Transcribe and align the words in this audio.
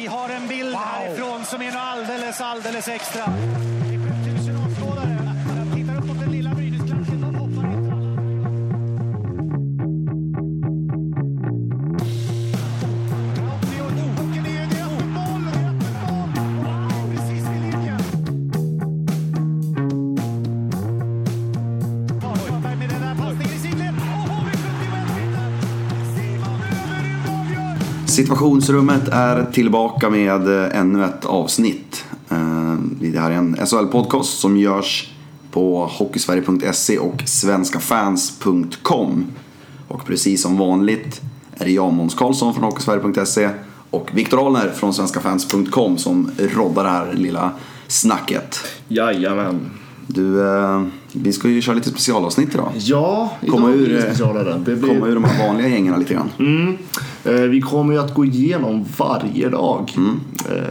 Vi 0.00 0.06
har 0.06 0.28
en 0.28 0.48
bild 0.48 0.74
härifrån 0.74 1.44
som 1.44 1.62
är 1.62 1.76
alldeles, 1.76 2.40
alldeles 2.40 2.88
extra. 2.88 3.24
Situationsrummet 28.20 29.08
är 29.08 29.44
tillbaka 29.44 30.10
med 30.10 30.48
eh, 30.64 30.78
ännu 30.80 31.04
ett 31.04 31.24
avsnitt. 31.24 32.04
Eh, 32.30 32.74
Det 33.00 33.18
här 33.18 33.30
är 33.30 33.34
en 33.34 33.56
SHL-podcast 33.56 34.22
som 34.40 34.56
görs 34.56 35.10
på 35.50 35.86
hockeysverige.se 35.98 36.98
och 36.98 37.22
svenskafans.com. 37.26 39.24
Och 39.88 40.04
precis 40.06 40.42
som 40.42 40.56
vanligt 40.56 41.20
är 41.58 41.64
det 41.64 41.70
jag, 41.70 41.92
Måns 41.92 42.14
Karlsson 42.14 42.54
från 42.54 42.64
hockeysverige.se 42.64 43.50
och 43.90 44.10
Viktor 44.14 44.46
Ahlner 44.46 44.70
från 44.70 44.94
svenskafans.com 44.94 45.98
som 45.98 46.30
roddar 46.38 46.84
det 46.84 46.90
här 46.90 47.12
lilla 47.12 47.50
snacket. 47.86 48.58
Jajamän. 48.88 49.70
Du, 50.06 50.48
eh, 50.54 50.82
vi 51.12 51.32
ska 51.32 51.48
ju 51.48 51.60
köra 51.62 51.74
lite 51.74 51.90
specialavsnitt 51.90 52.54
idag. 52.54 52.72
Ja, 52.76 53.32
idag 53.40 53.54
Komma 53.54 53.66
blir 53.68 53.80
ur, 53.80 53.88
det 53.88 53.98
eh, 53.98 54.04
specialare. 54.04 54.58
Det 54.64 54.76
blir, 54.76 54.88
Komma 54.94 55.06
ur 55.06 55.14
de 55.14 55.24
här 55.24 55.46
vanliga 55.48 55.68
gängen 55.68 55.98
lite 55.98 56.14
grann. 56.14 56.28
mm, 56.38 56.76
vi 57.24 57.60
kommer 57.60 57.94
ju 57.94 58.00
att 58.00 58.14
gå 58.14 58.24
igenom 58.24 58.84
varje 58.96 59.48
dag. 59.48 59.94
Mm. 59.96 60.20
Eh, 60.50 60.64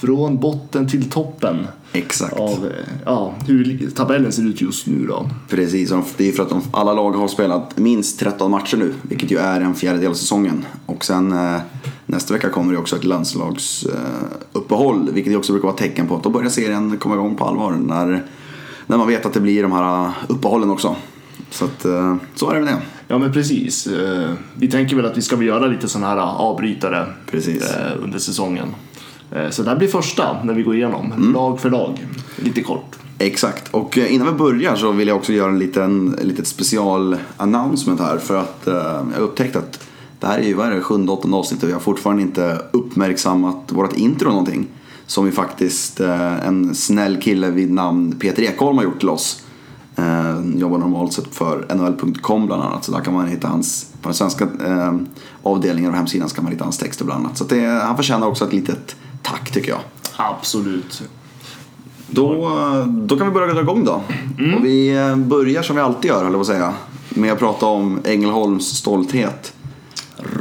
från 0.00 0.38
botten 0.38 0.88
till 0.88 1.10
toppen. 1.10 1.66
Exakt. 1.92 2.32
Av 2.32 2.66
eh, 2.66 2.72
ja, 3.04 3.34
hur 3.46 3.90
tabellen 3.90 4.32
ser 4.32 4.42
ut 4.42 4.60
just 4.60 4.86
nu 4.86 5.06
då. 5.06 5.30
Precis, 5.48 5.92
det 6.16 6.28
är 6.28 6.32
för 6.32 6.42
att 6.42 6.48
de, 6.48 6.62
alla 6.70 6.92
lag 6.92 7.12
har 7.12 7.28
spelat 7.28 7.78
minst 7.78 8.20
13 8.20 8.50
matcher 8.50 8.76
nu, 8.76 8.94
vilket 9.02 9.30
ju 9.30 9.38
är 9.38 9.60
en 9.60 9.74
fjärdedel 9.74 10.10
av 10.10 10.14
säsongen. 10.14 10.64
Och 10.86 11.04
sen 11.04 11.32
eh, 11.32 11.60
nästa 12.06 12.34
vecka 12.34 12.48
kommer 12.48 12.72
det 12.72 12.78
också 12.78 12.96
ett 12.96 13.04
landslagsuppehåll, 13.04 15.08
eh, 15.08 15.14
vilket 15.14 15.36
också 15.36 15.52
brukar 15.52 15.68
vara 15.68 15.76
tecken 15.76 16.08
på 16.08 16.16
att 16.16 16.22
då 16.22 16.30
börjar 16.30 16.50
serien 16.50 16.98
komma 16.98 17.14
igång 17.14 17.36
på 17.36 17.44
allvar. 17.44 17.72
När, 17.72 18.26
när 18.86 18.98
man 18.98 19.08
vet 19.08 19.26
att 19.26 19.32
det 19.32 19.40
blir 19.40 19.62
de 19.62 19.72
här 19.72 20.06
eh, 20.06 20.12
uppehållen 20.28 20.70
också. 20.70 20.96
Så 21.50 21.64
att, 21.64 21.84
eh, 21.84 22.16
så 22.34 22.50
är 22.50 22.54
det 22.54 22.60
med 22.60 22.74
det. 22.74 22.80
Ja 23.12 23.18
men 23.18 23.32
precis. 23.32 23.86
Eh, 23.86 24.30
vi 24.54 24.68
tänker 24.68 24.96
väl 24.96 25.06
att 25.06 25.16
vi 25.16 25.22
ska 25.22 25.42
göra 25.42 25.66
lite 25.66 25.88
sådana 25.88 26.06
här 26.08 26.16
avbrytare 26.18 27.06
Precis. 27.30 27.62
eh, 27.70 28.02
under 28.02 28.18
säsongen. 28.18 28.68
Eh, 29.32 29.50
så 29.50 29.62
det 29.62 29.70
här 29.70 29.76
blir 29.76 29.88
första 29.88 30.42
när 30.44 30.54
vi 30.54 30.62
går 30.62 30.74
igenom, 30.74 31.12
Mm. 31.12 31.32
lag 31.32 31.60
för 31.60 31.70
lag. 31.70 32.06
Lite 32.36 32.62
kort. 32.62 32.96
Exakt, 33.18 33.68
och 33.70 33.98
eh, 33.98 34.14
innan 34.14 34.26
vi 34.26 34.32
börjar 34.32 34.76
så 34.76 34.92
vill 34.92 35.08
jag 35.08 35.16
också 35.16 35.32
göra 35.32 35.50
en 35.50 35.58
liten, 35.58 36.14
en 36.20 36.28
litet 36.28 36.46
special 36.46 37.16
announcement 37.36 38.00
här 38.00 38.18
för 38.18 38.36
att 38.36 38.66
eh, 38.66 38.74
jag 38.74 39.14
har 39.14 39.20
upptäckt 39.20 39.56
att 39.56 39.80
det 40.20 40.26
här 40.26 40.38
är 40.38 40.42
ju 40.46 40.54
vad 40.54 40.66
är 40.66 40.70
det, 40.70 40.80
sjunde, 40.80 41.12
åttonde 41.12 41.36
avsnittet 41.36 41.62
och 41.62 41.68
vi 41.68 41.72
har 41.72 41.80
fortfarande 41.80 42.22
inte 42.22 42.58
uppmärksammat 42.70 43.72
vårt 43.72 43.96
intro 43.96 44.28
någonting. 44.28 44.66
Som 45.06 45.26
ju 45.26 45.32
faktiskt 45.32 46.00
eh, 46.00 46.46
en 46.46 46.74
snäll 46.74 47.16
kille 47.16 47.50
vid 47.50 47.72
namn 47.72 48.12
Peter 48.20 48.42
Ekholm 48.42 48.76
har 48.76 48.84
gjort 48.84 48.98
till 48.98 49.08
oss. 49.08 49.42
Eh, 49.96 50.40
jobbar 50.56 50.78
normalt 50.78 51.12
sett 51.12 51.34
för 51.34 51.74
NHL.com 51.74 52.46
bland 52.46 52.62
annat 52.62 52.84
så 52.84 52.92
där 52.92 53.00
kan 53.00 53.14
man 53.14 53.28
hitta 53.28 53.48
hans, 53.48 53.86
på 54.02 54.08
den 54.08 54.14
svenska 54.14 54.44
eh, 54.44 54.94
avdelningen 55.42 55.90
av 55.90 55.96
hemsidan 55.96 56.28
så 56.28 56.34
kan 56.34 56.44
man 56.44 56.52
hitta 56.52 56.64
hans 56.64 56.78
texter 56.78 57.04
bland 57.04 57.24
annat. 57.24 57.38
Så 57.38 57.44
det, 57.44 57.66
han 57.66 57.96
förtjänar 57.96 58.26
också 58.26 58.44
ett 58.44 58.52
litet 58.52 58.96
tack 59.22 59.50
tycker 59.50 59.70
jag. 59.70 59.80
Absolut. 60.16 61.02
Då, 62.10 62.48
då 62.88 63.16
kan 63.16 63.26
vi 63.26 63.32
börja 63.32 63.54
dra 63.54 63.60
igång 63.60 63.84
då. 63.84 64.02
Och 64.56 64.64
vi 64.64 64.96
eh, 64.96 65.16
börjar 65.16 65.62
som 65.62 65.76
vi 65.76 65.82
alltid 65.82 66.08
gör, 66.10 66.26
eller 66.26 66.36
vad 66.36 66.46
säga, 66.46 66.74
med 67.08 67.32
att 67.32 67.38
prata 67.38 67.66
om 67.66 68.00
Ängelholms 68.04 68.66
stolthet. 68.66 69.54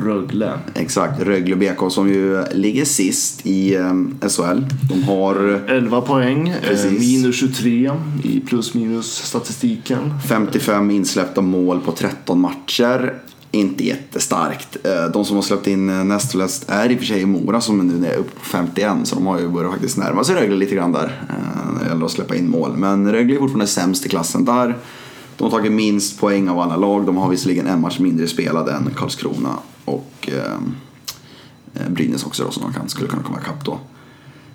Rögle. 0.06 0.60
Exakt, 0.76 1.22
Rögle 1.22 1.56
BK 1.56 1.92
som 1.92 2.10
ju 2.10 2.44
ligger 2.54 2.86
sist 2.86 3.46
i 3.46 3.76
eh, 3.76 3.94
SHL. 4.30 4.62
De 4.90 5.04
har 5.04 5.62
11 5.68 6.02
poäng, 6.02 6.50
eh, 6.50 6.56
Precis. 6.68 7.00
minus 7.00 7.36
23 7.36 7.92
i 8.24 8.40
plus 8.40 8.74
minus 8.74 9.16
statistiken. 9.16 10.14
55 10.30 10.92
insläppta 10.92 11.42
mål 11.42 11.80
på 11.86 11.92
13 11.92 12.42
matcher. 12.42 13.14
Inte 13.54 13.86
jättestarkt. 13.86 14.78
Eh, 14.84 15.06
De 15.14 15.26
som 15.26 15.36
har 15.36 15.44
släppt 15.44 15.68
in 15.68 15.90
eh, 15.90 16.04
näst 16.04 16.32
flest 16.32 16.70
är 16.70 16.92
i 16.92 16.96
och 16.96 17.00
för 17.00 17.06
sig 17.06 17.26
Mora 17.26 17.62
som 17.62 17.88
nu 17.88 18.08
är 18.08 18.16
uppe 18.18 18.40
på 18.40 18.46
51 18.46 18.92
så 19.04 19.16
de 19.16 19.28
har 19.28 19.40
ju 19.40 19.48
börjat 19.48 19.72
faktiskt 19.72 19.98
närma 19.98 20.24
sig 20.24 20.36
Rögle 20.36 20.56
lite 20.56 20.76
grann 20.76 20.92
där 20.92 21.22
eh, 21.30 21.74
när 21.74 21.84
det 21.84 21.90
gäller 21.90 22.06
att 22.06 22.12
släppa 22.12 22.36
in 22.36 22.50
mål. 22.50 22.78
Men 22.78 23.12
Rögle 23.12 23.36
är 23.36 23.40
fortfarande 23.40 23.68
sämst 23.68 24.06
i 24.06 24.10
klassen 24.10 24.46
där. 24.46 24.78
De 25.42 25.46
har 25.46 25.52
tagit 25.52 25.72
minst 25.72 26.20
poäng 26.20 26.50
av 26.50 26.60
alla 26.60 26.76
lag. 26.76 27.06
De 27.06 27.18
har 27.18 27.30
visserligen 27.30 27.68
en 27.68 27.82
match 27.82 28.00
mindre 28.00 28.28
spelad 28.28 28.70
än 28.70 28.90
Karlskrona 28.96 29.58
och 29.86 30.30
ehm, 30.32 30.76
eh, 31.74 31.90
Brynäs 31.90 32.26
också 32.26 32.44
då 32.44 32.52
som 32.52 32.64
de 32.64 32.74
kan, 32.74 32.90
skulle 32.90 33.10
kunna 33.10 33.24
komma 33.24 33.40
ikapp 33.40 33.66
då. 33.66 33.80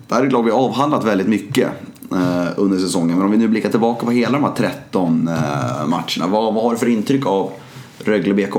Det 0.09 0.15
här 0.15 0.23
är 0.23 0.27
ett 0.27 0.33
lag 0.33 0.43
vi 0.43 0.51
har 0.51 0.59
avhandlat 0.59 1.05
väldigt 1.05 1.27
mycket 1.27 1.69
eh, 2.13 2.47
under 2.57 2.79
säsongen. 2.79 3.17
Men 3.17 3.27
om 3.27 3.31
vi 3.31 3.37
nu 3.37 3.49
blickar 3.49 3.71
tillbaka 3.71 4.07
på 4.07 4.13
hela 4.13 4.33
de 4.33 4.45
här 4.45 4.53
13 4.57 5.29
eh, 5.29 5.87
matcherna. 5.87 6.27
Vad, 6.27 6.55
vad 6.55 6.65
har 6.65 6.71
du 6.73 6.79
för 6.79 6.89
intryck 6.89 7.27
av 7.27 7.51
Rögle 7.99 8.35
BK? 8.35 8.57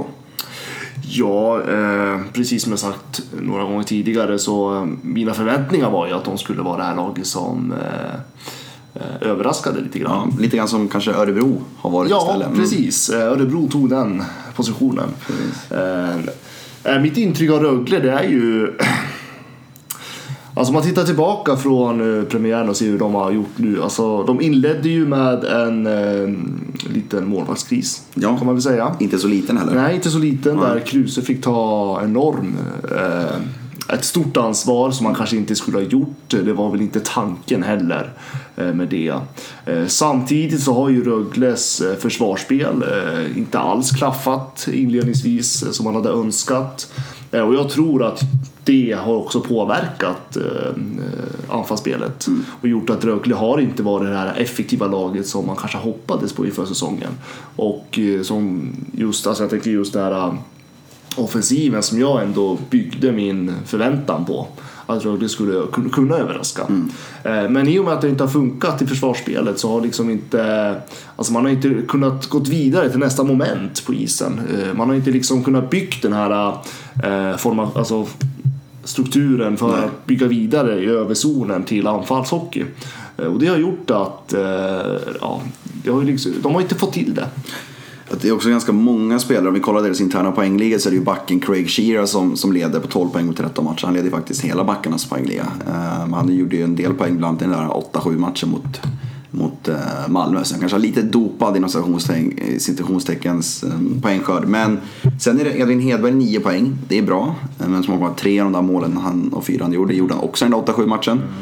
Ja, 1.09 1.61
eh, 1.61 2.19
precis 2.33 2.63
som 2.63 2.71
jag 2.71 2.79
sagt 2.79 3.21
några 3.41 3.63
gånger 3.63 3.83
tidigare 3.83 4.39
så 4.39 4.75
eh, 4.75 4.85
mina 5.01 5.33
förväntningar 5.33 5.91
var 5.91 6.07
ju 6.07 6.13
att 6.13 6.25
de 6.25 6.37
skulle 6.37 6.61
vara 6.61 6.77
det 6.77 6.83
här 6.83 6.95
laget 6.95 7.27
som 7.27 7.71
eh, 7.71 8.19
eh, 8.99 9.29
överraskade 9.29 9.81
lite 9.81 9.99
grann. 9.99 10.31
Ja, 10.35 10.41
lite 10.41 10.57
grann 10.57 10.67
som 10.67 10.87
kanske 10.87 11.11
Örebro 11.11 11.61
har 11.77 11.89
varit 11.89 12.11
Ja, 12.11 12.21
istället. 12.21 12.47
Mm. 12.47 12.59
precis. 12.59 13.09
Eh, 13.09 13.31
Örebro 13.31 13.67
tog 13.69 13.89
den 13.89 14.23
positionen. 14.55 15.09
Eh, 15.71 16.93
eh, 16.93 17.01
mitt 17.01 17.17
intryck 17.17 17.51
av 17.51 17.59
Rögle 17.59 17.99
det 17.99 18.11
är 18.11 18.23
ju... 18.23 18.73
Alltså 20.53 20.69
om 20.71 20.73
man 20.73 20.83
tittar 20.83 21.03
tillbaka 21.03 21.55
från 21.55 22.25
premiären 22.29 22.69
och 22.69 22.77
ser 22.77 22.85
hur 22.85 22.99
de 22.99 23.13
har 23.13 23.31
gjort 23.31 23.57
nu. 23.57 23.81
Alltså, 23.81 24.23
de 24.23 24.41
inledde 24.41 24.89
ju 24.89 25.07
med 25.07 25.43
en 25.43 25.87
eh, 25.87 26.35
liten 26.93 27.27
målvaktskris. 27.27 28.01
Ja. 28.13 28.37
Kan 28.37 28.45
man 28.45 28.55
väl 28.55 28.61
säga. 28.61 28.95
Inte 28.99 29.19
så 29.19 29.27
liten 29.27 29.57
heller. 29.57 29.75
Nej, 29.75 29.95
inte 29.95 30.09
så 30.09 30.19
liten. 30.19 30.57
Där 30.57 30.79
Kruse 30.79 31.21
fick 31.21 31.43
ta 31.43 31.99
enorm... 32.03 32.55
Eh, 32.95 33.35
ett 33.89 34.05
stort 34.05 34.37
ansvar 34.37 34.91
som 34.91 35.03
man 35.03 35.15
kanske 35.15 35.37
inte 35.37 35.55
skulle 35.55 35.77
ha 35.77 35.83
gjort. 35.83 36.29
Det 36.29 36.53
var 36.53 36.71
väl 36.71 36.81
inte 36.81 36.99
tanken 36.99 37.63
heller 37.63 38.13
eh, 38.55 38.73
med 38.73 38.87
det. 38.87 39.13
Eh, 39.65 39.87
samtidigt 39.87 40.63
så 40.63 40.73
har 40.73 40.89
ju 40.89 41.03
Rögles 41.03 41.81
eh, 41.81 41.95
försvarsspel 41.95 42.83
inte 43.35 43.59
alls 43.59 43.91
klaffat 43.91 44.67
inledningsvis 44.71 45.75
som 45.75 45.83
man 45.83 45.95
hade 45.95 46.09
önskat. 46.09 46.93
Och 47.31 47.53
jag 47.55 47.69
tror 47.69 48.03
att 48.03 48.21
det 48.63 48.97
har 48.99 49.15
också 49.15 49.41
påverkat 49.41 50.37
anfallsspelet 51.49 52.27
och 52.61 52.67
gjort 52.67 52.89
att 52.89 53.05
Rögle 53.05 53.35
har 53.35 53.57
inte 53.59 53.83
varit 53.83 54.07
det 54.07 54.17
här 54.17 54.33
effektiva 54.37 54.87
laget 54.87 55.27
som 55.27 55.45
man 55.45 55.55
kanske 55.55 55.77
hoppades 55.77 56.33
på 56.33 56.45
inför 56.45 56.65
säsongen. 56.65 57.11
Och 57.55 57.99
som 58.23 58.71
just, 58.91 59.27
alltså 59.27 59.43
jag 59.43 59.49
tänker 59.49 59.71
just 59.71 59.93
det 59.93 59.99
här 59.99 60.37
offensiven 61.17 61.83
som 61.83 61.99
jag 61.99 62.23
ändå 62.23 62.57
byggde 62.69 63.11
min 63.11 63.53
förväntan 63.65 64.25
på. 64.25 64.47
Att 64.89 65.05
Rögle 65.05 65.29
skulle 65.29 65.53
kun- 65.53 65.89
kunna 65.89 66.15
överraska. 66.15 66.61
Eh, 67.23 67.49
Men 67.49 67.67
i 67.67 67.79
och 67.79 67.85
med 67.85 67.93
att 67.93 68.01
det 68.01 68.09
inte 68.09 68.23
har 68.23 68.29
funkat 68.31 68.81
i 68.81 68.87
försvarsspelet 68.87 69.59
så 69.59 69.71
har 69.71 69.81
liksom 69.81 70.09
inte... 70.09 70.75
Alltså 71.15 71.33
man 71.33 71.43
har 71.45 71.51
inte 71.51 71.81
kunnat 71.87 72.27
gått 72.29 72.47
vidare 72.47 72.89
till 72.89 72.99
nästa 72.99 73.23
moment 73.23 73.85
på 73.85 73.93
isen. 73.93 74.41
Eh, 74.53 74.73
Man 74.73 74.87
har 74.89 74.95
inte 74.95 75.11
liksom 75.11 75.43
kunnat 75.43 75.69
byggt 75.69 76.01
den 76.01 76.13
här 76.13 76.51
eh, 77.03 77.37
forma, 77.37 77.69
alltså 77.75 78.07
strukturen 78.83 79.57
för 79.57 79.67
Nej. 79.67 79.85
att 79.85 80.05
bygga 80.05 80.27
vidare 80.27 80.79
i 80.83 80.85
överzonen 80.85 81.63
till 81.63 81.87
anfallshockey. 81.87 82.63
Eh, 83.17 83.25
Och 83.25 83.39
det 83.39 83.47
har 83.47 83.57
gjort 83.57 83.91
att 83.91 84.33
ja, 85.21 85.41
har 85.87 86.03
liksom, 86.03 86.31
de 86.41 86.53
har 86.53 86.61
inte 86.61 86.75
fått 86.75 86.93
till 86.93 87.13
det. 87.15 87.27
Att 88.11 88.21
det 88.21 88.27
är 88.27 88.31
också 88.31 88.49
ganska 88.49 88.71
många 88.71 89.19
spelare. 89.19 89.47
Om 89.47 89.53
vi 89.53 89.59
kollar 89.59 89.81
deras 89.81 90.01
interna 90.01 90.31
poängliga 90.31 90.79
så 90.79 90.89
är 90.89 90.91
det 90.91 90.97
ju 90.97 91.03
backen 91.03 91.39
Craig 91.39 91.69
Shearer 91.69 92.05
som, 92.05 92.37
som 92.37 92.53
leder 92.53 92.79
på 92.79 92.87
12 92.87 93.09
poäng 93.09 93.27
på 93.27 93.33
13 93.33 93.65
matcher. 93.65 93.85
Han 93.85 93.93
leder 93.93 94.05
ju 94.05 94.11
faktiskt 94.11 94.41
hela 94.41 94.63
backarnas 94.63 95.05
poängliga. 95.05 95.47
Um, 96.03 96.13
han 96.13 96.37
gjorde 96.37 96.55
ju 96.55 96.63
en 96.63 96.75
del 96.75 96.93
poäng 96.93 97.17
bland 97.17 97.29
annat 97.29 97.41
i 97.41 97.45
den 97.45 97.53
där 97.53 97.99
8-7 98.01 98.17
matchen 98.17 98.49
mot, 98.49 98.81
mot 99.31 99.69
uh, 99.69 99.75
Malmö. 100.07 100.43
Så 100.43 100.53
han 100.53 100.59
kanske 100.59 100.75
har 100.75 100.81
lite 100.81 101.01
dopad 101.01 101.57
inom 101.57 101.69
citationsteckens 102.59 103.63
um, 103.63 103.93
eh, 103.95 104.01
poängskörd. 104.01 104.47
Men 104.47 104.79
sen 105.19 105.39
är 105.39 105.43
det 105.43 105.59
Edvin 105.59 105.79
Hedberg 105.79 106.11
9 106.11 106.39
poäng. 106.39 106.77
Det 106.87 106.97
är 106.97 107.03
bra. 107.03 107.35
Men 107.57 107.83
som 107.83 108.01
har 108.01 108.13
tre 108.13 108.39
av 108.39 108.45
de 108.45 108.53
där 108.53 108.61
målen 108.61 108.97
han, 108.97 109.33
och 109.33 109.45
fyra 109.45 109.63
han 109.63 109.73
gjorde 109.73 109.93
gjorde 109.93 110.13
han 110.13 110.23
också 110.23 110.45
i 110.45 110.49
den 110.49 110.65
där 110.65 110.73
8-7 110.73 110.87
matchen. 110.87 111.17
Mm. 111.17 111.33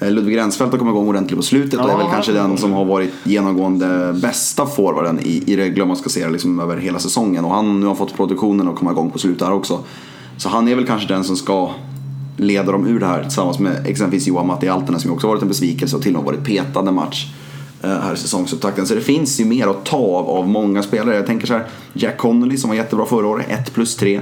Ludvig 0.00 0.36
Rensfeldt 0.36 0.72
har 0.72 0.78
kommit 0.78 0.92
igång 0.92 1.08
ordentligt 1.08 1.36
på 1.36 1.42
slutet 1.42 1.80
och 1.80 1.86
är 1.86 1.90
Ja, 1.90 1.96
väl 1.96 2.06
kanske 2.12 2.32
den 2.32 2.56
som 2.56 2.72
har 2.72 2.84
varit 2.84 3.10
genomgående 3.24 4.12
bästa 4.22 4.66
forwarden 4.66 5.20
i, 5.22 5.42
i 5.46 5.56
Rögle 5.56 5.82
om 5.82 5.88
man 5.88 5.96
ska 5.96 6.08
se 6.08 6.24
det 6.24 6.30
liksom 6.32 6.60
över 6.60 6.76
hela 6.76 6.98
säsongen. 6.98 7.44
Och 7.44 7.50
han 7.50 7.80
nu 7.80 7.86
har 7.86 7.94
fått 7.94 8.16
produktionen 8.16 8.68
att 8.68 8.76
komma 8.76 8.90
igång 8.90 9.10
på 9.10 9.18
slutet 9.18 9.46
här 9.46 9.54
också. 9.54 9.80
Så 10.36 10.48
han 10.48 10.68
är 10.68 10.74
väl 10.74 10.86
kanske 10.86 11.08
den 11.08 11.24
som 11.24 11.36
ska 11.36 11.70
leda 12.36 12.72
dem 12.72 12.86
ur 12.86 13.00
det 13.00 13.06
här 13.06 13.22
tillsammans 13.22 13.58
med 13.58 13.86
exempelvis 13.86 14.26
Johan 14.26 14.46
Matti 14.46 14.68
Altonen 14.68 15.00
som 15.00 15.10
ju 15.10 15.14
också 15.14 15.26
varit 15.26 15.42
en 15.42 15.48
besvikelse 15.48 15.96
och 15.96 16.02
till 16.02 16.16
och 16.16 16.22
med 16.24 16.32
varit 16.32 16.44
petad 16.44 16.88
en 16.88 16.94
match 16.94 17.26
eh, 17.26 17.47
här 17.82 18.14
i 18.14 18.16
säsongsupptakten. 18.16 18.86
Så 18.86 18.94
det 18.94 19.00
finns 19.00 19.40
ju 19.40 19.44
mer 19.44 19.66
att 19.66 19.84
ta 19.84 19.96
av, 19.96 20.28
av 20.28 20.48
många 20.48 20.82
spelare. 20.82 21.16
Jag 21.16 21.26
tänker 21.26 21.46
så 21.46 21.52
här, 21.52 21.66
Jack 21.92 22.18
Connolly 22.18 22.56
som 22.56 22.70
var 22.70 22.76
jättebra 22.76 23.06
förra 23.06 23.26
året, 23.26 23.46
1 23.48 23.74
plus 23.74 23.96
3. 23.96 24.20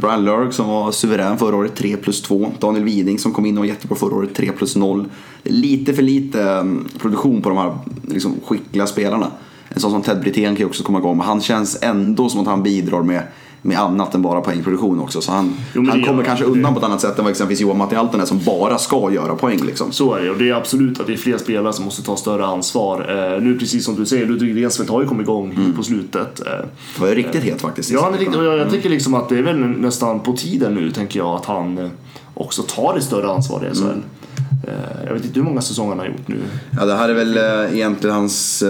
Brian 0.00 0.24
Lurg 0.24 0.52
som 0.52 0.68
var 0.68 0.92
suverän 0.92 1.38
förra 1.38 1.56
året, 1.56 1.74
3 1.74 1.96
plus 1.96 2.22
2. 2.22 2.52
Daniel 2.60 2.84
Widing 2.84 3.18
som 3.18 3.32
kom 3.32 3.46
in 3.46 3.58
och 3.58 3.60
var 3.60 3.68
jättebra 3.68 3.96
förra 3.96 4.14
året, 4.14 4.34
3 4.34 4.52
plus 4.52 4.76
0. 4.76 5.04
Det 5.42 5.50
är 5.50 5.54
lite 5.54 5.94
för 5.94 6.02
lite 6.02 6.42
mm, 6.42 6.88
produktion 6.98 7.42
på 7.42 7.48
de 7.48 7.58
här 7.58 7.78
liksom, 8.08 8.34
skickliga 8.46 8.86
spelarna. 8.86 9.30
En 9.68 9.80
sån 9.80 9.90
som 9.90 10.02
Ted 10.02 10.20
Brithén 10.20 10.56
kan 10.56 10.56
ju 10.56 10.64
också 10.64 10.84
komma 10.84 10.98
igång, 10.98 11.16
men 11.16 11.26
han 11.26 11.40
känns 11.40 11.78
ändå 11.82 12.28
som 12.28 12.40
att 12.40 12.46
han 12.46 12.62
bidrar 12.62 13.02
med 13.02 13.22
med 13.66 13.78
annat 13.78 14.14
än 14.14 14.22
bara 14.22 14.40
poängproduktion 14.40 15.00
också. 15.00 15.20
Så 15.20 15.32
han, 15.32 15.54
Jo, 15.74 15.84
han 15.88 15.98
det 16.00 16.06
kommer 16.06 16.22
kanske 16.24 16.44
han. 16.44 16.52
undan 16.54 16.72
på 16.74 16.78
ett 16.80 16.84
annat 16.86 17.00
sätt 17.00 17.18
än 17.18 17.24
vad 17.24 17.30
exempelvis 17.30 17.60
Johan 17.60 17.78
Matti 17.78 17.96
Altonen 17.96 18.26
som 18.26 18.38
bara 18.46 18.78
ska 18.78 19.10
göra 19.12 19.34
poäng. 19.34 19.60
Liksom. 19.66 19.92
Så 19.92 20.14
är 20.14 20.22
det 20.22 20.30
och 20.30 20.36
det 20.38 20.48
är 20.50 20.54
absolut 20.54 21.00
att 21.00 21.06
det 21.06 21.12
är 21.12 21.16
fler 21.16 21.38
spelare 21.38 21.72
som 21.72 21.84
måste 21.84 22.02
ta 22.02 22.16
större 22.16 22.46
ansvar. 22.46 23.00
Eh, 23.34 23.42
nu 23.42 23.58
precis 23.58 23.84
som 23.84 23.94
du 23.96 24.06
säger, 24.06 24.26
Ludvig 24.26 24.64
Rensfeldt 24.64 24.90
har 24.90 25.02
ju 25.02 25.08
kommit 25.08 25.24
igång 25.24 25.50
Mm. 25.54 25.72
på 25.76 25.82
slutet. 25.82 26.40
Eh, 26.40 26.46
Det 26.94 27.00
var 27.00 27.08
ju 27.08 27.14
riktigt 27.14 27.42
het 27.42 27.60
faktiskt. 27.60 27.90
Ja, 27.90 28.00
han 28.04 28.14
är 28.14 28.18
riktigt, 28.18 28.36
jag, 28.42 28.58
jag 28.58 28.70
tycker 28.70 28.88
liksom 28.90 29.14
att 29.14 29.28
det 29.28 29.38
är 29.38 29.42
väl 29.42 29.56
nästan 29.58 30.20
på 30.20 30.32
tiden 30.32 30.74
nu, 30.74 30.90
tänker 30.90 31.18
jag, 31.18 31.34
att 31.36 31.44
han 31.46 31.78
eh, 31.78 31.88
också 32.34 32.62
tar 32.62 32.96
ett 32.98 33.04
större 33.04 33.30
ansvar 33.30 33.68
i 33.72 33.74
SHL. 33.76 33.82
Mm. 33.84 34.02
Eh, 34.68 35.06
Jag 35.06 35.14
vet 35.14 35.24
inte 35.24 35.38
hur 35.40 35.44
många 35.46 35.60
säsonger 35.60 35.88
han 35.90 35.98
har 35.98 36.06
gjort 36.06 36.28
nu. 36.28 36.36
Ja, 36.78 36.84
det 36.86 36.94
här 36.94 37.08
är 37.08 37.14
väl 37.14 37.36
eh, 37.36 37.74
egentligen 37.76 38.16
hans 38.16 38.62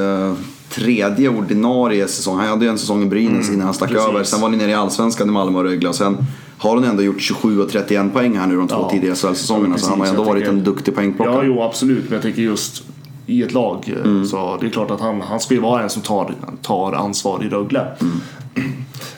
tredje 0.75 1.29
ordinarie 1.29 2.09
säsong. 2.09 2.39
Han 2.39 2.49
hade 2.49 2.65
ju 2.65 2.71
en 2.71 2.79
säsong 2.79 3.03
i 3.03 3.07
Brynäs 3.07 3.49
innan 3.49 3.61
han 3.65 3.75
stack 3.75 3.89
precis. 3.91 4.09
över. 4.09 4.25
Sen 4.25 4.41
var 4.41 4.49
ni 4.49 4.57
nere 4.57 4.71
i 4.71 4.75
Allsvenskan 4.75 5.29
i 5.29 5.33
Malmö 5.33 5.59
och 5.59 5.65
Rögle 5.65 5.89
och 5.89 5.95
sen 5.95 6.17
har 6.59 6.75
han 6.75 6.85
ändå 6.85 7.03
gjort 7.03 7.21
27 7.21 7.61
och 7.61 7.69
31 7.71 8.13
poäng 8.13 8.37
här 8.39 8.47
nu 8.47 8.57
de 8.57 8.69
två 8.69 8.77
Ja. 8.77 8.91
tidigare 8.91 9.15
SHL-säsongerna. 9.17 9.79
Så 9.79 9.91
han 9.91 10.01
har 10.01 10.07
ändå 10.07 10.23
varit 10.25 10.41
tycker- 10.43 10.53
en 10.53 10.65
duktig 10.65 10.95
poängplockare. 10.95 11.35
Ja, 11.35 11.43
jo 11.45 11.63
absolut, 11.63 12.05
men 12.05 12.13
jag 12.13 12.23
tänker 12.23 12.43
just 12.43 12.83
i 13.27 13.43
ett 13.43 13.53
lag. 13.53 13.93
eh, 13.97 14.05
Mm. 14.11 14.27
Så 14.27 14.57
det 14.61 14.67
är 14.67 14.71
klart 14.71 14.91
att 14.91 15.01
han, 15.01 15.21
han 15.21 15.41
ska 15.41 15.55
ju 15.55 15.61
vara 15.61 15.83
en 15.83 15.91
som 15.91 16.03
tar, 16.03 16.35
tar 16.63 16.93
ansvar 16.93 17.45
i 17.45 17.49
Rögle. 17.49 17.87
Mm. 18.01 18.21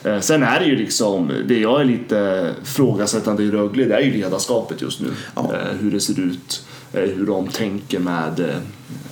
Eh, 0.04 0.20
Sen 0.20 0.42
är 0.42 0.60
det 0.60 0.66
ju 0.66 0.76
liksom, 0.76 1.30
det 1.48 1.58
jag 1.58 1.80
är 1.80 1.84
lite 1.84 2.50
frågasättande 2.64 3.42
i 3.42 3.50
Rögle, 3.50 3.84
det 3.84 3.94
är 3.94 4.00
ju 4.00 4.10
ledarskapet 4.12 4.82
just 4.82 5.00
nu. 5.00 5.06
Ja. 5.34 5.42
Eh, 5.42 5.76
Hur 5.80 5.90
det 5.90 6.00
ser 6.00 6.20
ut, 6.20 6.64
hur 6.92 7.26
de 7.26 7.46
tänker 7.48 7.98
med 7.98 8.54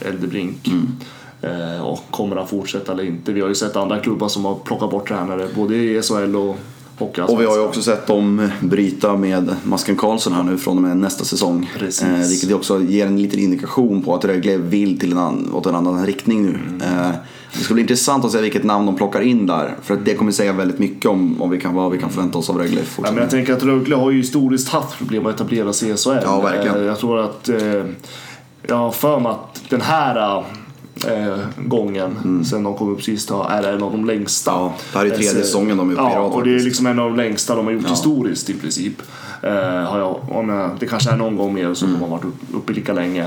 Eldebrink. 0.00 0.66
Mm. 0.68 0.88
Eh, 1.44 1.86
Och 1.86 2.00
kommer 2.10 2.36
han 2.36 2.46
fortsätta 2.46 2.92
eller 2.92 3.04
inte? 3.04 3.32
Vi 3.32 3.40
har 3.40 3.48
ju 3.48 3.54
sett 3.54 3.76
andra 3.76 3.98
klubbar 3.98 4.28
som 4.28 4.44
har 4.44 4.54
plockat 4.54 4.90
bort 4.90 5.08
tränare, 5.08 5.48
både 5.56 5.76
i 5.76 6.02
SHL 6.02 6.36
och 6.36 6.56
Hockeyallsvenskan. 6.98 7.34
Och 7.36 7.40
vi 7.40 7.46
har 7.46 7.56
ju 7.56 7.62
också 7.62 7.82
sett 7.82 8.06
dem 8.06 8.50
bryta 8.60 9.16
med 9.16 9.56
Masken 9.62 9.96
Karlsson 9.96 10.32
här 10.32 10.42
nu 10.42 10.58
från 10.58 10.76
och 10.76 10.82
med 10.82 10.96
nästa 10.96 11.24
säsong. 11.24 11.70
Eh, 11.80 12.28
vilket 12.28 12.52
också 12.52 12.80
ger 12.82 13.06
en 13.06 13.22
liten 13.22 13.38
indikation 13.40 14.02
på 14.02 14.14
att 14.14 14.24
Rögle 14.24 14.56
vill 14.56 14.98
till 15.00 15.12
en 15.12 15.18
annan, 15.18 15.52
åt 15.54 15.66
en 15.66 15.74
annan 15.74 16.06
riktning 16.06 16.42
nu. 16.42 16.58
Mm. 16.68 16.82
Eh, 16.82 17.10
det 17.58 17.60
ska 17.64 17.74
bli 17.74 17.80
intressant 17.82 18.24
att 18.24 18.32
se 18.32 18.40
vilket 18.40 18.64
namn 18.64 18.86
de 18.86 18.96
plockar 18.96 19.20
in 19.20 19.46
där. 19.46 19.74
För 19.82 19.94
att 19.94 20.04
det 20.04 20.14
kommer 20.14 20.32
säga 20.32 20.52
väldigt 20.52 20.78
mycket 20.78 21.10
om, 21.10 21.42
om 21.42 21.50
vi 21.50 21.60
kan, 21.60 21.74
vad 21.74 21.90
vi 21.92 21.98
kan 21.98 22.10
förvänta 22.10 22.38
oss 22.38 22.50
av 22.50 22.58
Rögle 22.58 22.80
Ja, 22.96 23.02
men 23.02 23.16
jag 23.16 23.30
tänker 23.30 23.52
att 23.52 23.62
Rögle 23.62 23.96
har 23.96 24.10
ju 24.10 24.16
historiskt 24.18 24.68
haft 24.68 24.98
problem 24.98 25.26
att 25.26 25.34
etablera 25.34 25.72
sig 25.72 25.90
i 25.90 25.96
SHL. 25.96 26.10
Ja, 26.22 26.40
verkligen. 26.40 26.76
Eh, 26.76 26.82
Jag 26.86 26.98
tror 26.98 27.20
att, 27.20 27.48
eh, 27.48 27.84
jag 28.68 28.76
har 28.76 28.90
för 28.90 29.20
mig 29.20 29.32
att 29.32 29.62
den 29.68 29.80
här 29.80 30.44
eh, 31.06 31.36
gången 31.66 32.44
sen 32.44 32.62
de 32.62 32.74
kom 32.76 32.92
upp 32.92 33.02
sist 33.02 33.30
är 33.30 33.62
en 33.72 33.82
av 33.82 33.92
de 33.92 34.04
längsta. 34.04 34.50
Mm. 34.52 34.62
Ja, 34.64 34.72
det 34.92 34.98
här 34.98 35.04
är 35.06 35.10
tredje 35.10 35.30
Eh, 35.30 35.36
säsongen 35.36 35.76
de 35.76 35.88
är 35.90 35.92
uppe 35.94 36.02
i 36.02 36.04
Ja, 36.06 36.18
rad 36.18 36.32
och 36.32 36.44
det 36.44 36.54
är 36.54 36.58
liksom 36.58 36.86
en 36.86 36.98
av 36.98 37.08
de 37.10 37.16
längsta 37.16 37.54
de 37.56 37.64
har 37.66 37.72
gjort 37.72 37.82
Ja. 37.84 37.90
historiskt 37.90 38.50
i 38.50 38.54
princip. 38.54 39.02
Eh, 39.42 39.50
har 39.60 39.98
jag, 39.98 40.16
om 40.30 40.48
jag, 40.48 40.70
det 40.80 40.86
kanske 40.86 41.10
är 41.10 41.16
någon 41.16 41.36
gång 41.36 41.54
mer 41.54 41.74
som 41.74 41.88
Mm. 41.88 42.00
de 42.00 42.04
har 42.10 42.16
varit 42.16 42.24
upp- 42.24 42.54
uppe 42.56 42.72
lika 42.72 42.92
länge. 42.92 43.22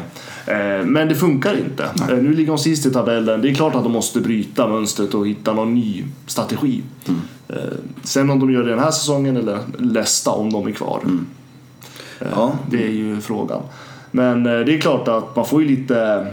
Eh, 0.45 0.85
men 0.85 1.07
det 1.07 1.15
funkar 1.15 1.57
inte. 1.57 1.83
Eh, 2.13 2.17
nu 2.17 2.33
ligger 2.33 2.47
de 2.51 2.57
sist 2.57 2.85
i 2.85 2.91
tabellen. 2.91 3.41
Det 3.41 3.49
är 3.49 3.53
klart 3.55 3.75
att 3.75 3.83
de 3.83 3.91
måste 3.91 4.19
bryta 4.21 4.67
mönstret 4.67 5.13
och 5.13 5.27
hitta 5.27 5.53
någon 5.53 5.73
ny 5.73 6.03
strategi. 6.27 6.81
Mm. 7.07 7.21
Eh, 7.47 7.55
sen 8.03 8.29
om 8.29 8.39
de 8.39 8.51
gör 8.51 8.63
det 8.63 8.69
den 8.69 8.79
här 8.79 8.91
säsongen 8.91 9.37
eller 9.37 9.59
nästa 9.77 10.31
om 10.31 10.53
de 10.53 10.67
är 10.67 10.71
kvar. 10.71 10.99
Mm. 11.03 11.25
Ja. 12.35 12.51
Det 12.69 12.83
är 12.83 12.89
ju 12.91 13.21
frågan. 13.21 13.61
Men 14.11 14.45
eh, 14.45 14.59
det 14.59 14.75
är 14.75 14.81
klart 14.81 15.07
att 15.07 15.35
man 15.35 15.45
får 15.45 15.61
ju 15.61 15.67
lite 15.67 16.27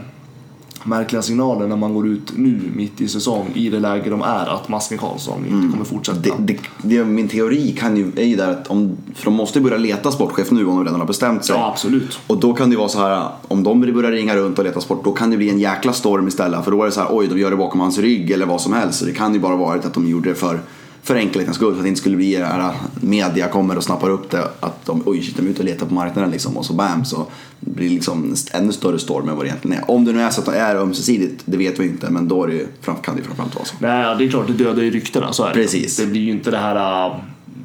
märkliga 0.84 1.22
signaler 1.22 1.66
när 1.68 1.76
man 1.76 1.94
går 1.94 2.08
ut 2.08 2.32
nu 2.36 2.60
mitt 2.76 3.00
i 3.00 3.08
säsong 3.08 3.50
i 3.54 3.68
det 3.68 3.80
läge 3.80 4.10
de 4.10 4.22
är 4.22 4.46
att 4.46 4.68
Masken 4.68 4.98
Karlsson 4.98 5.46
inte 5.46 5.72
kommer 5.72 5.84
fortsätta. 5.84 6.34
Mm. 6.34 6.46
Det, 6.46 6.52
det, 6.52 6.96
det, 6.96 7.04
min 7.04 7.28
teori 7.28 7.76
kan 7.78 7.96
ju, 7.96 8.12
är 8.16 8.24
ju 8.24 8.36
där 8.36 8.50
att 8.50 8.66
om, 8.66 8.96
för 9.14 9.24
de 9.24 9.34
måste 9.34 9.60
börja 9.60 9.76
leta 9.76 10.12
sportchef 10.12 10.50
nu 10.50 10.66
om 10.66 10.76
de 10.76 10.84
redan 10.84 11.00
har 11.00 11.06
bestämt 11.06 11.44
sig. 11.44 11.56
Ja, 11.56 11.70
absolut. 11.72 12.18
Och 12.26 12.40
då 12.40 12.54
kan 12.54 12.68
det 12.68 12.72
ju 12.72 12.78
vara 12.78 12.88
så 12.88 12.98
här, 12.98 13.28
om 13.48 13.62
de 13.62 13.80
börjar 13.80 14.10
ringa 14.12 14.36
runt 14.36 14.58
och 14.58 14.64
leta 14.64 14.80
sport, 14.80 15.04
då 15.04 15.12
kan 15.12 15.30
det 15.30 15.36
bli 15.36 15.50
en 15.50 15.58
jäkla 15.58 15.92
storm 15.92 16.28
istället. 16.28 16.64
För 16.64 16.70
då 16.70 16.82
är 16.82 16.86
det 16.86 16.92
så 16.92 17.00
här, 17.00 17.08
oj, 17.10 17.28
de 17.28 17.38
gör 17.38 17.50
det 17.50 17.56
bakom 17.56 17.80
hans 17.80 17.98
rygg 17.98 18.30
eller 18.30 18.46
vad 18.46 18.60
som 18.60 18.72
helst. 18.72 18.98
Så 18.98 19.04
det 19.04 19.12
kan 19.12 19.34
ju 19.34 19.40
bara 19.40 19.56
varit 19.56 19.84
att 19.84 19.94
de 19.94 20.08
gjorde 20.08 20.28
det 20.28 20.34
för, 20.34 20.60
för 21.04 21.16
enkelhetens 21.16 21.56
skull. 21.56 21.72
För 21.72 21.78
att 21.78 21.84
det 21.84 21.88
inte 21.88 22.00
skulle 22.00 22.16
bli 22.16 22.36
det 22.36 22.44
här, 22.44 22.72
media 23.00 23.48
kommer 23.48 23.76
och 23.76 23.84
snappar 23.84 24.10
upp 24.10 24.30
det. 24.30 24.48
Att 24.60 24.86
de, 24.86 25.02
oj, 25.06 25.22
shit, 25.22 25.36
de 25.36 25.46
är 25.46 25.50
ute 25.50 25.58
och 25.58 25.64
letar 25.64 25.86
på 25.86 25.94
marknaden 25.94 26.30
liksom. 26.30 26.56
Och 26.56 26.66
så 26.66 26.72
bam, 26.72 27.04
så 27.04 27.26
blir 27.60 27.88
det 27.88 27.94
liksom 27.94 28.34
ännu 28.52 28.72
större 28.72 28.98
storm 28.98 29.28
än 29.28 29.36
vad 29.36 29.44
det 29.44 29.48
egentligen 29.48 29.78
är. 29.78 29.90
Om 29.90 30.04
det 30.04 30.12
nu 30.12 30.20
är 30.22 30.30
så 30.30 30.40
att 30.40 30.46
det 30.46 30.58
är 30.58 30.76
ömsesidigt, 30.76 31.42
det 31.44 31.56
vet 31.56 31.80
vi 31.80 31.84
inte. 31.84 32.10
Men 32.10 32.28
då 32.28 32.44
är 32.44 32.48
det 32.48 32.54
ju, 32.54 32.66
kan 33.02 33.14
det 33.14 33.20
ju 33.20 33.26
framförallt 33.26 33.54
vara 33.54 33.64
så. 33.64 33.74
Nej, 33.78 34.16
det 34.18 34.24
är 34.24 34.28
klart, 34.28 34.46
det 34.46 34.52
dödar 34.52 34.82
ju 34.82 34.90
ryktena. 34.90 35.32
Så 35.32 35.44
är 35.44 35.48
det. 35.48 35.54
Precis. 35.54 35.96
Det 35.96 36.06
blir 36.06 36.20
ju 36.20 36.30
inte 36.30 36.50
det 36.50 36.58
här... 36.58 37.06
äh, 37.06 37.16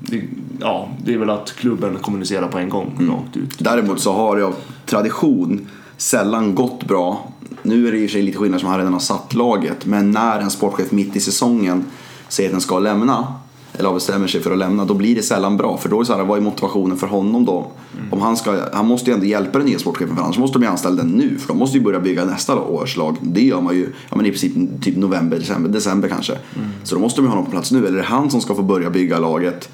Det, 0.02 0.22
ja, 0.60 0.90
det 1.06 1.14
är 1.14 1.18
väl 1.18 1.30
att 1.30 1.52
klubben 1.56 1.98
kommunicerar 2.02 2.48
på 2.48 2.58
en 2.58 2.70
gång 2.70 2.96
Mm. 3.00 3.12
rakt 3.16 3.38
ut. 3.38 3.56
Däremot 3.60 4.00
så 4.00 4.14
har 4.14 4.40
av 4.42 4.56
tradition 4.86 5.68
sällan 5.98 6.56
gått 6.56 6.84
bra. 6.88 7.32
Nu 7.64 7.88
är 7.88 7.92
det 7.92 7.98
i 7.98 8.06
och 8.06 8.10
för 8.10 8.14
sig 8.14 8.22
lite 8.22 8.38
skillnad 8.38 8.60
som 8.60 8.70
han 8.70 8.78
redan 8.78 8.94
har 8.94 9.00
satt 9.00 9.34
laget. 9.34 9.86
Men 9.86 10.12
när 10.12 10.40
en 10.40 10.50
sportchef 10.52 10.92
mitt 10.92 11.16
i 11.16 11.20
säsongen 11.20 11.86
säger 12.30 12.50
att 12.50 12.54
den 12.54 12.62
ska 12.62 12.80
lämna. 12.80 13.28
Eller 13.74 13.94
bestämmer 13.94 14.28
sig 14.28 14.42
för 14.42 14.52
att 14.52 14.58
lämna. 14.58 14.86
Då 14.86 14.94
blir 14.94 15.16
det 15.16 15.22
sällan 15.22 15.58
bra. 15.58 15.78
För 15.78 15.90
då 15.90 15.96
är 15.96 16.00
det 16.00 16.06
så 16.06 16.16
här, 16.16 16.24
vad 16.24 16.38
är 16.38 16.42
motivationen 16.42 16.98
för 16.98 17.08
honom 17.08 17.46
då? 17.46 17.68
Om 18.12 18.22
han, 18.22 18.38
ska, 18.38 18.60
han 18.74 18.88
måste 18.88 19.10
ju 19.10 19.14
ändå 19.14 19.26
hjälpa 19.26 19.58
den 19.58 19.68
nya 19.68 19.80
sportchefen. 19.80 20.16
För 20.16 20.24
annars 20.24 20.38
måste 20.38 20.56
de 20.56 20.60
bli 20.60 20.68
anställda 20.68 21.04
nu. 21.04 21.38
För 21.38 21.48
de 21.48 21.58
måste 21.58 21.78
ju 21.78 21.84
börja 21.84 22.00
bygga 22.00 22.26
nästa 22.26 22.60
års 22.60 22.98
lag. 22.98 23.16
Det 23.22 23.42
gör 23.42 23.62
man 23.62 23.76
ju 23.76 23.90
ja, 24.10 24.16
men 24.16 24.26
i 24.26 24.30
princip 24.30 24.54
typ 24.81 24.98
november, 24.98 25.38
december, 25.38 25.70
december 25.70 26.08
kanske. 26.08 26.34
Så 26.84 26.96
då 26.96 27.02
måste 27.02 27.22
de 27.22 27.26
ju 27.26 27.28
ha 27.28 27.36
honom 27.36 27.46
på 27.46 27.52
plats 27.52 27.72
nu. 27.72 27.80
Eller 27.80 27.98
är 27.98 28.02
det 28.02 28.08
han 28.08 28.31
som 28.31 28.42
ska 28.42 28.56
få 28.56 28.64
börja 28.64 28.90
bygga 28.90 29.20
laget? 29.20 29.70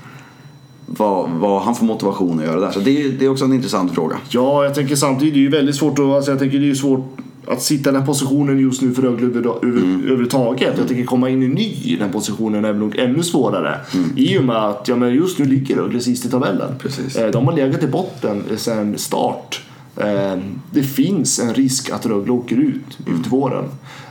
Vad, 0.85 1.29
vad 1.29 1.61
han 1.61 1.75
får 1.75 1.85
motivation 1.85 2.39
att 2.39 2.45
göra 2.45 2.59
där. 2.59 2.71
Så 2.71 2.79
det, 2.79 3.09
det 3.09 3.25
är 3.25 3.29
också 3.29 3.45
en 3.45 3.53
intressant 3.53 3.93
fråga. 3.93 4.17
Ja, 4.29 4.63
jag 4.63 4.75
tänker 4.75 4.95
samtidigt, 4.95 5.33
det 5.33 5.39
är 5.39 5.41
ju 5.41 5.49
väldigt 5.49 5.75
svårt 5.75 5.99
att, 5.99 6.05
alltså 6.05 6.31
jag 6.31 6.39
tänker 6.39 6.59
det 6.59 6.65
är 6.65 6.67
ju 6.67 6.75
svårt 6.75 7.17
att 7.47 7.61
sitta 7.61 7.89
i 7.89 7.93
den 7.93 8.05
positionen 8.05 8.59
just 8.59 8.81
nu 8.81 8.93
för 8.93 9.01
Rögle 9.01 9.25
över, 9.27 9.39
Mm. 9.63 9.99
överhuvudtaget. 9.99 10.73
Jag 10.77 10.87
tänker 10.87 11.05
komma 11.05 11.29
in 11.29 11.43
i 11.43 11.47
ny 11.47 11.73
i 11.83 11.95
den 11.99 12.11
positionen 12.11 12.65
är 12.65 12.73
nog 12.73 12.95
ännu 12.97 13.23
svårare. 13.23 13.79
I 14.15 14.37
och 14.37 14.43
med 14.43 14.55
att 14.55 14.87
ja, 14.87 14.95
men 14.95 15.13
just 15.13 15.39
nu 15.39 15.45
ligger 15.45 15.75
Rögle 15.75 15.99
sist 15.99 16.25
i 16.25 16.29
tabellen. 16.29 16.67
Mm. 16.67 16.77
Precis. 16.79 17.15
Eh, 17.15 17.31
De 17.31 17.47
har 17.47 17.53
legat 17.55 17.83
i 17.83 17.87
botten 17.87 18.43
sedan 18.57 18.97
start. 18.97 19.61
Eh, 19.97 20.37
Det 20.71 20.83
finns 20.83 21.39
en 21.39 21.53
risk 21.53 21.89
att 21.89 22.05
Rögle 22.05 22.31
åker 22.31 22.55
ut 22.55 22.97
Mm. 23.07 23.19
ut 23.19 23.27
våren. 23.27 23.65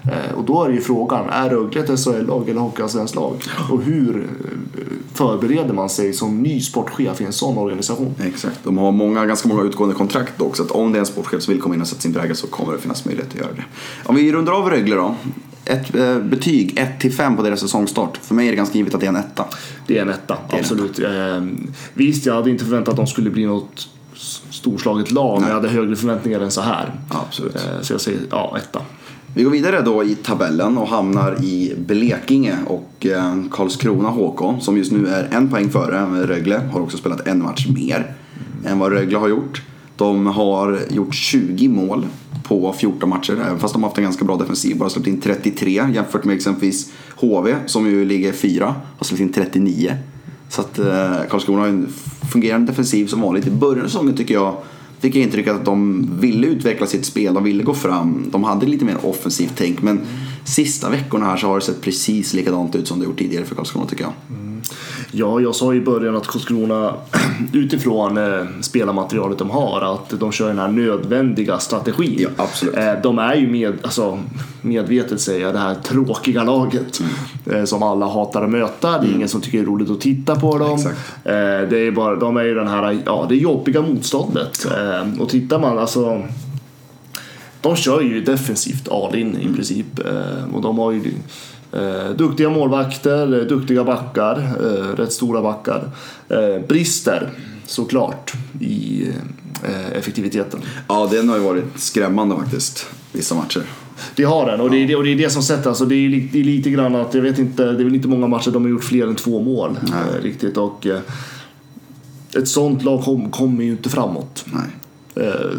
Eh, 0.05 0.35
Och 0.37 0.45
då 0.45 0.65
är 0.65 0.71
ju 0.71 0.81
frågan, 0.81 1.29
är 1.31 1.51
Rögle 1.51 1.81
ett 1.81 2.01
SHL-lag 2.01 2.49
eller 2.49 2.61
Hockeyallsvenskt 2.61 3.15
lag? 3.17 3.35
Och 3.71 3.83
hur 3.83 4.17
eh, 4.17 4.81
förbereder 5.15 5.75
man 5.75 5.89
sig 5.91 6.13
som 6.13 6.43
ny 6.43 6.61
sportchef 6.61 7.21
i 7.21 7.25
en 7.25 7.33
sån 7.33 7.59
organisation? 7.59 8.15
Exakt. 8.25 8.59
De 8.65 8.79
har 8.79 8.93
många, 8.93 9.27
ganska 9.27 9.49
många 9.49 9.63
utgående 9.63 9.95
kontrakt 9.95 10.41
också. 10.41 10.63
Att 10.63 10.71
om 10.71 10.93
det 10.93 10.99
är 10.99 11.01
en 11.01 11.07
sportchef 11.07 11.43
som 11.43 11.53
vill 11.55 11.63
komma 11.63 11.75
in 11.75 11.81
och 11.81 11.87
sätta 11.89 12.01
sin 12.01 12.13
prägel 12.15 12.37
så 12.37 12.47
kommer 12.47 12.73
det 12.73 12.79
finnas 12.79 13.05
möjlighet 13.05 13.31
att 13.33 13.39
göra 13.41 13.53
det. 13.57 13.65
Om 14.05 14.15
vi 14.15 14.33
rundar 14.33 14.53
av 14.53 14.71
Rögle 14.71 14.97
då. 14.97 15.15
Ett 15.67 15.95
eh, 15.95 16.19
betyg 16.19 16.79
1-5 17.01 17.37
på 17.37 17.43
deras 17.43 17.61
säsongstart. 17.61 18.17
För 18.23 18.35
mig 18.35 18.47
är 18.47 18.51
det 18.51 18.57
ganska 18.57 18.79
givet 18.79 18.95
att 18.95 19.01
det 19.01 19.07
är 19.07 19.09
en 19.09 19.17
etta. 19.17 19.45
Det 19.87 19.99
är 19.99 20.03
en 20.03 20.09
etta, 20.09 20.35
är 20.49 20.55
en 20.55 20.61
absolut. 20.61 20.99
Eh, 20.99 21.45
visst, 21.95 22.27
jag 22.27 22.35
hade 22.35 22.51
inte 22.51 22.65
förväntat 22.65 22.89
att 22.93 22.97
de 22.97 23.07
skulle 23.07 23.31
bli 23.31 23.47
något 23.47 23.89
storslaget 24.65 25.11
lag, 25.11 25.41
men 25.41 25.49
jag 25.49 25.55
hade 25.55 25.69
högre 25.69 25.97
förväntningar 25.97 26.41
än 26.41 26.51
så 26.51 26.61
här. 26.61 26.93
Absolut. 27.09 27.57
Eh, 27.57 27.81
så 27.83 27.93
jag 27.93 28.01
säger, 28.01 28.21
ja, 28.31 28.57
etta. 28.59 28.81
Vi 29.35 29.43
går 29.43 29.51
vidare 29.51 29.83
då 29.83 30.05
i 30.05 30.15
tabellen 30.15 30.79
och 30.79 30.89
hamnar 30.89 31.45
i 31.45 31.75
Blekinge 31.79 32.57
och 32.67 33.07
eh, 33.07 33.35
Karlskrona 33.51 34.09
HK 34.09 34.63
som 34.63 34.77
just 34.77 34.93
nu 34.93 35.07
är 35.09 35.29
en 35.31 35.51
poäng 35.51 35.71
före. 35.71 36.27
Rögle 36.27 36.61
har 36.73 36.81
också 36.81 36.97
spelat 36.97 37.27
en 37.27 37.43
match 37.43 37.67
mer 37.69 38.15
än 38.67 38.79
vad 38.79 38.93
Rögle 38.93 39.19
har 39.19 39.29
gjort. 39.29 39.63
De 39.97 40.27
har 40.27 40.81
gjort 40.91 41.15
20 41.15 41.69
mål 41.69 42.07
på 42.43 42.73
14 42.73 43.09
matcher, 43.09 43.33
även 43.47 43.59
fast 43.59 43.75
de 43.75 43.83
har 43.83 43.91
haft 43.91 43.99
en 43.99 44.05
ganska 44.05 44.25
bra 44.25 44.37
defensiv. 44.37 44.79
Bara 44.79 44.91
släppt 44.91 45.09
in 45.09 45.21
33 45.21 45.71
jämfört 45.95 46.25
med 46.25 46.37
exempelvis 46.37 46.93
HV 47.17 47.55
som 47.67 47.87
ju 47.87 48.05
ligger 48.05 48.33
fyra 48.33 48.75
har 48.99 49.05
släppt 49.05 49.21
in 49.21 49.33
39. 49.33 49.97
Så 50.49 50.61
att 50.61 50.79
eh, 50.79 51.17
Karlskrona 51.31 51.61
har 51.61 51.69
en 51.69 51.89
fungerande 52.33 52.73
defensiv 52.73 53.07
som 53.07 53.21
vanligt. 53.21 53.47
I 53.47 53.51
början 53.51 53.85
av 53.85 53.89
säsongen 53.89 54.17
tycker 54.17 54.35
jag 54.35 54.57
fick 54.99 55.15
jag 55.15 55.23
intrycket 55.23 55.55
att 55.55 55.65
de 55.65 56.09
ville 56.21 56.47
utveckla 56.47 56.87
sitt 56.87 57.05
spel, 57.05 57.35
de 57.35 57.45
ville 57.45 57.63
gå 57.63 57.75
fram. 57.75 58.25
De 58.31 58.45
hade 58.45 58.67
lite 58.67 58.85
mer 58.85 59.07
offensivt 59.07 59.53
tänk 59.57 59.83
men 59.83 60.01
sista 60.45 60.91
veckorna 60.91 61.27
här 61.27 61.37
så 61.37 61.47
har 61.47 61.59
det 61.59 61.65
sett 61.65 61.81
precis 61.81 62.35
likadant 62.35 62.75
ut 62.75 62.89
som 62.89 62.99
det 62.99 63.05
gjort 63.05 63.19
tidigare 63.19 63.45
för 63.45 63.55
Karlskrona 63.55 63.87
tycker 63.87 64.05
jag. 64.05 64.13
Mm. 64.31 64.54
Ja, 65.17 65.41
jag 65.41 65.55
sa 65.55 65.75
i 65.75 65.81
början 65.81 66.17
att 66.17 66.27
Karlskrona 66.27 66.95
utifrån 67.53 68.19
eh, 68.19 68.45
spelarmaterialet 68.61 69.39
de 69.39 69.51
har 69.51 69.81
att 69.95 70.21
de 70.21 70.33
kör 70.33 70.49
den 70.49 70.59
här 70.59 70.69
nödvändiga 70.69 71.59
strategin. 71.59 72.17
Ja, 72.19 72.29
absolut. 72.37 72.77
Eh, 72.77 72.93
de 73.03 73.19
är 73.19 73.35
ju 73.35 73.49
med, 73.49 73.75
alltså, 73.83 74.19
medvetet 74.63 75.21
säger 75.21 75.41
jag, 75.41 75.55
det 75.55 75.59
här 75.59 75.75
tråkiga 75.75 76.45
laget 76.45 77.01
Mm. 77.01 77.59
eh, 77.59 77.65
som 77.65 77.83
alla 77.83 78.07
hatar 78.07 78.45
att 78.45 78.51
möta. 78.51 78.99
Det 78.99 79.07
är 79.07 79.15
ingen 79.15 79.29
som 79.29 79.41
tycker 79.41 79.59
det 79.59 79.65
är 79.65 79.67
roligt 79.67 79.91
att 79.91 80.01
titta 80.01 80.37
på 80.37 80.59
dem. 80.59 80.79
Det 81.71 81.87
är 81.87 81.91
bara, 81.91 82.17
de 82.17 82.37
är 82.37 82.45
ju 82.45 82.55
den 82.55 82.69
här, 82.69 82.99
ja, 83.07 83.27
det 83.29 83.37
jobbiga 83.37 83.83
motståndet. 83.83 84.67
Och 85.21 85.29
tittar 85.29 85.59
man 85.59 85.79
alltså 85.79 86.23
de 87.65 87.77
kör 87.77 88.01
ju 88.01 88.21
defensivt 88.21 88.89
all 88.89 89.17
in 89.17 89.37
i 89.41 89.55
princip. 89.55 89.99
Eh, 89.99 90.55
och 90.55 90.63
de 90.63 90.79
har 90.79 90.93
ju 90.93 91.03
duktiga 92.17 92.51
målvakter, 92.51 93.41
eh, 93.41 93.47
duktiga 93.47 93.85
backar, 93.85 94.37
eh, 94.39 94.97
rätt 94.97 95.13
stora 95.13 95.43
backar. 95.43 95.91
Eh, 96.29 96.67
brister 96.69 97.31
såklart 97.67 98.33
i 98.61 99.09
eh, 99.63 99.93
effektiviteten. 99.99 100.61
Ja, 100.89 101.09
den 101.13 101.29
har 101.29 101.37
ju 101.37 101.43
varit 101.43 101.65
skrämmande 101.77 102.37
faktiskt. 102.37 102.87
Vissa 103.13 103.35
matcher. 103.35 103.63
Det 104.17 104.25
har 104.25 104.47
den 104.51 104.61
och 104.61 104.71
det 104.71 104.77
är 104.77 104.87
det, 104.89 104.97
och 104.97 105.05
det, 105.05 105.11
är 105.11 105.17
det 105.17 105.31
som 105.31 105.43
sätter, 105.43 105.69
alltså 105.69 105.85
det 105.85 105.95
är, 105.95 106.09
li- 106.09 106.29
det 106.33 106.41
är 106.41 106.45
lite 106.45 106.71
grann 106.71 106.95
att, 106.95 107.15
jag 107.15 107.23
vet 107.23 107.39
inte, 107.39 107.65
det 107.65 107.81
är 107.81 107.85
väl 107.85 107.95
inte 107.95 108.09
många 108.09 108.27
matcher 108.27 108.51
de 108.51 108.63
har 108.63 108.71
gjort 108.71 108.85
fler 108.85 109.07
än 109.07 109.15
två 109.15 109.41
mål. 109.43 109.79
Eh, 109.87 110.23
riktigt 110.23 110.57
och 110.57 110.87
eh, 110.87 110.99
ett 112.37 112.49
sånt 112.49 112.83
lag 112.85 113.03
kom, 113.05 113.31
kommer 113.31 113.65
ju 113.65 113.71
inte 113.71 113.89
framåt. 113.89 114.45
Nej. 114.45 115.27
Eh, 115.27 115.51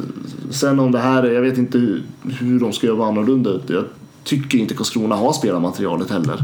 sen 0.51 0.79
om 0.79 0.91
det 0.91 0.99
här, 0.99 1.23
jag 1.23 1.41
vet 1.41 1.57
inte 1.57 1.77
hur, 1.77 2.03
hur 2.39 2.59
de 2.59 2.73
ska 2.73 2.87
göra 2.87 3.05
annorlunda. 3.05 3.59
Jag 3.67 3.83
tycker 4.25 4.57
inte 4.57 4.73
Karlskrona 4.73 5.15
har 5.15 5.33
spelarmaterialet 5.33 6.09
heller. 6.09 6.43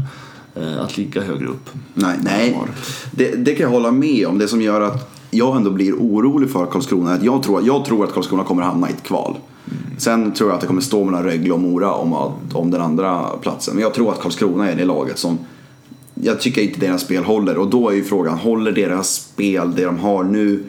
Eh, 0.54 0.80
att 0.80 0.96
ligga 0.96 1.22
högre 1.22 1.46
upp. 1.46 1.70
Nej, 1.94 2.18
nej. 2.22 2.58
Det, 3.10 3.30
det 3.30 3.54
kan 3.54 3.64
jag 3.64 3.70
hålla 3.70 3.90
med 3.90 4.26
om. 4.26 4.38
Det 4.38 4.48
som 4.48 4.62
gör 4.62 4.80
att 4.80 5.12
jag 5.30 5.56
ändå 5.56 5.70
blir 5.70 5.92
orolig 5.92 6.50
för 6.50 6.66
Karlskrona 6.66 7.10
är 7.10 7.14
att 7.14 7.22
jag 7.22 7.42
tror, 7.42 7.66
jag 7.66 7.84
tror 7.84 8.04
att 8.04 8.12
Karlskrona 8.12 8.44
kommer 8.44 8.62
hamna 8.62 8.90
i 8.90 8.92
ett 8.92 9.02
kval. 9.02 9.36
Sen 9.98 10.32
tror 10.32 10.50
jag 10.50 10.54
att 10.54 10.60
det 10.60 10.66
kommer 10.66 10.80
stå 10.80 11.04
mellan 11.04 11.24
Rögle 11.24 11.52
och 11.52 11.60
Mora 11.60 11.92
om, 11.92 12.32
om 12.52 12.70
den 12.70 12.80
andra 12.80 13.22
platsen. 13.42 13.74
Men 13.74 13.82
jag 13.82 13.94
tror 13.94 14.12
att 14.12 14.20
Karlskrona 14.20 14.70
är 14.70 14.76
det 14.76 14.84
laget 14.84 15.18
som 15.18 15.38
jag 16.14 16.40
tycker 16.40 16.62
inte 16.62 16.80
deras 16.80 17.02
spel 17.02 17.24
håller 17.24 17.58
och 17.58 17.70
då 17.70 17.88
är 17.88 17.94
ju 17.94 18.04
frågan, 18.04 18.38
håller 18.38 18.72
deras 18.72 19.14
spel, 19.14 19.74
det 19.74 19.84
de 19.84 19.98
har 19.98 20.24
nu 20.24 20.64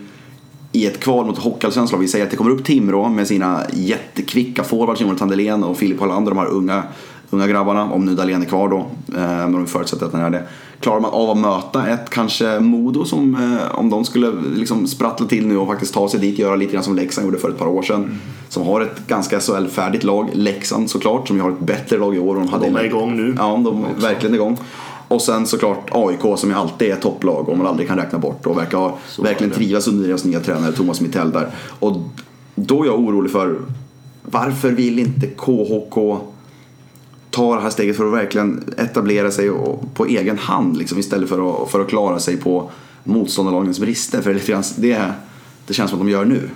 i 0.73 0.85
ett 0.85 0.99
kval 0.99 1.25
mot 1.25 1.37
Hockeyallsvenskt 1.37 1.91
lag. 1.91 1.99
Vi 1.99 2.07
säger 2.07 2.25
att 2.25 2.31
det 2.31 2.37
kommer 2.37 2.51
upp 2.51 2.65
Timrå 2.65 3.09
med 3.09 3.27
sina 3.27 3.61
jättekvicka 3.73 4.63
forwards, 4.63 5.01
Jonathan 5.01 5.29
Dahlén 5.29 5.63
och 5.63 5.77
Filip 5.77 5.99
Hollander, 5.99 6.31
de 6.31 6.37
här 6.37 6.47
unga, 6.47 6.83
unga 7.29 7.47
grabbarna, 7.47 7.91
om 7.91 8.05
nu 8.05 8.15
Dahlén 8.15 8.41
är 8.41 8.45
kvar 8.45 8.69
då, 8.69 8.77
eh, 9.17 9.47
men 9.49 9.61
vi 9.61 9.69
förutsätter 9.69 10.05
att 10.05 10.13
han 10.13 10.21
är 10.21 10.29
det. 10.29 10.43
Klarar 10.79 10.99
man 10.99 11.11
av 11.11 11.29
att 11.29 11.37
möta 11.37 11.87
ett 11.87 12.09
kanske 12.09 12.59
Modo 12.59 13.05
som, 13.05 13.35
eh, 13.35 13.79
om 13.79 13.89
de 13.89 14.05
skulle 14.05 14.31
liksom 14.55 14.87
sprattla 14.87 15.27
till 15.27 15.47
nu 15.47 15.57
och 15.57 15.67
faktiskt 15.67 15.93
ta 15.93 16.09
sig 16.09 16.19
dit, 16.19 16.39
göra 16.39 16.55
lite 16.55 16.73
grann 16.73 16.83
som 16.83 16.95
Leksand 16.95 17.25
gjorde 17.25 17.37
för 17.37 17.49
ett 17.49 17.57
par 17.57 17.67
år 17.67 17.81
sedan. 17.81 18.19
Som 18.49 18.65
har 18.65 18.81
ett 18.81 19.07
ganska 19.07 19.39
SHL-färdigt 19.39 20.03
lag, 20.03 20.29
Leksand 20.33 20.89
såklart, 20.89 21.27
som 21.27 21.37
ju 21.37 21.43
har 21.43 21.51
ett 21.51 21.59
bättre 21.59 21.97
lag 21.97 22.15
i 22.15 22.19
år. 22.19 22.35
De, 22.35 22.47
hade 22.47 22.65
De 22.65 22.75
är 22.75 22.83
igång 22.83 23.15
nu. 23.15 23.35
Ja, 23.37 23.61
de 23.63 23.83
är 23.83 24.01
verkligen 24.01 24.35
igång. 24.35 24.57
Och 25.13 25.21
sen 25.21 25.47
såklart 25.47 25.89
AIK 25.91 26.39
som 26.39 26.49
ju 26.49 26.55
alltid 26.55 26.91
är 26.91 26.95
topplag 26.95 27.49
och 27.49 27.57
man 27.57 27.67
aldrig 27.67 27.87
kan 27.87 27.97
räkna 27.97 28.19
bort 28.19 28.45
och 28.45 28.57
verkar 28.57 28.77
ha, 28.77 28.97
Så 29.07 29.21
är 29.21 29.25
verkligen 29.25 29.49
det. 29.49 29.55
trivas 29.55 29.87
under 29.87 30.07
deras 30.07 30.25
nya 30.25 30.39
tränare 30.39 30.71
Thomas 30.71 31.01
Mittell 31.01 31.31
där. 31.31 31.49
Och 31.79 31.97
då 32.55 32.83
är 32.83 32.87
jag 32.87 32.99
orolig 32.99 33.31
för 33.31 33.57
varför 34.23 34.71
vill 34.71 34.99
inte 34.99 35.27
KHK 35.27 36.17
ta 37.29 37.55
det 37.55 37.61
här 37.61 37.69
steget 37.69 37.97
för 37.97 38.05
att 38.07 38.13
verkligen 38.13 38.73
etablera 38.77 39.31
sig 39.31 39.51
på 39.93 40.05
egen 40.05 40.37
hand 40.37 40.77
liksom, 40.77 40.99
istället 40.99 41.29
för 41.29 41.63
att, 41.63 41.71
för 41.71 41.79
att 41.79 41.87
klara 41.89 42.19
sig 42.19 42.37
på 42.37 42.69
motståndarlagens 43.03 43.79
brister. 43.79 44.21
För 44.21 44.29
det, 44.29 44.35
är 44.35 44.39
lite 44.39 44.51
grann- 44.51 44.63
det, 44.77 45.11
det 45.67 45.73
känns 45.73 45.89
som 45.89 45.99
att 45.99 46.05
de 46.05 46.11
gör 46.11 46.25
nu. 46.25 46.49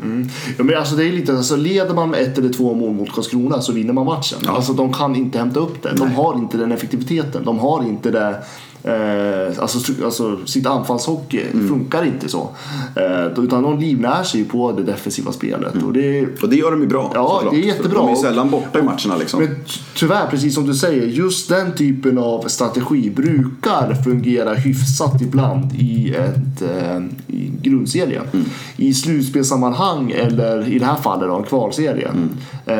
Ja, 0.57 0.63
men 0.63 0.77
alltså 0.77 0.95
det 0.95 1.05
är 1.05 1.11
lite, 1.11 1.37
alltså 1.37 1.55
leder 1.55 1.93
man 1.93 2.09
med 2.09 2.21
ett 2.21 2.37
eller 2.37 2.53
två 2.53 2.73
mål 2.73 2.93
mot 2.93 3.11
Karlskrona 3.11 3.61
så 3.61 3.71
vinner 3.71 3.93
man 3.93 4.05
matchen. 4.05 4.39
Alltså 4.47 4.73
de 4.73 4.93
kan 4.93 5.15
inte 5.15 5.37
hämta 5.37 5.59
upp 5.59 5.83
det. 5.83 5.93
De 5.97 6.11
har 6.11 6.35
inte 6.35 6.57
den 6.57 6.71
effektiviteten. 6.71 7.45
De 7.45 7.59
har 7.59 7.83
inte 7.83 8.11
det 8.11 8.43
Eh, 8.87 9.59
alltså, 9.61 9.93
alltså 10.05 10.45
sitt 10.45 10.67
anfallshockey 10.67 11.41
Mm. 11.53 11.67
funkar 11.69 12.05
inte 12.05 12.29
så. 12.29 12.49
Eh, 12.95 13.43
utan 13.43 13.63
de 13.63 13.79
livnär 13.79 14.23
sig 14.23 14.43
på 14.43 14.71
det 14.71 14.83
defensiva 14.83 15.31
spelet. 15.31 15.83
Och 15.83 15.93
det, 15.93 16.27
Och 16.41 16.49
det 16.49 16.55
gör 16.55 16.71
de 16.71 16.81
ju 16.81 16.87
bra. 16.87 17.11
Ja, 17.15 17.33
såklart. 17.35 17.53
det 17.53 17.59
är 17.59 17.65
jättebra. 17.65 17.99
De 17.99 18.07
är 18.07 18.11
ju 18.11 18.15
sällan 18.21 18.49
borta 18.49 18.79
i 18.79 18.83
matcherna 18.83 19.17
liksom. 19.19 19.39
Men 19.39 19.47
ty- 19.65 19.79
tyvärr, 19.95 20.27
precis 20.27 20.55
som 20.55 20.65
du 20.67 20.73
säger, 20.73 21.07
just 21.07 21.49
den 21.49 21.75
typen 21.75 22.17
av 22.17 22.47
strategi 22.47 23.09
brukar 23.09 23.93
fungera 24.03 24.53
hyfsat 24.53 25.21
ibland 25.21 25.73
i, 25.75 26.15
ett, 26.15 26.61
eh, 26.61 26.97
i 27.27 27.51
grundserie. 27.61 28.21
Mm. 28.33 28.45
I 28.77 28.93
slutspelssammanhang 28.93 30.11
eller 30.11 30.67
i 30.69 30.79
det 30.79 30.85
här 30.85 30.95
fallet 30.95 31.29
då, 31.29 31.35
en 31.35 31.43
kvalserie 31.43 32.07
Mm. 32.07 32.29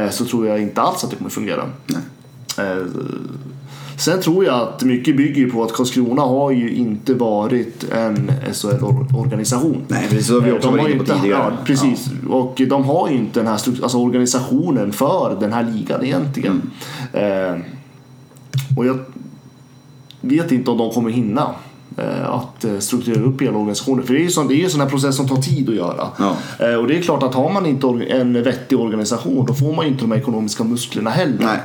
eh, 0.06 0.10
så 0.12 0.26
tror 0.26 0.48
jag 0.48 0.62
inte 0.62 0.82
alls 0.82 1.04
att 1.04 1.10
det 1.10 1.16
kommer 1.16 1.30
fungera. 1.30 1.64
Nej. 1.88 2.02
Sen 3.98 4.22
tror 4.22 4.46
jag 4.46 4.56
att 4.62 4.84
mycket 4.84 5.18
bygger 5.18 5.50
på 5.50 5.63
att 5.63 5.74
Karlskrona 5.74 6.22
har 6.22 6.51
ju 6.51 6.74
inte 6.74 7.13
varit 7.13 7.84
en 7.92 8.32
SHL-organisation. 8.54 9.82
Nej, 9.88 10.08
precis. 10.10 10.27
Det 10.27 10.34
har 10.34 10.42
vi 10.42 10.50
Eh, 10.50 10.56
också 10.56 10.68
de 10.68 10.72
varit 10.77 10.82
har 10.82 10.89
inne 10.89 10.98
på 10.98 11.04
inte- 11.04 11.22
tidigare. 11.22 11.54
Ja, 11.58 11.66
precis. 11.66 12.10
Och 12.30 12.62
de 12.70 12.84
har 12.86 13.10
ju 13.10 13.16
inte 13.16 13.39
den 13.39 13.48
här 13.48 13.54
alltså 13.54 13.98
organisationen 13.98 14.92
för 14.94 15.38
den 15.39 15.54
här 15.54 15.63
ligan 15.63 16.06
egentligen. 16.06 16.62
Mm. 17.13 17.54
Eh, 17.54 17.62
och 18.77 18.86
jag 18.86 18.98
vet 20.22 20.51
inte 20.51 20.72
om 20.72 20.77
de 20.77 20.92
kommer 20.92 21.10
hinna 21.10 21.50
eh, 21.98 22.30
att 22.30 22.66
strukturera 22.80 23.24
upp 23.24 23.42
hela 23.42 23.58
organisationen. 23.58 24.06
För 24.06 24.13
det 24.13 24.20
är 24.20 24.24
ju 24.24 24.30
sån, 24.30 24.48
det 24.48 24.54
är 24.54 24.58
ju 24.58 24.63
en 24.63 24.70
sån 24.70 24.82
här 24.82 24.89
process 24.89 25.16
som 25.16 25.27
tar 25.27 25.36
tid 25.42 25.70
att 25.70 25.75
göra. 25.75 26.08
Ja. 26.20 26.77
Och 26.77 26.88
det 26.88 26.98
är 26.98 27.01
klart 27.01 27.24
att 27.24 27.34
har 27.36 27.51
man 27.54 27.66
inte 27.66 27.88
en 28.10 28.44
vettig 28.44 28.80
organisation 28.80 29.46
då 29.46 29.54
får 29.54 29.74
man 29.75 29.86
ju 29.86 29.92
inte 29.92 30.04
de 30.04 30.13
ekonomiska 30.13 30.63
musklerna 30.63 31.10
heller. 31.10 31.46
Nej. 31.46 31.58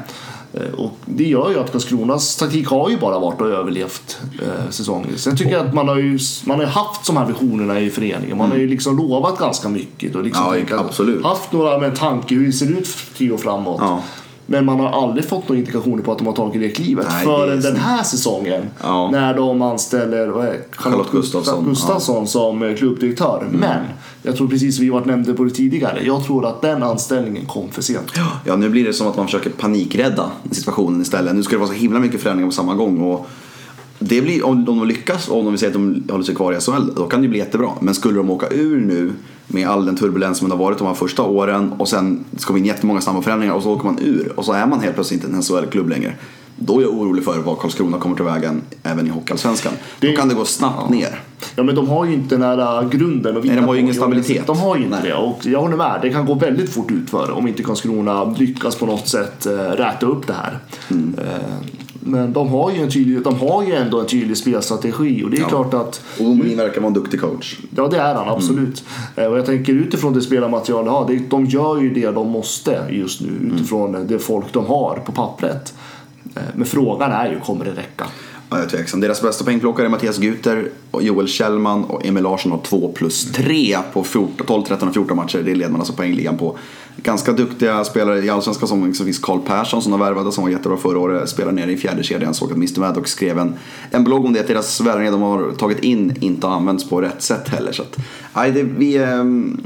Eh, 0.54 0.73
Och 0.78 0.90
det 1.04 1.25
gör 1.25 1.50
ju 1.50 1.59
att 1.59 1.73
Karlskronas 1.73 2.37
taktik 2.37 2.68
har 2.68 2.90
ju 2.90 2.99
bara 2.99 3.18
varit 3.18 3.40
och 3.40 3.47
överlevt 3.49 4.21
eh, 4.42 4.71
säsongen. 4.71 5.18
Sen 5.18 5.37
tycker 5.37 5.52
jag 5.52 5.66
att 5.66 5.75
man 5.75 5.88
har 5.88 5.97
ju 5.97 6.18
man 6.44 6.59
har 6.59 6.66
haft 6.66 7.06
de 7.06 7.16
här 7.16 7.26
visionerna 7.26 7.80
i 7.80 7.90
föreningen. 7.90 8.38
Man 8.38 8.50
har 8.50 8.56
ju 8.59 8.68
liksom 8.68 8.97
lovat 8.97 9.38
ganska 9.38 9.68
mycket. 9.68 10.14
Och 10.16 10.25
liksom 10.25 10.44
Ja, 10.47 10.52
tänkt 10.52 10.73
att-. 10.73 11.25
Haft 11.25 11.52
några 11.52 11.78
med 11.78 11.88
en 11.88 11.97
tanke 11.97 12.35
hur 12.35 12.47
det 12.47 12.52
ser 12.52 12.71
ut 12.71 12.88
tio 13.16 13.32
år 13.32 13.38
framåt. 13.38 13.76
Ja. 13.80 14.02
Men 14.47 14.64
man 14.64 14.80
har 14.80 14.88
aldrig 15.02 15.28
fått 15.28 15.49
några 15.49 15.59
indikationer 15.59 16.02
på 16.02 16.12
att 16.12 16.18
de 16.18 16.26
har 16.26 16.35
tagit 16.35 16.61
det 16.62 16.68
klivet 16.68 17.06
Nej, 17.11 17.25
förrän 17.25 17.61
det 17.61 17.68
den 17.71 17.76
här 17.76 18.02
säsongen. 18.02 18.71
Ja. 18.82 19.11
När 19.11 19.35
de 19.35 19.62
anställer 19.62 20.28
vad 20.28 20.47
är, 20.47 20.50
det? 20.52 20.59
Charlotte 20.76 21.11
Gustafsson. 21.11 21.64
Gustafsson 21.64 22.26
som 22.26 22.75
klubbdirektör. 22.78 23.38
Mm. 23.49 23.61
Men 23.61 23.85
jag 24.23 24.37
tror 24.37 24.49
precis 24.49 24.76
som 24.76 24.85
vi 24.85 24.91
varit 24.91 25.07
nämnde 25.07 25.35
på 25.35 25.45
det 25.45 25.50
tidigare. 25.50 26.02
Jag 26.05 26.25
tror 26.25 26.47
att 26.47 26.62
den 26.62 26.83
anställningen 26.83 27.47
kom 27.47 27.71
för 27.71 27.83
sent. 27.83 28.12
Ja, 28.45 28.57
nu 28.57 28.69
blir 28.69 28.85
det 28.85 28.93
som 28.93 29.07
att 29.07 29.17
man 29.17 29.26
försöker 29.26 29.50
panikrädda 29.50 30.31
situationen 30.50 31.02
istället. 31.02 31.35
Nu 31.35 31.43
ska 31.43 31.52
det 31.52 31.61
vara 31.61 31.69
så 31.69 31.75
himla 31.75 32.00
mycket 32.00 32.21
förändringar 32.21 32.50
på 32.50 32.55
samma 32.55 32.75
gång. 32.75 33.00
Och 33.00 33.29
det 33.99 34.23
blir, 34.23 34.47
om 34.47 34.64
de 34.64 34.87
lyckas, 34.88 35.29
om 35.29 35.45
de 35.45 35.50
vill 35.50 35.59
säga 35.59 35.69
att 35.69 35.75
de 35.75 36.05
håller 36.11 36.25
sig 36.25 36.35
kvar 36.35 36.52
i 36.52 36.61
SHL, 36.61 36.95
då 36.97 37.07
kan 37.07 37.23
det 37.23 37.29
bli 37.29 37.38
jättebra. 37.38 37.71
Men 37.81 37.95
skulle 37.95 38.17
de 38.17 38.31
åka 38.31 38.49
ur 38.49 38.81
nu 38.81 39.12
med 39.47 39.69
all 39.69 39.87
den 39.87 39.97
turbulens 39.97 40.38
som 40.38 40.49
det 40.49 40.55
har 40.55 40.64
varit 40.64 40.79
de 40.79 40.87
här 40.87 40.95
första 40.95 41.23
åren 41.23 41.73
och 41.73 41.88
sen 41.88 42.25
ska 42.37 42.52
vi 42.52 42.61
in 42.61 42.67
jättemånga 42.67 43.00
snabba 43.00 43.23
förändringar 43.23 43.55
och 43.55 43.62
så 43.62 43.73
åker 43.73 43.85
man 43.85 43.99
ur 43.99 44.33
och 44.37 44.45
så 44.45 44.52
är 44.52 44.67
man 44.67 44.81
helt 44.81 44.95
plötsligt 44.95 45.25
inte 45.25 45.37
en 45.37 45.43
SHL-klubb 45.43 45.88
längre. 45.88 46.14
Då 46.66 46.78
är 46.78 46.83
jag 46.83 46.92
orolig 46.92 47.25
för 47.25 47.38
vad 47.38 47.59
Karlskrona 47.59 47.99
kommer 47.99 48.16
till 48.16 48.25
vägen 48.25 48.62
även 48.83 49.07
i 49.07 49.11
Hockeyallsvenskan. 49.11 49.73
Då 50.00 50.12
kan 50.16 50.28
det 50.28 50.35
gå 50.35 50.45
snabbt 50.45 50.90
ner. 50.90 51.21
Ja 51.57 51.62
men 51.62 51.75
de 51.75 51.88
har 51.88 52.04
ju 52.04 52.14
inte 52.14 52.35
den 52.35 52.42
här 52.42 52.83
äh, 52.83 52.88
grunden 52.88 53.40
vinna 53.40 53.54
Nej, 53.54 53.57
de 53.62 53.66
har 53.69 53.75
ju 53.75 53.81
ingen 53.81 53.95
stabilitet. 53.95 54.47
De 54.47 54.59
har 54.59 54.76
ju 54.76 54.85
inte 54.85 54.97
Nej. 55.00 55.09
det 55.09 55.14
och 55.14 55.47
jag 55.47 55.61
håller 55.61 55.76
med. 55.76 55.99
Det 56.02 56.11
kan 56.11 56.26
gå 56.26 56.35
väldigt 56.35 56.71
fort 56.71 56.90
utför 56.90 57.31
om 57.31 57.49
inte 57.49 57.62
Karlskrona 57.62 58.25
lyckas 58.25 58.76
på 58.76 58.87
något 58.87 59.09
sätt 59.09 59.47
äh, 59.47 59.50
räta 59.52 60.07
upp 60.07 60.26
det 60.26 60.33
här. 60.33 60.59
Mm. 60.90 61.14
Eh, 61.19 61.25
Men 62.04 62.33
de 62.33 62.49
har, 62.49 62.71
ju 62.73 62.83
en 62.83 62.90
tydlig, 62.90 63.23
de 63.23 63.35
har 63.40 63.62
ju 63.66 63.75
ändå 63.75 64.00
en 64.00 64.07
tydlig 64.07 64.37
spelstrategi 64.37 65.25
och 65.25 65.31
det 65.31 65.37
är 65.37 65.40
Ja. 65.40 65.49
klart 65.49 65.75
att 65.75 66.00
Och 66.21 66.25
Molin 66.25 66.57
verkar 66.57 66.81
vara 66.81 66.88
en 66.88 66.95
duktig 66.95 67.21
coach. 67.21 67.57
Ja 67.76 67.88
det 67.88 67.99
är 67.99 68.14
han 68.14 68.28
absolut. 68.28 68.85
Mm. 69.16 69.33
Och 69.33 69.38
jag 69.38 69.47
tänker 69.47 69.73
utifrån 69.73 70.12
det 70.14 70.21
spelarmaterial 70.23 70.85
de 70.85 70.90
har. 70.95 71.19
De 71.31 71.45
gör 71.47 71.81
ju 71.81 71.95
det 71.95 72.11
de 72.11 72.28
måste 72.28 72.78
just 72.90 73.21
nu 73.21 73.28
Mm. 73.28 73.54
utifrån 73.54 74.07
det 74.07 74.19
folk 74.19 74.52
de 74.52 74.66
har 74.66 75.02
på 75.07 75.12
pappret. 75.12 75.75
Eh, 76.35 76.43
Men 76.55 76.67
frågan 76.67 77.12
är 77.12 77.31
ju, 77.31 77.41
kommer 77.41 77.65
det 77.65 77.71
räcka? 77.71 78.07
Ja, 78.53 78.59
jag 78.59 78.65
är 78.67 78.71
tveksam. 78.71 79.01
Deras 79.01 79.23
bästa 79.23 79.45
poängplockare 79.45 79.87
är 79.87 79.91
Mattias 79.91 80.19
Guter, 80.19 80.69
och 80.91 81.03
Joel 81.03 81.29
Kjellman 81.29 81.85
och 81.85 82.07
Emil 82.07 82.23
Larsson 82.23 82.53
har 82.53 82.59
2 82.59 82.93
plus 82.93 83.33
3 83.33 83.79
på 83.93 84.05
14, 84.05 84.47
12, 84.47 84.62
13 84.62 84.89
och 84.89 84.95
14 84.95 85.17
matcher. 85.17 85.39
Det 85.39 85.55
leder 85.55 85.71
man 85.71 85.81
alltså 85.81 85.93
poängligan 85.93 86.39
på. 86.39 86.59
Ganska 86.97 87.33
duktiga 87.33 87.85
spelare 87.85 88.25
i 88.25 88.31
Allsvenskan 88.31 88.69
som 88.69 88.91
exempelvis 88.91 89.19
Karl 89.19 89.41
Persson 89.47 89.83
som 89.83 89.91
de 89.91 90.01
värvade 90.01 90.33
som 90.33 90.45
var 90.45 90.51
jättebra 90.51 90.77
förra 90.77 90.99
året. 90.99 91.29
Spelar 91.29 91.53
nere 91.53 91.73
i 91.73 91.77
fjärde 91.77 92.03
kedjan. 92.03 92.35
Såg 92.35 92.51
att 92.51 92.57
Mr 92.57 92.81
Maddox 92.81 93.11
skrev 93.11 93.39
en, 93.39 93.55
en 93.91 94.05
blogg 94.05 94.25
om 94.25 94.33
det. 94.33 94.41
Att 94.41 94.49
deras 94.49 94.81
värvningar 94.81 95.12
de 95.12 95.23
har 95.23 95.53
tagit 95.53 95.79
in 95.79 96.17
inte 96.21 96.47
har 96.47 96.55
använts 96.55 96.89
på 96.89 97.01
rätt 97.01 97.23
sätt 97.23 97.49
heller. 97.49 97.73
Så 97.73 97.83
att, 97.83 97.97
nej, 98.35 98.53
det, 98.53 98.62
vi, 98.62 98.97
ehm, 98.97 99.61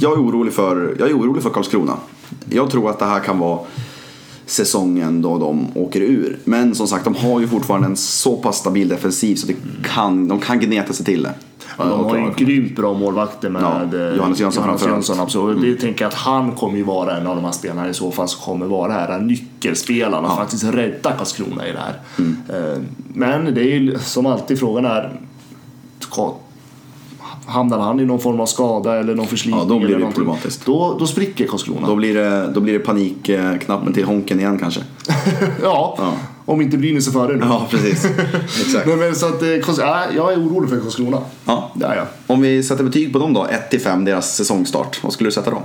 jag, 0.00 0.12
är 0.12 0.16
orolig 0.22 0.52
för, 0.52 0.96
jag 0.98 1.10
är 1.10 1.18
orolig 1.18 1.42
för 1.42 1.50
Karlskrona. 1.50 1.96
Jag 2.50 2.70
tror 2.70 2.90
att 2.90 2.98
det 2.98 3.04
här 3.04 3.20
kan 3.20 3.38
vara 3.38 3.58
säsongen 4.46 5.22
då 5.22 5.38
de 5.38 5.66
åker 5.74 6.00
ur. 6.00 6.38
Men 6.44 6.74
som 6.74 6.88
sagt, 6.88 7.04
de 7.04 7.14
har 7.14 7.40
ju 7.40 7.48
fortfarande 7.48 7.86
en 7.86 7.96
så 7.96 8.36
pass 8.36 8.56
stabil 8.58 8.88
defensiv 8.88 9.36
så 9.36 9.46
det 9.46 9.56
kan, 9.84 10.28
de 10.28 10.40
kan 10.40 10.60
gneta 10.60 10.92
sig 10.92 11.06
till 11.06 11.22
det. 11.22 11.34
Ja, 11.78 11.84
de 11.84 12.04
har 12.04 12.16
ju 12.16 12.44
grymt 12.44 12.76
bra 12.76 12.94
målvakter 12.94 13.50
med 13.50 13.62
Ja, 13.62 14.14
Johannes 14.16 14.40
Jönsson. 14.40 14.64
Mm. 14.64 14.76
Jönsson, 14.88 15.20
absolut. 15.20 15.60
Det 15.62 15.86
tänker 15.86 16.04
jag 16.04 16.08
att 16.08 16.14
han 16.14 16.52
kommer 16.52 16.76
ju 16.76 16.82
vara 16.82 17.16
en 17.16 17.26
av 17.26 17.36
de 17.36 17.44
här 17.44 17.52
spelarna 17.52 17.88
i 17.88 17.94
så 17.94 18.10
fall 18.10 18.28
som 18.28 18.40
kommer 18.40 18.66
vara 18.66 18.92
här 18.92 19.18
nyckelspelarna 19.20 20.28
och 20.28 20.36
faktiskt 20.36 20.64
rädda 20.64 21.12
Karlskrona 21.12 21.68
i 21.68 21.72
det 21.72 21.78
här. 21.78 22.00
Mm. 22.18 22.36
Eh, 22.48 22.82
Men 23.14 23.54
det 23.54 23.60
är 23.60 23.78
ju 23.78 23.98
som 23.98 24.26
alltid 24.26 24.58
frågan 24.58 24.84
är 24.84 25.20
Hamnar 27.46 27.78
han 27.78 28.00
i 28.00 28.04
någon 28.04 28.20
form 28.20 28.40
av 28.40 28.46
skada 28.46 28.96
eller 29.00 29.14
någon 29.14 29.26
förslitning? 29.26 29.60
Ja, 29.62 29.68
då 29.68 29.78
blir 29.78 29.98
det 29.98 30.06
problematiskt. 30.12 30.66
Då, 30.66 30.96
då 30.98 31.06
spricker 31.06 31.46
Karlskrona. 31.46 31.86
Då 31.86 31.94
blir 31.96 32.14
det, 32.14 32.50
då 32.54 32.60
blir 32.60 32.72
det 32.72 32.78
panikknappen 32.78 33.92
till 33.92 34.04
Honken 34.04 34.40
igen 34.40 34.58
kanske. 34.58 34.80
ja, 35.62 35.94
Ja. 35.98 36.12
om 36.44 36.60
inte 36.60 36.76
Brynäs 36.76 37.08
är 37.08 37.12
före 37.12 37.32
nu. 37.36 37.44
Ja, 37.44 37.66
precis. 37.70 38.04
Exakt. 38.60 38.86
Men, 38.86 38.98
men 38.98 39.14
så 39.14 39.26
att, 39.26 39.42
eh, 39.42 39.48
ja, 39.78 40.04
jag 40.16 40.32
är 40.32 40.36
orolig 40.38 40.70
för 40.70 40.80
Karlskrona. 40.80 41.18
Ja. 41.44 41.70
Det 41.74 41.86
är 41.86 41.96
jag. 41.96 42.06
Om 42.26 42.40
vi 42.40 42.62
sätter 42.62 42.84
betyg 42.84 43.12
på 43.12 43.18
dem 43.18 43.32
då, 43.32 43.46
1-5, 43.70 44.04
deras 44.04 44.36
säsongstart. 44.36 45.02
Vad 45.02 45.12
skulle 45.12 45.28
du 45.28 45.32
sätta 45.32 45.50
då? 45.50 45.62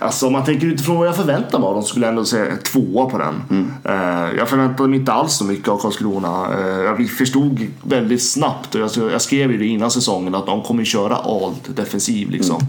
Alltså 0.00 0.26
om 0.26 0.32
man 0.32 0.44
tänker 0.44 0.66
utifrån 0.66 0.96
vad 0.96 1.08
jag 1.08 1.16
förväntar 1.16 1.58
mig 1.58 1.66
av 1.66 1.74
dem 1.74 1.82
skulle 1.82 2.06
jag 2.06 2.10
ändå 2.10 2.24
säga 2.24 2.56
tvåa 2.56 3.10
på 3.10 3.18
den. 3.18 3.42
Mm. 3.50 3.72
Eh, 3.84 4.38
jag 4.38 4.48
förväntade 4.48 4.88
mig 4.88 4.98
inte 4.98 5.12
alls 5.12 5.34
så 5.34 5.44
mycket 5.44 5.68
av 5.68 5.78
Karlskrona. 5.78 6.58
Eh, 6.58 6.68
jag 6.68 7.10
förstod 7.10 7.66
väldigt 7.82 8.22
snabbt 8.22 8.74
och 8.74 8.80
jag, 8.80 8.90
jag 9.12 9.22
skrev 9.22 9.52
ju 9.52 9.58
det 9.58 9.66
innan 9.66 9.90
säsongen 9.90 10.34
att 10.34 10.46
de 10.46 10.62
kommer 10.62 10.84
köra 10.84 11.16
allt 11.16 11.76
defensiv 11.76 12.30
liksom. 12.30 12.60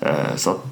Mm. 0.00 0.14
Eh, 0.14 0.36
så 0.36 0.50
att, 0.50 0.66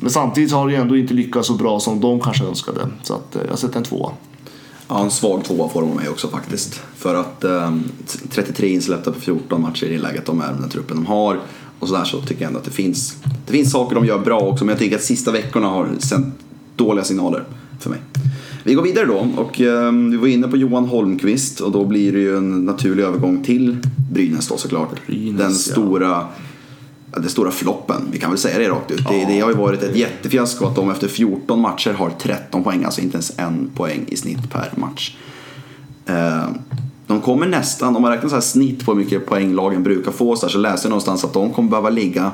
men 0.00 0.10
samtidigt 0.10 0.52
har 0.52 0.68
det 0.68 0.74
ändå 0.74 0.96
inte 0.96 1.14
lyckats 1.14 1.46
så 1.46 1.54
bra 1.54 1.80
som 1.80 2.00
de 2.00 2.20
kanske 2.20 2.44
önskade. 2.44 2.80
Så 3.02 3.14
att, 3.14 3.36
eh, 3.36 3.42
jag 3.48 3.58
sätter 3.58 3.76
en 3.76 3.84
tvåa. 3.84 4.10
Ja, 4.88 5.02
en 5.02 5.10
svag 5.10 5.44
tvåa 5.44 5.68
får 5.68 5.80
de 5.80 5.90
mig 5.90 6.08
också 6.08 6.28
faktiskt. 6.28 6.80
För 6.96 7.14
att 7.14 7.44
ehm, 7.44 7.84
33 8.30 8.68
insläppta 8.68 9.12
på 9.12 9.20
14 9.20 9.62
matcher 9.62 9.84
i 9.84 9.92
det 9.92 9.98
läget 9.98 10.26
de 10.26 10.40
är 10.40 10.52
med 10.52 10.60
den 10.60 10.70
truppen 10.70 10.96
de 10.96 11.06
har. 11.06 11.40
Och 11.78 11.88
sådär 11.88 12.04
så 12.04 12.20
tycker 12.20 12.42
jag 12.42 12.46
ändå 12.46 12.58
att 12.58 12.64
det 12.64 12.70
finns, 12.70 13.16
det 13.46 13.52
finns 13.52 13.72
saker 13.72 13.94
de 13.94 14.06
gör 14.06 14.18
bra 14.18 14.40
också. 14.40 14.64
Men 14.64 14.72
jag 14.72 14.78
tycker 14.78 14.96
att 14.96 15.02
sista 15.02 15.32
veckorna 15.32 15.66
har 15.66 15.88
sänt 15.98 16.34
dåliga 16.76 17.04
signaler 17.04 17.44
för 17.80 17.90
mig. 17.90 17.98
Vi 18.64 18.74
går 18.74 18.82
vidare 18.82 19.04
då 19.04 19.28
och 19.36 19.60
ehm, 19.60 20.10
vi 20.10 20.16
var 20.16 20.26
inne 20.26 20.48
på 20.48 20.56
Johan 20.56 20.84
Holmqvist 20.84 21.60
och 21.60 21.72
då 21.72 21.84
blir 21.84 22.12
det 22.12 22.18
ju 22.18 22.36
en 22.36 22.64
naturlig 22.64 23.04
övergång 23.04 23.44
till 23.44 23.76
Brynäs 24.10 24.48
då 24.48 24.56
såklart. 24.56 25.06
Brynäs, 25.06 25.38
den 25.38 25.50
ja. 25.50 25.56
stora 25.56 26.26
ja, 27.12 27.18
den 27.20 27.30
stora 27.30 27.50
floppen, 27.50 28.02
vi 28.12 28.18
kan 28.18 28.30
väl 28.30 28.38
säga 28.38 28.58
det 28.58 28.68
rakt 28.68 28.90
ut. 28.90 29.08
Det, 29.08 29.24
det 29.24 29.40
har 29.40 29.50
ju 29.50 29.56
varit 29.56 29.82
ett 29.82 29.96
jättefiasko 29.96 30.66
att 30.66 30.76
de 30.76 30.90
efter 30.90 31.08
14 31.08 31.60
matcher 31.60 31.92
har 31.92 32.10
13 32.10 32.64
poäng, 32.64 32.84
alltså 32.84 33.00
inte 33.00 33.14
ens 33.16 33.32
en 33.38 33.70
poäng 33.74 34.04
i 34.08 34.16
snitt 34.16 34.50
per 34.50 34.72
match. 34.76 35.16
Eh, 36.06 36.48
de 37.08 37.20
kommer 37.20 37.46
nästan, 37.46 37.96
om 37.96 38.02
man 38.02 38.10
räknar 38.10 38.28
så 38.28 38.34
här 38.34 38.40
snitt 38.40 38.84
på 38.84 38.92
hur 38.92 38.98
mycket 38.98 39.26
poäng 39.26 39.54
lagen 39.54 39.82
brukar 39.82 40.12
få 40.12 40.36
så, 40.36 40.46
här, 40.46 40.52
så 40.52 40.58
läste 40.58 40.86
jag 40.86 40.90
någonstans 40.90 41.24
att 41.24 41.32
de 41.32 41.52
kommer 41.52 41.70
behöva 41.70 41.90
ligga 41.90 42.32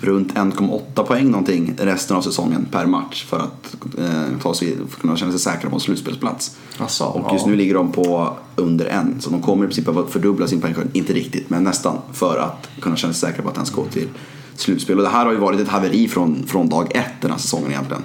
runt 0.00 0.34
1,8 0.34 1.04
poäng 1.04 1.30
någonting 1.30 1.74
resten 1.78 2.16
av 2.16 2.22
säsongen 2.22 2.66
per 2.70 2.86
match 2.86 3.24
för 3.24 3.38
att 3.38 3.76
eh, 3.98 4.40
ta 4.42 4.54
sig, 4.54 4.76
för 4.76 4.84
att 4.84 5.00
kunna 5.00 5.16
känna 5.16 5.30
sig 5.30 5.40
säkra 5.40 5.70
på 5.70 5.76
en 5.76 5.80
slutspelsplats. 5.80 6.56
Alltså, 6.78 7.04
Och 7.04 7.32
just 7.32 7.46
nu 7.46 7.56
ligger 7.56 7.74
de 7.74 7.92
på 7.92 8.36
under 8.56 8.86
en, 8.86 9.20
så 9.20 9.30
de 9.30 9.42
kommer 9.42 9.64
i 9.64 9.66
princip 9.66 9.84
behöva 9.84 10.08
fördubbla 10.08 10.46
sin 10.46 10.60
poängskörd, 10.60 10.86
inte 10.92 11.12
riktigt, 11.12 11.50
men 11.50 11.64
nästan, 11.64 11.98
för 12.12 12.38
att 12.38 12.68
kunna 12.80 12.96
känna 12.96 13.12
sig 13.12 13.28
säkra 13.28 13.42
på 13.42 13.48
att 13.48 13.54
den 13.54 13.66
ska 13.66 13.80
gå 13.80 13.88
till 13.88 14.08
slutspel. 14.54 14.96
Och 14.96 15.02
det 15.02 15.08
här 15.10 15.24
har 15.24 15.32
ju 15.32 15.38
varit 15.38 15.60
ett 15.60 15.68
haveri 15.68 16.08
från, 16.08 16.46
från 16.46 16.68
dag 16.68 16.96
ett 16.96 17.20
den 17.20 17.30
här 17.30 17.38
säsongen 17.38 17.70
egentligen. 17.70 18.02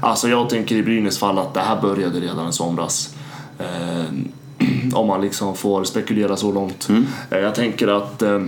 Alltså 0.00 0.28
jag 0.28 0.48
tänker 0.50 0.76
i 0.76 0.82
Brynäs 0.82 1.18
fall 1.18 1.38
att 1.38 1.54
det 1.54 1.60
här 1.60 1.82
började 1.82 2.20
redan 2.20 2.48
i 2.48 2.52
somras. 2.52 3.14
Eh, 3.58 4.04
om 4.94 5.06
man 5.06 5.20
liksom 5.20 5.56
får 5.56 5.84
spekulera 5.84 6.36
så 6.36 6.52
långt. 6.52 6.88
Eh, 7.30 7.38
jag 7.38 7.54
tänker 7.54 7.88
att 7.88 8.22
eh, 8.22 8.42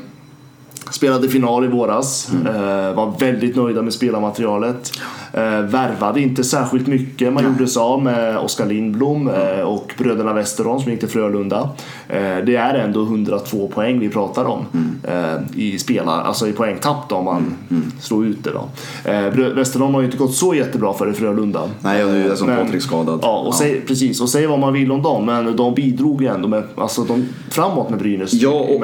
spelade 0.91 1.29
final 1.29 1.65
i 1.65 1.69
våras, 1.69 2.31
eh, 2.47 2.95
var 2.95 3.19
väldigt 3.19 3.57
nöjda 3.57 3.83
med 3.83 3.93
spelarmaterialet. 3.93 4.93
Eh, 5.32 5.61
värvade 5.61 6.20
inte 6.20 6.44
särskilt 6.44 6.87
mycket. 6.87 7.32
Man 7.32 7.44
gjorde 7.44 7.66
sig 7.66 7.80
av 7.80 8.02
med 8.02 8.38
Oskar 8.38 8.67
Lindblom 8.67 9.28
eh, 9.28 9.60
och 9.60 9.95
bröderna 9.99 10.32
Westerholm 10.32 10.80
som 10.80 10.91
gick 10.93 11.00
till 11.00 11.08
Frölunda. 11.08 11.71
Eh, 12.08 12.36
det 12.47 12.56
är 12.56 12.75
ändå 12.75 13.02
102 13.02 13.69
poäng 13.75 13.99
vi 13.99 14.08
pratar 14.08 14.45
om 14.45 14.64
eh, 15.02 15.60
i 15.60 15.78
spelar, 15.78 16.23
alltså 16.23 16.49
i 16.49 16.52
poängtapp 16.52 17.08
då, 17.08 17.17
om 17.17 17.25
man 17.25 17.54
slår 18.00 18.26
ut 18.26 18.45
det. 18.45 18.50
Då. 18.50 18.69
Eh, 19.10 19.54
Westerholm 19.54 19.95
har 19.95 20.00
ju 20.00 20.06
inte 20.06 20.19
gått 20.19 20.34
så 20.34 20.54
jättebra 20.54 20.95
för 20.95 21.10
i 21.10 21.12
Frölunda. 21.12 21.71
Nej, 21.80 22.04
och 22.04 22.10
nu 22.10 22.25
är 22.25 22.28
det 22.28 22.36
som 22.36 22.49
Patrik 22.49 22.82
skadad. 22.82 23.19
Ja, 23.23 23.38
och 23.38 23.54
Säg, 23.54 23.80
precis. 23.80 24.21
Och 24.21 24.28
säg 24.28 24.47
vad 24.47 24.58
man 24.58 24.73
vill 24.73 24.93
om 24.93 25.02
dem, 25.02 25.26
men 25.26 25.56
de 25.56 25.75
bidrog 25.75 26.23
ju 26.23 26.28
ändå 26.28 26.49
med, 26.49 26.62
alltså, 26.76 27.04
de, 27.04 27.28
framåt 27.50 27.91
med 27.91 27.99
Brynäs. 27.99 28.32
Ja, 28.32 28.50
och. 28.50 28.80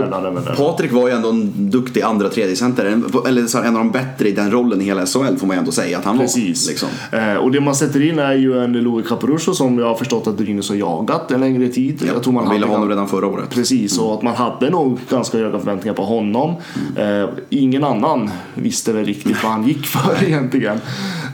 Patrik 0.57 0.92
var 0.92 1.09
ju 1.09 1.14
ändå 1.14 1.30
en 1.30 1.70
duktig 1.70 2.02
andra 2.02 2.28
tredje 2.28 2.57
center 2.57 3.02
eller 3.26 3.46
så 3.46 3.59
här, 3.59 3.64
en 3.64 3.76
av 3.76 3.85
de 3.85 3.90
bättre 3.90 4.28
i 4.28 4.33
den 4.33 4.50
rollen 4.50 4.80
i 4.80 4.85
hela 4.85 5.07
SHL 5.07 5.37
får 5.37 5.46
man 5.46 5.57
ju 5.57 5.59
ändå 5.59 5.72
säga 5.72 5.98
att 5.98 6.04
han 6.04 6.18
Precis. 6.35 6.68
Liksom. 6.68 6.88
Eh, 7.12 7.35
och 7.35 7.51
det 7.51 7.61
man 7.61 7.75
sätter 7.75 8.03
in 8.03 8.18
är 8.18 8.35
ju 8.35 8.64
en 8.64 8.73
Louis 8.73 9.09
Caporuscio 9.09 9.55
som 9.55 9.79
jag 9.79 9.87
har 9.87 9.94
förstått 9.94 10.27
att 10.27 10.37
Brynäs 10.37 10.68
har 10.68 10.77
jagat 10.77 11.31
en 11.31 11.40
längre 11.40 11.68
tid. 11.68 12.03
Ja, 12.07 12.12
jag 12.12 12.23
tror 12.23 12.33
man 12.33 12.44
han 12.44 12.55
ville 12.55 12.66
ha 12.66 12.73
honom 12.73 12.88
redan 12.88 13.09
förra 13.09 13.27
året. 13.27 13.51
Precis, 13.51 13.99
och 13.99 14.14
att 14.14 14.23
man 14.23 14.35
hade 14.35 14.70
nog 14.70 14.99
ganska 15.11 15.38
höga 15.38 15.59
förväntningar 15.59 15.94
på 15.94 16.05
honom. 16.05 16.55
Eh, 16.97 17.29
ingen 17.51 17.85
annan 17.85 18.31
visste 18.55 18.92
väl 18.92 19.05
riktigt 19.05 19.42
vad 19.42 19.53
han 19.53 19.64
gick 19.68 19.87
för 19.87 20.25
egentligen. 20.25 20.81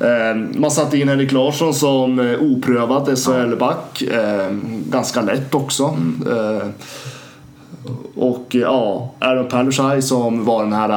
Eh, 0.01 0.59
man 0.61 0.71
satte 0.71 0.99
in 0.99 1.09
Henrik 1.09 1.33
Larsson 1.33 1.75
som 1.75 2.19
eh, 2.19 2.41
oprövad 2.41 3.19
SHL-back. 3.19 4.03
Eh, 4.03 4.51
ganska 4.91 5.23
lätt 5.23 5.55
också. 5.55 5.97
Eh, 6.31 6.69
och 8.21 8.57
eh, 8.57 8.61
ja, 8.61 9.11
Aaron 9.19 9.49
Palushaj 9.49 10.03
som 10.03 10.45
var 10.45 10.63
den 10.63 10.73
här 10.73 10.89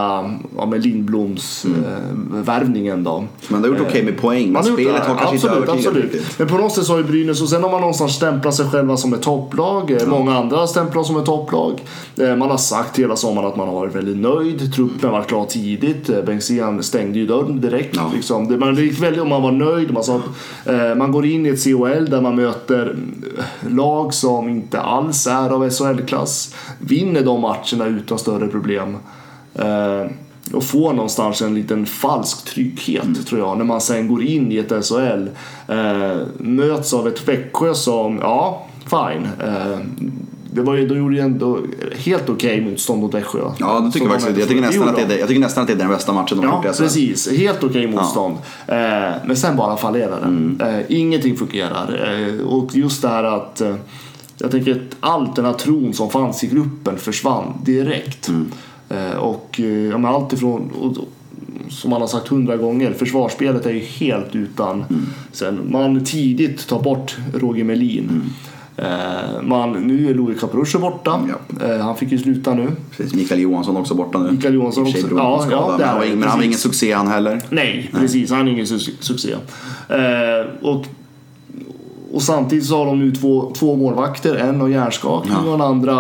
ja, 0.57 0.65
med 0.65 0.83
Lindbloms 0.85 1.65
eh, 1.65 1.71
värvningen 2.43 3.03
då. 3.03 3.23
Men 3.47 3.61
det 3.61 3.67
har 3.67 3.77
gjort 3.77 3.87
okej 3.89 4.03
med 4.03 4.17
poäng, 4.21 4.51
men 4.51 4.65
gjort 4.67 4.73
spelet 4.79 5.01
det. 5.03 5.09
har 5.09 5.17
kanske 5.17 5.35
absolut, 5.35 5.59
inte 5.59 5.71
absolut. 5.71 6.03
riktigt. 6.03 6.39
Men 6.39 6.47
på 6.47 6.57
något 6.57 6.71
sätt 6.71 6.83
så 6.85 6.93
har 6.93 6.97
ju 6.97 7.03
Brynäs, 7.03 7.41
och 7.41 7.49
sen 7.49 7.63
har 7.63 7.71
man 7.71 7.81
någonstans 7.81 8.15
stämplat 8.15 8.55
sig 8.55 8.65
själva 8.69 8.97
som 8.97 9.13
ett 9.13 9.21
topplag. 9.21 9.91
Eh, 9.91 10.07
Många 10.07 10.37
andra 10.37 10.57
har 10.57 10.67
stämplat 10.67 11.05
som 11.05 11.17
ett 11.17 11.25
topplag. 11.25 11.81
Eh, 12.17 12.35
Man 12.35 12.49
har 12.49 12.57
sagt 12.57 12.99
hela 12.99 13.15
sommaren 13.15 13.47
att 13.47 13.55
man 13.55 13.67
har 13.67 13.75
varit 13.75 13.95
väldigt 13.95 14.17
nöjd. 14.17 14.73
Truppen 14.73 15.11
var 15.11 15.23
klar 15.23 15.45
tidigt. 15.45 16.09
Eh, 16.09 16.21
Bengtzén 16.21 16.83
stängde 16.83 17.19
ju 17.19 17.25
dörren 17.25 17.61
direkt. 17.61 17.95
Ja. 17.95 18.11
Liksom. 18.15 18.59
Man 18.59 18.75
gick 18.75 19.01
väldigt, 19.01 19.21
och 19.21 19.27
man 19.27 19.41
var 19.41 19.51
nöjd. 19.51 19.93
Man, 19.93 20.03
sa 20.03 20.15
att, 20.15 20.67
eh, 20.67 20.95
man 20.95 21.11
går 21.11 21.25
in 21.25 21.45
i 21.45 21.49
ett 21.49 21.63
CHL 21.63 22.09
där 22.09 22.21
man 22.21 22.35
möter 22.35 22.95
eh, 23.37 23.71
lag 23.73 24.13
som 24.13 24.49
inte 24.49 24.81
alls 24.81 25.27
är 25.27 25.49
av 25.49 25.69
SHL-klass. 25.69 26.55
Vinner 26.79 27.12
de 27.21 27.41
matcherna 27.41 27.85
utan 27.85 28.19
större 28.19 28.47
problem. 28.47 28.97
Eh, 29.55 30.05
och 30.53 30.63
får 30.63 30.93
någonstans 30.93 31.41
en 31.41 31.55
liten 31.55 31.85
falsk 31.85 32.45
trygghet 32.45 33.03
Mm. 33.03 33.23
tror 33.23 33.41
jag 33.41 33.57
när 33.57 33.65
man 33.65 33.81
sen 33.81 34.07
går 34.07 34.23
in 34.23 34.51
i 34.51 34.57
ett 34.57 34.71
SHL. 34.85 35.27
Eh, 35.67 36.17
möts 36.37 36.93
av 36.93 37.07
ett 37.07 37.27
Växjö 37.27 37.73
som, 37.73 38.17
ja, 38.21 38.65
fine. 38.85 39.27
Eh, 39.47 39.77
det 40.55 40.61
var 40.61 40.73
ju, 40.75 40.87
då 40.87 40.95
gjorde 40.95 41.15
ju 41.15 41.21
ändå 41.21 41.59
helt 41.97 42.29
okej 42.29 42.61
motstånd 42.61 43.01
mot 43.01 43.13
Växjö. 43.13 43.39
Ja, 43.59 43.79
det 43.79 43.91
tycker 43.91 44.05
jag 44.07 44.21
faktiskt. 44.21 44.39
Jag 44.39 44.47
tycker, 44.49 44.61
nästan 44.61 44.89
att 44.89 44.95
det 44.95 45.15
är, 45.15 45.19
jag 45.19 45.27
tycker 45.27 45.41
nästan 45.41 45.61
att 45.61 45.67
det 45.67 45.73
är 45.73 45.77
den 45.77 45.89
bästa 45.89 46.13
matchen 46.13 46.37
de 46.41 46.45
har 46.47 46.53
Ja, 46.53 46.57
gjort 46.67 46.75
i 46.75 46.77
SHL. 46.77 46.83
precis. 46.83 47.31
Helt 47.37 47.63
okej 47.63 47.87
motstånd. 47.87 48.35
Eh, 48.67 48.75
men 49.25 49.35
sen 49.35 49.55
bara 49.55 49.77
fallerar 49.77 50.19
det. 50.21 50.27
Mm. 50.27 50.61
Eh, 50.61 50.81
ingenting 50.89 51.37
fungerar. 51.37 52.17
Eh, 52.39 52.45
och 52.47 52.75
just 52.75 53.01
det 53.01 53.07
här 53.07 53.23
att 53.23 53.61
eh, 53.61 53.75
jag 54.43 54.51
tänker 54.51 54.71
att 54.71 54.95
allt 54.99 55.35
den 55.35 55.45
här 55.45 55.53
tron 55.53 55.93
som 55.93 56.09
fanns 56.09 56.43
i 56.43 56.47
gruppen 56.47 56.97
försvann 56.97 57.53
direkt. 57.65 58.29
Mm. 58.29 58.51
Eh, 58.89 59.17
och 59.17 59.59
eh, 59.59 59.65
ja, 59.65 59.97
men 59.97 60.05
allt 60.05 60.33
ifrån 60.33 60.71
och, 60.79 60.97
som 61.69 61.89
man 61.89 62.01
har 62.01 62.07
sagt 62.07 62.27
hundra 62.27 62.57
gånger, 62.57 62.93
försvarsspelet 62.93 63.65
är 63.65 63.71
ju 63.71 63.79
helt 63.79 64.35
utan. 64.35 64.83
Mm. 64.89 65.05
Sen 65.31 65.59
man 65.71 66.05
tidigt 66.05 66.67
tar 66.67 66.81
bort 66.81 67.17
Roger 67.33 67.63
Melin. 67.63 68.09
Mm. 68.09 68.29
Eh, 68.77 69.41
man, 69.41 69.71
nu 69.71 70.09
är 70.09 70.13
Louis 70.13 70.39
Caporuscio 70.39 70.79
borta. 70.79 71.19
Eh, 71.61 71.77
han 71.77 71.97
fick 71.97 72.11
ju 72.11 72.17
sluta 72.17 72.53
nu. 72.53 72.71
Precis, 72.97 73.13
Mikael 73.13 73.41
Johansson 73.41 73.77
också 73.77 73.95
borta 73.95 74.19
nu. 74.19 74.31
Mikael 74.31 74.53
Johansson 74.53 74.83
också. 74.87 75.07
Ja, 75.11 75.47
ja, 75.51 75.75
men, 75.77 76.23
han 76.23 76.37
var, 76.37 76.45
ingen 76.45 76.57
succé 76.57 76.93
han 76.93 77.07
heller. 77.07 77.41
Nej, 77.49 77.89
precis. 77.93 78.31
Han 78.31 78.47
är 78.47 78.51
ingen 78.51 78.65
su- 78.65 78.95
succé. 78.99 79.35
Och, 80.61 80.85
och 82.13 82.21
samtidigt 82.21 82.65
så 82.65 82.77
har 82.77 82.85
de 82.85 82.99
nu 82.99 83.11
två, 83.11 83.51
två 83.55 83.75
målvakter. 83.75 84.35
En 84.35 84.61
har 84.61 84.69
hjärnskakning 84.69 85.33
Ja. 85.33 85.51
och 85.51 85.57
den 85.57 85.67
andra 85.67 85.91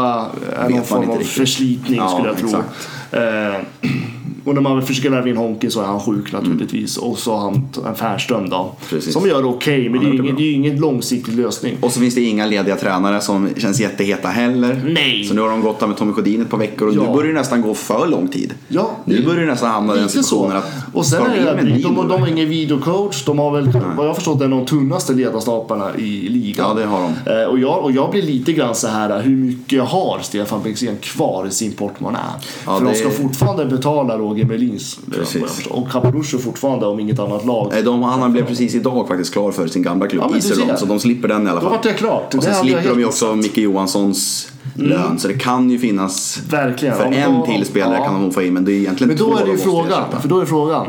är 0.55 0.63
man 0.63 0.71
någon 0.71 0.83
form 0.83 1.09
av 1.09 1.15
förslitning 1.17 1.97
Ja, 1.97 2.07
skulle 2.09 2.27
jag 2.27 2.37
tro. 2.37 2.49
och 4.45 4.53
när 4.53 4.61
man 4.61 4.85
försöker 4.85 5.09
värva 5.09 5.29
in 5.29 5.37
Honky 5.37 5.69
så 5.69 5.81
är 5.81 5.85
han 5.85 5.99
sjuk 5.99 6.31
naturligtvis. 6.31 6.97
Och 6.97 7.17
så 7.17 7.31
har 7.35 7.39
han 7.41 7.67
en 7.87 7.95
Färström 7.95 8.49
då. 8.49 8.55
Mm. 8.57 8.69
Precis. 8.89 9.13
Som 9.13 9.27
gör 9.27 9.41
det 9.41 9.47
okej, 9.47 9.89
men 9.89 9.99
det 10.01 10.07
är 10.07 10.13
ingen, 10.13 10.35
det 10.35 10.41
är 10.41 10.45
ju 10.45 10.51
ingen 10.51 10.77
långsiktig 10.79 11.35
lösning. 11.35 11.77
Och 11.81 11.91
så 11.91 11.99
finns 11.99 12.15
det 12.15 12.21
inga 12.21 12.45
lediga 12.45 12.75
tränare 12.75 13.21
som 13.21 13.49
känns 13.57 13.79
jätteheta 13.81 14.27
heller. 14.27 14.81
Nej. 14.85 15.23
Så 15.23 15.33
nu 15.33 15.41
har 15.41 15.49
de 15.49 15.61
gått 15.61 15.81
med 15.87 15.97
Tommy 15.97 16.13
Sjödin 16.13 16.41
ett 16.41 16.49
par 16.49 16.57
veckor 16.57 16.87
och 16.87 16.93
Ja. 16.95 17.01
nu 17.07 17.13
börjar 17.15 17.33
det 17.33 17.39
nästan 17.39 17.61
gå 17.61 17.73
för 17.73 18.07
lång 18.07 18.27
tid. 18.27 18.53
Ja, 18.67 18.89
Nu 19.05 19.25
börjar 19.25 19.39
det 19.41 19.45
nästan 19.47 19.69
hamna 19.71 19.95
i 19.95 19.99
den 19.99 20.09
situationen 20.09 20.57
att 20.57 20.65
Och 20.93 21.05
sen 21.05 21.23
de 21.23 21.29
är 21.31 21.45
det, 21.55 21.61
de, 21.63 21.81
de, 21.81 21.93
nu, 21.95 22.07
de 22.09 22.21
har 22.21 22.27
ingen 22.27 22.49
videocoach. 22.49 23.25
De 23.25 23.39
har 23.39 23.51
väl, 23.51 23.69
vad 23.97 24.07
jag 24.07 24.15
förstått, 24.15 24.41
en 24.41 24.53
av 24.53 24.59
de 24.59 24.65
tunnaste 24.65 25.13
ledarstaparna 25.13 25.95
i 25.97 26.29
ligan. 26.29 26.65
Ja, 26.69 26.73
det 26.81 26.85
har 26.85 27.01
de. 27.25 27.31
Eh, 27.41 27.47
Och 27.47 27.59
jag, 27.59 27.83
och 27.83 27.91
jag 27.91 28.11
blir 28.11 28.21
lite 28.21 28.53
grann 28.53 28.75
så 28.75 28.87
här, 28.87 29.21
hur 29.21 29.35
mycket 29.35 29.83
har 29.83 30.19
Stefan 30.21 30.63
Bengtzén 30.63 30.97
kvar 31.01 31.47
i 31.47 31.51
sin 31.51 31.71
portmonnä? 31.71 32.19
Ja, 32.65 32.77
För 32.77 32.85
det- 32.85 32.91
de 32.91 32.97
ska 32.97 33.09
fortfarande 33.09 33.65
betala 33.65 34.17
Roger 34.33 34.45
Melins 34.45 34.99
Precis. 35.11 35.67
Och 35.67 35.89
Capelluccio 35.91 36.37
fortfarande 36.39 36.85
om 36.85 36.99
inget 36.99 37.19
annat 37.19 37.45
lag. 37.45 37.67
Nej, 37.71 37.83
de, 37.83 38.03
han 38.03 38.31
blev 38.31 38.45
precis 38.45 38.75
idag 38.75 39.07
faktiskt 39.07 39.33
klar 39.33 39.51
för 39.51 39.67
sin 39.67 39.81
gamla 39.81 40.07
klubb 40.07 40.23
Ja, 40.33 40.41
ser. 40.41 40.75
så 40.75 40.85
de 40.85 40.99
slipper 40.99 41.27
den 41.27 41.47
i 41.47 41.49
alla 41.49 41.59
Då 41.59 41.61
fall. 41.61 41.71
vart 41.71 41.83
det 41.83 41.93
klart. 41.93 42.33
Och 42.35 42.43
sen 42.43 42.53
slipper 42.55 42.89
de 42.89 42.99
ju 42.99 43.05
också 43.05 43.35
Micke 43.35 43.57
Johanssons 43.57 44.51
lön, 44.75 45.19
så 45.19 45.27
det 45.27 45.33
kan 45.33 45.69
ju 45.69 45.79
finnas 45.79 46.41
Verkligen. 46.49 46.95
för 46.95 47.05
Om 47.05 47.13
en 47.13 47.43
till 47.45 47.65
spelare 47.65 47.97
ja. 47.97 48.05
kan 48.05 48.13
de 48.13 48.21
nog 48.23 48.33
få 48.33 48.41
in, 48.41 48.53
men 48.53 48.65
det 48.65 48.71
är 48.71 48.75
egentligen 48.75 49.07
Men 49.07 49.17
då 49.17 49.25
två 49.25 49.37
är 49.37 49.45
det 49.45 49.51
ju 49.51 49.57
frågan, 49.57 50.03
för 50.21 50.27
då 50.29 50.39
är 50.39 50.45
frågan. 50.45 50.87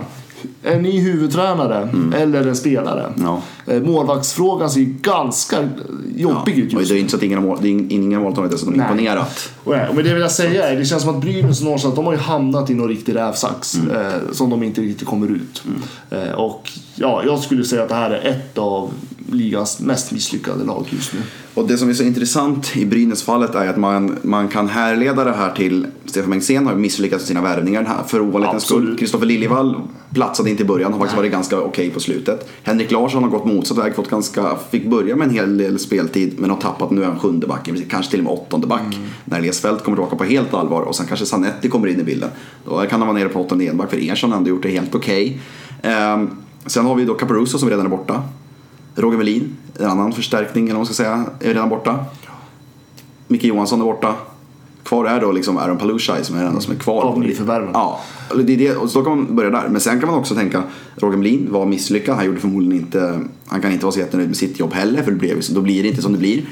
En 0.63 0.83
ny 0.83 1.01
huvudtränare 1.01 1.89
eller 2.17 2.47
en 2.47 2.57
spelare? 2.57 3.07
Mm. 3.07 3.23
Ja. 3.23 3.43
Eh, 3.73 3.83
Målvaktsfrågan 3.83 4.71
ser 4.71 4.81
ju 4.81 4.95
ganska 5.03 5.69
jobbig 6.17 6.59
ut 6.59 6.75
Och 6.75 6.81
just 6.81 6.91
det 6.93 6.99
är 6.99 7.01
inte 7.01 7.11
så 7.11 7.17
att 7.17 7.23
ingen 7.23 7.39
har 7.39 7.47
mål, 7.47 7.59
det 7.63 7.69
är 7.69 7.93
ingen 7.93 8.23
har 8.23 8.49
dessutom 8.49 8.75
Nej. 8.75 8.87
imponerat. 8.91 9.51
Och 9.65 9.75
ja, 9.75 9.87
men 9.95 10.05
det 10.05 10.13
vill 10.13 10.23
jag 10.23 10.31
säga 10.31 10.69
är, 10.69 10.77
det 10.77 10.85
känns 10.85 11.03
som 11.03 11.15
att 11.15 11.21
Brynäs 11.21 11.63
någonstans, 11.63 11.95
de 11.95 12.07
har 12.07 12.13
ju 12.13 12.19
hamnat 12.19 12.71
i 12.71 12.75
någon 12.75 12.89
riktig 12.89 13.15
rävsax. 13.15 13.75
Mm. 13.75 13.97
Eh, 13.97 14.13
som 14.33 14.51
de 14.51 14.63
inte 14.63 14.81
riktigt 14.81 15.09
kommer 15.09 15.29
ut. 15.31 15.63
Eh, 16.11 16.33
och 16.33 16.71
ja, 16.95 17.23
jag 17.27 17.39
skulle 17.39 17.65
säga 17.65 17.83
att 17.83 17.89
det 17.89 17.95
här 17.95 18.11
är 18.11 18.31
ett 18.31 18.59
av 18.59 18.91
ligans 19.31 19.81
mest 19.81 20.13
misslyckade 20.13 20.65
lag 20.65 20.87
just 20.91 21.13
nu. 21.13 21.21
Och 21.55 21.69
det 21.69 21.79
som 21.79 21.89
är 21.89 21.95
så 21.95 22.03
intressant 22.03 22.77
i 22.77 22.87
Brynäs-fallet 22.87 23.55
är 23.55 23.69
att 23.69 23.77
man, 23.77 24.19
man 24.23 24.49
kan 24.49 24.69
härleda 24.69 25.25
det 25.25 25.33
här 25.33 25.53
till 25.53 25.87
Stefan 26.05 26.31
Bengtzén 26.31 26.67
har 26.67 26.75
misslyckats 26.75 27.23
med 27.23 27.29
sina 27.29 27.43
värvningar 27.43 27.85
här 27.85 28.03
för 28.07 28.21
ovanlighetens 28.21 28.65
skull. 28.65 28.97
Kristoffer 28.99 29.27
Liljevall 29.27 29.81
platsade 30.15 30.51
inte 30.51 30.63
i 30.63 30.67
början, 30.67 30.93
har 30.93 30.99
faktiskt 30.99 31.17
varit 31.17 31.33
ganska 31.33 31.61
okej 31.61 31.91
på 31.91 32.01
slutet. 32.01 32.51
Henrik 32.63 32.91
Larsson 32.91 33.23
har 33.23 33.31
gått 33.31 33.45
motsatt 33.45 33.79
väg, 33.79 33.95
fått 33.95 34.11
ganska, 34.11 34.57
fick 34.71 34.87
börja 34.87 35.17
med 35.17 35.29
en 35.29 35.35
hel 35.35 35.59
del 35.59 35.79
speltid 35.79 36.35
men 36.39 36.51
har 36.51 36.57
tappat, 36.57 36.91
nu 36.91 37.03
är 37.03 37.07
han 37.07 37.21
sjunde 37.21 37.47
back, 37.47 37.71
kanske 37.91 38.11
till 38.11 38.21
och 38.21 38.25
med 38.25 38.33
åttonde 38.33 38.67
back. 38.67 38.95
Mm. 38.95 39.09
När 39.25 39.53
Fält 39.53 39.85
kommer 39.85 39.97
tillbaka 39.97 40.17
på 40.17 40.25
helt 40.25 40.55
allvar 40.55 40.83
och 40.83 40.97
sen 40.97 41.07
kanske 41.07 41.27
Sanetti 41.27 41.69
kommer 41.69 41.89
in 41.89 42.01
i 42.01 42.05
bilden. 42.05 42.31
Då 42.65 42.87
kan 42.91 43.01
han 43.01 43.09
vara 43.09 43.19
nere 43.19 43.29
på 43.29 43.41
åttonde 43.41 43.65
enback 43.65 43.91
för 43.91 44.11
Ersson 44.11 44.31
har 44.31 44.39
ändå 44.39 44.51
gjort 44.51 44.63
det 44.63 44.71
helt 44.71 44.95
okej. 44.95 45.41
Ehm, 45.83 46.31
sen 46.67 46.87
har 46.87 46.95
vi 46.95 47.05
då 47.05 47.15
Caparuso 47.15 47.59
som 47.59 47.71
redan 47.71 47.87
är 47.87 47.91
borta. 47.91 48.23
Roger 48.95 49.19
Melin, 49.19 49.57
en 49.79 49.87
annan 49.87 50.13
förstärkning 50.13 50.69
eller 50.69 50.77
man 50.77 50.87
ska 50.87 50.95
säga, 50.95 51.25
är 51.41 51.49
redan 51.49 51.69
borta. 51.69 52.05
Micke 53.29 53.45
Johansson 53.45 53.81
är 53.81 53.85
borta. 53.85 54.15
Kvar 54.85 55.05
är 55.05 55.21
då 55.21 55.33
liksom 55.33 55.57
Aaron 55.57 55.79
Palushaj 55.79 56.25
som 56.25 56.37
är 56.37 56.39
den 56.39 56.49
enda 56.49 56.61
som 56.61 56.75
är 56.75 56.79
kvar. 56.79 57.03
Av 57.03 57.19
nyförvärven. 57.19 57.71
Ja, 57.73 58.01
det 58.45 58.53
är 58.53 58.57
det, 58.57 58.77
och 58.77 58.91
så 58.91 58.99
då 58.99 59.05
kan 59.05 59.17
man 59.17 59.37
börja 59.37 59.51
där. 59.51 59.69
Men 59.69 59.81
sen 59.81 60.01
kan 60.01 60.09
man 60.09 60.19
också 60.19 60.35
tänka, 60.35 60.63
Roger 60.97 61.17
Melin 61.17 61.49
var 61.51 61.67
misslyckad. 61.67 62.17
Han 62.17 62.27
gjorde 62.27 62.41
förmodligen 62.41 62.85
inte, 62.85 63.21
han 63.47 63.61
kan 63.61 63.73
inte 63.73 63.85
vara 63.85 63.93
så 63.93 63.99
jättenöjd 63.99 64.29
med 64.29 64.37
sitt 64.37 64.61
jobb 64.61 64.73
heller 64.73 65.03
för 65.03 65.11
det 65.11 65.19
blev, 65.19 65.41
då 65.51 65.61
blir 65.61 65.83
det 65.83 65.89
inte 65.89 66.03
som 66.03 66.13
det 66.13 66.19
blir. 66.19 66.43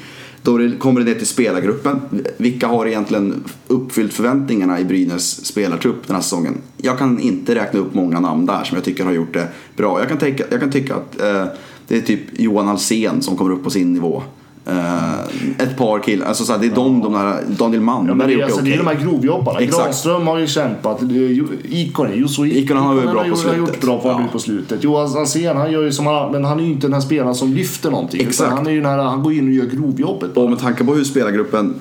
Då 0.42 0.58
kommer 0.78 1.00
det 1.00 1.06
ner 1.06 1.14
till 1.14 1.26
spelargruppen. 1.26 2.00
Vilka 2.36 2.66
har 2.66 2.86
egentligen 2.86 3.44
uppfyllt 3.66 4.12
förväntningarna 4.12 4.80
i 4.80 4.84
Brynäs 4.84 5.46
spelartrupp 5.46 6.06
den 6.06 6.16
här 6.16 6.22
säsongen? 6.22 6.54
Jag 6.76 6.98
kan 6.98 7.20
inte 7.20 7.54
räkna 7.54 7.80
upp 7.80 7.94
många 7.94 8.20
namn 8.20 8.46
där 8.46 8.64
som 8.64 8.74
jag 8.74 8.84
tycker 8.84 9.04
har 9.04 9.12
gjort 9.12 9.34
det 9.34 9.48
bra. 9.76 9.98
Jag 9.98 10.08
kan, 10.08 10.18
tänka, 10.18 10.44
jag 10.50 10.60
kan 10.60 10.70
tycka 10.70 10.94
att 10.94 11.20
eh, 11.20 11.46
det 11.92 11.98
är 11.98 12.02
typ 12.02 12.20
Johan 12.40 12.68
Alsen 12.68 13.22
som 13.22 13.36
kommer 13.36 13.50
upp 13.52 13.64
på 13.64 13.70
sin 13.70 13.92
nivå. 13.92 14.22
Eh, 14.66 15.18
ett 15.58 15.76
par 15.78 15.98
killar, 15.98 16.26
alltså 16.26 16.44
så 16.44 16.52
här, 16.52 16.58
det 16.60 16.66
är 16.66 16.74
de, 16.74 17.00
de 17.02 17.12
där, 17.12 17.44
Daniel 17.48 17.80
Mann, 17.80 18.06
Ja, 18.20 18.26
det, 18.26 18.42
alltså, 18.42 18.60
det 18.60 18.70
det 18.70 18.74
är 18.74 18.78
de 18.78 18.86
här 18.86 18.94
grovjobbarna. 19.04 19.58
Exakt. 19.60 19.84
Granström 19.84 20.26
har 20.26 20.38
ju 20.38 20.46
kämpat. 20.46 21.02
Ju- 21.02 21.48
Ikonen, 21.68 22.18
Jusso 22.18 22.44
Ikonen 22.46 22.82
har 22.82 22.94
varit 22.94 23.04
bra 23.04 23.12
på 23.12 23.18
har 23.20 23.26
gjort 23.28 23.38
slutet. 23.38 23.80
bra 23.80 24.00
på, 24.00 24.08
Ja. 24.08 24.24
på 24.32 24.38
slutet. 24.38 24.84
Johan 24.84 25.16
Alsen, 25.18 25.56
han 25.56 25.72
gör 25.72 25.82
ju 25.82 25.92
som 25.92 26.06
han, 26.06 26.32
men 26.32 26.44
han 26.44 26.60
är 26.60 26.64
ju 26.64 26.72
inte 26.72 26.86
den 26.86 26.94
här 26.94 27.00
spelaren 27.00 27.34
som 27.34 27.52
lyfter 27.52 27.90
någonting. 27.90 28.20
Exakt. 28.26 28.52
Han, 28.52 28.66
är 28.66 28.70
ju 28.70 28.80
den 28.80 28.90
här, 28.90 28.98
han 28.98 29.22
går 29.22 29.32
in 29.32 29.46
och 29.48 29.54
gör 29.54 29.66
grovjobbet. 29.66 30.36
Och 30.36 30.50
med 30.50 30.58
tanke 30.58 30.84
på 30.84 30.94
hur 30.94 31.04
spelargruppen 31.04 31.74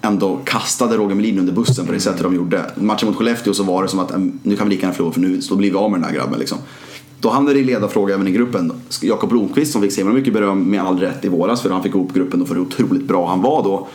ändå 0.00 0.38
kastade 0.44 0.96
Roger 0.96 1.14
Melin 1.14 1.38
under 1.38 1.52
bussen 1.52 1.86
på 1.86 1.92
det 1.92 2.00
sättet 2.00 2.22
de 2.22 2.34
gjorde. 2.34 2.64
Matchen 2.74 3.08
mot 3.08 3.16
Skellefteå 3.16 3.54
så 3.54 3.62
var 3.62 3.82
det 3.82 3.88
som 3.88 3.98
att 4.00 4.14
"Ähm, 4.14 4.38
nu 4.42 4.56
kan 4.56 4.68
vi 4.68 4.74
lika 4.74 4.82
gärna 4.86 4.94
förlora 4.94 5.12
för 5.12 5.20
nu 5.20 5.40
så 5.42 5.56
blir 5.56 5.70
vi 5.70 5.76
av 5.76 5.90
med 5.90 6.00
den 6.00 6.08
här 6.10 6.16
grabben. 6.16 6.38
Liksom. 6.38 6.58
Då 7.20 7.30
hamnade 7.30 7.54
det 7.54 7.60
i 7.60 7.64
ledarfråga 7.64 8.14
även 8.14 8.28
i 8.28 8.32
gruppen. 8.32 8.72
Jakob 9.02 9.30
Blomqvist 9.30 9.72
som 9.72 9.82
fick 9.82 9.92
så 9.92 10.00
himla 10.00 10.14
mycket 10.14 10.32
beröm 10.32 10.70
med 10.70 10.82
all 10.82 10.98
rätt 10.98 11.24
i 11.24 11.28
våras 11.28 11.62
för 11.62 11.70
han 11.70 11.82
fick 11.82 11.94
ihop 11.94 12.14
gruppen 12.14 12.42
och 12.42 12.48
för 12.48 12.54
hur 12.54 12.62
otroligt 12.62 13.08
bra 13.08 13.28
han 13.28 13.42
var 13.42 13.62
då. 13.62 13.88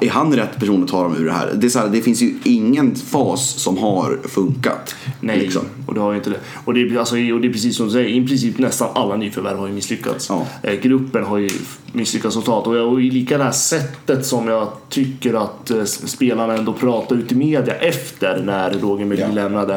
Är 0.00 0.10
han 0.10 0.36
rätt 0.36 0.58
person 0.58 0.82
att 0.82 0.88
ta 0.88 1.02
dem 1.02 1.16
ur 1.16 1.24
det 1.24 1.32
här? 1.32 1.52
Det, 1.54 1.66
är 1.66 1.68
så 1.68 1.78
här, 1.78 1.88
det 1.88 2.00
finns 2.02 2.22
ju 2.22 2.34
ingen 2.44 2.94
fas 2.94 3.48
som 3.58 3.78
har 3.78 4.18
funkat. 4.28 4.94
Nej, 5.20 5.40
liksom. 5.40 5.62
och 5.86 5.94
det 5.94 6.00
har 6.00 6.10
ju 6.10 6.16
inte 6.18 6.30
det. 6.30 6.40
Och 6.64 6.74
det, 6.74 6.80
är, 6.80 6.98
alltså, 6.98 7.14
och 7.14 7.40
det 7.40 7.48
är 7.48 7.52
precis 7.52 7.76
som 7.76 7.86
du 7.86 7.92
säger, 7.92 8.08
i 8.08 8.26
princip 8.26 8.58
nästan 8.58 8.88
alla 8.94 9.16
nyförvärv 9.16 9.58
har 9.58 9.66
ju 9.66 9.72
misslyckats. 9.72 10.28
Ja. 10.28 10.46
Eh, 10.62 10.80
gruppen 10.80 11.24
har 11.24 11.38
ju 11.38 11.48
misslyckats 11.92 12.34
totalt. 12.34 12.66
Och, 12.66 12.76
och 12.92 13.02
i 13.02 13.10
lika 13.10 13.38
det 13.38 13.44
här 13.44 13.50
sättet 13.50 14.26
som 14.26 14.48
jag 14.48 14.68
tycker 14.88 15.34
att 15.34 15.70
eh, 15.70 15.84
spelarna 15.84 16.54
ändå 16.54 16.72
pratar 16.72 17.16
ut 17.16 17.32
i 17.32 17.34
media 17.34 17.74
efter 17.74 18.42
när 18.42 18.70
Roger 18.70 19.04
Melin 19.04 19.26
Ja. 19.28 19.34
lämnade. 19.34 19.74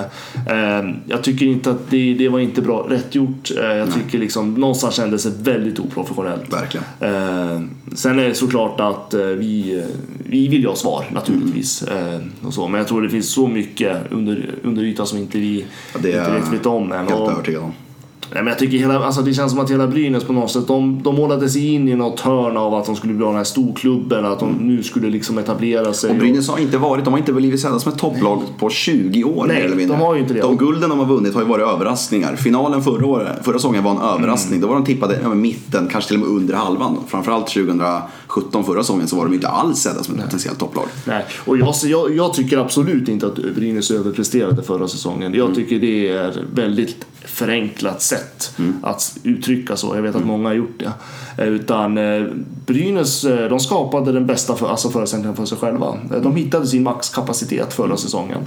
Eh, 0.50 0.90
jag 1.08 1.24
tycker 1.24 1.46
inte 1.46 1.72
att 1.72 1.90
det, 1.90 2.14
det 2.14 2.30
var 2.30 2.40
inte 2.40 2.62
bra 2.62 2.86
rätt 2.90 3.16
gjort. 3.16 3.52
Jag 3.56 3.94
tycker 3.94 4.20
liksom 4.20 4.54
någonstans 4.54 4.96
kändes 4.96 5.24
det 5.24 5.52
väldigt 5.52 5.80
oprofessionellt. 5.80 6.54
Verkligen. 6.54 6.86
Sen 7.96 8.20
är 8.20 8.28
det 8.28 8.36
såklart 8.36 8.80
att 8.80 9.14
vi, 9.14 9.84
vi 10.26 10.48
vill 10.48 10.62
ju 10.62 10.68
ha 10.68 10.76
svar 10.76 11.06
naturligtvis. 11.12 11.84
Eh, 11.84 12.20
och 12.44 12.54
så. 12.54 12.68
Men 12.68 12.78
jag 12.78 12.88
tror 12.88 13.02
det 13.02 13.10
finns 13.10 13.34
så 13.34 13.48
mycket 13.48 13.98
under, 14.12 14.56
under 14.64 14.84
ytan 14.84 15.08
som 15.08 15.18
inte 15.18 15.38
vi 15.38 15.66
Ja, 15.94 15.98
inte 15.98 16.32
vet, 16.32 16.54
vet 16.54 16.66
om 16.66 16.92
än. 16.92 16.98
Helt 17.08 17.12
Och, 17.12 17.32
övertygad 17.32 17.64
om. 17.64 17.74
Nej, 18.34 18.44
men 18.44 18.48
jag 18.48 18.60
tycker 18.60 18.78
hela, 18.78 19.00
alltså 19.00 19.22
det 19.22 19.34
känns 19.34 19.52
som 19.52 19.62
att 19.62 19.72
hela 19.72 19.88
Brynäs 19.88 20.24
på 20.24 20.34
något 20.34 20.52
sätt, 20.52 20.68
de, 20.68 21.04
de 21.04 21.16
målade 21.16 21.50
sig 21.50 21.68
in 21.74 21.88
i 21.88 21.96
något 21.96 22.20
hörn 22.20 22.58
av 22.58 22.74
att 22.74 22.86
de 22.86 22.96
skulle 22.96 23.14
bli 23.14 23.26
den 23.26 23.36
här 23.36 23.44
storklubben, 23.44 24.26
att 24.26 24.40
de 24.40 24.52
nu 24.52 24.84
skulle 24.84 25.10
liksom 25.10 25.38
etablera 25.38 25.94
sig. 25.94 26.10
Och 26.10 26.16
Brynäs 26.16 26.50
har 26.50 26.58
inte 26.58 26.78
varit, 26.78 27.06
de 27.06 27.14
har 27.14 27.18
inte 27.18 27.34
blivit 27.34 27.62
sedda 27.62 27.80
som 27.80 27.92
ett 27.92 28.00
topplag 28.00 28.44
på 28.60 28.70
20 28.70 29.24
år 29.24 29.46
Nej, 29.48 29.56
mer 29.56 29.66
eller 29.66 29.76
mindre. 29.76 29.98
de 29.98 30.04
har 30.04 30.16
ju 30.16 30.22
inte 30.22 30.34
det. 30.34 30.42
De 30.42 30.58
gulden 30.58 30.90
de 30.90 31.00
har 31.00 31.06
vunnit 31.06 31.34
har 31.34 31.42
ju 31.42 31.48
varit 31.48 31.68
överraskningar. 31.68 32.36
Finalen 32.36 32.84
förra, 32.84 33.06
året, 33.06 33.46
förra 33.46 33.58
säsongen 33.58 33.84
var 33.84 33.92
en 33.92 34.02
överraskning. 34.02 34.58
Mm. 34.58 34.62
Då 34.62 34.68
var 34.68 34.76
de 34.76 34.86
tippade 34.86 35.20
ja, 35.24 35.34
mitten, 35.34 35.88
kanske 35.92 36.08
till 36.08 36.22
och 36.22 36.28
med 36.28 36.36
under 36.36 36.54
halvan. 36.54 36.98
Framförallt 37.08 37.48
2017, 37.48 38.64
förra 38.64 38.84
säsongen, 38.84 39.08
så 39.08 39.16
var 39.16 39.26
de 39.26 39.34
inte 39.34 39.48
alls 39.48 39.80
sedda 39.80 40.04
som 40.04 40.16
ett 40.16 40.24
potentiellt 40.24 40.60
topplag. 40.60 40.86
Nej, 41.06 41.26
och 41.46 41.58
jag, 41.58 41.76
jag, 41.84 42.16
jag 42.16 42.34
tycker 42.34 42.58
absolut 42.58 43.10
inte 43.10 43.28
att 43.28 43.36
Brynäs 43.36 43.92
överpresterade 43.92 44.64
förra 44.64 44.88
säsongen. 44.88 45.34
Jag 45.34 45.56
tycker 45.56 45.80
det 45.80 46.10
är 46.10 46.46
väldigt 46.54 47.06
förenklat 47.40 48.02
sätt 48.02 48.52
att 48.84 49.18
uttrycka 49.24 49.76
så. 49.76 49.96
Jag 49.96 50.02
vet 50.02 50.16
att 50.16 50.26
många 50.26 50.50
har 50.50 50.56
gjort 50.56 50.80
det. 50.80 50.92
Eh, 51.44 51.48
Utan 51.48 51.98
eh, 51.98 52.24
Brynäs, 52.66 53.24
eh, 53.24 53.50
de 53.50 53.60
skapade 53.60 54.12
den 54.12 54.26
bästa 54.28 54.56
för, 54.56 54.68
alltså 54.70 54.90
förutsättningen 54.90 55.36
för 55.36 55.46
sig 55.46 55.58
själva. 55.58 55.98
De 56.24 56.36
hittade 56.36 56.68
sin 56.68 56.84
maxkapacitet 56.84 57.74
förra 57.74 57.98
säsongen. 57.98 58.38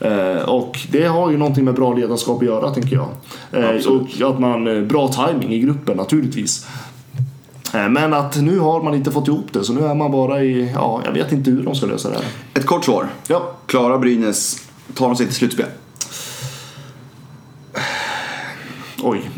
Eh, 0.00 0.42
Och 0.48 0.78
det 0.92 1.06
har 1.06 1.30
ju 1.30 1.36
någonting 1.36 1.64
med 1.64 1.74
bra 1.74 1.94
ledarskap 1.94 2.38
att 2.42 2.46
göra, 2.46 2.70
tänker 2.70 2.96
jag. 2.96 3.08
Absolut. 3.76 4.22
Och 4.22 4.30
att 4.30 4.40
man, 4.40 4.88
bra 4.88 5.08
timing 5.08 5.52
i 5.52 5.58
gruppen, 5.58 5.96
naturligtvis. 5.96 6.66
Men 7.72 8.14
att 8.14 8.36
nu 8.42 8.58
har 8.58 8.82
man 8.82 8.94
inte 8.94 9.10
fått 9.10 9.28
ihop 9.28 9.46
det, 9.52 9.64
så 9.64 9.72
nu 9.72 9.80
är 9.86 9.94
man 9.94 10.10
bara 10.12 10.42
i, 10.42 10.70
ja, 10.74 11.00
jag 11.04 11.12
vet 11.12 11.32
inte 11.32 11.50
hur 11.50 11.62
de 11.64 11.74
ska 11.74 11.86
lösa 11.86 12.08
det 12.08 12.14
här. 12.14 12.24
Ett 12.54 12.66
kort 12.66 12.84
svar. 12.84 13.08
Ja. 13.28 13.52
Klara 13.66 13.98
Brynäs, 13.98 14.56
tar 14.94 15.06
de 15.06 15.16
sig 15.16 15.26
till 15.26 15.34
slutspel? 15.34 15.66
Oj. 19.10 19.30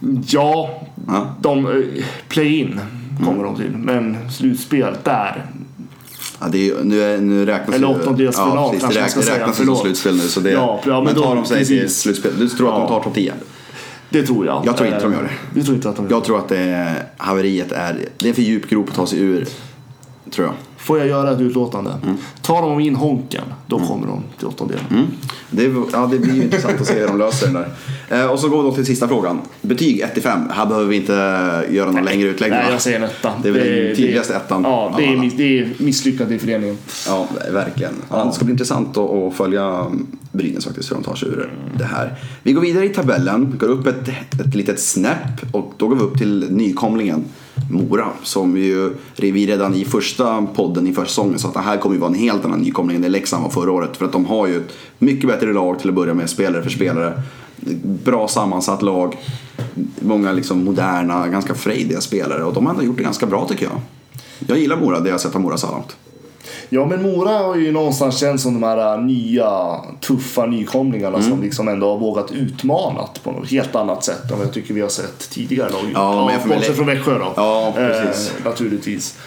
ja, 0.26 0.70
Ja. 1.06 1.34
de, 1.40 1.66
eh, 1.66 2.04
play-in 2.28 2.80
kommer 3.24 3.44
de 3.44 3.56
till, 3.56 3.70
men 3.76 4.30
slutspel, 4.30 4.94
där. 5.02 5.46
Ja, 6.40 6.46
det 6.48 6.70
är, 6.70 6.84
nu, 6.84 7.02
är, 7.02 7.18
nu 7.18 7.46
räknas 7.46 7.76
Eller 7.76 7.90
åttondelsfinal, 7.90 8.56
ja, 8.56 8.68
precis, 8.68 8.80
kanske 8.82 8.98
det, 8.98 9.00
man 9.00 9.10
ska 9.10 9.20
det 9.20 9.26
säga. 9.26 9.38
räknas 9.38 9.60
ju 9.60 9.64
som 9.64 9.76
slutspel 9.76 10.16
nu. 10.16 10.20
Så 10.28 10.40
det, 10.40 10.50
Ja, 10.50 10.80
men 10.86 11.04
men 11.04 11.14
tar 11.14 11.36
de 11.36 11.44
sig 11.44 11.64
till 11.66 11.90
slutspel? 11.94 12.32
Du 12.38 12.48
tror 12.48 12.68
att 12.68 12.74
Ja. 12.74 12.78
de 12.80 12.88
tar 12.88 13.00
topp 13.02 13.14
10? 13.14 13.32
Det 14.10 14.22
tror 14.26 14.46
jag. 14.46 14.62
Jag 14.66 14.76
tror 14.76 14.88
inte 14.88 15.02
de 15.02 15.12
gör 15.12 15.22
det. 15.22 15.30
Du 15.60 15.62
tror 15.62 15.74
gör 15.76 16.10
Jag 16.10 16.24
tror 16.24 16.38
att 16.38 16.48
det 16.48 16.58
är, 16.58 17.02
haveriet 17.16 17.72
är, 17.72 17.98
det 18.18 18.28
är 18.28 18.32
för 18.32 18.42
djup 18.42 18.70
grop 18.70 18.88
att 18.88 18.94
ta 18.94 19.06
sig 19.06 19.20
ur. 19.20 19.46
Tror 20.30 20.46
jag. 20.46 20.54
Får 20.80 20.98
jag 20.98 21.08
göra 21.08 21.32
ett 21.32 21.40
utlåtande? 21.40 21.90
Mm. 22.02 22.16
Tar 22.42 22.62
de 22.62 22.80
in 22.80 22.94
Honken, 22.94 23.44
då 23.66 23.78
kommer 23.78 24.06
de 24.06 24.22
till 24.38 24.46
åttondelen. 24.46 24.84
Det, 25.50 25.72
ja, 25.92 26.08
det 26.12 26.18
blir 26.18 26.34
ju 26.34 26.42
intressant 26.42 26.80
att 26.80 26.86
se 26.86 27.00
hur 27.00 27.06
de 27.06 27.18
löser 27.18 27.46
den 27.46 27.54
där. 27.54 27.68
Eh, 28.20 28.26
och 28.26 28.38
så 28.38 28.48
går 28.48 28.62
vi 28.62 28.68
då 28.68 28.74
till 28.74 28.86
sista 28.86 29.08
frågan. 29.08 29.40
Betyg 29.60 30.04
1-5. 30.14 30.52
Här 30.52 30.66
behöver 30.66 30.86
vi 30.88 30.96
inte 30.96 31.12
göra 31.70 31.92
någon 31.92 32.04
längre 32.04 32.28
utläggning. 32.28 32.60
Nej, 32.62 32.72
jag 32.72 32.80
säger 32.80 32.96
en 32.98 33.04
etta. 33.04 33.32
Det 33.42 33.48
är 33.48 33.52
väl 33.52 33.86
den 33.86 33.96
tydligaste 33.96 34.34
ettan 34.34 34.62
Ja, 34.62 34.94
det 34.96 35.04
är, 35.04 35.30
det 35.36 35.58
är 35.58 35.72
misslyckat 35.78 36.30
i 36.30 36.38
föreningen. 36.38 36.78
Ja, 37.06 37.28
verkligen. 37.52 37.94
Ja, 38.10 38.24
det 38.24 38.32
ska 38.32 38.44
bli 38.44 38.52
intressant 38.52 38.96
att, 38.96 39.10
att 39.10 39.34
följa 39.34 39.86
Brynäs 40.32 40.64
faktiskt, 40.64 40.90
hur 40.90 40.96
de 40.96 41.04
tar 41.04 41.14
sig 41.14 41.28
ur 41.28 41.50
det 41.78 41.84
här. 41.84 42.14
Vi 42.42 42.52
går 42.52 42.60
vidare 42.60 42.84
i 42.84 42.88
tabellen, 42.88 43.56
går 43.60 43.68
upp 43.68 43.86
ett, 43.86 44.08
ett 44.40 44.54
litet 44.54 44.80
snäpp 44.80 45.54
och 45.54 45.74
då 45.76 45.88
går 45.88 45.96
vi 45.96 46.02
upp 46.02 46.18
till 46.18 46.46
nykomlingen 46.50 47.24
Mora 47.70 48.08
som 48.22 48.56
ju 48.56 48.94
vi 49.16 49.46
redan 49.46 49.74
i 49.74 49.84
första 49.84 50.46
podden 50.54 50.86
i 50.86 50.92
försäsongen 50.92 51.38
sa 51.38 51.48
att 51.48 51.54
det 51.54 51.60
här 51.60 51.76
kommer 51.76 51.94
ju 51.94 52.00
vara 52.00 52.10
en 52.10 52.18
helt 52.18 52.44
annan 52.44 52.60
nykomling 52.60 52.96
än 52.96 53.02
det 53.02 53.08
Leksand 53.08 53.42
var 53.42 53.50
förra 53.50 53.72
året. 53.72 53.96
För 53.96 54.04
att 54.04 54.12
de 54.12 54.24
har 54.26 54.46
ju 54.46 54.56
ett 54.56 54.72
mycket 54.98 55.28
bättre 55.28 55.52
lag 55.52 55.78
till 55.78 55.88
att 55.88 55.94
börja 55.94 56.14
med, 56.14 56.30
spelare 56.30 56.62
för 56.62 56.70
spelare. 56.70 57.22
Bra 57.82 58.28
sammansatt 58.28 58.82
lag. 58.82 59.16
Många 60.00 60.32
liksom 60.32 60.64
moderna, 60.64 61.28
ganska 61.28 61.54
frejdiga 61.54 62.00
spelare 62.00 62.44
och 62.44 62.54
de 62.54 62.66
har 62.66 62.72
ändå 62.72 62.84
gjort 62.84 62.96
det 62.96 63.02
ganska 63.02 63.26
bra 63.26 63.48
tycker 63.48 63.64
jag. 63.64 63.80
Jag 64.38 64.58
gillar 64.58 64.80
Mora, 64.80 65.00
det 65.00 65.08
jag 65.08 65.14
har 65.14 65.18
sett 65.18 65.34
av 65.34 65.40
Mora 65.40 65.56
så 65.56 65.66
långt. 65.66 65.96
Ja 66.72 66.86
men 66.86 67.02
Mora 67.02 67.30
har 67.30 67.56
ju 67.56 67.72
någonstans 67.72 68.18
känts 68.18 68.42
som 68.42 68.54
de 68.54 68.62
här 68.62 68.94
äh, 68.94 69.02
nya 69.04 69.76
tuffa 70.00 70.46
nykomlingarna 70.46 71.16
Mm. 71.18 71.30
som 71.30 71.42
liksom 71.42 71.68
ändå 71.68 71.88
har 71.90 71.98
vågat 71.98 72.30
utmanat 72.32 73.20
på 73.24 73.30
något 73.32 73.50
helt 73.50 73.74
annat 73.76 74.04
sätt 74.04 74.30
än 74.30 74.38
vad 74.38 74.46
jag 74.46 74.54
tycker 74.54 74.74
vi 74.74 74.80
har 74.80 74.88
sett 74.88 75.30
tidigare 75.30 75.70
lag. 75.70 75.80
Ja, 75.94 76.26
men 76.26 76.34
jag 76.40 76.48
bortsett 76.58 76.76
från 76.76 76.86
Växjö 76.86 77.18
då. 77.18 77.32
Ja, 77.36 77.72
precis. 77.76 78.32
Eh, 78.38 78.44
naturligtvis. 78.44 79.18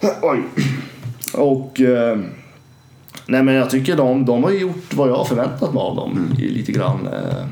Oj. 0.22 0.42
Och... 1.34 1.80
Eh, 1.80 2.18
nej 3.26 3.42
men 3.42 3.54
jag 3.54 3.70
tycker 3.70 3.96
de, 3.96 4.24
de 4.24 4.44
har 4.44 4.50
gjort 4.50 4.94
vad 4.94 5.08
jag 5.08 5.16
har 5.16 5.24
förväntat 5.24 5.74
mig 5.74 5.80
av 5.80 5.96
dem 5.96 6.10
Mm. 6.12 6.38
i, 6.38 6.48
lite 6.48 6.72
grann. 6.72 7.08
Eh, 7.12 7.44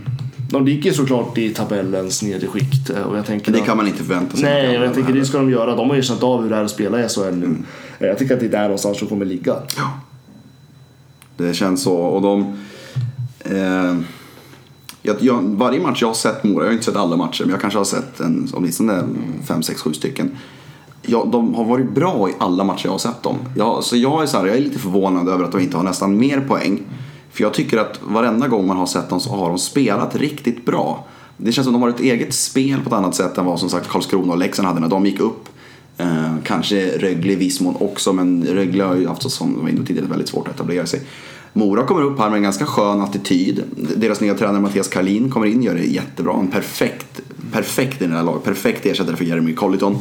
de 0.50 0.66
ligger 0.66 0.92
såklart 0.92 1.38
i 1.38 1.48
tabellens 1.54 2.22
nedre 2.22 2.46
skikt 2.46 2.90
eh, 2.90 3.02
och 3.02 3.18
jag 3.18 3.26
tänker 3.26 3.50
Men 3.52 3.60
det 3.60 3.66
kan 3.66 3.76
man 3.76 3.86
inte 3.86 4.04
förvänta 4.04 4.36
sig. 4.36 4.44
Nej, 4.44 4.74
jag 4.74 4.94
tänker 4.94 5.12
det 5.12 5.24
ska 5.24 5.38
de 5.38 5.50
göra. 5.50 5.76
De 5.76 5.88
har 5.90 5.96
ju 5.96 6.02
känt 6.02 6.22
av 6.22 6.42
hur 6.42 6.50
det 6.50 6.56
är 6.56 6.64
att 6.64 6.70
spela 6.70 7.04
i 7.04 7.08
SHL 7.08 7.20
nu. 7.20 7.28
Mm. 7.30 7.66
Jag 8.08 8.18
tycker 8.18 8.34
att 8.34 8.40
det 8.40 8.46
är 8.46 8.50
där 8.50 8.62
någonstans 8.62 8.98
de 8.98 9.08
kommer 9.08 9.24
ligga. 9.24 9.54
Det 11.36 11.54
känns 11.54 11.82
så. 11.82 11.94
Och 11.94 12.22
de... 12.22 12.58
Eh, 13.40 13.96
jag, 15.02 15.16
jag, 15.20 15.42
varje 15.42 15.80
match 15.80 16.02
jag 16.02 16.08
har 16.08 16.14
sett 16.14 16.44
Mora, 16.44 16.64
jag 16.64 16.68
har 16.68 16.72
inte 16.72 16.84
sett 16.84 16.96
alla 16.96 17.16
matcher, 17.16 17.42
men 17.42 17.50
jag 17.50 17.60
kanske 17.60 17.78
har 17.78 17.84
sett 17.84 18.20
en, 18.20 18.48
åtminstone 18.52 19.04
fem, 19.44 19.62
sex, 19.62 19.82
sju 19.82 19.92
stycken. 19.92 20.36
Ja, 21.02 21.28
de 21.32 21.54
har 21.54 21.64
varit 21.64 21.90
bra 21.90 22.28
i 22.30 22.34
alla 22.38 22.64
matcher 22.64 22.86
jag 22.86 22.92
har 22.92 22.98
sett 22.98 23.22
dem. 23.22 23.36
Jag, 23.56 23.84
så 23.84 23.96
jag 23.96 24.22
är, 24.22 24.26
så 24.26 24.38
här, 24.38 24.46
jag 24.46 24.56
är 24.56 24.60
lite 24.60 24.78
förvånad 24.78 25.28
över 25.28 25.44
att 25.44 25.52
de 25.52 25.60
inte 25.60 25.76
har 25.76 25.84
nästan 25.84 26.16
mer 26.16 26.40
poäng. 26.40 26.82
För 27.30 27.42
jag 27.42 27.54
tycker 27.54 27.78
att 27.78 28.00
varenda 28.02 28.48
gång 28.48 28.66
man 28.66 28.76
har 28.76 28.86
sett 28.86 29.08
dem 29.08 29.20
så 29.20 29.30
har 29.30 29.48
de 29.48 29.58
spelat 29.58 30.16
riktigt 30.16 30.64
bra. 30.64 31.06
Det 31.36 31.52
känns 31.52 31.64
som 31.64 31.72
de 31.72 31.82
har 31.82 31.88
ett 31.88 32.00
eget 32.00 32.34
spel 32.34 32.80
på 32.80 32.88
ett 32.88 32.94
annat 32.94 33.14
sätt 33.14 33.38
än 33.38 33.44
vad 33.44 33.60
som 33.60 33.70
sagt 33.70 33.88
Karlskrona 33.88 34.32
och 34.32 34.38
Leksand 34.38 34.68
hade 34.68 34.80
när 34.80 34.88
de 34.88 35.06
gick 35.06 35.20
upp. 35.20 35.48
Eh, 35.98 36.34
kanske 36.44 36.98
Rögle 36.98 37.32
i 37.32 37.36
viss 37.36 37.60
mån 37.60 37.76
också, 37.80 38.12
men 38.12 38.46
Rögle 38.46 38.84
har 38.84 38.96
ju 38.96 39.06
haft, 39.08 39.30
som 39.30 39.54
vi 39.56 39.62
var 39.62 39.68
inne 39.68 39.86
tidigare, 39.86 40.06
väldigt 40.08 40.28
svårt 40.28 40.48
att 40.48 40.54
etablera 40.54 40.86
sig. 40.86 41.00
Mora 41.52 41.86
kommer 41.86 42.02
upp 42.02 42.18
här 42.18 42.30
med 42.30 42.36
en 42.36 42.42
ganska 42.42 42.66
skön 42.66 43.00
attityd. 43.00 43.62
Deras 43.96 44.20
nya 44.20 44.34
tränare 44.34 44.60
Mattias 44.60 44.88
Karlin 44.88 45.30
kommer 45.30 45.46
in, 45.46 45.62
gör 45.62 45.74
det 45.74 45.84
jättebra. 45.84 46.34
En 46.40 46.46
perfekt, 46.50 47.20
perfekt 47.52 48.02
i 48.02 48.06
det 48.06 48.14
här 48.14 48.22
laget. 48.22 48.44
Perfekt 48.44 48.86
ersättare 48.86 49.16
för 49.16 49.24
Jeremy 49.24 49.54
Colliton. 49.54 49.98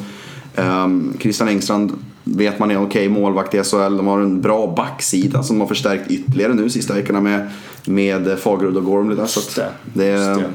Um, 0.55 1.13
Christian 1.19 1.47
Engstrand 1.49 1.91
vet 2.23 2.59
man 2.59 2.71
är 2.71 2.75
en 2.75 2.81
okej 2.85 3.09
målvakt 3.09 3.53
i 3.55 3.63
SHL. 3.63 3.97
De 3.97 4.07
har 4.07 4.19
en 4.19 4.41
bra 4.41 4.73
backsida 4.77 5.43
som 5.43 5.55
de 5.55 5.61
har 5.61 5.67
förstärkt 5.67 6.11
ytterligare 6.11 6.53
nu 6.53 6.69
sista 6.69 6.93
veckorna 6.93 7.21
med, 7.21 7.49
med 7.85 8.39
Fagerud 8.39 8.77
och 8.77 8.85
Gormley. 8.85 9.17
Där, 9.17 9.25
så 9.25 9.61
det. 9.61 9.69
det, 9.93 10.05
är- 10.07 10.29
Just 10.29 10.39
det. 10.41 10.45
det 10.45 10.45
är 10.45 10.49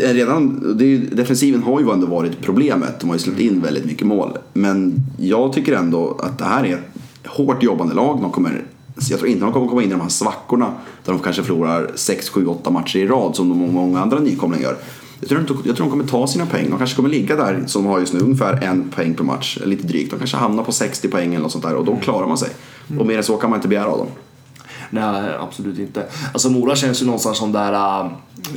Eh, 0.00 0.14
redan, 0.14 0.74
det 0.78 0.84
är, 0.84 0.88
ju- 0.88 1.06
defensiven 1.08 1.62
har 1.62 1.80
ju 1.80 1.90
ändå 1.90 2.06
varit 2.06 2.40
problemet. 2.40 3.00
De 3.00 3.08
har 3.10 3.16
ju 3.16 3.20
släppt 3.22 3.40
in 3.40 3.60
väldigt 3.60 3.84
mycket 3.84 4.06
mål. 4.06 4.38
Men 4.52 4.94
jag 5.18 5.52
tycker 5.52 5.72
ändå 5.76 6.18
att 6.22 6.38
det 6.38 6.44
här 6.44 6.64
är 6.64 6.74
ett 6.74 7.26
hårt 7.26 7.62
jobbande 7.62 7.94
lag. 7.94 8.18
De 8.22 8.30
kommer, 8.30 8.64
jag 9.10 9.18
tror 9.18 9.30
inte 9.30 9.44
de 9.44 9.52
kommer 9.52 9.66
komma 9.66 9.82
in 9.82 9.88
i 9.88 9.92
de 9.92 10.00
här 10.00 10.08
svackorna 10.08 10.72
där 11.04 11.12
de 11.12 11.18
kanske 11.18 11.42
förlorar 11.42 11.90
6, 11.94 12.28
7, 12.28 12.46
8 12.46 12.70
matcher 12.70 12.96
i 12.98 13.06
rad 13.06 13.36
som 13.36 13.48
de 13.48 13.58
många 13.72 14.00
andra 14.00 14.20
nykomlingar 14.20 14.64
gör. 14.68 14.76
Jag 15.20 15.28
tror, 15.28 15.40
inte, 15.40 15.54
jag 15.64 15.76
tror 15.76 15.86
de 15.86 15.90
kommer 15.90 16.04
ta 16.04 16.26
sina 16.26 16.46
poäng. 16.46 16.66
De 16.70 16.78
kanske 16.78 16.96
kommer 16.96 17.08
ligga 17.08 17.36
där 17.36 17.62
som 17.66 17.82
de 17.82 17.88
har 17.88 18.00
just 18.00 18.12
nu, 18.12 18.20
ungefär 18.20 18.64
en 18.64 18.88
poäng 18.90 19.14
per 19.14 19.24
match. 19.24 19.58
Lite 19.64 19.86
drygt. 19.86 20.10
De 20.10 20.18
kanske 20.18 20.36
hamnar 20.36 20.64
på 20.64 20.72
60 20.72 21.08
poäng 21.08 21.28
eller 21.34 21.42
något 21.42 21.52
sånt 21.52 21.64
där 21.64 21.74
och 21.74 21.84
då 21.84 21.96
klarar 21.96 22.26
man 22.28 22.38
sig. 22.38 22.48
Och 22.98 23.06
mer 23.06 23.16
än 23.18 23.24
så 23.24 23.36
kan 23.36 23.50
man 23.50 23.58
inte 23.58 23.68
begära 23.68 23.86
av 23.86 23.98
dem. 23.98 24.06
Nej, 24.94 25.22
absolut 25.40 25.78
inte. 25.78 26.04
Alltså 26.32 26.50
Mora 26.50 26.76
känns 26.76 27.02
ju 27.02 27.06
någonstans 27.06 27.38
som 27.38 27.52
där, 27.52 27.72
äh, 27.72 28.06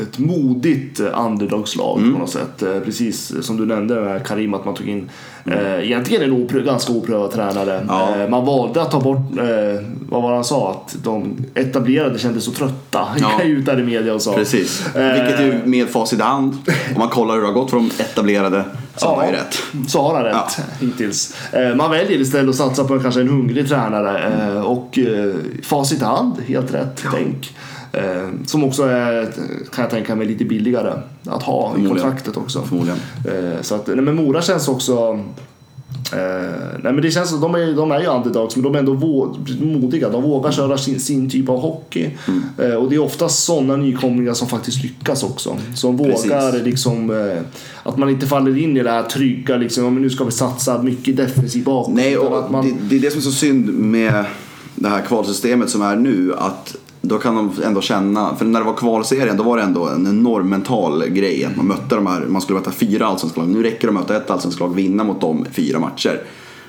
ett 0.02 0.20
modigt 0.20 1.00
äh, 1.00 1.26
underdogslag 1.26 1.98
Mm. 2.00 2.14
på 2.14 2.20
något 2.20 2.30
sätt. 2.30 2.64
Äh, 2.64 2.80
Precis 2.80 3.34
som 3.42 3.58
du 3.58 3.66
nämnde 3.66 4.02
med 4.02 4.28
Karim, 4.28 4.54
att 4.54 4.66
man 4.66 4.74
tog 4.76 4.90
in 4.90 5.10
äh, 5.46 5.84
egentligen 5.86 6.24
en 6.24 6.32
oprö- 6.48 6.64
ganska 6.66 6.94
oprövad 6.94 7.32
tränare. 7.32 7.86
Ja. 7.88 8.16
Äh, 8.24 8.30
man 8.30 8.46
valde 8.46 8.82
att 8.82 8.92
ta 8.92 9.00
bort, 9.00 9.18
äh, 9.38 9.46
vad 10.10 10.22
var 10.22 10.30
det 10.30 10.36
han 10.36 10.44
sa, 10.44 10.72
att 10.72 10.96
de 11.04 11.38
etablerade 11.56 12.20
kändes 12.20 12.44
så 12.44 12.52
trötta. 12.52 13.08
Ja. 13.20 13.44
Ut 13.44 13.66
där 13.66 13.80
i 13.80 13.84
media 13.84 14.14
och 14.14 14.22
sa. 14.22 14.34
Precis. 14.34 14.96
Eh, 14.96 15.14
Vilket 15.14 15.40
ju 15.42 15.62
med 15.66 15.88
facit 15.90 16.20
i 16.20 16.22
hand, 16.24 16.54
om 16.96 17.00
man 17.00 17.10
kollar 17.10 17.34
hur 17.36 17.42
det 17.42 17.48
har 17.48 17.54
gått 17.54 17.70
för 17.70 17.78
de 17.78 17.92
etablerade, 18.00 18.64
så 18.98 19.08
har 19.08 19.16
man 19.16 19.28
ju 19.28 19.32
rätt. 19.34 19.58
Så 19.88 20.02
har 20.02 20.16
han 20.16 20.24
rätt 20.24 20.60
hittills. 20.80 21.36
Eh, 21.52 21.76
Man 21.76 21.92
väljer 21.92 22.22
istället 22.22 22.50
att 22.50 22.56
satsa 22.56 22.84
på 22.84 23.00
kanske 23.00 23.22
en 23.22 23.28
hungrig 23.30 23.68
tränare 23.70 24.34
eh, 24.50 24.62
och 24.62 25.00
eh, 25.00 25.34
facit 25.64 26.02
i 26.02 26.06
hand, 26.06 26.42
helt 26.48 26.74
rätt 26.74 27.04
tänk. 27.12 27.56
Eh, 27.94 28.30
Som 28.46 28.64
också 28.64 28.84
är, 28.84 29.24
kan 29.74 29.82
jag 29.84 29.90
tänka 29.90 30.16
mig, 30.16 30.28
lite 30.28 30.46
billigare 30.46 30.94
att 31.26 31.44
ha 31.44 31.76
i 31.78 31.88
kontraktet 31.88 32.38
också. 32.38 32.64
Så 33.62 33.76
att, 33.76 33.88
nej, 33.88 33.96
men 34.02 34.16
Mora 34.16 34.42
känns 34.42 34.68
också 34.68 35.20
Eh, 36.14 36.80
nej 36.84 36.94
men 36.94 37.02
det 37.02 37.12
känns 37.12 37.30
som 37.30 37.42
de 37.42 37.56
är, 37.56 37.74
de 37.74 37.92
är 37.92 38.00
ju 38.00 38.08
underdogs 38.08 38.56
men 38.56 38.64
de 38.64 38.76
är 38.76 38.80
ändå 38.80 38.94
vå- 38.94 39.66
modiga. 39.80 40.10
De 40.10 40.24
vågar 40.24 40.52
köra 40.52 40.78
sin, 40.78 41.00
sin 41.00 41.30
typ 41.30 41.50
av 41.50 41.60
hockey. 41.62 42.10
Eh, 42.58 42.74
och 42.74 42.90
det 42.90 42.96
är 42.96 43.00
oftast 43.00 43.44
sådana 43.44 43.76
nykomlingar 43.76 44.34
som 44.34 44.48
faktiskt 44.48 44.84
lyckas 44.84 45.24
också. 45.24 45.58
Som 45.76 45.98
vågar 45.98 46.52
Precis. 46.52 46.66
liksom 46.66 47.10
eh, 47.10 47.42
att 47.84 47.98
man 47.98 48.10
inte 48.10 48.26
faller 48.28 48.58
in 48.58 48.78
i 48.78 48.84
det 48.84 48.92
här 48.92 49.04
trygga 49.04 49.58
liksom, 49.58 49.94
men 49.94 50.04
nu 50.04 50.10
ska 50.10 50.24
vi 50.24 50.32
satsa 50.32 50.82
mycket 50.84 51.18
defensiv 51.18 51.64
bakåt. 51.64 51.94
Nej, 51.94 52.18
och 52.18 52.52
man, 52.52 52.66
det, 52.66 52.76
det 52.90 52.96
är 52.96 53.00
det 53.00 53.12
som 53.12 53.18
är 53.20 53.24
så 53.24 53.32
synd 53.32 53.70
med 53.74 54.26
det 54.76 54.90
här 54.90 55.02
kvalsystemet 55.02 55.70
som 55.70 55.82
är 55.82 55.96
nu. 55.96 56.34
Att 56.38 56.76
då 57.08 57.18
kan 57.18 57.36
de 57.36 57.52
ändå 57.64 57.82
känna, 57.82 58.36
för 58.36 58.46
när 58.46 58.60
det 58.60 58.66
var 58.66 58.74
kvalserien 58.74 59.38
då 59.38 59.44
var 59.44 59.58
det 59.58 59.64
ändå 59.64 59.88
en 59.88 60.08
enorm 60.08 60.50
mental 60.50 61.08
grej. 61.08 61.46
Att 61.46 61.56
man 61.58 61.68
mötte 61.68 61.96
de 61.96 62.08
här, 62.08 62.26
man 62.26 62.42
skulle 62.42 62.60
möta 62.60 62.72
fyra 62.72 63.08
allsvenska 63.08 63.40
lag. 63.40 63.50
Nu 63.50 63.64
räcker 63.64 63.82
det 63.82 63.88
att 63.88 63.94
möta 63.94 64.18
ett 64.18 64.32
allsvenskt 64.32 64.60
lag, 64.60 64.76
vinna 64.76 65.04
mot 65.04 65.22
dem 65.22 65.46
fyra 65.52 65.80
matcher. 65.80 66.22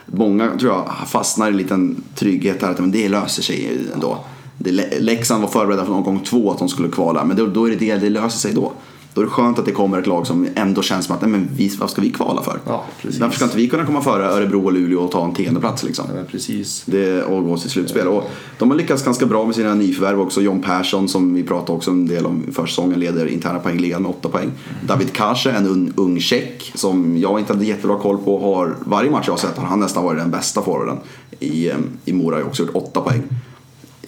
Många 0.07 0.51
tror 0.59 0.72
jag 0.72 1.09
fastnar 1.09 1.46
i 1.46 1.51
en 1.51 1.57
liten 1.57 2.03
trygghet 2.14 2.62
här 2.62 2.70
att 2.70 2.79
men 2.79 2.90
det 2.90 3.09
löser 3.09 3.42
sig 3.42 3.79
ändå. 3.94 4.18
Det, 4.59 5.01
Leksand 5.01 5.42
var 5.42 5.48
förberedda 5.48 5.85
för 5.85 5.92
någon 5.92 6.03
gång 6.03 6.20
två 6.20 6.51
att 6.51 6.59
de 6.59 6.68
skulle 6.68 6.88
kvala, 6.88 7.24
men 7.24 7.37
då, 7.37 7.46
då 7.46 7.64
är 7.64 7.70
det 7.70 7.77
det, 7.77 7.96
det 7.96 8.11
löser 8.11 8.38
sig 8.38 8.53
då. 8.55 8.72
Då 9.14 9.21
är 9.21 9.25
det 9.25 9.31
skönt 9.31 9.59
att 9.59 9.64
det 9.64 9.73
kommer 9.73 9.99
ett 9.99 10.07
lag 10.07 10.27
som 10.27 10.49
ändå 10.55 10.83
känns 10.83 11.07
som 11.07 11.14
att, 11.14 11.23
nej 11.23 11.31
men 11.31 11.49
vi, 11.57 11.68
vad 11.68 11.90
ska 11.90 12.03
vi 12.03 12.11
kvala 12.11 12.42
för? 12.42 12.61
Ja, 12.66 12.85
precis. 13.03 13.21
Varför 13.21 13.37
ska 13.37 13.44
inte 13.44 13.57
vi 13.57 13.68
kunna 13.68 13.87
komma 13.87 14.01
före 14.01 14.25
Örebro 14.25 14.64
och 14.64 14.73
Luleå 14.73 15.01
och 15.01 15.11
ta 15.11 15.25
en 15.25 15.35
tionde 15.35 15.61
plats 15.61 15.83
liksom? 15.83 16.05
Ja, 16.16 16.23
precis. 16.31 16.83
Det, 16.87 17.23
och 17.23 17.44
gå 17.44 17.59
till 17.59 17.71
slutspel. 17.71 18.09
Och 18.09 18.25
de 18.59 18.71
har 18.71 18.77
lyckats 18.77 19.05
ganska 19.05 19.27
bra 19.27 19.44
med 19.44 19.55
sina 19.55 19.75
nyförvärv 19.75 20.21
också. 20.21 20.40
John 20.40 20.62
Persson 20.62 21.09
som 21.09 21.35
vi 21.35 21.42
pratade 21.42 21.77
också 21.77 21.90
en 21.90 22.07
del 22.07 22.27
om 22.27 22.44
i 22.49 22.53
försäsongen 22.53 23.01
leder 23.01 23.27
interna 23.27 23.59
poängligan 23.59 24.03
med 24.03 24.11
åtta 24.11 24.29
poäng. 24.29 24.51
David 24.87 25.12
Kasche, 25.12 25.51
en 25.51 25.66
ung, 25.66 25.92
ung 25.97 26.21
tjeck 26.21 26.73
som 26.75 27.18
jag 27.18 27.38
inte 27.38 27.53
hade 27.53 27.64
jättebra 27.64 27.99
koll 27.99 28.18
på. 28.18 28.38
Har, 28.38 28.77
varje 28.85 29.11
match 29.11 29.27
jag 29.27 29.33
har 29.33 29.38
sett 29.38 29.59
har 29.59 29.66
han 29.66 29.81
nästan 29.81 30.05
varit 30.05 30.18
den 30.21 30.31
bästa 30.31 30.62
forwarden 30.62 30.97
i, 31.40 31.71
em, 31.71 31.87
i 32.05 32.12
Mora. 32.12 32.37
har 32.37 32.42
också 32.42 32.62
gjort 32.62 32.75
åtta 32.75 33.01
poäng. 33.01 33.23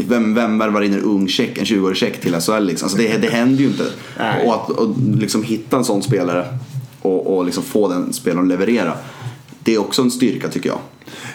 Vem, 0.09 0.35
vem 0.35 0.59
värvar 0.59 0.83
in 0.83 0.95
en 0.95 1.03
ung 1.03 1.29
tjeck, 1.29 1.59
en 1.59 1.65
20-årig 1.65 1.97
tjeck 1.97 2.21
till 2.21 2.35
SHL 2.35 2.65
liksom? 2.65 2.87
Alltså 2.87 2.99
det, 2.99 3.17
det 3.17 3.29
händer 3.29 3.61
ju 3.61 3.67
inte. 3.67 3.85
Nej. 4.19 4.47
Och 4.47 4.55
att 4.55 4.71
och 4.71 4.95
liksom 5.17 5.43
hitta 5.43 5.77
en 5.77 5.85
sån 5.85 6.03
spelare 6.03 6.47
och, 7.03 7.37
och 7.37 7.45
liksom 7.45 7.63
få 7.63 7.89
den 7.89 8.13
spelaren 8.13 8.45
att 8.45 8.49
leverera. 8.49 8.93
Det 9.63 9.75
är 9.75 9.79
också 9.79 10.03
en 10.03 10.11
styrka 10.11 10.49
tycker 10.49 10.69
jag. 10.69 10.79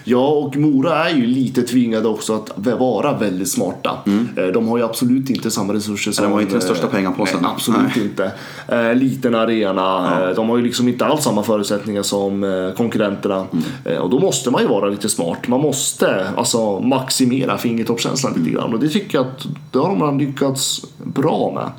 Ja, 0.04 0.28
och 0.28 0.56
Mora 0.56 1.10
är 1.10 1.16
ju 1.16 1.26
lite 1.26 1.62
tvingade 1.62 2.08
också 2.08 2.36
att 2.36 2.52
vara 2.56 3.18
väldigt 3.18 3.52
smarta. 3.52 3.98
Eh, 4.38 4.46
De 4.46 4.68
har 4.68 4.78
ju 4.78 4.84
absolut 4.84 5.30
inte 5.30 5.52
samma 5.52 5.74
resurser 5.74 6.12
som... 6.12 6.26
Mm. 6.26 6.32
de 6.32 6.36
har 6.36 6.42
inte 6.42 6.54
den 6.54 6.62
största 6.62 6.86
eh, 6.86 6.92
pengapåsen. 6.92 7.40
Nej, 7.42 7.52
absolut 7.54 7.96
Nej. 7.96 8.06
inte. 8.06 8.32
Eh, 8.68 8.96
liten 8.96 9.36
arena. 9.36 10.20
Eh, 10.30 10.36
De 10.36 10.50
har 10.50 10.58
ju 10.58 10.64
liksom 10.64 10.88
inte 10.88 11.06
alls 11.06 11.24
samma 11.24 11.44
förutsättningar 11.44 12.04
som 12.04 12.74
konkurrenterna. 12.78 13.46
Mm. 13.86 14.02
Och 14.02 14.10
då 14.10 14.20
måste 14.20 14.52
man 14.52 14.62
ju 14.62 14.68
vara 14.68 14.90
lite 14.90 15.10
smart. 15.10 15.48
Man 15.48 15.60
måste 15.60 16.30
alltså 16.38 16.80
maximera 16.80 17.58
fingertoppskänslan 17.58 18.34
lite 18.38 18.50
grann. 18.50 18.74
Och 18.74 18.80
det 18.80 18.90
tycker 18.90 19.18
jag 19.18 19.28
att 19.28 19.46
det 19.72 19.80
har 19.80 19.96
man 19.96 20.18
lyckats 20.18 20.86
bra 21.04 21.52
med. 21.56 21.72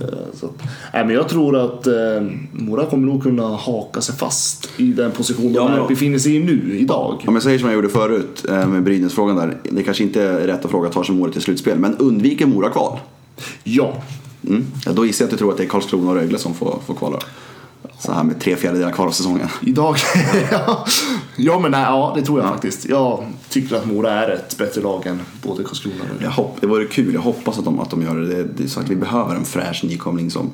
Eh, 0.00 0.04
Så, 0.34 0.46
att- 0.46 0.62
nej, 0.94 1.04
men 1.06 1.14
jag 1.14 1.28
tror 1.28 1.56
att 1.56 1.86
eh, 1.86 1.92
Mora 2.52 2.86
kommer 2.86 3.06
nog 3.06 3.22
kunna 3.22 3.42
haka 3.56 4.00
sig 4.00 4.14
fast 4.14 4.68
i 4.76 4.92
den 4.92 5.10
position 5.12 5.52
Ja, 5.54 5.68
de 5.76 5.88
befinner 5.88 6.18
sig 6.18 6.36
i 6.36 6.44
nu, 6.44 6.78
idag. 6.78 7.24
Om 7.26 7.34
jag 7.34 7.42
säger 7.42 7.58
som 7.58 7.68
jag 7.68 7.74
gjorde 7.76 7.88
förut 7.88 8.44
eh, 8.48 8.66
med 8.68 8.82
Brynäs-frågan 8.82 9.36
där. 9.36 9.56
Det 9.70 9.82
kanske 9.82 10.02
inte 10.02 10.22
är 10.22 10.46
rätt 10.46 10.64
att 10.64 10.70
fråga 10.70 10.88
tar 10.88 11.02
sig 11.02 11.14
Mora 11.14 11.32
till 11.32 11.42
slutspel. 11.42 11.78
Men 11.78 11.96
undviker 11.96 12.46
Mora 12.46 12.68
kval? 12.70 12.98
Ja, 13.64 14.02
Mm. 14.48 14.64
Ja, 14.86 14.92
då 14.92 15.06
gissar 15.06 15.24
jag 15.24 15.26
att 15.26 15.30
du 15.30 15.36
tror 15.36 15.50
att 15.50 15.56
det 15.56 15.62
är 15.62 15.68
Karlskrona 15.68 16.10
och 16.10 16.16
Rögle 16.16 16.38
som 16.38 16.54
får, 16.54 16.78
får 16.86 16.94
kvala. 16.94 17.18
Så 17.98 18.12
här 18.12 18.24
med 18.24 18.40
tre 18.40 18.56
fjärdedelar 18.56 18.92
kvar 18.92 19.06
av 19.06 19.10
säsongen. 19.10 19.48
Idag? 19.62 19.96
ja. 20.50 20.84
ja, 21.36 21.58
men 21.58 21.70
nej, 21.70 21.80
ja, 21.82 22.12
det 22.16 22.22
tror 22.22 22.40
jag 22.40 22.48
faktiskt. 22.48 22.88
Jag 22.88 23.26
tycker 23.48 23.76
att 23.76 23.86
Mora 23.86 24.12
är 24.12 24.30
ett 24.30 24.58
bättre 24.58 24.80
lag 24.80 25.06
än 25.06 25.20
både 25.42 25.64
Karlskrona 25.64 25.96
och 26.16 26.22
Jag 26.22 26.30
hopp, 26.30 26.56
det 26.60 26.66
vore 26.66 26.84
kul, 26.84 27.14
jag 27.14 27.20
hoppas 27.20 27.58
att 27.58 27.64
de, 27.64 27.80
att 27.80 27.90
de 27.90 28.02
gör 28.02 28.16
det. 28.16 28.26
det. 28.26 28.42
Det 28.56 28.64
är 28.64 28.68
så 28.68 28.80
att 28.80 28.88
vi 28.90 28.96
behöver 28.96 29.34
en 29.34 29.44
fräsch 29.44 29.84
nykomling 29.84 30.30
som, 30.30 30.50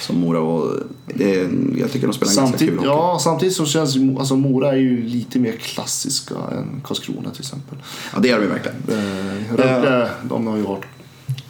som 0.00 0.20
Mora 0.20 0.40
och 0.40 0.74
det, 1.06 1.48
jag 1.78 1.92
tycker 1.92 2.06
de 2.06 2.12
spelar 2.12 2.32
en 2.32 2.36
ganska 2.36 2.40
Samtidigt, 2.46 2.68
kul 2.68 2.78
hockey. 2.78 2.88
ja, 2.88 3.18
samtidigt 3.20 3.54
så 3.54 3.66
känns 3.66 3.96
ju- 3.96 4.18
alltså 4.18 4.36
Mora 4.36 4.68
är 4.72 4.76
ju 4.76 5.02
lite 5.02 5.38
mer 5.38 5.52
klassiska 5.52 6.34
än 6.52 6.80
Karlskrona 6.84 7.30
till 7.30 7.40
exempel. 7.42 7.78
Ja, 8.14 8.18
det 8.20 8.30
är 8.30 8.36
de 8.36 8.42
ju 8.42 8.48
verkligen. 8.48 8.76
Eh, 8.88 9.56
Rögle, 9.56 10.08
de 10.22 10.46
har 10.46 10.56
ju 10.56 10.62
varit 10.62 10.84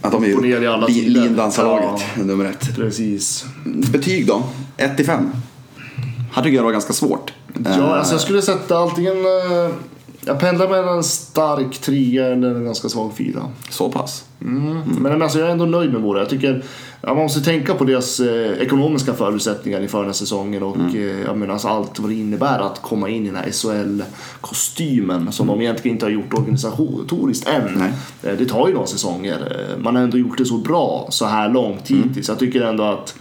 Att 0.01 0.13
de 0.13 0.25
är 0.25 0.87
tider. 0.87 1.11
lindansarlaget, 1.23 2.03
nummer 2.17 2.45
ett. 2.45 2.75
precis. 2.77 3.45
Betyg 3.65 4.27
då? 4.27 4.43
1 4.79 4.97
till 4.97 5.07
5. 5.07 5.31
Här 6.33 6.43
tycker 6.43 6.55
jag 6.57 6.63
det 6.63 6.67
var 6.67 6.73
ganska 6.73 6.93
svårt. 6.93 7.33
Ja, 7.65 7.71
Eh, 7.71 7.93
alltså 7.93 8.15
jag 8.15 8.21
skulle 8.21 8.43
sätta 8.43 8.79
antingen... 8.79 9.17
eh, 9.17 9.71
Jag 10.25 10.41
pendlar 10.41 10.69
mellan 10.69 10.97
en 10.97 11.05
stark 11.05 11.79
trea 11.79 12.27
eller 12.27 12.55
en 12.55 12.65
ganska 12.65 12.89
svag 12.89 13.13
fyra. 13.17 13.43
Så 13.71 13.91
pass? 13.93 14.25
Men 14.39 15.23
alltså, 15.23 15.39
jag 15.39 15.49
är 15.49 15.53
ändå 15.53 15.65
nöjd 15.65 15.93
med 15.93 16.01
Mora. 16.03 16.19
Jag 16.19 16.29
tycker 16.29 16.65
ja, 17.01 17.09
man 17.15 17.17
måste 17.23 17.41
tänka 17.41 17.75
på 17.75 17.85
deras 17.85 18.21
eh, 18.21 18.53
ekonomiska 18.53 19.15
förutsättningar 19.15 19.81
inför 19.81 19.99
den 19.99 20.07
här 20.07 20.13
säsongen 20.13 20.63
och 20.63 20.77
Mm. 20.77 20.95
eh, 20.97 21.21
jag 21.27 21.39
menar, 21.39 21.53
alltså, 21.53 21.69
allt 21.69 21.99
vad 21.99 22.11
det 22.11 22.15
innebär 22.15 22.59
att 22.59 22.83
komma 22.83 23.09
in 23.09 23.23
i 23.27 23.27
den 23.27 23.37
här 23.37 23.51
SHL-kostymen 23.51 25.33
som 25.33 25.47
de 25.47 25.61
egentligen 25.61 25.95
inte 25.97 26.07
har 26.07 26.11
gjort 26.11 26.35
organisatoriskt 26.35 27.49
än. 27.49 27.83
Eh, 28.23 28.33
Det 28.39 28.47
tar 28.47 28.69
ju 28.69 28.75
några 28.75 28.87
säsonger. 28.87 29.69
Eh, 29.73 29.79
Man 29.83 29.97
har 29.97 30.03
ändå 30.03 30.19
gjort 30.19 30.39
det 30.39 30.45
så 30.45 30.59
bra 30.59 31.07
så 31.11 31.27
här 31.27 31.49
långt 31.49 31.91
Mm. 31.91 32.03
hittills. 32.09 32.29
Jag 32.29 32.39
tycker 32.39 32.61
ändå 32.61 32.85
att 32.85 33.15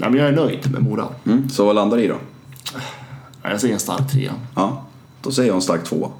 ja, 0.00 0.08
men 0.10 0.20
jag 0.20 0.28
är 0.28 0.32
nöjd 0.32 0.72
med 0.72 0.82
Mora. 0.82 1.08
Mm. 1.24 1.48
Så 1.50 1.66
vad 1.66 1.74
landar 1.74 1.96
det 1.96 2.02
i 2.02 2.08
då? 2.08 2.16
Jag 3.42 3.60
säger 3.60 3.74
en 3.74 3.80
stark 3.80 4.12
trea. 4.12 4.32
Ja, 4.54 4.84
då 5.22 5.30
säger 5.30 5.48
jag 5.48 5.56
en 5.56 5.62
stark 5.62 5.84
två. 5.84 6.10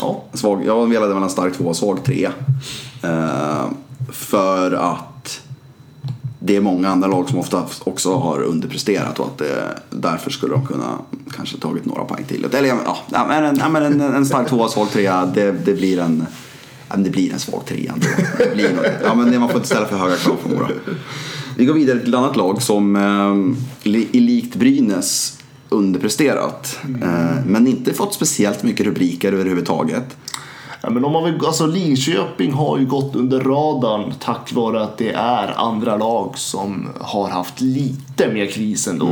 Ja. 0.00 0.24
Svag, 0.32 0.66
jag 0.66 0.86
velade 0.86 1.14
mellan 1.14 1.30
stark 1.30 1.56
två 1.56 1.64
och 1.64 1.76
svag 1.76 2.04
tre. 2.04 2.28
Eh, 3.02 3.66
för 4.12 4.72
att 4.72 5.40
det 6.38 6.56
är 6.56 6.60
många 6.60 6.88
andra 6.88 7.08
lag 7.08 7.28
som 7.28 7.38
ofta 7.38 7.64
också 7.84 8.14
har 8.14 8.42
underpresterat 8.42 9.18
och 9.18 9.26
att 9.26 9.38
det, 9.38 9.78
därför 9.90 10.30
skulle 10.30 10.54
de 10.54 10.66
kunna 10.66 10.98
kanske 11.36 11.58
tagit 11.58 11.84
några 11.84 12.04
poäng 12.04 12.24
till. 12.24 12.44
Eller 12.44 12.68
ja, 12.68 13.32
en, 13.32 13.72
men 13.72 13.82
en, 13.82 14.00
en 14.00 14.26
stark 14.26 14.48
tvåa, 14.48 14.68
svag 14.68 14.90
trea, 14.90 15.26
det, 15.26 15.52
det 15.52 15.74
blir 15.74 15.98
en 15.98 16.26
det 16.96 17.10
blir 17.10 17.32
en 17.32 17.38
svag 17.38 17.66
trea 17.66 17.92
ändå. 17.92 18.06
Det 18.38 18.54
blir 18.54 18.74
något. 18.74 18.86
Ja, 19.04 19.14
men 19.14 19.40
man 19.40 19.48
får 19.48 19.56
inte 19.56 19.68
ställa 19.68 19.86
för 19.86 19.96
höga 19.96 20.16
krav 20.16 20.36
på 20.42 20.48
Mora. 20.48 20.68
Vi 21.58 21.64
går 21.64 21.74
vidare 21.74 21.98
till 21.98 22.08
ett 22.08 22.18
annat 22.18 22.36
lag 22.36 22.62
som 22.62 22.96
eh, 22.96 23.92
i 23.92 24.20
likt 24.20 24.54
Brynäs 24.54 25.38
underpresterat. 25.68 26.78
Eh, 27.02 27.44
men 27.46 27.66
inte 27.66 27.94
fått 27.94 28.14
speciellt 28.14 28.62
mycket 28.62 28.86
rubriker 28.86 29.32
överhuvudtaget. 29.32 30.16
Ja, 30.80 30.90
men 30.90 31.02
de 31.02 31.14
har 31.14 31.22
väl, 31.22 31.46
alltså 31.46 31.66
Linköping 31.66 32.52
har 32.52 32.78
ju 32.78 32.86
gått 32.86 33.16
under 33.16 33.40
radarn 33.40 34.12
tack 34.20 34.52
vare 34.52 34.82
att 34.82 34.98
det 34.98 35.12
är 35.12 35.54
andra 35.56 35.96
lag 35.96 36.38
som 36.38 36.88
har 37.00 37.28
haft 37.28 37.60
lite 37.60 38.32
mer 38.32 38.46
kris 38.46 38.88
ändå 38.88 39.08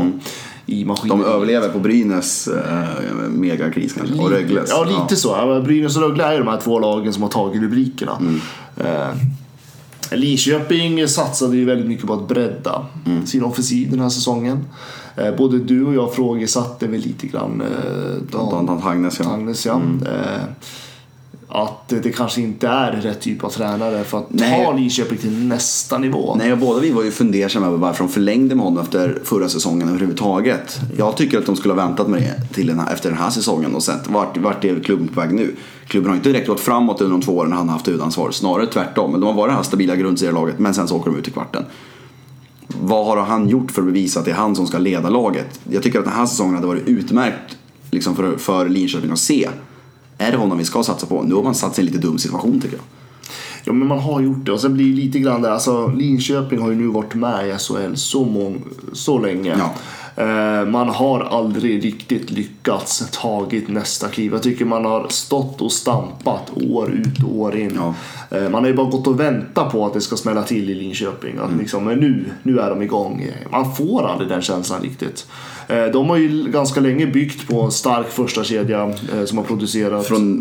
i 0.66 0.84
maskinen. 0.84 1.18
De 1.18 1.24
överlever 1.24 1.68
på 1.68 1.78
Brynäs 1.78 2.48
eh, 2.48 3.28
megakris 3.28 3.92
kanske. 3.92 4.14
Och 4.14 4.30
Rögles. 4.30 4.70
Ja, 4.70 4.84
lite 4.84 5.16
så. 5.16 5.28
Ja, 5.28 5.46
men 5.46 5.64
Brynäs 5.64 5.96
och 5.96 6.02
Rögle 6.02 6.24
är 6.24 6.32
ju 6.32 6.38
de 6.38 6.48
här 6.48 6.60
två 6.60 6.78
lagen 6.78 7.12
som 7.12 7.22
har 7.22 7.30
tagit 7.30 7.62
rubrikerna. 7.62 8.16
Mm. 8.20 8.40
Eh, 8.76 9.16
Linköping 10.12 11.08
satsade 11.08 11.56
ju 11.56 11.64
väldigt 11.64 11.86
mycket 11.86 12.06
på 12.06 12.14
att 12.14 12.28
bredda 12.28 12.86
Mm. 13.06 13.26
sin 13.26 13.44
offensiv 13.44 13.90
den 13.90 14.00
här 14.00 14.08
säsongen. 14.08 14.64
Eh, 15.16 15.36
både 15.36 15.58
du 15.58 15.84
och 15.86 15.94
jag 15.94 16.14
frågesatte 16.14 16.86
väl 16.86 17.00
lite 17.00 17.26
grann 17.26 17.60
eh, 17.60 18.22
Dan, 18.32 18.66
Dan 18.66 18.82
Hagnes, 18.82 19.20
ja. 19.20 19.32
Agnes, 19.32 19.66
ja. 19.66 19.74
Mm. 19.74 20.02
Eh, 20.06 20.40
att 21.48 21.88
det 21.88 22.12
kanske 22.16 22.40
inte 22.40 22.68
är 22.68 22.92
rätt 22.92 23.20
typ 23.20 23.44
av 23.44 23.48
tränare 23.50 24.04
för 24.04 24.18
att 24.18 24.26
Nej. 24.28 24.64
ta 24.64 24.72
Linköping 24.72 25.18
till 25.18 25.32
nästa 25.46 25.98
nivå. 25.98 26.34
Nej, 26.38 26.52
och 26.52 26.58
båda 26.58 26.80
vi 26.80 26.90
var 26.90 27.02
ju 27.02 27.10
fundersamma 27.10 27.66
över 27.66 27.76
varför 27.78 28.04
de 28.04 28.12
förlängde 28.12 28.54
med 28.54 28.64
honom 28.64 28.82
efter 28.82 29.18
förra 29.24 29.48
säsongen 29.48 29.88
överhuvudtaget. 29.88 30.80
Jag 30.98 31.16
tycker 31.16 31.38
att 31.38 31.46
de 31.46 31.56
skulle 31.56 31.74
ha 31.74 31.86
väntat 31.86 32.08
med 32.08 32.22
det 32.22 32.54
till 32.54 32.66
den 32.66 32.78
här, 32.78 32.92
efter 32.92 33.10
den 33.10 33.18
här 33.18 33.30
säsongen 33.30 33.74
och 33.74 33.82
sett 33.82 34.10
vart, 34.10 34.36
vart 34.36 34.64
är 34.64 34.80
klubben 34.80 35.08
på 35.08 35.20
väg 35.20 35.32
nu. 35.34 35.54
Klubben 35.86 36.10
har 36.10 36.16
inte 36.16 36.28
direkt 36.28 36.48
gått 36.48 36.60
framåt 36.60 37.00
under 37.00 37.18
de 37.18 37.22
två 37.22 37.36
åren 37.36 37.52
han 37.52 37.68
har 37.68 37.72
haft 37.72 37.88
huvudansvar, 37.88 38.30
snarare 38.30 38.66
tvärtom. 38.66 39.10
Men 39.10 39.20
de 39.20 39.26
har 39.26 39.34
varit 39.34 39.50
det 39.50 39.56
här 39.56 39.62
stabila 39.62 39.96
grundserielaget, 39.96 40.58
men 40.58 40.74
sen 40.74 40.88
så 40.88 40.96
åker 40.96 41.10
de 41.10 41.18
ut 41.18 41.28
i 41.28 41.30
kvarten. 41.30 41.64
Vad 42.66 43.06
har 43.06 43.16
han 43.16 43.48
gjort 43.48 43.70
för 43.70 43.82
att 43.82 43.86
bevisa 43.86 44.18
att 44.18 44.24
det 44.24 44.30
är 44.30 44.34
han 44.34 44.56
som 44.56 44.66
ska 44.66 44.78
leda 44.78 45.10
laget? 45.10 45.60
Jag 45.70 45.82
tycker 45.82 45.98
att 45.98 46.04
den 46.04 46.14
här 46.14 46.26
säsongen 46.26 46.54
hade 46.54 46.66
varit 46.66 46.88
utmärkt 46.88 47.56
liksom 47.90 48.16
för, 48.16 48.36
för 48.36 48.68
Linköping 48.68 49.10
att 49.10 49.18
se. 49.18 49.48
Är 50.18 50.32
det 50.32 50.38
honom 50.38 50.58
vi 50.58 50.64
ska 50.64 50.82
satsa 50.82 51.06
på? 51.06 51.22
Nu 51.22 51.34
har 51.34 51.42
man 51.42 51.54
satt 51.54 51.74
sig 51.74 51.84
i 51.84 51.86
en 51.86 51.92
lite 51.92 52.06
dum 52.06 52.18
situation 52.18 52.60
tycker 52.60 52.76
jag. 52.76 52.84
Ja 53.68 53.72
men 53.72 53.88
man 53.88 53.98
har 53.98 54.20
gjort 54.20 54.44
det 54.46 54.52
och 54.52 54.60
sen 54.60 54.74
blir 54.74 54.90
det 54.90 54.96
lite 55.02 55.18
grann 55.18 55.42
där, 55.42 55.50
alltså 55.50 55.86
Linköping 55.86 56.58
har 56.60 56.70
ju 56.70 56.76
nu 56.76 56.86
varit 56.86 57.14
med 57.14 57.48
i 57.48 57.58
SHL 57.58 57.94
så, 57.94 58.24
mång, 58.24 58.62
så 58.92 59.18
länge. 59.18 59.56
Ja. 59.58 59.74
Eh, 60.22 60.66
man 60.66 60.88
har 60.88 61.20
aldrig 61.20 61.84
riktigt 61.84 62.30
lyckats 62.30 63.10
tagit 63.12 63.68
nästa 63.68 64.08
kliv. 64.08 64.32
Jag 64.32 64.42
tycker 64.42 64.64
man 64.64 64.84
har 64.84 65.06
stått 65.08 65.60
och 65.60 65.72
stampat 65.72 66.50
år 66.70 66.90
ut 66.90 67.24
och 67.24 67.36
år 67.36 67.56
in. 67.56 67.72
Ja. 67.76 67.94
Eh, 68.36 68.48
man 68.50 68.62
har 68.62 68.68
ju 68.70 68.76
bara 68.76 68.90
gått 68.90 69.06
och 69.06 69.20
väntat 69.20 69.72
på 69.72 69.86
att 69.86 69.94
det 69.94 70.00
ska 70.00 70.16
smälla 70.16 70.42
till 70.42 70.70
i 70.70 70.74
Linköping. 70.74 71.38
Att 71.38 71.46
Mm. 71.48 71.58
liksom, 71.60 71.84
men 71.84 71.98
nu, 71.98 72.24
nu 72.42 72.58
är 72.58 72.70
de 72.70 72.82
igång. 72.82 73.26
Man 73.50 73.74
får 73.74 74.06
aldrig 74.08 74.28
den 74.28 74.42
känslan 74.42 74.82
riktigt. 74.82 75.26
Eh, 75.68 75.84
de 75.92 76.08
har 76.10 76.16
ju 76.16 76.50
ganska 76.50 76.80
länge 76.80 77.06
byggt 77.06 77.48
på 77.48 77.60
en 77.60 77.70
stark 77.70 78.08
första 78.08 78.44
kedja 78.44 78.82
eh, 78.84 79.24
som 79.24 79.38
har 79.38 79.44
producerat 79.44 80.06
Från 80.06 80.34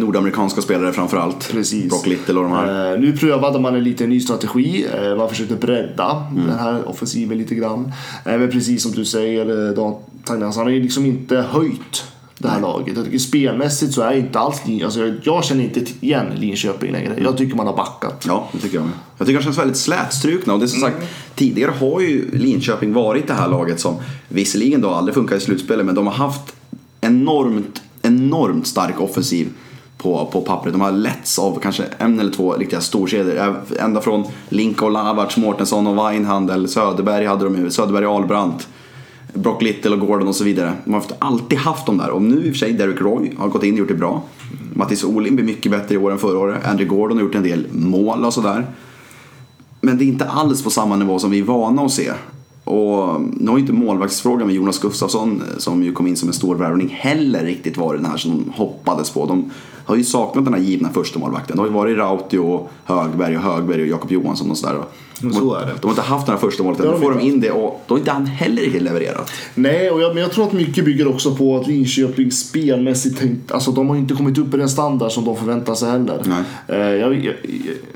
nordamerikanska 0.00 0.62
spelare 0.62 0.92
framförallt. 0.92 1.48
Precis. 1.52 1.88
Brock 1.88 2.06
Little 2.06 2.34
och 2.34 2.42
de 2.42 2.52
här. 2.52 2.92
Eh, 2.94 3.00
nu 3.00 3.16
prövade 3.16 3.60
man 3.60 3.74
en 3.74 3.84
liten 3.84 4.08
ny 4.10 4.20
strategi. 4.20 4.86
Man 5.18 5.28
försökte 5.28 5.54
bredda 5.54 6.26
Mm. 6.32 6.46
den 6.46 6.58
här 6.58 6.88
offensiven 6.88 7.38
lite 7.38 7.54
grann. 7.54 7.92
Men 8.24 8.50
precis 8.50 8.82
som 8.82 8.92
du 8.92 9.04
säger, 9.04 9.74
Dan 9.76 9.94
Tagnas, 10.24 10.56
han 10.56 10.64
har 10.66 10.72
ju 10.72 10.82
liksom 10.82 11.06
inte 11.06 11.36
höjt 11.36 12.04
det 12.42 12.48
här 12.48 12.60
laget. 12.60 12.96
Jag 12.96 13.04
tycker 13.04 13.18
spelmässigt 13.18 13.92
så 13.94 14.02
är 14.02 14.12
inte 14.12 14.38
alls 14.38 14.60
alltså 14.84 15.00
jag, 15.00 15.14
jag 15.22 15.44
känner 15.44 15.64
inte 15.64 15.80
igen 16.00 16.26
Linköping 16.36 16.92
längre. 16.92 17.16
Jag 17.22 17.36
tycker 17.36 17.56
man 17.56 17.66
har 17.66 17.76
backat. 17.76 18.24
Ja, 18.28 18.48
det 18.52 18.58
tycker 18.58 18.76
jag 18.76 18.84
med. 18.84 18.94
Jag 19.18 19.26
tycker 19.26 19.40
de 19.40 19.44
känns 19.44 19.58
väldigt 19.58 19.76
slätstrukna 19.76 20.52
och 20.52 20.58
det 20.58 20.64
är 20.64 20.66
som 20.66 20.82
Mm. 20.82 20.92
sagt 20.92 21.12
tidigare 21.34 21.72
har 21.80 22.00
ju 22.00 22.30
Linköping 22.38 22.92
varit 22.92 23.26
det 23.26 23.34
här 23.34 23.48
laget 23.48 23.80
som 23.80 23.96
visserligen 24.28 24.80
då 24.80 24.88
aldrig 24.90 25.14
funkar 25.14 25.36
i 25.36 25.40
slutspelet 25.40 25.86
men 25.86 25.94
de 25.94 26.06
har 26.06 26.14
haft 26.14 26.54
enormt, 27.00 27.82
enormt 28.02 28.66
stark 28.66 29.00
offensiv 29.00 29.48
på, 29.98 30.28
på 30.32 30.40
pappret. 30.40 30.74
De 30.74 30.80
har 30.80 30.92
letts 30.92 31.38
av 31.38 31.58
kanske 31.62 31.84
en 31.98 32.20
eller 32.20 32.32
två 32.32 32.52
riktiga 32.52 32.80
storkedjor. 32.80 33.56
Ända 33.78 34.00
från 34.00 34.24
Linka 34.48 34.84
och 34.84 34.90
Lavac, 34.90 35.36
Mårtensson 35.36 35.86
och 35.86 35.96
Weinhandel, 36.06 36.68
Söderberg 36.68 37.26
hade 37.26 37.44
de 37.44 37.56
ju, 37.56 37.70
Söderberg 37.70 38.06
och 38.06 38.14
Ahlbrandt. 38.14 38.68
Brock 39.34 39.62
Little 39.62 39.90
och 39.90 40.00
Gordon 40.00 40.28
och 40.28 40.36
så 40.36 40.44
vidare. 40.44 40.72
De 40.84 40.94
har 40.94 41.02
alltid 41.18 41.58
haft 41.58 41.86
dem 41.86 41.98
där. 41.98 42.10
Och 42.10 42.22
nu 42.22 42.36
i 42.36 42.40
och 42.40 42.44
för 42.44 42.58
sig, 42.58 42.72
Derek 42.72 43.00
Roy 43.00 43.32
har 43.38 43.48
gått 43.48 43.64
in 43.64 43.72
och 43.72 43.78
gjort 43.78 43.88
det 43.88 43.94
bra. 43.94 44.22
Mattis 44.74 45.04
Olin 45.04 45.36
blir 45.36 45.46
mycket 45.46 45.72
bättre 45.72 45.94
i 45.94 45.98
år 45.98 46.12
än 46.12 46.18
förra 46.18 46.38
året. 46.38 46.66
Andrew 46.66 46.96
Gordon 46.96 47.16
har 47.16 47.24
gjort 47.24 47.34
en 47.34 47.42
del 47.42 47.66
mål 47.72 48.24
och 48.24 48.34
sådär. 48.34 48.66
Men 49.80 49.98
det 49.98 50.04
är 50.04 50.06
inte 50.06 50.28
alls 50.28 50.64
på 50.64 50.70
samma 50.70 50.96
nivå 50.96 51.18
som 51.18 51.30
vi 51.30 51.38
är 51.38 51.42
vana 51.42 51.82
att 51.82 51.92
se. 51.92 52.12
Och 52.64 53.20
nu 53.20 53.50
har 53.50 53.56
ju 53.56 53.60
inte 53.60 53.72
målvaktsfrågan 53.72 54.46
med 54.46 54.56
Jonas 54.56 54.78
Gustafsson 54.78 55.42
som 55.58 55.82
ju 55.82 55.92
kom 55.92 56.06
in 56.06 56.16
som 56.16 56.28
en 56.28 56.34
stor 56.34 56.54
värvning 56.54 56.88
heller 56.88 57.44
riktigt 57.44 57.76
varit 57.76 58.02
den 58.02 58.10
här 58.10 58.16
som 58.16 58.30
de 58.30 58.52
hoppades 58.56 59.10
på. 59.10 59.26
De 59.26 59.50
har 59.84 59.96
ju 59.96 60.04
saknat 60.04 60.44
den 60.44 60.54
här 60.54 60.60
givna 60.60 60.88
första 60.88 61.18
målvakten. 61.18 61.56
Det 61.56 61.62
har 61.62 61.66
ju 61.66 61.74
varit 61.74 61.98
Rautio 61.98 62.68
Högberg 62.84 63.36
och 63.36 63.42
Högberg 63.42 63.82
och 63.82 63.88
Jakob 63.88 64.12
Johansson 64.12 64.50
och 64.50 64.58
sådär. 64.58 64.82
De, 65.22 65.32
så 65.32 65.54
är 65.54 65.66
det. 65.66 65.72
de 65.80 65.86
har 65.86 65.90
inte 65.90 66.02
haft 66.02 66.26
den 66.26 66.34
här 66.34 66.40
första 66.40 66.62
Då 66.62 66.68
har 66.68 66.98
får 66.98 67.10
de 67.10 67.20
in 67.20 67.40
det 67.40 67.50
och 67.50 67.82
då 67.86 67.94
har 67.94 67.98
inte 67.98 68.10
han 68.10 68.26
heller 68.26 68.62
riktigt 68.62 68.82
levererat. 68.82 69.30
Nej, 69.54 69.90
och 69.90 70.00
jag, 70.00 70.14
men 70.14 70.22
jag 70.22 70.32
tror 70.32 70.44
att 70.46 70.52
mycket 70.52 70.84
bygger 70.84 71.08
också 71.08 71.34
på 71.34 71.56
att 71.56 71.66
Linköping 71.66 72.30
spelmässigt 72.30 73.18
tänkt, 73.18 73.52
alltså 73.52 73.70
de 73.70 73.88
har 73.88 73.96
inte 73.96 74.14
kommit 74.14 74.38
upp 74.38 74.54
i 74.54 74.56
den 74.56 74.68
standard 74.68 75.12
som 75.12 75.24
de 75.24 75.36
förväntar 75.36 75.74
sig 75.74 75.90
heller. 75.90 76.22
Nej. 76.26 76.42
Eh, 76.80 76.96
jag, 76.96 77.24
jag, 77.24 77.34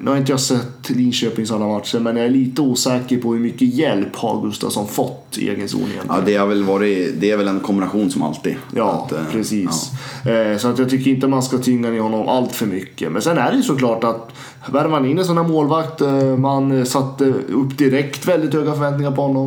nu 0.01 0.11
har 0.11 0.17
inte 0.17 0.33
jag 0.33 0.41
sett 0.41 0.91
Linköpings 0.91 1.51
alla 1.51 1.67
matcher, 1.67 1.99
men 1.99 2.17
jag 2.17 2.27
är 2.27 2.31
lite 2.31 2.62
osäker 2.62 3.17
på 3.19 3.33
hur 3.33 3.41
mycket 3.41 3.75
hjälp 3.75 4.17
har 4.17 4.43
Gustafsson 4.43 4.89
fått 4.89 5.39
i 5.39 5.49
egen 5.49 5.69
zon 5.69 5.81
egentligen. 5.81 6.07
Ja, 6.09 6.23
det, 6.27 6.37
har 6.37 6.47
väl 6.47 6.65
varit, 6.65 7.21
det 7.21 7.31
är 7.31 7.37
väl 7.37 7.49
en 7.49 7.61
kombination 7.61 8.11
som 8.11 8.23
alltid. 8.23 8.55
Ja, 8.75 9.07
Att, 9.07 9.12
eh, 9.12 9.19
precis. 9.33 9.91
Eh, 10.27 10.59
Så 10.59 10.69
att 10.69 10.79
jag 10.79 10.91
tycker 10.91 11.11
inte 11.11 11.27
man 11.27 11.43
ska 11.43 11.59
tynga 11.59 11.91
ner 11.91 12.01
honom 12.01 12.29
allt 12.29 12.53
för 12.53 12.67
mycket. 12.67 13.12
Men 13.12 13.23
sen 13.23 13.39
är 13.39 13.51
det 13.51 13.57
ju 13.57 13.62
såklart 13.62 14.05
att 14.05 14.33
värvar 14.72 14.90
man 14.90 15.07
in 15.07 15.18
en 15.18 15.24
sån 15.24 15.37
här 15.37 15.44
målvakt, 15.44 16.00
eh, 16.00 16.37
man 16.37 16.87
satte 16.87 17.24
upp 17.48 17.79
direkt 17.79 18.29
väldigt 18.29 18.55
höga 18.55 18.72
förväntningar 18.72 19.11
på 19.11 19.22
honom. 19.22 19.46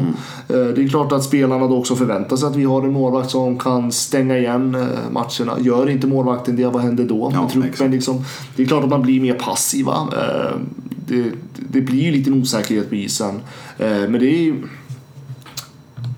Mm. 0.50 0.68
Eh, 0.70 0.74
Det 0.76 0.84
är 0.84 0.88
klart 0.88 1.12
att 1.12 1.24
spelarna 1.24 1.68
då 1.68 1.78
också 1.78 1.96
förväntar 1.96 2.38
sig 2.38 2.48
att 2.48 2.56
vi 2.56 2.64
har 2.64 2.82
en 2.82 2.94
målvakt 2.94 3.30
som 3.32 3.60
kan 3.60 3.92
stänga 3.92 4.38
igen 4.38 4.76
eh, 4.76 5.12
matcherna. 5.12 5.60
Gör 5.60 5.90
inte 5.90 6.08
målvakten 6.08 6.56
det, 6.56 6.66
vad 6.66 6.82
händer 6.82 7.04
då 7.04 7.32
Ja, 7.34 7.42
med 7.42 7.50
truppen? 7.52 7.92
Liksom? 7.92 8.24
Det 8.56 8.64
är 8.64 8.68
klart 8.68 8.84
att 8.84 8.90
man 8.90 9.02
blir 9.02 9.22
mer 9.22 9.34
passiva. 9.34 10.08
Det, 11.08 11.32
det 11.70 11.82
blir 11.82 12.04
ju 12.04 12.12
lite 12.12 12.32
osäkerhet 12.32 12.90
på 12.90 12.96
isen. 12.96 13.40
Men 13.78 14.14
det 14.14 14.26
är 14.26 14.42
ju... 14.42 14.56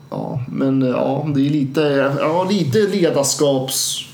Ja, 0.10 0.40
men 0.48 0.82
ja, 0.82 1.28
det 1.36 1.46
är 1.48 1.50
lite, 1.50 2.14
ja, 2.20 2.48
lite 2.50 2.80
ledarskaps 2.80 4.06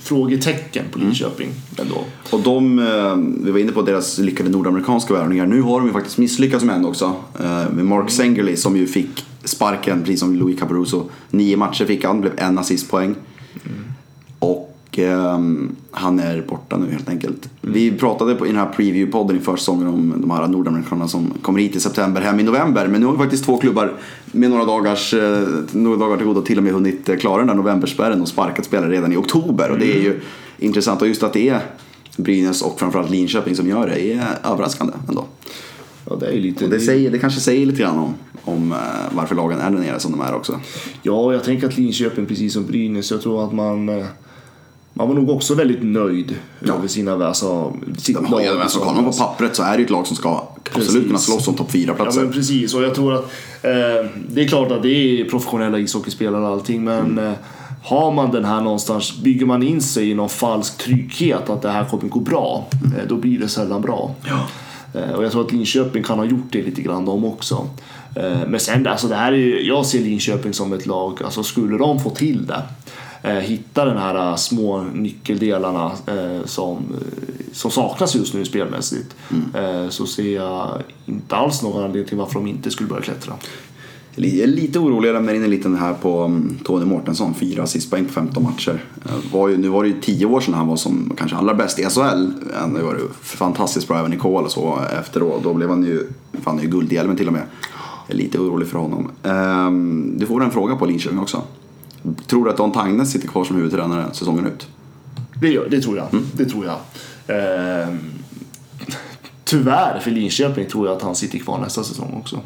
frågetecken 0.00 0.84
på 0.92 0.98
Linköping 0.98 1.48
ändå. 1.78 2.04
Och 2.30 2.40
de, 2.40 2.78
eh, 2.78 3.16
vi 3.44 3.50
var 3.50 3.58
inne 3.58 3.72
på 3.72 3.82
deras 3.82 4.18
lyckade 4.18 4.50
nordamerikanska 4.50 5.14
värvningar. 5.14 5.46
Nu 5.46 5.62
har 5.62 5.78
de 5.80 5.86
ju 5.86 5.92
faktiskt 5.92 6.18
misslyckats 6.18 6.64
med 6.64 6.76
en 6.76 6.84
också. 6.84 7.14
Eh, 7.40 7.70
Med 7.70 7.84
Mark 7.84 8.10
Sengerly 8.10 8.56
som 8.56 8.76
ju 8.76 8.86
fick 8.86 9.24
sparken, 9.44 10.00
precis 10.00 10.20
som 10.20 10.34
Louis 10.36 10.60
Caparuso. 10.60 11.08
Nio 11.30 11.56
matcher 11.56 11.84
fick 11.84 12.04
han, 12.04 12.20
blev 12.20 12.32
en 12.36 12.58
assistpoäng. 12.58 13.14
Ehm, 13.64 13.89
han 15.90 16.18
är 16.18 16.42
borta 16.48 16.76
nu 16.76 16.92
helt 16.92 17.08
enkelt. 17.08 17.48
Vi 17.60 17.92
pratade 17.92 18.34
på, 18.34 18.46
i 18.46 18.48
den 18.48 18.58
här 18.58 18.72
preview-podden 18.76 19.36
i 19.36 19.40
försäsongen 19.40 19.86
om 19.86 20.14
de 20.20 20.30
här 20.30 20.48
nordamerikanerna 20.48 21.08
som 21.08 21.32
kommer 21.42 21.60
hit 21.60 21.76
i 21.76 21.80
september, 21.80 22.20
hem 22.20 22.40
i 22.40 22.42
november. 22.42 22.86
Men 22.86 23.00
nu 23.00 23.06
har 23.06 23.12
vi 23.12 23.18
faktiskt 23.18 23.44
två 23.44 23.56
klubbar 23.56 23.92
med 24.32 24.50
några 24.50 24.64
dagars, 24.64 25.14
eh, 25.14 25.48
några 25.72 25.96
dagar 25.96 26.16
till 26.16 26.26
godo 26.26 26.42
till 26.42 26.58
och 26.58 26.64
med 26.64 26.72
hunnit 26.72 27.08
eh, 27.08 27.16
klara 27.16 27.38
den 27.38 27.46
där 27.46 27.54
novemberspärren 27.54 28.20
och 28.20 28.28
sparkat 28.28 28.64
spelare 28.64 28.90
redan 28.90 29.12
i 29.12 29.16
oktober. 29.16 29.70
Och 29.70 29.78
det 29.78 29.96
är 29.96 30.02
ju 30.02 30.20
intressant. 30.58 31.02
Och 31.02 31.08
just 31.08 31.22
att 31.22 31.32
det 31.32 31.48
är 31.48 31.60
Brynäs 32.16 32.62
och 32.62 32.80
framförallt 32.80 33.10
Linköping 33.10 33.56
som 33.56 33.68
gör 33.68 33.86
det 33.86 34.12
är 34.12 34.24
överraskande 34.44 34.92
ändå. 35.08 35.24
Ja, 36.10 36.16
det 36.16 36.26
är 36.26 36.40
lite... 36.40 36.64
Och 36.64 36.70
det, 36.70 36.80
säger, 36.80 37.10
det 37.10 37.18
kanske 37.18 37.40
säger 37.40 37.66
lite 37.66 37.82
grann 37.82 37.98
om, 37.98 38.14
om 38.44 38.72
eh, 38.72 38.78
varför 39.12 39.34
lagen 39.34 39.60
är 39.60 39.70
där 39.70 39.78
nere 39.78 40.00
som 40.00 40.12
de 40.12 40.20
är 40.20 40.34
också. 40.34 40.60
Ja, 41.02 41.32
jag 41.32 41.44
tänker 41.44 41.66
att 41.66 41.78
Linköping, 41.78 42.26
precis 42.26 42.52
som 42.52 42.66
Brynäs, 42.66 43.10
jag 43.10 43.22
tror 43.22 43.44
att 43.44 43.52
man... 43.52 44.04
Man 44.92 45.08
var 45.08 45.14
nog 45.14 45.30
också 45.30 45.54
väldigt 45.54 45.82
nöjd 45.82 46.34
Ja. 46.60 46.74
över 46.74 46.88
sina... 46.88 47.26
Alltså, 47.26 47.76
sitt 47.98 48.16
De 48.16 48.24
har 48.26 48.44
lag 48.44 48.60
alltså, 48.60 48.78
kollar 48.78 48.94
man 49.02 49.04
på 49.12 49.18
pappret 49.18 49.56
så 49.56 49.62
är 49.62 49.70
det 49.72 49.78
ju 49.78 49.84
ett 49.84 49.90
lag 49.90 50.06
som 50.06 50.16
ska 50.16 50.48
absolut 50.76 51.06
kunna 51.06 51.18
slåss 51.18 51.48
om 51.48 51.54
topp 51.54 51.72
Ja 51.72 51.78
4-platser. 51.78 52.20
men 52.22 52.32
precis 52.32 52.74
och 52.74 52.82
jag 52.82 52.94
tror 52.94 53.14
att 53.14 53.24
eh, 53.62 54.10
det 54.28 54.44
är 54.44 54.48
klart 54.48 54.70
att 54.72 54.82
det 54.82 54.88
är 55.20 55.24
professionella 55.24 55.78
ishockeyspelare 55.78 56.42
och 56.42 56.48
allting 56.48 56.84
men 56.84 56.98
Mm. 57.10 57.18
eh, 57.26 57.32
har 57.82 58.12
man 58.12 58.30
den 58.30 58.44
här 58.44 58.60
någonstans, 58.60 59.18
bygger 59.22 59.46
man 59.46 59.62
in 59.62 59.80
sig 59.80 60.10
i 60.10 60.14
någon 60.14 60.28
falsk 60.28 60.78
trygghet 60.78 61.50
att 61.50 61.62
det 61.62 61.70
här 61.70 61.84
kommer 61.84 62.08
gå 62.08 62.20
bra, 62.20 62.66
eh, 62.72 63.08
då 63.08 63.16
blir 63.16 63.38
det 63.38 63.48
sällan 63.48 63.80
bra. 63.82 64.14
Ja. 64.28 64.46
Eh, 65.00 65.10
och 65.14 65.24
jag 65.24 65.32
tror 65.32 65.44
att 65.46 65.52
Linköping 65.52 66.02
kan 66.02 66.18
ha 66.18 66.24
gjort 66.24 66.46
det 66.52 66.62
lite 66.62 66.82
grann 66.82 67.04
de 67.04 67.24
också. 67.24 67.66
Men 68.46 68.60
sen 68.60 68.86
alltså 68.86 69.08
det 69.08 69.14
här 69.14 69.32
är 69.32 69.68
jag 69.68 69.86
ser 69.86 69.98
Linköping 70.00 70.52
som 70.54 70.72
ett 70.72 70.86
lag, 70.86 71.18
alltså 71.24 71.42
skulle 71.42 71.78
de 71.78 72.00
få 72.00 72.10
till 72.10 72.46
det 72.46 72.62
hitta 73.22 73.84
den 73.84 73.98
här 73.98 74.30
eh, 74.30 74.36
små 74.36 74.82
nyckeldelarna 74.82 75.92
eh, 76.06 76.44
som, 76.44 76.76
eh, 76.76 77.52
som 77.52 77.70
saknas 77.70 78.14
just 78.14 78.34
nu 78.34 78.44
spelmässigt 78.44 79.14
eh, 79.54 79.88
så 79.88 80.06
ser 80.06 80.34
jag 80.34 80.82
inte 81.06 81.36
alls 81.36 81.62
någon 81.62 81.84
anledning 81.84 82.08
till 82.08 82.18
varför 82.18 82.34
de 82.34 82.46
inte 82.46 82.70
skulle 82.70 82.88
börja 82.88 83.02
klättra. 83.02 83.34
Jag 84.14 84.26
är 84.34 84.46
lite 84.46 84.78
orolig, 84.78 85.08
jag 85.08 85.14
lämnar 85.14 85.34
in 85.34 85.44
en 85.44 85.50
liten 85.50 85.76
här 85.76 85.94
på 85.94 86.24
um, 86.24 86.58
Tony 86.64 86.84
Mårtensson, 86.84 87.34
fyra 87.34 87.62
assistpoäng 87.62 88.04
på 88.04 88.12
15 88.12 88.42
matcher. 88.42 88.84
Eh, 89.04 89.32
Var 89.32 89.48
ju, 89.48 89.56
nu 89.58 89.68
var 89.68 89.82
det 89.82 89.88
ju 89.88 90.00
10 90.00 90.26
år 90.26 90.40
sedan 90.40 90.54
han 90.54 90.68
var 90.68 90.76
som 90.76 91.12
kanske 91.18 91.36
allra 91.36 91.54
bäst 91.54 91.78
i 91.78 91.82
SHL. 91.84 92.00
Eh, 92.54 92.68
Det 92.74 92.82
var 92.82 92.94
ju 92.94 93.08
fantastiskt 93.22 93.88
bra 93.88 93.98
även 93.98 94.12
i 94.12 94.16
KHL 94.16 94.26
och 94.44 94.50
så 94.50 94.78
efteråt. 95.00 95.42
Då 95.42 95.54
blev 95.54 95.68
han 95.68 95.82
ju, 95.84 96.06
han 96.44 96.58
ju 96.58 96.68
guldhjälmen 96.68 97.16
till 97.16 97.26
och 97.26 97.32
med. 97.32 97.42
Jag 98.08 98.14
är 98.14 98.18
lite 98.18 98.38
orolig 98.38 98.68
för 98.68 98.78
honom. 98.78 99.10
Ehm, 99.22 100.14
Du 100.18 100.26
får 100.26 100.44
en 100.44 100.50
fråga 100.50 100.76
på 100.76 100.86
Linköping 100.86 101.18
också. 101.18 101.42
Tror 102.26 102.44
du 102.44 102.50
att 102.50 102.56
Don 102.56 102.72
Tangnes 102.72 103.12
sitter 103.12 103.28
kvar 103.28 103.44
som 103.44 103.56
huvudtränare 103.56 104.06
säsongen 104.12 104.46
ut? 104.46 104.68
Det, 105.40 105.68
det 105.70 105.80
tror 105.80 105.96
jag. 105.96 106.06
Det 106.32 106.44
tror 106.44 106.66
jag. 106.66 106.76
Eh, 107.26 107.88
tyvärr 109.44 109.98
för 109.98 110.10
Linköping 110.10 110.66
tror 110.66 110.86
jag 110.86 110.96
att 110.96 111.02
han 111.02 111.14
sitter 111.14 111.38
kvar 111.38 111.58
nästa 111.58 111.84
säsong 111.84 112.14
också. 112.20 112.40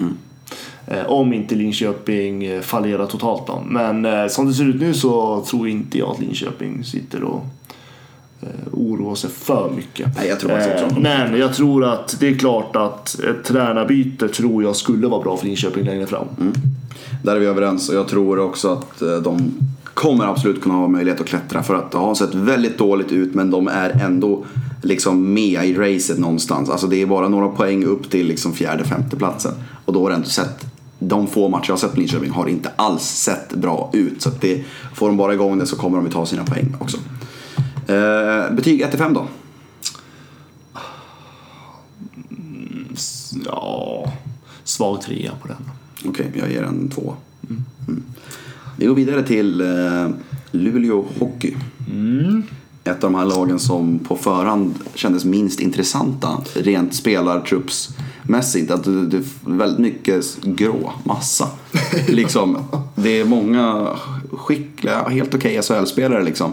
Eh, 0.86 1.06
om 1.06 1.32
inte 1.32 1.54
Linköping 1.54 2.44
eh, 2.44 2.60
fallerar 2.60 3.06
totalt 3.06 3.46
då. 3.46 3.62
Men 3.66 4.04
eh, 4.04 4.26
som 4.26 4.46
det 4.46 4.54
ser 4.54 4.64
ut 4.64 4.80
nu 4.80 4.94
så 4.94 5.44
tror 5.44 5.68
inte 5.68 5.98
jag 5.98 6.10
att 6.10 6.20
Linköping 6.20 6.84
sitter 6.84 7.22
och 7.22 7.46
eh, 8.42 8.48
oroar 8.72 9.14
sig 9.14 9.30
för 9.30 9.70
mycket. 9.76 10.08
Nej, 10.16 10.28
jag 10.28 10.38
tror 10.40 10.50
de- 10.94 11.02
Men 11.02 11.40
jag 11.40 11.54
tror 11.54 11.84
att 11.84 12.16
det 12.20 12.28
är 12.28 12.34
klart 12.34 12.76
att 12.76 13.20
ett 13.20 13.44
tränarbyte 13.44 14.28
tror 14.28 14.62
jag 14.62 14.76
skulle 14.76 15.06
vara 15.06 15.22
bra 15.22 15.36
för 15.36 15.46
Linköping 15.46 15.84
längre 15.84 16.06
fram. 16.06 16.26
Där 17.22 17.36
är 17.36 17.40
vi 17.40 17.46
överens 17.46 17.88
och 17.88 17.94
jag 17.94 18.08
tror 18.08 18.38
också 18.38 18.72
att 18.72 19.02
eh, 19.02 19.16
de 19.16 19.54
kommer 19.94 20.24
absolut 20.24 20.62
kunna 20.62 20.74
ha 20.74 20.88
möjlighet 20.88 21.20
att 21.20 21.26
klättra 21.26 21.62
för 21.62 21.74
att 21.74 21.90
det 21.90 21.98
har 21.98 22.14
sett 22.14 22.34
väldigt 22.34 22.78
dåligt 22.78 23.12
ut 23.12 23.34
men 23.34 23.50
de 23.50 23.68
är 23.68 23.90
ändå 23.90 24.44
liksom 24.82 25.34
med 25.34 25.64
i 25.64 25.74
racet 25.74 26.18
någonstans. 26.18 26.70
Alltså 26.70 26.86
det 26.86 27.02
är 27.02 27.06
bara 27.06 27.28
några 27.28 27.48
poäng 27.48 27.84
upp 27.84 28.10
till 28.10 28.26
liksom 28.26 28.52
fjärde, 28.52 28.84
femte 28.84 29.16
platsen. 29.16 29.52
Och 29.84 29.92
då 29.92 30.02
har 30.02 30.08
det 30.10 30.14
ändå 30.16 30.28
sett, 30.28 30.66
de 30.98 31.26
få 31.26 31.48
matcher 31.48 31.64
jag 31.68 31.72
har 31.72 31.78
sett 31.78 31.92
på 31.92 31.98
Linköping 31.98 32.30
har 32.30 32.46
inte 32.48 32.70
alls 32.76 33.02
sett 33.02 33.54
bra 33.54 33.90
ut. 33.92 34.22
Så 34.22 34.28
att 34.28 34.40
det, 34.40 34.64
får 34.94 35.06
de 35.06 35.16
bara 35.16 35.34
igång 35.34 35.58
det 35.58 35.66
så 35.66 35.76
kommer 35.76 35.96
de 35.96 36.06
ju 36.06 36.12
ta 36.12 36.26
sina 36.26 36.44
poäng 36.44 36.76
också. 36.80 36.96
Eh, 37.86 38.54
betyg 38.54 38.82
1-5 38.82 39.14
då? 39.14 39.26
Ja, 43.44 44.12
svag 44.64 45.02
trea 45.02 45.32
på 45.42 45.48
den. 45.48 45.70
Okej, 46.04 46.32
jag 46.34 46.50
ger 46.50 46.62
en 46.62 46.88
två. 46.88 47.14
Mm. 47.50 48.02
Vi 48.78 48.86
går 48.86 48.94
vidare 48.94 49.22
till 49.22 49.60
eh, 49.60 50.08
Luleå 50.50 51.04
Hockey. 51.18 51.54
Ett 52.84 53.04
av 53.04 53.12
de 53.12 53.14
här 53.14 53.26
lagen 53.26 53.58
som 53.58 53.98
på 53.98 54.16
förhand 54.16 54.74
kändes 54.94 55.24
minst 55.24 55.60
intressanta 55.60 56.38
rent 56.54 56.94
spelartruppsmässigt. 56.94 58.70
Att 58.70 58.84
det, 58.84 59.06
det 59.06 59.16
är 59.16 59.24
väldigt 59.58 59.78
mycket 59.78 60.42
grå 60.42 60.92
massa. 61.04 61.48
liksom, 62.08 62.58
det 62.94 63.20
är 63.20 63.24
många 63.24 63.88
skickliga, 64.32 65.08
helt 65.08 65.34
okej 65.34 65.62
SHL-spelare 65.62 66.24
liksom. 66.24 66.52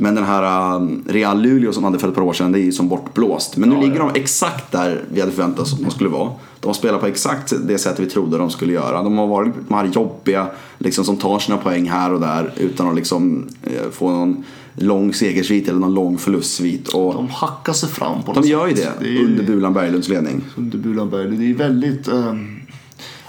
Men 0.00 0.14
den 0.14 0.24
här 0.24 0.74
um, 0.76 1.04
Real 1.08 1.42
Luleå 1.42 1.72
som 1.72 1.84
hade 1.84 1.98
för 1.98 2.08
ett 2.08 2.14
par 2.14 2.22
år 2.22 2.32
sedan, 2.32 2.52
det 2.52 2.58
är 2.58 2.62
ju 2.62 2.72
som 2.72 2.88
bortblåst. 2.88 3.56
Men 3.56 3.68
nu 3.68 3.74
Ja, 3.74 3.80
ligger 3.80 3.96
ja. 3.96 4.10
de 4.14 4.20
exakt 4.20 4.72
där 4.72 5.04
vi 5.12 5.20
hade 5.20 5.32
förväntat 5.32 5.60
oss 5.60 5.72
att 5.72 5.80
de 5.80 5.90
skulle 5.90 6.10
vara. 6.10 6.30
De 6.60 6.66
har 6.66 6.74
spelat 6.74 7.00
på 7.00 7.06
exakt 7.06 7.52
det 7.68 7.78
sättet 7.78 8.00
vi 8.00 8.10
trodde 8.10 8.38
de 8.38 8.50
skulle 8.50 8.72
göra. 8.72 9.02
De 9.02 9.18
har 9.18 9.26
varit 9.26 9.52
de 9.68 9.74
här 9.74 9.84
jobbiga, 9.84 10.46
liksom, 10.78 11.04
som 11.04 11.16
tar 11.16 11.38
sina 11.38 11.56
poäng 11.58 11.88
här 11.90 12.12
och 12.12 12.20
där 12.20 12.52
utan 12.56 12.88
att 12.88 12.96
liksom, 12.96 13.48
eh, 13.62 13.90
få 13.92 14.10
någon 14.10 14.44
lång 14.74 15.14
segersvit 15.14 15.68
eller 15.68 15.78
någon 15.80 15.94
lång 15.94 16.18
förlustsvit. 16.18 16.88
Och 16.88 17.14
De 17.14 17.28
hackar 17.28 17.72
sig 17.72 17.88
fram 17.88 18.22
på 18.22 18.32
de 18.32 18.40
något 18.40 18.48
gör 18.48 18.66
ju 18.68 18.76
sätt. 18.76 18.88
det, 19.00 19.08
är 19.18 19.24
under 19.24 19.44
Bulan 19.44 19.72
Berglunds 19.74 20.08
ledning. 20.08 20.40
under 20.56 20.78
Bulanberg. 20.78 21.36
Det 21.36 21.50
är 21.50 21.54
väldigt... 21.54 22.08
ehm, 22.08 22.60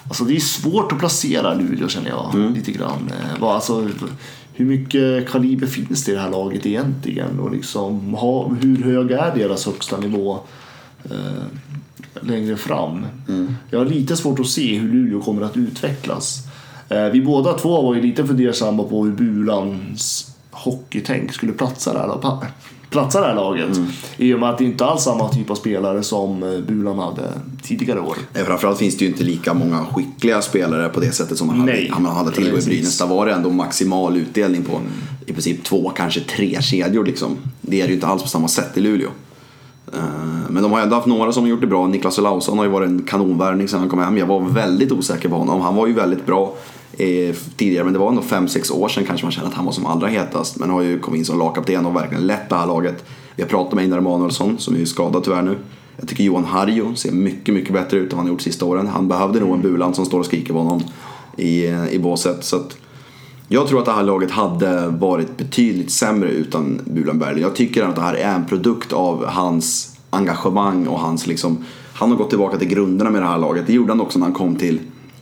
alltså 0.07 0.23
det 0.23 0.35
är 0.35 0.39
svårt 0.39 0.91
att 0.91 0.99
placera 0.99 1.53
Luleå 1.53 1.87
känner 1.87 2.09
jag 2.09 2.35
Mm. 2.35 2.53
lite 2.53 2.71
grann. 2.71 3.11
Eh, 3.39 3.43
alltså, 3.43 3.87
hur 4.59 4.65
mycket 4.65 5.29
kaliber 5.29 5.67
finns 5.67 6.05
det 6.05 6.11
i 6.11 6.15
det 6.15 6.21
här 6.21 6.29
laget 6.29 6.65
egentligen? 6.65 7.39
Och 7.39 7.51
liksom, 7.51 8.13
ha, 8.13 8.49
hur 8.61 8.83
hög 8.83 9.11
är 9.11 9.35
deras 9.35 9.65
högsta 9.65 9.97
nivå 9.97 10.39
eh, 11.03 11.43
längre 12.21 12.57
fram? 12.57 13.05
Mm. 13.27 13.55
Jag 13.69 13.79
har 13.79 13.85
lite 13.85 14.15
svårt 14.17 14.39
att 14.39 14.47
se 14.47 14.77
hur 14.77 14.93
Luleå 14.93 15.21
kommer 15.21 15.41
att 15.41 15.57
utvecklas. 15.57 16.47
Eh, 16.89 17.05
vi 17.05 17.21
båda 17.21 17.53
två 17.53 17.81
var 17.81 17.95
ju 17.95 18.01
lite 18.01 18.25
fundersamma 18.27 18.83
på 18.83 19.05
hur 19.05 19.11
Bulans 19.11 20.35
hockeytänk 20.51 21.33
skulle 21.33 21.53
platsa 21.53 22.17
pa- 22.21 22.45
platsa 22.89 23.21
det 23.21 23.27
här 23.27 23.35
laget. 23.35 23.77
Mm. 23.77 23.89
I 24.17 24.33
och 24.33 24.39
med 24.39 24.49
att 24.49 24.57
det 24.57 24.63
inte 24.63 24.85
alls 24.85 25.03
samma 25.03 25.29
typ 25.29 25.49
av 25.49 25.55
spelare 25.55 26.03
som 26.03 26.43
eh, 26.43 26.59
Bulan 26.59 26.99
hade 26.99 27.31
tidigare 27.61 27.99
år. 27.99 28.15
Nej, 28.33 28.45
Framförallt 28.45 28.77
finns 28.77 28.97
det 28.97 29.05
ju 29.05 29.11
inte 29.11 29.23
lika 29.23 29.53
många 29.53 29.85
skickliga 29.85 30.41
spelare 30.41 30.89
på 30.89 30.99
det 30.99 31.11
sättet 31.11 31.37
som 31.37 31.47
man 31.47 31.59
hade, 31.59 31.71
Nej. 31.71 31.93
man 31.99 32.15
hade 32.15 32.31
tillgå 32.31 32.57
i. 32.57 32.61
Brynäs. 32.61 32.97
Där 32.97 33.07
var 33.07 33.25
det 33.25 33.33
ändå 33.33 33.49
maximal 33.49 34.17
utdelning 34.17 34.63
på 34.63 34.81
i 35.25 35.33
princip 35.33 35.63
två, 35.63 35.89
kanske 35.95 36.19
tre 36.21 36.61
kedjor. 36.61 37.05
Liksom. 37.05 37.37
Det 37.61 37.81
är 37.81 37.83
det 37.83 37.89
ju 37.89 37.95
inte 37.95 38.07
alls 38.07 38.23
på 38.23 38.29
samma 38.29 38.47
sätt 38.47 38.77
i 38.77 38.81
Luleå. 38.81 39.09
Eh, 39.93 39.99
Men 40.49 40.63
de 40.63 40.71
har 40.71 40.79
ändå 40.79 40.95
haft 40.95 41.07
några 41.07 41.31
som 41.31 41.43
har 41.43 41.49
gjort 41.49 41.61
det 41.61 41.67
bra. 41.67 41.87
Niklas 41.87 42.19
Olausson 42.19 42.57
har 42.57 42.65
ju 42.65 42.71
varit 42.71 42.89
en 42.89 43.03
kanonvärvning 43.03 43.67
sedan 43.67 43.79
han 43.79 43.89
kom 43.89 43.99
hem. 43.99 44.17
Jag 44.17 44.25
var 44.25 44.39
väldigt 44.41 44.91
osäker 44.91 45.29
på 45.29 45.35
honom. 45.35 45.61
Han 45.61 45.75
var 45.75 45.87
ju 45.87 45.93
väldigt 45.93 46.25
bra 46.25 46.55
eh, 46.99 47.35
tidigare 47.57 47.83
men 47.83 47.93
det 47.93 47.99
var 47.99 48.09
ändå 48.09 48.21
5-6 48.21 48.71
år 48.71 48.87
sedan 48.87 49.05
kanske 49.05 49.25
man 49.25 49.31
kände 49.31 49.49
att 49.49 49.55
han 49.55 49.65
var 49.65 49.71
som 49.71 49.85
allra 49.85 50.07
hetast. 50.07 50.59
Men 50.59 50.69
har 50.69 50.81
ju 50.81 50.99
kommit 50.99 51.19
in 51.19 51.25
som 51.25 51.39
lagkapten 51.39 51.85
och 51.85 51.95
verkligen 51.95 52.27
lett 52.27 52.49
det 52.49 52.55
här 52.55 52.67
laget. 52.67 53.05
Vi 53.35 53.43
har 53.43 53.49
pratat 53.49 53.73
med 53.73 53.83
Einar 53.83 53.97
Emanuelsson 53.97 54.57
som 54.57 54.75
är 54.75 54.85
skadad 54.85 55.23
tyvärr 55.23 55.41
nu. 55.41 55.57
Jag 55.97 56.09
tycker 56.09 56.23
Johan 56.23 56.45
Harjo 56.45 56.95
ser 56.95 57.11
mycket, 57.11 57.53
mycket 57.53 57.73
bättre 57.73 57.97
ut 57.97 58.11
än 58.11 58.17
vad 58.17 58.25
han 58.25 58.33
gjort 58.33 58.41
sista 58.41 58.65
åren. 58.65 58.87
Han 58.87 59.07
behövde 59.07 59.39
nog 59.39 59.55
en 59.55 59.61
Bulan 59.61 59.93
som 59.93 60.05
står 60.05 60.19
och 60.19 60.25
skriker 60.25 60.53
på 60.53 60.59
honom 60.59 60.83
i, 61.37 61.67
eh, 61.67 61.89
i 61.89 61.99
båset. 61.99 62.43
Så 62.43 62.55
att 62.55 62.77
jag 63.47 63.67
tror 63.67 63.79
att 63.79 63.85
det 63.85 63.91
här 63.91 64.03
laget 64.03 64.31
hade 64.31 64.87
varit 64.87 65.37
betydligt 65.37 65.91
sämre 65.91 66.29
utan 66.29 66.81
Bulan 66.85 67.19
Berglund. 67.19 67.45
Jag 67.45 67.55
tycker 67.55 67.83
att 67.83 67.95
det 67.95 68.01
här 68.01 68.13
är 68.13 68.35
en 68.35 68.45
produkt 68.45 68.93
av 68.93 69.25
hans 69.25 69.97
engagemang 70.09 70.87
och 70.87 70.99
hans 70.99 71.27
liksom... 71.27 71.65
Han 71.93 72.09
har 72.09 72.17
gått 72.17 72.29
tillbaka 72.29 72.57
till 72.57 72.67
grunderna 72.67 73.09
med 73.09 73.21
det 73.21 73.27
här 73.27 73.37
laget. 73.37 73.67
Det 73.67 73.73
gjorde 73.73 73.91
han 73.91 74.01
också 74.01 74.19
när 74.19 74.25
han 74.25 74.35
kom 74.35 74.55
till, 74.55 74.79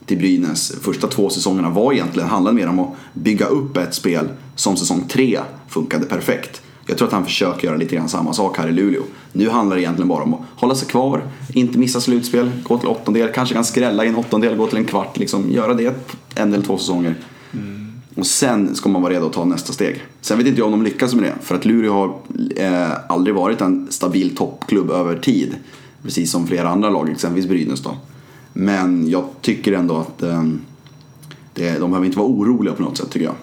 till 0.08 0.18
Brynäs. 0.18 0.72
Första 0.82 1.08
två 1.08 1.30
säsongerna 1.30 1.70
var 1.70 1.94
egentligen, 1.94 2.30
handlade 2.30 2.56
mer 2.56 2.68
om 2.68 2.80
att 2.80 2.94
bygga 3.14 3.46
upp 3.46 3.78
ett 3.78 3.94
spel 3.94 4.28
som 4.56 4.78
säsong 4.78 5.04
tre 5.10 5.40
funkade 5.70 6.06
perfekt. 6.06 6.62
Jag 6.86 6.98
tror 6.98 7.08
att 7.08 7.14
han 7.14 7.26
försöker 7.26 7.68
göra 7.68 7.78
lite 7.78 7.96
grann 7.96 8.10
samma 8.10 8.34
sak 8.34 8.58
här 8.58 8.68
i 8.68 8.72
Luleå. 8.72 9.02
Nu 9.34 9.50
handlar 9.50 9.76
det 9.76 9.82
egentligen 9.82 10.08
bara 10.08 10.24
om 10.24 10.34
att 10.34 10.40
hålla 10.56 10.76
sig 10.76 10.88
kvar, 10.88 11.24
inte 11.54 11.80
missa 11.80 12.02
slutspel, 12.02 12.52
gå 12.64 12.78
till 12.78 12.88
åttondel, 12.88 13.30
kanske 13.34 13.56
kan 13.56 13.66
skrälla 13.66 14.06
i 14.06 14.08
en 14.08 14.16
åttondel, 14.16 14.56
gå 14.56 14.68
till 14.68 14.78
en 14.78 14.86
kvart. 14.86 15.18
Liksom, 15.18 15.52
göra 15.52 15.74
det 15.74 15.96
en 16.36 16.54
eller 16.54 16.66
två 16.66 16.78
säsonger 16.78 17.16
Och 18.16 18.26
sen 18.26 18.76
ska 18.76 18.90
man 18.90 19.02
vara 19.02 19.14
redo 19.14 19.26
att 19.26 19.34
ta 19.34 19.46
nästa 19.46 19.74
steg. 19.74 20.02
Sen 20.22 20.38
vet 20.38 20.48
inte 20.48 20.60
jag 20.60 20.66
om 20.66 20.72
de 20.72 20.84
lyckas 20.84 21.14
med 21.14 21.24
det. 21.24 21.34
För 21.42 21.56
att 21.56 21.66
Luleå 21.66 21.94
har 21.94 22.16
eh, 22.56 22.92
aldrig 23.10 23.36
varit 23.36 23.62
en 23.62 23.88
stabil 23.90 24.36
toppklubb 24.36 24.92
över 24.92 25.16
tid. 25.16 25.56
Precis 26.04 26.32
som 26.32 26.48
flera 26.48 26.70
andra 26.70 26.90
lag, 26.90 27.10
exempelvis 27.10 27.50
Brynäs 27.50 27.82
då. 27.82 27.98
Men 28.60 29.10
jag 29.10 29.26
tycker 29.42 29.74
ändå 29.74 29.98
att 29.98 30.24
eh, 30.24 30.44
det, 31.54 31.80
de 31.80 31.92
behöver 31.92 32.06
inte 32.06 32.18
vara 32.18 32.28
oroliga 32.28 32.74
på 32.74 32.82
något 32.82 32.98
sätt 32.98 33.10
tycker 33.12 33.26
jag. 33.26 33.36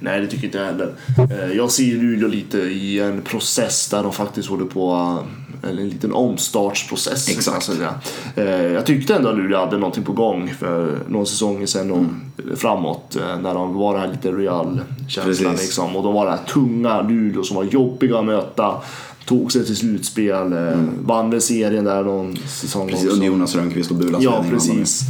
Nej, 0.00 0.20
det 0.20 0.26
tycker 0.26 0.44
inte 0.44 0.58
jag 0.58 0.64
heller. 0.64 0.94
Eh, 1.30 1.52
Jag 1.56 1.70
ser 1.70 1.84
Luleå 1.96 2.28
lite 2.28 2.58
i 2.58 3.00
en 3.00 3.22
process 3.22 3.88
där 3.88 4.02
de 4.02 4.12
faktiskt 4.12 4.48
håller 4.48 4.64
på 4.64 5.18
eh, 5.62 5.70
eller 5.70 5.82
en 5.82 5.88
liten 5.88 6.12
omstartsprocess. 6.12 7.28
Exakt. 7.28 7.70
Eh, 8.36 8.44
Jag 8.44 8.86
tyckte 8.86 9.14
ändå 9.14 9.28
att 9.28 9.36
Luleå 9.36 9.58
hade 9.58 9.78
någonting 9.78 10.04
på 10.04 10.12
gång 10.12 10.54
för 10.58 10.98
några 11.08 11.26
säsonger 11.26 11.66
sedan 11.66 11.90
och 11.90 12.04
framåt 12.58 13.16
eh, 13.16 13.40
när 13.40 13.54
de 13.54 13.74
var 13.74 13.94
det 13.94 14.00
här 14.00 14.08
lite 14.08 14.32
real-känslan 14.32 15.26
Precis. 15.26 15.62
liksom. 15.62 15.96
Och 15.96 16.02
de 16.02 16.14
var 16.14 16.24
det 16.24 16.30
här 16.30 16.44
tunga 16.48 17.02
Luleå 17.02 17.42
som 17.42 17.56
var 17.56 17.64
jobbiga 17.64 18.18
att 18.18 18.24
möta. 18.24 18.74
Tog 19.24 19.52
sig 19.52 19.64
till 19.66 19.76
slutspel, 19.76 20.52
eh, 20.52 20.80
vann 21.04 21.30
väl 21.30 21.40
serien 21.40 21.84
där 21.84 22.02
någon 22.04 22.36
säsong 22.36 22.88
Precis, 22.88 23.04
också. 23.04 23.14
under 23.14 23.26
Jonas 23.26 23.56
Rönnqvist 23.56 23.90
och 23.90 23.96
Bulas 23.96 24.22
Ja, 24.22 24.44
precis. 24.50 25.00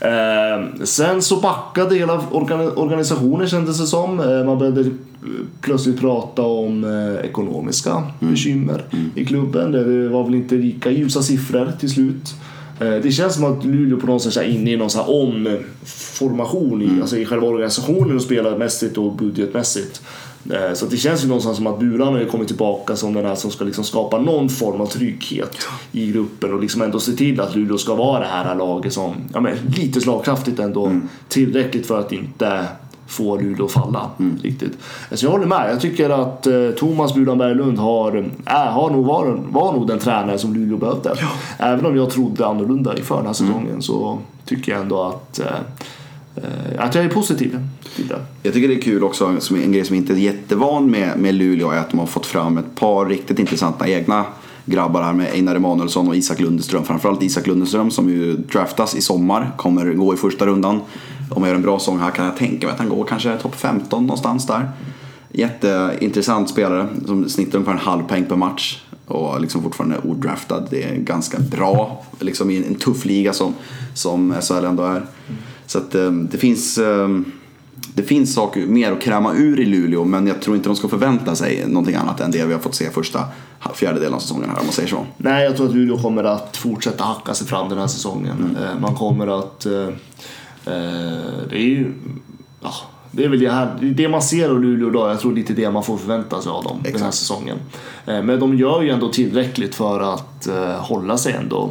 Eh, 0.00 0.84
sen 0.84 1.22
så 1.22 1.36
backade 1.40 1.94
hela 1.96 2.20
organ- 2.30 2.72
organisationen 2.76 3.48
kändes 3.48 3.78
det 3.80 3.86
som. 3.86 4.20
Eh, 4.20 4.44
man 4.44 4.58
började 4.58 4.90
plötsligt 5.60 6.00
prata 6.00 6.42
om 6.42 6.84
eh, 6.84 7.24
ekonomiska 7.28 8.02
bekymmer 8.20 8.84
i 9.14 9.24
klubben. 9.24 9.72
Det 9.72 10.08
var 10.08 10.24
väl 10.24 10.34
inte 10.34 10.54
lika 10.54 10.90
ljusa 10.90 11.22
siffror 11.22 11.72
till 11.80 11.90
slut. 11.90 12.34
Eh, 12.80 12.90
det 13.02 13.12
känns 13.12 13.34
som 13.34 13.44
att 13.44 13.64
Luleå 13.64 14.00
på 14.00 14.06
något 14.06 14.22
sätt 14.22 14.36
är 14.36 14.42
inne 14.42 14.70
i 14.72 14.76
någon 14.76 14.90
omformation 15.06 16.82
i, 16.82 17.00
alltså 17.00 17.16
i 17.16 17.24
själva 17.24 17.46
organisationen 17.46 18.16
och 18.16 18.22
spelarmässigt 18.22 18.98
och 18.98 19.12
budgetmässigt. 19.16 20.02
Eh, 20.50 20.74
Så 20.74 20.84
att 20.84 20.90
det 20.90 20.96
känns 20.96 21.24
ju 21.24 21.28
någonstans 21.28 21.56
som 21.56 21.66
att 21.66 21.78
Buran 21.78 22.14
har 22.14 22.24
kommit 22.24 22.48
tillbaka 22.48 22.96
som 22.96 23.12
den 23.14 23.24
här 23.24 23.34
som 23.34 23.50
ska 23.50 23.64
liksom 23.64 23.84
skapa 23.84 24.18
någon 24.18 24.48
form 24.48 24.80
av 24.80 24.86
trygghet 24.86 25.56
i 25.92 26.12
gruppen 26.12 26.52
och 26.54 26.60
liksom 26.60 26.82
ändå 26.82 27.00
se 27.00 27.12
till 27.12 27.40
att 27.40 27.56
Luleå 27.56 27.78
ska 27.78 27.94
vara 27.94 28.20
det 28.20 28.26
här 28.26 28.54
laget 28.54 28.92
som 28.92 29.14
ja, 29.34 29.40
men 29.40 29.56
lite 29.76 30.00
slagkraftigt 30.00 30.58
ändå. 30.58 31.00
Tillräckligt 31.28 31.86
för 31.86 32.00
att 32.00 32.12
inte 32.12 32.64
få 33.08 33.36
Luleå 33.36 33.64
att 33.64 33.72
falla 33.72 34.10
riktigt. 34.42 34.78
Så 35.12 35.26
jag 35.26 35.30
håller 35.30 35.46
med. 35.46 35.70
Jag 35.70 35.80
tycker 35.80 36.10
att 36.10 36.46
eh, 36.46 36.70
Thomas 36.76 37.14
Buran 37.14 37.38
Berglund 37.38 37.78
har, 37.78 38.16
äh, 38.46 38.52
har 38.52 38.90
nog 38.90 39.04
var, 39.06 39.40
var 39.48 39.72
nog 39.72 39.86
den 39.86 39.98
tränare 39.98 40.38
som 40.38 40.54
Luleå 40.54 40.76
behövde. 40.76 41.14
Även 41.58 41.86
om 41.86 41.96
jag 41.96 42.10
trodde 42.10 42.46
annorlunda 42.46 42.96
inför 42.98 43.16
den 43.16 43.26
här 43.26 43.32
säsongen 43.32 43.82
så 43.82 44.18
tycker 44.44 44.72
jag 44.72 44.80
ändå 44.80 45.02
att, 45.02 45.40
Eh, 46.36 46.84
att 46.84 46.94
jag 46.94 47.04
är 47.04 47.08
positiv 47.08 47.58
till 47.96 48.08
det. 48.08 48.20
Jag 48.42 48.54
tycker 48.54 48.68
det 48.68 48.74
är 48.74 48.80
kul 48.80 49.04
också, 49.04 49.40
som 49.40 49.56
en 49.56 49.72
grej 49.72 49.84
som 49.84 49.96
inte 49.96 50.12
är 50.12 50.16
jättevan 50.16 50.90
med, 50.90 51.18
med 51.18 51.34
Luleå 51.34 51.70
är 51.70 51.78
att 51.78 51.90
de 51.90 51.98
har 51.98 52.06
fått 52.06 52.26
fram 52.26 52.58
ett 52.58 52.74
par 52.74 53.06
riktigt 53.06 53.38
intressanta 53.38 53.88
egna 53.88 54.24
grabbar 54.64 55.02
här 55.02 55.12
med 55.12 55.32
Einar 55.32 55.56
Emanuelsson 55.56 56.08
och 56.08 56.16
Isak 56.16 56.40
Lundeström. 56.40 56.84
Framförallt 56.84 57.22
Isak 57.22 57.46
Lundeström 57.46 57.90
som 57.90 58.08
ju 58.10 58.36
draftas 58.36 58.94
i 58.94 59.00
sommar, 59.00 59.52
kommer 59.56 59.92
gå 59.92 60.14
i 60.14 60.16
första 60.16 60.46
rundan. 60.46 60.80
Om 61.30 61.42
jag 61.42 61.48
gör 61.48 61.54
en 61.54 61.62
bra 61.62 61.78
sång 61.78 61.98
här 61.98 62.10
kan 62.10 62.24
jag 62.24 62.36
tänka 62.36 62.66
mig 62.66 62.72
att 62.72 62.78
han 62.78 62.88
går 62.88 63.04
kanske 63.04 63.36
topp 63.36 63.54
15 63.54 64.02
någonstans 64.02 64.46
där. 64.46 64.70
Jätteintressant 65.32 66.50
spelare 66.50 66.88
som 67.06 67.28
snittar 67.28 67.58
ungefär 67.58 67.72
en 67.72 67.78
halv 67.78 68.02
poäng 68.02 68.24
per 68.24 68.36
match 68.36 68.82
och 69.06 69.40
liksom 69.40 69.62
fortfarande 69.62 69.98
odraftad. 69.98 70.60
Det 70.70 70.82
är 70.82 70.96
ganska 70.96 71.38
bra 71.38 72.04
liksom 72.20 72.50
i 72.50 72.56
en 72.56 72.74
tuff 72.74 73.04
liga 73.04 73.32
som, 73.32 73.54
som 73.94 74.34
SHL 74.42 74.64
ändå 74.64 74.82
är. 74.82 75.06
Så 75.66 75.78
att 75.78 75.94
eh, 75.94 76.10
det 76.10 76.38
finns 76.38 76.78
eh, 76.78 77.08
det 77.94 78.02
finns 78.02 78.34
saker 78.34 78.66
mer 78.66 78.92
att 78.92 79.00
kräma 79.00 79.34
ur 79.34 79.60
i 79.60 79.64
Luleå 79.64 80.04
men 80.04 80.26
jag 80.26 80.42
tror 80.42 80.56
inte 80.56 80.68
de 80.68 80.76
ska 80.76 80.88
förvänta 80.88 81.34
sig 81.36 81.64
någonting 81.68 81.94
annat 81.94 82.20
än 82.20 82.30
det 82.30 82.46
vi 82.46 82.52
har 82.52 82.60
fått 82.60 82.74
se 82.74 82.90
första 82.90 83.20
fjärdedelen 83.74 84.14
av 84.14 84.18
säsongen 84.18 84.50
här 84.50 84.58
om 84.58 84.64
man 84.66 84.72
säger 84.72 84.88
så. 84.88 85.06
Nej, 85.16 85.44
jag 85.44 85.56
tror 85.56 85.66
att 85.68 85.74
Luleå 85.74 85.98
kommer 85.98 86.24
att 86.24 86.56
fortsätta 86.56 87.04
hacka 87.04 87.34
sig 87.34 87.46
fram 87.46 87.68
den 87.68 87.78
här 87.78 87.86
säsongen. 87.86 88.56
Eh, 88.62 88.80
Man 88.80 88.94
kommer 88.94 89.38
att... 89.38 89.66
eh, 89.66 89.72
eh, 89.82 89.92
Det 91.50 91.56
är 91.56 91.68
ju... 91.68 91.92
Ja, 92.62 92.72
det 93.10 93.24
är 93.24 93.28
väl 93.28 93.38
det 93.40 93.50
här, 93.50 93.78
det 93.80 94.08
man 94.08 94.22
ser 94.22 94.50
av 94.50 94.60
Luleå 94.62 94.88
idag. 94.90 95.10
Jag 95.10 95.20
tror 95.20 95.32
lite 95.34 95.52
det 95.52 95.70
man 95.70 95.82
får 95.82 95.96
förvänta 95.96 96.42
sig 96.42 96.50
av 96.52 96.64
dem 96.64 96.76
den 96.76 96.92
här 96.92 96.98
Exakt. 96.98 97.14
säsongen. 97.14 97.58
Men 98.06 98.40
de 98.40 98.56
gör 98.58 98.82
ju 98.82 98.90
ändå 98.90 99.08
tillräckligt 99.12 99.74
för 99.74 100.00
att 100.14 100.48
hålla 100.78 101.18
sig 101.18 101.32
ändå 101.32 101.70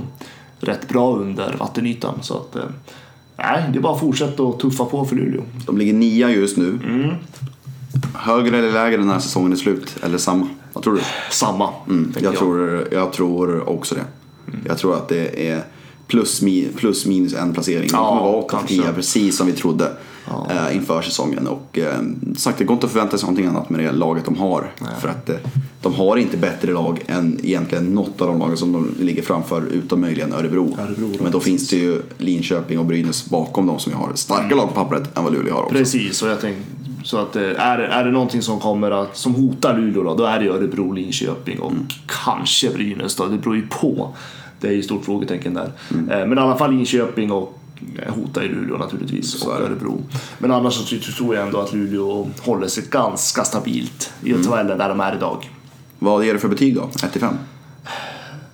rätt 0.60 0.88
bra 0.90 1.16
under 1.16 1.56
vattenytan. 1.60 2.14
Så 2.22 2.34
att... 2.34 2.58
Nej, 3.52 3.70
det 3.74 3.80
är 3.80 3.82
bara 3.82 3.94
att 3.94 4.00
fortsätta 4.00 4.44
att 4.44 4.60
tuffa 4.60 4.86
på 4.86 5.06
för 5.06 5.16
Luleå. 5.16 5.42
De 5.66 5.78
ligger 5.78 5.94
nia 5.94 6.30
just 6.32 6.58
nu. 6.58 6.80
Högre 8.14 8.58
eller 8.58 8.72
lägre 8.72 9.04
när 9.06 9.20
säsongen 9.20 9.52
är 9.52 9.56
slut? 9.56 9.96
Eller 10.04 10.18
samma? 10.18 10.48
Vad 10.74 10.84
tror 10.84 10.96
du? 10.96 11.02
Samma, 11.32 11.70
Mm, 11.90 12.04
tänker 12.14 12.24
jag, 12.30 12.36
tror, 12.40 12.88
jag 12.92 13.14
tror 13.14 13.70
också 13.70 13.96
det. 13.96 14.02
Jag 14.68 14.78
tror 14.78 14.96
att 14.96 15.08
det 15.10 15.50
är 15.50 15.64
plus, 16.08 16.44
plus 16.76 17.06
minus 17.06 17.34
en 17.34 17.54
placering. 17.54 17.88
De 17.88 17.94
Ja, 17.94 18.10
kommer 18.10 18.22
vara 18.22 18.36
8 18.36 18.58
kanske. 18.58 18.76
10 18.76 18.94
precis 18.94 19.38
som 19.38 19.48
vi 19.48 19.54
trodde 19.54 19.92
eh, 20.50 20.76
inför 20.76 21.02
säsongen. 21.02 21.48
Och 21.48 21.78
eh, 21.80 22.00
sagt, 22.38 22.58
det 22.58 22.64
går 22.64 22.74
inte 22.74 22.86
att 22.86 22.92
förvänta 22.94 23.18
sig 23.18 23.26
någonting 23.28 23.46
annat 23.46 23.70
med 23.70 23.80
det 23.80 23.92
laget 23.92 24.26
de 24.26 24.36
har. 24.38 24.72
För 25.00 25.08
att 25.08 25.30
eh, 25.30 25.36
de 25.82 25.94
har 25.94 26.18
inte 26.18 26.38
bättre 26.38 26.72
lag 26.74 27.04
än 27.08 27.40
egentligen 27.44 27.86
något 27.94 28.22
av 28.22 28.28
de 28.28 28.40
lagen 28.40 28.58
som 28.58 28.72
de 28.72 28.96
ligger 29.00 29.22
framför 29.22 29.64
utom 29.66 30.02
möjligen 30.02 30.34
Örebro. 30.34 30.78
Örebro 30.88 31.08
då, 31.18 31.24
Men 31.24 31.32
då 31.32 31.40
finns 31.40 31.70
det 31.70 31.76
ju 31.78 32.02
Linköping 32.18 32.80
och 32.80 32.86
Brynäs 32.86 33.30
bakom 33.30 33.68
dem 33.68 33.80
som 33.80 33.94
har 33.94 34.12
starka 34.16 34.56
lag 34.56 34.68
på 34.68 34.74
pappret 34.74 35.18
än 35.18 35.24
vad 35.24 35.34
Luleå 35.34 35.54
har 35.54 35.62
också. 35.64 35.76
Precis, 35.76 36.22
och 36.22 36.30
jag 36.30 36.42
tänkte, 36.42 36.64
så 37.04 37.18
att 37.18 37.36
eh, 37.36 37.42
är, 37.44 37.80
är 37.80 38.04
det 38.06 38.12
någonting 38.12 38.42
som 38.42 38.60
kommer 38.60 38.92
att, 38.92 39.18
som 39.18 39.36
hotar 39.36 39.78
Luleå 39.78 40.04
då, 40.04 40.16
då 40.16 40.24
är 40.24 40.40
det 40.40 40.48
Örebro, 40.50 40.92
Linköping 40.92 41.60
och 41.60 41.72
Mm. 41.72 41.86
kanske 42.26 42.70
Brynäs 42.70 43.16
då, 43.16 43.26
det 43.26 43.38
beror 43.38 43.56
ju 43.56 43.68
på. 43.68 44.16
Det 44.60 44.68
är 44.68 44.72
ju 44.72 44.84
stort 44.84 45.06
frågetecken 45.06 45.54
där. 45.54 45.72
Mm. 45.94 46.10
Eh, 46.10 46.28
Men 46.28 46.38
i 46.38 46.42
alla 46.42 46.56
fall 46.58 46.72
Linköping 46.72 47.32
och 47.32 47.60
hotar 48.08 48.42
ju 48.42 48.48
Luleå 48.56 48.78
naturligtvis 48.78 49.44
och 49.44 49.56
är 49.56 49.60
det. 49.60 49.66
Örebro. 49.66 50.02
Men 50.38 50.52
annars 50.52 50.74
så 50.74 51.12
tror 51.18 51.36
jag 51.36 51.46
ändå 51.46 51.60
att 51.60 51.74
Luleå 51.74 52.30
håller 52.42 52.68
sig 52.68 52.84
ganska 52.92 53.44
stabilt 53.44 54.12
i 54.24 54.32
Mm. 54.32 54.44
tabellen 54.44 54.78
där 54.78 54.90
de 54.90 55.00
är 55.00 55.16
idag. 55.16 55.50
Vad 56.00 56.26
ger 56.26 56.34
du 56.34 56.40
för 56.40 56.48
betyg 56.48 56.76
då? 56.76 56.90
1 57.04 57.12
till 57.12 57.22
5? 57.22 57.34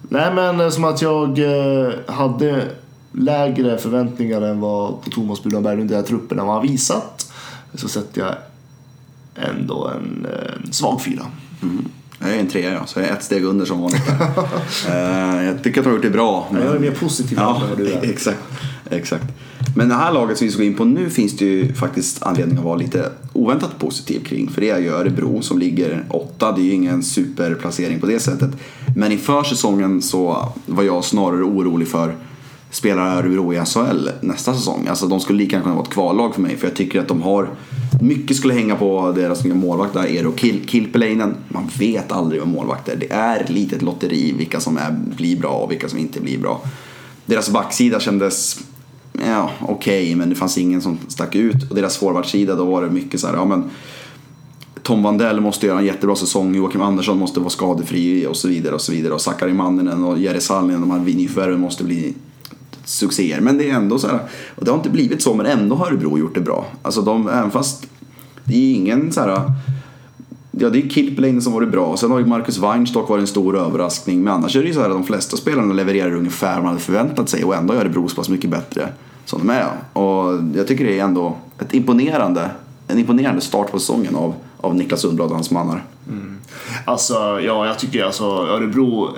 Nej 0.02 0.34
men 0.34 0.60
eh, 0.60 0.70
som 0.70 0.84
att 0.84 1.02
jag 1.02 1.40
eh, 1.40 1.90
hade 2.08 2.68
lägre 3.12 3.78
förväntningar 3.78 4.42
än 4.42 4.60
vad 4.60 5.02
på 5.04 5.10
Thomas 5.10 5.44
Bulan 5.44 5.64
Berglund, 5.64 5.90
den 5.90 5.98
här 6.00 6.06
truppen 6.06 6.40
har 6.40 6.62
visat. 6.62 7.32
Så 7.74 7.88
sätter 7.88 8.22
jag 8.22 8.36
ändå 9.50 9.88
en 9.88 10.26
eh, 10.32 10.72
svag 10.72 11.02
fyra. 11.02 11.22
Jag 12.20 12.30
är 12.30 12.40
en 12.40 12.48
trea 12.48 12.74
ja, 12.74 12.86
så 12.86 13.00
jag 13.00 13.10
är 13.10 13.14
ett 13.14 13.24
steg 13.24 13.44
under 13.44 13.66
som 13.66 13.82
vanligt. 13.82 14.02
Eh, 14.90 15.44
jag 15.44 15.64
tycker 15.64 15.80
att 15.80 15.84
de 15.84 15.90
har 15.90 15.96
gjort 15.96 16.04
det 16.06 16.10
bra. 16.10 16.48
Men 16.52 16.64
jag 16.64 16.76
är 16.76 16.80
mer 16.80 16.92
positiv 16.92 17.38
Ja, 17.42 17.62
än 17.64 17.70
vad 17.70 17.78
du 17.78 17.92
är. 17.92 18.00
exakt 18.10 18.40
exakt. 18.98 19.26
Men 19.76 19.90
det 19.90 19.96
här 19.96 20.14
laget 20.14 20.38
som 20.38 20.48
vi 20.48 20.52
ska 20.52 20.62
gå 20.62 20.66
in 20.66 20.74
på 20.76 20.86
nu 20.86 21.10
finns 21.10 21.38
det 21.38 21.46
ju 21.46 21.74
faktiskt 21.74 22.24
anledning 22.24 22.58
att 22.58 22.64
vara 22.64 22.76
lite 22.76 23.12
oväntat 23.34 23.80
positiv 23.80 24.20
kring. 24.24 24.50
För 24.50 24.62
det 24.62 24.70
är 24.70 24.80
ju 24.80 24.90
Örebro 24.90 25.42
som 25.42 25.60
ligger 25.60 26.06
åtta. 26.10 26.52
Det 26.52 26.62
är 26.62 26.64
ju 26.64 26.74
ingen 26.74 27.04
superplacering 27.04 28.00
på 28.00 28.06
det 28.06 28.20
sättet. 28.20 28.50
Men 28.96 29.12
inför 29.12 29.44
säsongen 29.44 30.02
så 30.02 30.54
var 30.66 30.84
jag 30.84 31.04
snarare 31.06 31.44
orolig 31.44 31.88
för 31.88 32.16
spelar 32.72 33.18
Örebro 33.18 33.54
i 33.54 33.66
SHL 33.66 34.10
nästa 34.22 34.54
säsong. 34.54 34.88
Alltså 34.88 35.08
de 35.08 35.20
skulle 35.20 35.40
lika 35.40 35.52
gärna 35.52 35.64
kunna 35.64 35.76
vara 35.76 35.86
ett 35.86 35.94
kvallag 35.94 36.34
för 36.36 36.42
mig. 36.42 36.58
För 36.58 36.68
jag 36.68 36.76
tycker 36.76 37.00
att 37.00 37.08
de 37.08 37.22
har 37.22 37.50
mycket 38.02 38.38
skulle 38.38 38.54
hänga 38.54 38.76
på 38.76 39.12
deras 39.12 39.44
nya 39.44 39.56
målvakt 39.56 39.94
där, 39.94 40.04
Eero 40.04 40.32
Kil- 40.32 40.68
Kilpeläinen. 40.68 41.36
Man 41.48 41.70
vet 41.80 42.12
aldrig 42.12 42.42
med 42.42 42.50
målvakter. 42.50 42.96
Det 42.96 43.12
är 43.12 43.46
lite 43.48 43.76
ett 43.76 43.82
lotteri 43.82 44.34
vilka 44.38 44.60
som 44.60 44.78
är, 44.78 44.92
blir 45.18 45.40
bra 45.40 45.52
och 45.54 45.72
vilka 45.72 45.90
som 45.90 46.00
inte 46.00 46.22
blir 46.22 46.38
bra. 46.38 46.62
Deras 47.26 47.50
backsida 47.50 48.00
kändes 48.00 48.60
ja, 49.28 49.52
okej, 49.62 50.16
men 50.16 50.30
det 50.30 50.36
fanns 50.36 50.58
ingen 50.58 50.82
som 50.82 50.98
stack 51.08 51.36
ut. 51.36 51.70
Och 51.70 51.76
deras 51.76 51.98
forwardsida, 51.98 52.56
då 52.56 52.66
var 52.66 52.82
det 52.82 52.90
mycket 52.90 53.20
så 53.20 53.28
här, 53.28 53.34
ja 53.34 53.46
men 53.46 53.64
Tom 54.84 55.04
Vandell 55.04 55.42
måste 55.42 55.68
göra 55.68 55.80
en 55.80 55.86
jättebra 55.86 56.16
säsong, 56.16 56.56
Joakim 56.56 56.82
Andersson 56.82 57.18
måste 57.18 57.40
vara 57.40 57.50
skadefri 57.50 58.28
och 58.28 58.36
så 58.36 58.48
vidare 58.48 58.76
och 58.76 58.82
så 58.82 58.92
vidare. 58.92 59.14
Och 59.14 59.22
Sakari 59.22 59.54
Manninen 59.54 60.04
och 60.04 60.20
Jerry 60.20 60.42
Sallinen, 60.42 60.82
de 60.82 60.92
här 60.92 61.00
nyförvärven 61.00 61.60
måste 61.60 61.84
bli 61.84 62.14
succéer. 62.84 63.42
Men 63.42 63.58
det 63.58 63.70
är 63.70 63.74
ändå 63.74 64.00
så 64.00 64.08
här, 64.08 64.20
och 64.56 64.66
det 64.66 64.72
har 64.72 64.78
inte 64.78 64.90
blivit 64.90 65.22
så, 65.22 65.34
men 65.34 65.46
ändå 65.46 65.76
har 65.76 65.88
Örebro 65.88 66.18
gjort 66.18 66.36
det 66.36 66.42
bra. 66.42 66.66
Alltså 66.82 67.02
de, 67.02 67.30
även 67.30 67.52
fast 67.52 67.88
det 68.44 68.56
är 68.56 68.76
ingen 68.76 69.12
så 69.12 69.22
här 69.22 69.52
Ja, 70.54 70.70
det 70.70 70.84
är 70.86 70.90
Kilpeläinen 70.90 71.42
som 71.42 71.54
varit 71.54 71.72
bra. 71.72 71.98
Sen 71.98 72.12
har 72.12 72.20
ju 72.20 72.26
Marcus 72.26 72.58
Weinstock 72.58 73.10
varit 73.10 73.22
en 73.22 73.28
stor 73.28 73.58
överraskning. 73.58 74.24
Men 74.24 74.34
annars 74.34 74.56
är 74.56 74.62
det 74.62 74.68
ju 74.68 74.74
så 74.74 74.80
här 74.80 74.90
att 74.90 74.96
de 74.96 75.04
flesta 75.04 75.38
spelarna 75.38 75.74
levererar 75.74 76.16
ungefär 76.16 76.54
vad 76.54 76.64
man 76.64 76.74
hade 76.74 76.80
förväntat 76.80 77.30
sig. 77.30 77.44
Och 77.44 77.56
ändå 77.56 77.74
gör 77.74 77.82
Örebro 77.82 78.08
så 78.08 78.16
pass 78.16 78.30
mycket 78.30 78.50
bättre 78.50 78.90
som 79.32 79.48
de 79.48 79.50
är. 79.50 79.68
Och 79.94 80.40
jag 80.56 80.68
tycker 80.68 80.86
det 80.86 81.00
är 81.00 81.04
ändå 81.04 81.36
ett 81.60 81.74
imponerande, 81.74 82.52
en 82.88 83.00
imponerande 83.00 83.42
start 83.42 83.72
på 83.72 83.80
säsongen 83.80 84.16
av, 84.16 84.34
av 84.58 84.76
Niklas 84.76 85.02
Sundblad 85.02 85.30
och 85.30 85.36
hans 85.36 85.52
mannar. 85.52 85.84
Mm. 86.10 86.38
Alltså, 86.86 87.14
ja, 87.42 87.66
jag 87.66 87.80
tycker 87.80 88.04
alltså 88.04 88.26
Örebro 88.26 89.10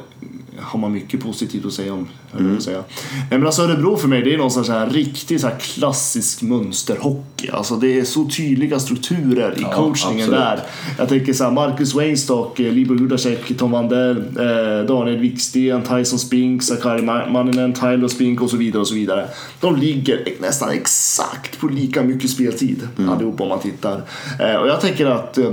har 0.60 0.80
man 0.80 0.92
mycket 0.92 1.24
positivt 1.24 1.66
att 1.66 1.74
säga 1.74 1.94
om. 1.94 2.08
Mm. 2.40 2.62
Säga. 2.62 2.84
Nej, 3.30 3.40
men 3.40 3.46
alltså 3.46 3.62
Örebro 3.62 3.98
för 3.98 4.08
mig 4.08 4.22
det 4.22 4.34
är 4.34 4.38
någon 4.38 4.52
sorts 4.52 4.68
så 4.68 4.74
här 4.74 4.90
riktig 4.90 5.42
så 5.42 5.48
här 5.48 5.60
klassisk 5.60 6.42
mönsterhockey. 6.42 7.50
Alltså 7.50 7.76
det 7.76 8.00
är 8.00 8.04
så 8.04 8.26
tydliga 8.26 8.80
strukturer 8.80 9.60
i 9.60 9.62
ja, 9.62 9.72
coachningen 9.72 10.34
absolut. 10.34 10.40
där. 10.40 10.60
Jag 10.98 11.10
tänker 11.10 11.34
så 11.34 11.44
här, 11.44 11.52
Marcus 11.52 11.96
Weinstock, 11.96 12.60
eh, 12.60 12.72
Libor 12.72 12.98
Hudacek, 12.98 13.58
Tom 13.58 13.72
Wandell, 13.72 14.18
eh, 14.18 14.86
Daniel 14.88 15.18
Wiksten, 15.18 15.82
Tyson 15.82 16.20
Spink, 16.20 16.64
Sakari 16.64 17.02
Manninen, 17.02 17.74
Tyler 17.74 18.08
Spink 18.08 18.42
och 18.42 18.50
så 18.50 18.58
vidare 18.58 18.82
och 18.82 18.88
så 18.88 18.96
vidare. 18.96 19.28
De 19.60 19.76
ligger 19.76 20.28
nästan 20.40 20.70
exakt 20.70 21.60
på 21.60 21.68
lika 21.68 22.04
mycket 22.04 22.30
speltid 22.30 22.88
mm. 22.98 23.10
allihop 23.10 23.42
om 23.42 23.50
man 23.50 23.60
tittar. 23.60 24.02
Eh, 24.40 24.56
och 24.56 24.68
jag 24.68 24.82
tänker 24.82 25.06
att 25.06 25.38
eh, 25.38 25.52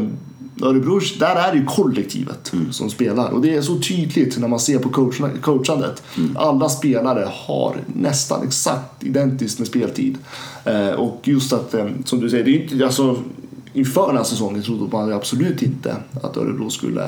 Örebro, 0.62 1.00
där 1.18 1.36
är 1.36 1.52
det 1.52 1.58
ju 1.58 1.64
kollektivet 1.64 2.52
mm. 2.52 2.72
som 2.72 2.90
spelar. 2.90 3.30
Och 3.30 3.42
det 3.42 3.56
är 3.56 3.62
så 3.62 3.78
tydligt 3.78 4.38
när 4.38 4.48
man 4.48 4.60
ser 4.60 4.78
på 4.78 4.88
coachandet. 5.40 6.02
Mm. 6.16 6.36
Alla 6.36 6.68
spelare 6.68 7.28
har 7.32 7.76
nästan 7.86 8.46
exakt 8.46 9.04
identiskt 9.04 9.58
med 9.58 9.68
speltid. 9.68 10.18
Eh, 10.64 10.90
och 10.90 11.20
just 11.24 11.52
att, 11.52 11.74
eh, 11.74 11.86
som 12.04 12.20
du 12.20 12.30
säger, 12.30 12.44
det 12.44 12.50
är 12.50 12.62
inte, 12.62 12.86
alltså, 12.86 13.16
inför 13.72 14.06
den 14.06 14.16
här 14.16 14.24
säsongen 14.24 14.62
trodde 14.62 14.96
man 14.96 15.12
absolut 15.12 15.62
inte 15.62 15.96
att 16.22 16.36
Örebro 16.36 16.70
skulle 16.70 17.04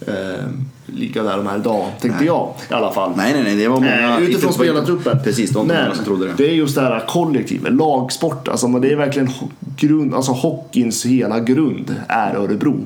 eh, 0.00 0.46
ligga 0.86 1.22
där 1.22 1.36
de 1.36 1.46
här 1.46 1.58
idag, 1.58 1.86
tänkte 2.00 2.18
nej. 2.18 2.26
jag 2.26 2.54
i 2.70 2.74
alla 2.74 2.92
fall. 2.92 3.12
Nej, 3.16 3.32
nej, 3.32 3.42
nej, 3.42 3.56
det 3.56 3.68
var 3.68 3.80
många. 3.80 4.18
Eh, 4.18 4.22
utifrån 4.22 4.52
spelartruppen. 4.52 5.18
Precis, 5.24 5.50
de 5.50 5.66
Men 5.66 5.94
som 5.94 6.04
trodde 6.04 6.26
det. 6.26 6.34
Det 6.36 6.50
är 6.50 6.54
just 6.54 6.74
det 6.74 6.80
här 6.80 7.04
kollektivet, 7.08 7.72
lagsport. 7.72 8.48
Alltså, 8.48 8.68
det 8.68 8.92
är 8.92 8.96
verkligen 8.96 9.28
grund, 9.76 10.14
alltså 10.14 10.32
hockeyns 10.32 11.06
hela 11.06 11.40
grund 11.40 11.94
är 12.08 12.34
Örebro. 12.34 12.80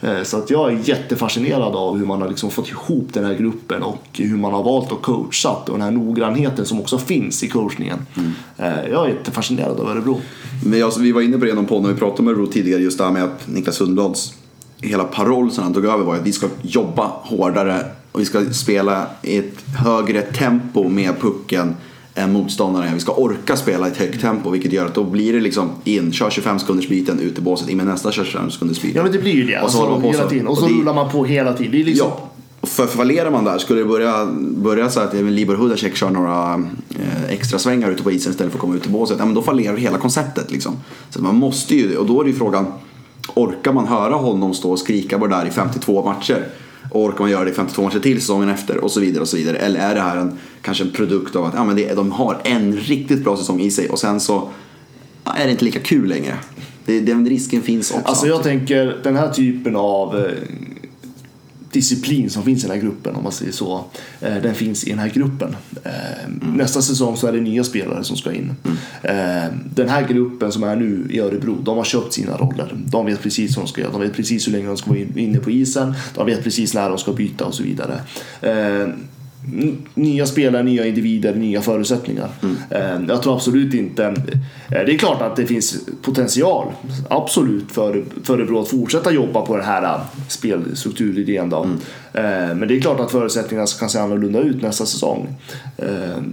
Eh, 0.00 0.22
så 0.22 0.36
att 0.36 0.50
jag 0.50 0.72
är 0.72 0.78
jättefascinerad 0.84 1.76
av 1.76 1.98
hur 1.98 2.06
man 2.06 2.22
har 2.22 2.28
liksom 2.28 2.50
fått 2.50 2.68
ihop 2.68 3.08
den 3.12 3.24
här 3.24 3.34
gruppen 3.34 3.82
och 3.82 4.04
hur 4.12 4.36
man 4.36 4.52
har 4.52 4.62
valt 4.62 4.92
att 4.92 5.02
coacha 5.02 5.50
och 5.50 5.72
den 5.72 5.82
här 5.82 5.90
noggrannheten 5.90 6.66
som 6.66 6.80
också 6.80 6.98
finns 6.98 7.42
i 7.42 7.48
coachningen. 7.48 7.98
Mm. 8.16 8.32
Eh, 8.56 8.90
jag 8.90 9.04
är 9.04 9.08
jättefascinerad 9.08 9.80
av 9.80 9.88
Örebro. 9.88 10.20
Men 10.64 10.78
jag, 10.78 10.92
vi 10.98 11.12
var 11.12 11.22
inne 11.22 11.38
på 11.38 11.44
det 11.44 11.62
på 11.62 11.80
när 11.80 11.88
vi 11.88 11.94
pratade 11.94 12.22
om 12.22 12.28
Örebro 12.28 12.46
tidigare, 12.46 12.82
just 12.82 12.98
det 12.98 13.04
här 13.04 13.10
med 13.10 13.24
att 13.24 13.48
Niklas 13.48 13.76
Sundblads 13.76 14.34
hela 14.82 15.04
paroll 15.04 15.50
som 15.50 15.64
han 15.64 15.74
tog 15.74 15.84
över 15.84 16.04
var 16.04 16.16
att 16.16 16.26
vi 16.26 16.32
ska 16.32 16.46
jobba 16.62 17.06
hårdare 17.06 17.84
och 18.12 18.20
vi 18.20 18.24
ska 18.24 18.50
spela 18.52 19.06
i 19.22 19.38
ett 19.38 19.62
högre 19.76 20.22
tempo 20.22 20.88
med 20.88 21.20
pucken 21.20 21.76
än 22.20 22.32
motståndaren. 22.32 22.94
Vi 22.94 23.00
ska 23.00 23.12
orka 23.12 23.56
spela 23.56 23.88
i 23.88 23.90
ett 23.90 23.96
högt 23.96 24.20
tempo 24.20 24.50
vilket 24.50 24.72
gör 24.72 24.86
att 24.86 24.94
då 24.94 25.04
blir 25.04 25.32
det 25.32 25.40
liksom 25.40 25.70
in, 25.84 26.12
kör 26.12 26.30
25 26.30 26.58
sekunders 26.58 26.88
biten 26.88 27.20
ut 27.20 27.38
i 27.38 27.40
båset, 27.40 27.68
in 27.68 27.76
med 27.76 27.86
nästa 27.86 28.12
kör 28.12 28.24
25 28.24 28.50
sekunders 28.50 28.82
biten. 28.82 28.96
Ja 28.96 29.02
men 29.02 29.12
det 29.12 29.18
blir 29.18 29.32
ju 29.32 29.44
det. 29.44 29.60
Och 29.60 29.70
så, 29.70 29.86
alltså, 29.86 30.08
hela 30.10 30.28
tiden. 30.28 30.48
Och 30.48 30.58
så 30.58 30.64
och 30.64 30.70
det, 30.70 30.74
rullar 30.74 30.94
man 30.94 31.10
på 31.10 31.24
hela 31.24 31.52
tiden. 31.52 31.72
Det 31.72 31.80
är 31.80 31.84
liksom... 31.84 32.08
Ja. 32.08 32.26
För 32.62 32.86
fallerar 32.86 33.30
man 33.30 33.44
där, 33.44 33.58
skulle 33.58 33.80
det 33.80 33.86
börja, 33.86 34.26
börja 34.38 34.90
så 34.90 35.00
att 35.00 35.14
Libor 35.14 35.54
Hudacek 35.54 35.96
kör 35.96 36.10
några 36.10 36.54
eh, 36.90 37.30
extra 37.30 37.58
svängar 37.58 37.90
ute 37.90 38.02
på 38.02 38.10
isen 38.10 38.32
istället 38.32 38.52
för 38.52 38.58
att 38.58 38.60
komma 38.60 38.74
ut 38.74 38.86
i 38.86 38.88
båset, 38.88 39.16
ja, 39.18 39.24
men 39.24 39.34
då 39.34 39.42
fallerar 39.42 39.76
hela 39.76 39.98
konceptet. 39.98 40.50
Liksom. 40.50 40.76
Så 41.10 41.22
man 41.22 41.34
måste 41.34 41.74
ju, 41.74 41.96
och 41.96 42.06
då 42.06 42.20
är 42.20 42.24
det 42.24 42.30
ju 42.30 42.36
frågan, 42.36 42.66
orkar 43.34 43.72
man 43.72 43.86
höra 43.86 44.14
honom 44.14 44.54
stå 44.54 44.70
och 44.70 44.78
skrika 44.78 45.18
på 45.18 45.26
det 45.26 45.36
där 45.36 45.46
i 45.46 45.50
52 45.50 46.04
matcher? 46.04 46.46
Och 46.90 47.04
orkar 47.04 47.20
man 47.20 47.30
göra 47.30 47.44
det 47.44 47.50
i 47.50 47.54
52 47.54 47.82
matcher 47.82 47.98
till 47.98 48.20
säsongen 48.20 48.48
efter 48.48 48.84
och 48.84 48.90
så 48.90 49.00
vidare 49.00 49.20
och 49.20 49.28
så 49.28 49.36
vidare. 49.36 49.56
Eller 49.56 49.80
är 49.80 49.94
det 49.94 50.00
här 50.00 50.16
en, 50.16 50.38
kanske 50.62 50.84
en 50.84 50.90
produkt 50.90 51.36
av 51.36 51.44
att 51.44 51.54
ja, 51.54 51.64
men 51.64 51.76
det, 51.76 51.94
de 51.94 52.12
har 52.12 52.40
en 52.44 52.76
riktigt 52.76 53.24
bra 53.24 53.36
säsong 53.36 53.60
i 53.60 53.70
sig 53.70 53.88
och 53.88 53.98
sen 53.98 54.20
så 54.20 54.48
ja, 55.24 55.34
är 55.34 55.44
det 55.44 55.50
inte 55.50 55.64
lika 55.64 55.80
kul 55.80 56.08
längre. 56.08 56.34
Det, 56.84 57.00
den 57.00 57.28
risken 57.28 57.62
finns 57.62 57.90
också. 57.90 58.02
Alltså 58.04 58.26
jag 58.26 58.42
tänker 58.42 59.00
den 59.02 59.16
här 59.16 59.30
typen 59.30 59.76
av 59.76 60.18
eh, 60.18 60.32
disciplin 61.72 62.30
som 62.30 62.42
finns 62.42 62.64
i 62.64 62.66
den 62.66 62.76
här 62.76 62.82
gruppen, 62.82 63.16
om 63.16 63.22
man 63.22 63.32
säger 63.32 63.52
så, 63.52 63.84
eh, 64.20 64.36
den 64.42 64.54
finns 64.54 64.84
i 64.84 64.90
den 64.90 64.98
här 64.98 65.08
gruppen. 65.08 65.56
Eh, 65.84 66.24
mm. 66.24 66.56
Nästa 66.56 66.82
säsong 66.82 67.16
så 67.16 67.26
är 67.26 67.32
det 67.32 67.40
nya 67.40 67.64
spelare 67.64 68.04
som 68.04 68.16
ska 68.16 68.32
in. 68.32 68.54
Mm. 68.64 68.76
Eh, 69.02 69.52
den 69.74 69.88
här 69.88 70.08
gruppen 70.08 70.52
som 70.52 70.62
är 70.62 70.76
nu 70.76 71.06
i 71.10 71.20
Örebro, 71.20 71.58
de 71.62 71.76
har 71.76 71.84
köpt 71.84 72.12
sina 72.12 72.36
roller. 72.36 72.72
De 72.74 73.06
vet 73.06 73.22
precis 73.22 73.56
vad 73.56 73.66
de 73.66 73.68
ska 73.68 73.80
göra, 73.80 73.92
de 73.92 74.00
vet 74.00 74.14
precis 74.14 74.48
hur 74.48 74.52
länge 74.52 74.66
de 74.66 74.76
ska 74.76 74.90
vara 74.90 75.00
inne 75.16 75.38
på 75.38 75.50
isen, 75.50 75.94
de 76.14 76.26
vet 76.26 76.44
precis 76.44 76.74
när 76.74 76.88
de 76.88 76.98
ska 76.98 77.12
byta 77.12 77.44
och 77.44 77.54
så 77.54 77.62
vidare 77.62 78.00
nya 79.94 80.26
spelare, 80.26 80.62
nya 80.62 80.86
individer, 80.86 81.34
nya 81.34 81.62
förutsättningar. 81.62 82.28
Mm. 82.42 83.06
Jag 83.08 83.22
tror 83.22 83.34
absolut 83.34 83.74
inte... 83.74 84.04
Eh, 84.70 84.84
det 84.86 84.94
är 84.94 84.98
klart 84.98 85.22
att 85.22 85.36
det 85.36 85.46
finns 85.46 85.78
potential, 86.02 86.66
absolut, 87.08 87.72
för, 87.72 88.04
för 88.24 88.34
Örebro 88.34 88.60
att 88.60 88.68
fortsätta 88.68 89.12
jobba 89.12 89.42
på 89.42 89.56
den 89.56 89.66
här 89.66 89.82
eh, 89.82 90.00
spelstrukturidén. 90.28 91.50
Då. 91.50 91.62
Mm. 91.64 91.76
Eh, 92.12 92.56
men 92.56 92.68
det 92.68 92.76
är 92.76 92.80
klart 92.80 93.00
att 93.00 93.10
förutsättningarna 93.10 93.66
kan 93.80 93.90
se 93.90 93.98
annorlunda 93.98 94.40
ut 94.40 94.62
nästa 94.62 94.86
säsong. 94.86 95.34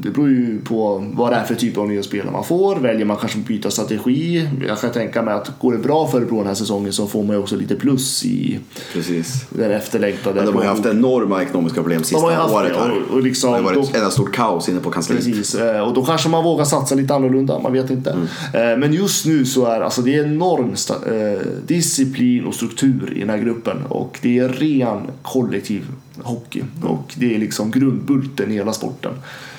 Det 0.01 0.09
beror 0.09 0.29
ju 0.29 0.61
på 0.61 1.05
vad 1.13 1.31
det 1.31 1.35
är 1.35 1.43
för 1.43 1.55
typ 1.55 1.77
av 1.77 1.87
nya 1.87 2.03
spelare 2.03 2.31
man 2.31 2.43
får. 2.43 2.75
Väljer 2.75 3.05
man 3.05 3.17
kanske 3.17 3.39
att 3.39 3.47
byta 3.47 3.71
strategi? 3.71 4.49
Jag 4.67 4.81
kan 4.81 4.91
tänka 4.91 5.21
mig 5.21 5.33
att 5.33 5.59
går 5.59 5.71
det 5.71 5.77
bra 5.77 6.07
för 6.07 6.17
Örebro 6.17 6.37
den 6.37 6.47
här 6.47 6.53
säsongen 6.53 6.93
så 6.93 7.07
får 7.07 7.23
man 7.23 7.35
ju 7.35 7.41
också 7.41 7.55
lite 7.55 7.75
plus 7.75 8.25
i 8.25 8.59
Precis. 8.93 9.45
den 9.49 9.71
efterlängtade. 9.71 10.41
de 10.41 10.55
har 10.55 10.63
ju 10.63 10.69
haft 10.69 10.85
enorma 10.85 11.41
ekonomiska 11.41 11.81
problem 11.81 12.03
sista 12.03 12.25
året 12.25 12.71
Och 13.09 13.21
liksom, 13.21 13.51
det 13.51 13.57
har 13.57 13.63
varit 13.63 13.95
ett 13.95 14.13
stort 14.13 14.35
kaos 14.35 14.69
inne 14.69 14.79
på 14.79 14.91
kansliet. 14.91 15.25
Precis, 15.25 15.55
eh, 15.55 15.81
och 15.81 15.93
då 15.93 16.05
kanske 16.05 16.29
man 16.29 16.43
vågar 16.43 16.65
satsa 16.65 16.95
lite 16.95 17.15
annorlunda, 17.15 17.59
man 17.59 17.73
vet 17.73 17.89
inte. 17.89 18.09
Mm. 18.09 18.71
Eh, 18.71 18.77
men 18.77 18.93
just 18.93 19.25
nu 19.25 19.45
så 19.45 19.65
är 19.65 19.81
alltså, 19.81 20.01
det 20.01 20.15
är 20.15 20.23
enorm 20.23 20.75
eh, 20.89 21.47
disciplin 21.67 22.45
och 22.45 22.55
struktur 22.55 23.13
i 23.15 23.19
den 23.19 23.29
här 23.29 23.37
gruppen 23.37 23.77
och 23.89 24.19
det 24.21 24.39
är 24.39 24.49
ren 24.49 25.01
kollektiv 25.21 25.85
hockey 26.21 26.63
och 26.83 27.13
det 27.15 27.35
är 27.35 27.39
liksom 27.39 27.71
grundbulten 27.71 28.51
i 28.51 28.53
hela 28.53 28.73
sporten 28.73 29.13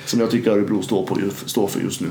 som 0.06 0.20
jag 0.20 0.30
tycker 0.30 0.50
Örebro 0.50 0.82
står, 0.82 1.06
på, 1.06 1.16
står 1.46 1.66
för 1.66 1.80
just 1.80 2.00
nu. 2.00 2.08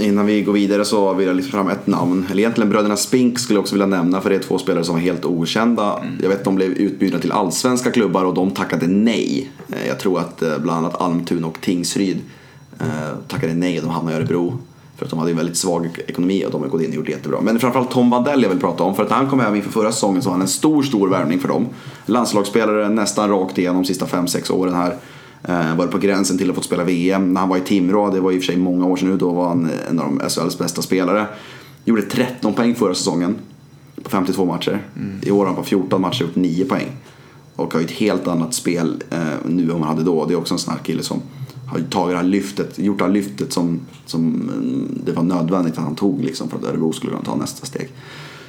Innan 0.00 0.26
vi 0.26 0.42
går 0.42 0.52
vidare 0.52 0.84
så 0.84 1.12
vill 1.12 1.26
jag 1.26 1.36
lyfta 1.36 1.50
fram 1.50 1.68
ett 1.68 1.86
namn. 1.86 2.26
Eller 2.30 2.38
egentligen 2.38 2.70
bröderna 2.70 2.96
Spink 2.96 3.38
skulle 3.38 3.56
jag 3.56 3.60
också 3.60 3.74
vilja 3.74 3.86
nämna 3.86 4.20
för 4.20 4.30
det 4.30 4.36
är 4.36 4.40
två 4.40 4.58
spelare 4.58 4.84
som 4.84 4.94
var 4.94 5.02
helt 5.02 5.24
okända. 5.24 5.98
Mm. 5.98 6.18
Jag 6.22 6.28
vet 6.28 6.38
att 6.38 6.44
de 6.44 6.54
blev 6.54 6.70
utbjudna 6.70 7.18
till 7.18 7.32
allsvenska 7.32 7.90
klubbar 7.90 8.24
och 8.24 8.34
de 8.34 8.50
tackade 8.50 8.86
nej. 8.86 9.50
Eh, 9.68 9.88
jag 9.88 9.98
tror 9.98 10.20
att 10.20 10.42
eh, 10.42 10.58
bland 10.58 10.86
annat 10.86 11.00
Almtuna 11.00 11.46
och 11.46 11.60
Tingsryd 11.60 12.20
eh, 12.80 12.86
tackade 13.28 13.54
nej 13.54 13.78
och 13.78 13.84
de 13.84 13.90
hamnade 13.90 14.16
i 14.16 14.20
Örebro. 14.20 14.58
För 14.96 15.04
att 15.04 15.10
de 15.10 15.18
hade 15.18 15.30
en 15.30 15.36
väldigt 15.36 15.56
svag 15.56 15.88
ekonomi 16.06 16.44
och 16.46 16.50
de 16.50 16.62
har 16.62 16.68
gått 16.68 16.82
in 16.82 16.88
och 16.88 16.94
gjort 16.94 17.06
det 17.06 17.12
jättebra. 17.12 17.40
Men 17.40 17.58
framförallt 17.58 17.90
Tom 17.90 18.10
Vandell 18.10 18.42
jag 18.42 18.50
vill 18.50 18.60
prata 18.60 18.84
om. 18.84 18.94
För 18.94 19.02
att 19.02 19.10
han 19.10 19.30
kom 19.30 19.40
hem 19.40 19.54
inför 19.54 19.70
förra 19.70 19.92
säsongen 19.92 20.22
så 20.22 20.28
var 20.28 20.34
han 20.34 20.42
en 20.42 20.48
stor, 20.48 20.82
stor 20.82 21.08
värvning 21.08 21.38
för 21.38 21.48
dem. 21.48 21.66
Landslagsspelare 22.06 22.88
nästan 22.88 23.30
rakt 23.30 23.58
igenom 23.58 23.82
de 23.82 23.88
sista 23.88 24.06
5-6 24.06 24.52
åren 24.52 24.74
här. 24.74 24.96
Eh, 25.42 25.76
varit 25.76 25.90
på 25.90 25.98
gränsen 25.98 26.38
till 26.38 26.50
att 26.50 26.56
få 26.56 26.62
spela 26.62 26.84
VM. 26.84 27.32
När 27.32 27.40
han 27.40 27.48
var 27.48 27.56
i 27.56 27.60
Timrå, 27.60 28.10
det 28.10 28.20
var 28.20 28.32
i 28.32 28.38
och 28.38 28.42
för 28.42 28.46
sig 28.46 28.56
många 28.56 28.86
år 28.86 28.96
sedan 28.96 29.08
nu, 29.08 29.16
då 29.16 29.32
var 29.32 29.48
han 29.48 29.70
en 29.90 30.00
av 30.00 30.18
de 30.18 30.30
SHLs 30.30 30.58
bästa 30.58 30.82
spelare. 30.82 31.26
Gjorde 31.84 32.02
13 32.02 32.54
poäng 32.54 32.74
förra 32.74 32.94
säsongen 32.94 33.38
på 34.02 34.10
52 34.10 34.44
matcher. 34.44 34.82
Mm. 34.96 35.20
I 35.22 35.30
år 35.30 35.38
har 35.38 35.46
han 35.46 35.56
på 35.56 35.62
14 35.62 36.00
matcher 36.00 36.22
gjort 36.22 36.36
9 36.36 36.64
poäng. 36.64 36.88
Och 37.56 37.72
har 37.72 37.80
ju 37.80 37.86
ett 37.86 37.92
helt 37.92 38.28
annat 38.28 38.54
spel 38.54 39.02
eh, 39.10 39.18
nu 39.44 39.62
än 39.62 39.70
han 39.70 39.82
hade 39.82 40.02
då. 40.02 40.26
Det 40.26 40.34
är 40.34 40.38
också 40.38 40.54
en 40.54 40.58
sån 40.58 40.74
här 40.74 40.80
kille 40.80 41.02
som 41.02 41.22
har 41.66 41.80
tagit 41.80 42.14
det 42.14 42.16
här 42.16 42.24
lyftet, 42.24 42.78
gjort 42.78 42.98
det 42.98 43.04
här 43.04 43.12
lyftet 43.12 43.52
som, 43.52 43.80
som 44.06 44.24
mm, 44.24 45.00
det 45.04 45.12
var 45.12 45.22
nödvändigt 45.22 45.78
att 45.78 45.84
han 45.84 45.94
tog 45.94 46.24
liksom, 46.24 46.48
för 46.48 46.58
att 46.58 46.64
Örebro 46.64 46.92
skulle 46.92 47.12
kunna 47.12 47.24
ta 47.24 47.36
nästa 47.36 47.66
steg. 47.66 47.88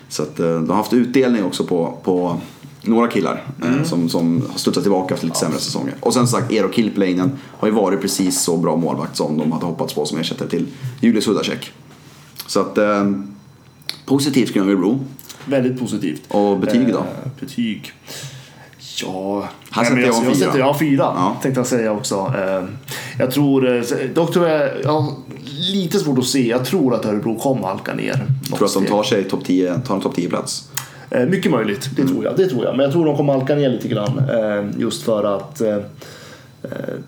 Så 0.10 0.24
att, 0.24 0.39
eh, 0.39 0.46
de 0.46 0.70
har 0.70 0.76
haft 0.76 0.94
utdelning 0.94 1.44
också 1.44 1.64
på, 1.64 1.98
på 2.04 2.42
några 2.82 3.07
killar 3.07 3.43
eh, 3.61 3.73
mm. 3.73 3.86
som, 3.86 4.09
som 4.09 4.41
har 4.51 4.57
studsat 4.57 4.84
tillbaka 4.84 5.13
efter 5.13 5.27
lite 5.27 5.39
sämre 5.39 5.59
säsonger. 5.59 5.93
Och 5.99 6.13
sen 6.13 6.27
sagt, 6.27 6.51
Eero 6.51 6.71
Kilpeläinen 6.71 7.32
har 7.57 7.67
ju 7.67 7.73
varit 7.73 8.01
precis 8.01 8.41
så 8.41 8.57
bra 8.57 8.75
målvakt 8.75 9.17
som 9.17 9.38
de 9.38 9.51
hade 9.51 9.65
hoppats 9.65 9.93
på 9.93 10.05
som 10.05 10.19
ersättare 10.19 10.49
till 10.49 10.67
Julius 10.99 11.27
Hudacek. 11.27 11.71
Så 12.47 12.59
att, 12.59 12.77
eh, 12.77 13.11
positivt 14.05 14.53
kring 14.53 14.63
Örebro. 14.63 14.99
Väldigt 15.45 15.79
positivt. 15.79 16.21
Och 16.27 16.59
betyg 16.59 16.88
då? 16.88 16.97
Eh, 16.97 17.05
betyg. 17.39 17.93
Ja, 19.03 19.49
här 19.71 19.84
sätter 19.84 19.97
jag, 19.97 20.25
jag, 20.25 20.36
fyra. 20.36 20.57
ja, 20.57 20.77
fyra 20.79 21.13
ja. 21.15 21.38
tänkte 21.41 21.59
jag 21.59 21.67
säga 21.67 21.91
också. 21.91 22.34
Eh, 22.38 22.67
jag 23.19 23.32
tror, 23.32 23.75
eh, 23.75 23.84
dock 24.13 24.34
tror 24.34 24.47
jag, 24.47 24.71
jag 24.84 25.01
har 25.01 25.13
lite 25.71 25.99
svårt 25.99 26.19
att 26.19 26.25
se. 26.25 26.47
Jag 26.47 26.65
tror 26.65 26.95
att 26.95 27.05
Örebro 27.05 27.39
kommer 27.39 27.67
halka 27.67 27.93
ner. 27.93 28.13
Tror 28.47 28.59
du 28.59 28.65
att 28.65 28.73
de 28.73 28.86
tar 28.86 29.03
sig 29.03 29.23
topp 29.23 29.45
10, 29.45 29.79
tar 29.79 29.95
en 29.95 30.01
topp 30.01 30.15
10 30.15 30.29
plats? 30.29 30.70
Eh, 31.12 31.26
mycket 31.26 31.51
möjligt, 31.51 31.89
det 31.95 32.07
tror 32.07 32.24
jag. 32.24 32.38
Det 32.38 32.47
tror 32.47 32.66
jag. 32.66 32.76
Men 32.76 32.84
jag 32.84 32.93
tror 32.93 33.05
de 33.05 33.18
kommer 33.18 33.34
halka 33.34 33.55
ner 33.55 33.70
lite 33.70 33.88
grann. 33.88 34.18
Eh, 34.18 34.82
just 34.82 35.03
för 35.03 35.36
att 35.36 35.62
eh, 35.62 35.78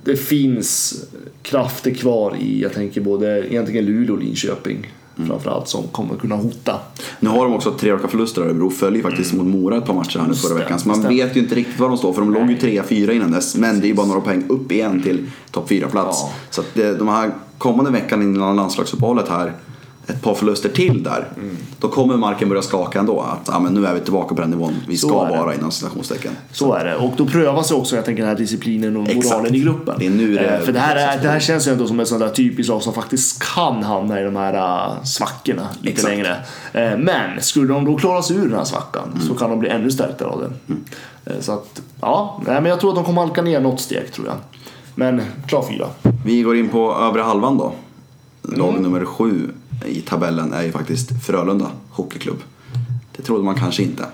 det 0.03 0.15
finns 0.15 1.03
krafter 1.41 1.91
kvar 1.91 2.35
i, 2.39 2.61
jag 2.61 2.73
tänker 2.73 3.01
både 3.01 3.53
egentligen 3.53 3.85
Luleå 3.85 4.13
och 4.13 4.21
Linköping. 4.21 4.91
Mm. 5.17 5.29
Framförallt 5.29 5.67
som 5.67 5.87
kommer 5.87 6.15
kunna 6.15 6.35
hota. 6.35 6.79
Nu 7.19 7.29
har 7.29 7.43
de 7.43 7.53
också 7.53 7.71
tre 7.71 7.91
raka 7.91 8.07
förluster 8.07 8.41
Örebro 8.41 8.69
följer 8.69 9.03
faktiskt 9.03 9.33
mm. 9.33 9.45
mot 9.45 9.55
Mora 9.55 9.77
ett 9.77 9.85
par 9.85 9.93
matcher 9.93 10.19
här 10.19 10.27
nu 10.27 10.33
förra 10.33 10.55
veckan. 10.55 10.79
Så 10.79 10.87
man 10.87 11.01
vet 11.01 11.35
ju 11.35 11.39
inte 11.39 11.55
riktigt 11.55 11.79
var 11.79 11.89
de 11.89 11.97
står 11.97 12.13
för 12.13 12.21
de 12.21 12.33
låg 12.33 12.49
ju 12.49 12.57
3-4 12.57 13.11
innan 13.11 13.31
dess. 13.31 13.55
Men 13.55 13.79
det 13.79 13.85
är 13.85 13.87
ju 13.87 13.93
bara 13.93 14.07
några 14.07 14.21
poäng 14.21 14.43
upp 14.49 14.71
igen 14.71 15.01
till 15.03 15.25
topp 15.51 15.69
4 15.69 15.87
plats. 15.87 16.17
Ja. 16.21 16.31
Så 16.49 16.61
att 16.61 16.99
de 16.99 17.07
här 17.07 17.31
kommande 17.57 17.91
veckan 17.91 18.21
innan 18.21 18.55
landslagsuppehållet 18.55 19.29
här 19.29 19.53
ett 20.07 20.21
par 20.21 20.33
förluster 20.35 20.69
till 20.69 21.03
där. 21.03 21.27
Då 21.79 21.87
kommer 21.87 22.17
marken 22.17 22.49
börja 22.49 22.61
skaka 22.61 22.99
ändå. 22.99 23.19
Att 23.21 23.49
ah, 23.55 23.59
men 23.59 23.73
nu 23.73 23.85
är 23.87 23.93
vi 23.93 23.99
tillbaka 23.99 24.35
på 24.35 24.41
den 24.41 24.49
nivån 24.49 24.73
vi 24.87 24.97
Så 24.97 25.07
ska 25.07 25.17
vara 25.17 25.55
inom 25.55 25.71
citationstecken. 25.71 26.31
Så 26.51 26.73
är 26.73 26.85
det. 26.85 26.95
Och 26.95 27.13
då 27.17 27.25
prövas 27.25 27.71
också 27.71 27.95
jag 27.95 28.05
tänker, 28.05 28.23
den 28.23 28.29
här 28.29 28.37
disciplinen 28.37 28.97
och 28.97 29.07
Exakt. 29.09 29.25
moralen 29.25 29.55
i 29.55 29.59
gruppen. 29.59 29.95
Det 29.99 30.05
är 30.05 30.09
nu 30.09 30.33
det- 30.33 30.39
Eh, 30.57 30.59
För 30.59 30.71
det 30.71 30.79
här, 30.79 30.95
är, 30.95 31.21
det 31.21 31.29
här 31.29 31.39
känns 31.39 31.67
ju 31.67 31.71
ändå 31.71 31.87
som 31.87 31.99
ett 31.99 32.07
sånt 32.07 32.21
där 32.21 32.29
typiskt 32.29 32.69
lag 32.69 32.81
som 32.81 32.93
faktiskt 32.93 33.43
kan 33.55 33.83
hamna 33.83 34.21
i 34.21 34.23
de 34.23 34.35
här 34.35 34.53
uh, 34.97 35.03
svackorna 35.03 35.67
lite 35.81 35.89
Exakt. 35.93 36.09
längre. 36.09 36.37
Eh, 36.73 36.97
Men 36.97 37.41
skulle 37.41 37.73
de 37.73 37.85
då 37.85 37.97
klara 37.97 38.21
sig 38.21 38.35
ur 38.37 38.47
den 38.47 38.57
här 38.57 38.63
svackan 38.65 39.03
Mm. 39.13 39.27
så 39.27 39.33
kan 39.33 39.49
de 39.49 39.59
bli 39.59 39.69
ännu 39.69 39.91
starkare 39.91 40.27
av 40.29 40.39
det. 40.39 40.73
Eh, 41.31 41.39
Så 41.41 41.51
att, 41.51 41.81
ja, 42.01 42.41
men 42.45 42.65
jag 42.65 42.79
tror 42.79 42.89
att 42.89 42.95
de 42.95 43.03
kommer 43.05 43.21
halka 43.21 43.41
ner 43.41 43.59
något 43.59 43.79
steg 43.81 44.11
tror 44.13 44.27
jag. 44.27 44.35
Men 44.95 45.21
klar 45.47 45.65
fyra. 45.69 45.87
Vi 46.25 46.41
går 46.41 46.57
in 46.57 46.69
på 46.69 46.95
övre 46.95 47.21
halvan 47.21 47.57
då. 47.57 47.73
Lag 48.41 48.69
Mm. 48.69 48.83
nummer 48.83 49.05
sju 49.05 49.49
i 49.87 50.01
tabellen 50.01 50.53
är 50.53 50.63
ju 50.63 50.71
faktiskt 50.71 51.09
Frölunda 51.25 51.71
Hockeyklubb. 51.89 52.39
Det 53.15 53.21
trodde 53.23 53.43
man 53.43 53.55
kanske 53.55 53.83
inte. 53.83 54.05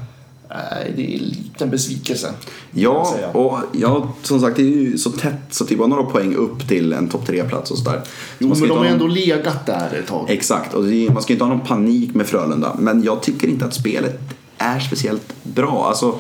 Nej, 0.50 0.94
det 0.96 1.02
är 1.16 1.20
en 1.20 1.24
liten 1.26 1.70
besvikelse. 1.70 2.34
Ja, 2.72 3.16
och 3.34 3.58
ja, 3.72 4.14
som 4.24 4.40
sagt 4.42 4.56
det 4.56 4.62
är 4.62 4.66
ju 4.66 4.98
så 4.98 5.10
tätt 5.10 5.34
så 5.50 5.64
det 5.64 5.74
är 5.74 5.78
bara 5.78 5.88
några 5.88 6.04
poäng 6.04 6.36
upp 6.36 6.68
till 6.68 6.94
en 6.94 7.08
topp 7.08 7.26
tre-plats 7.28 7.72
och 7.72 7.78
sådär. 7.78 8.02
Så 8.06 8.10
Jo, 8.40 8.56
ska 8.56 8.60
men 8.60 8.70
de 8.70 8.78
har 8.78 8.86
ha 8.86 8.92
ändå 8.92 9.06
någon- 9.06 9.14
legat 9.14 9.66
där 9.66 9.94
ett 10.00 10.08
tag. 10.08 10.26
Exakt, 10.30 10.74
och 10.74 10.88
är, 10.92 11.10
man 11.10 11.24
ska 11.24 11.34
inte 11.34 11.46
ha 11.46 11.56
någon 11.56 11.66
panik 11.66 12.14
med 12.16 12.28
Frölunda. 12.28 12.76
Men 12.80 13.04
jag 13.04 13.22
tycker 13.22 13.48
inte 13.48 13.66
att 13.66 13.74
spelet 13.74 14.20
är 14.58 14.80
speciellt 14.80 15.34
bra. 15.44 15.86
Alltså, 15.88 16.16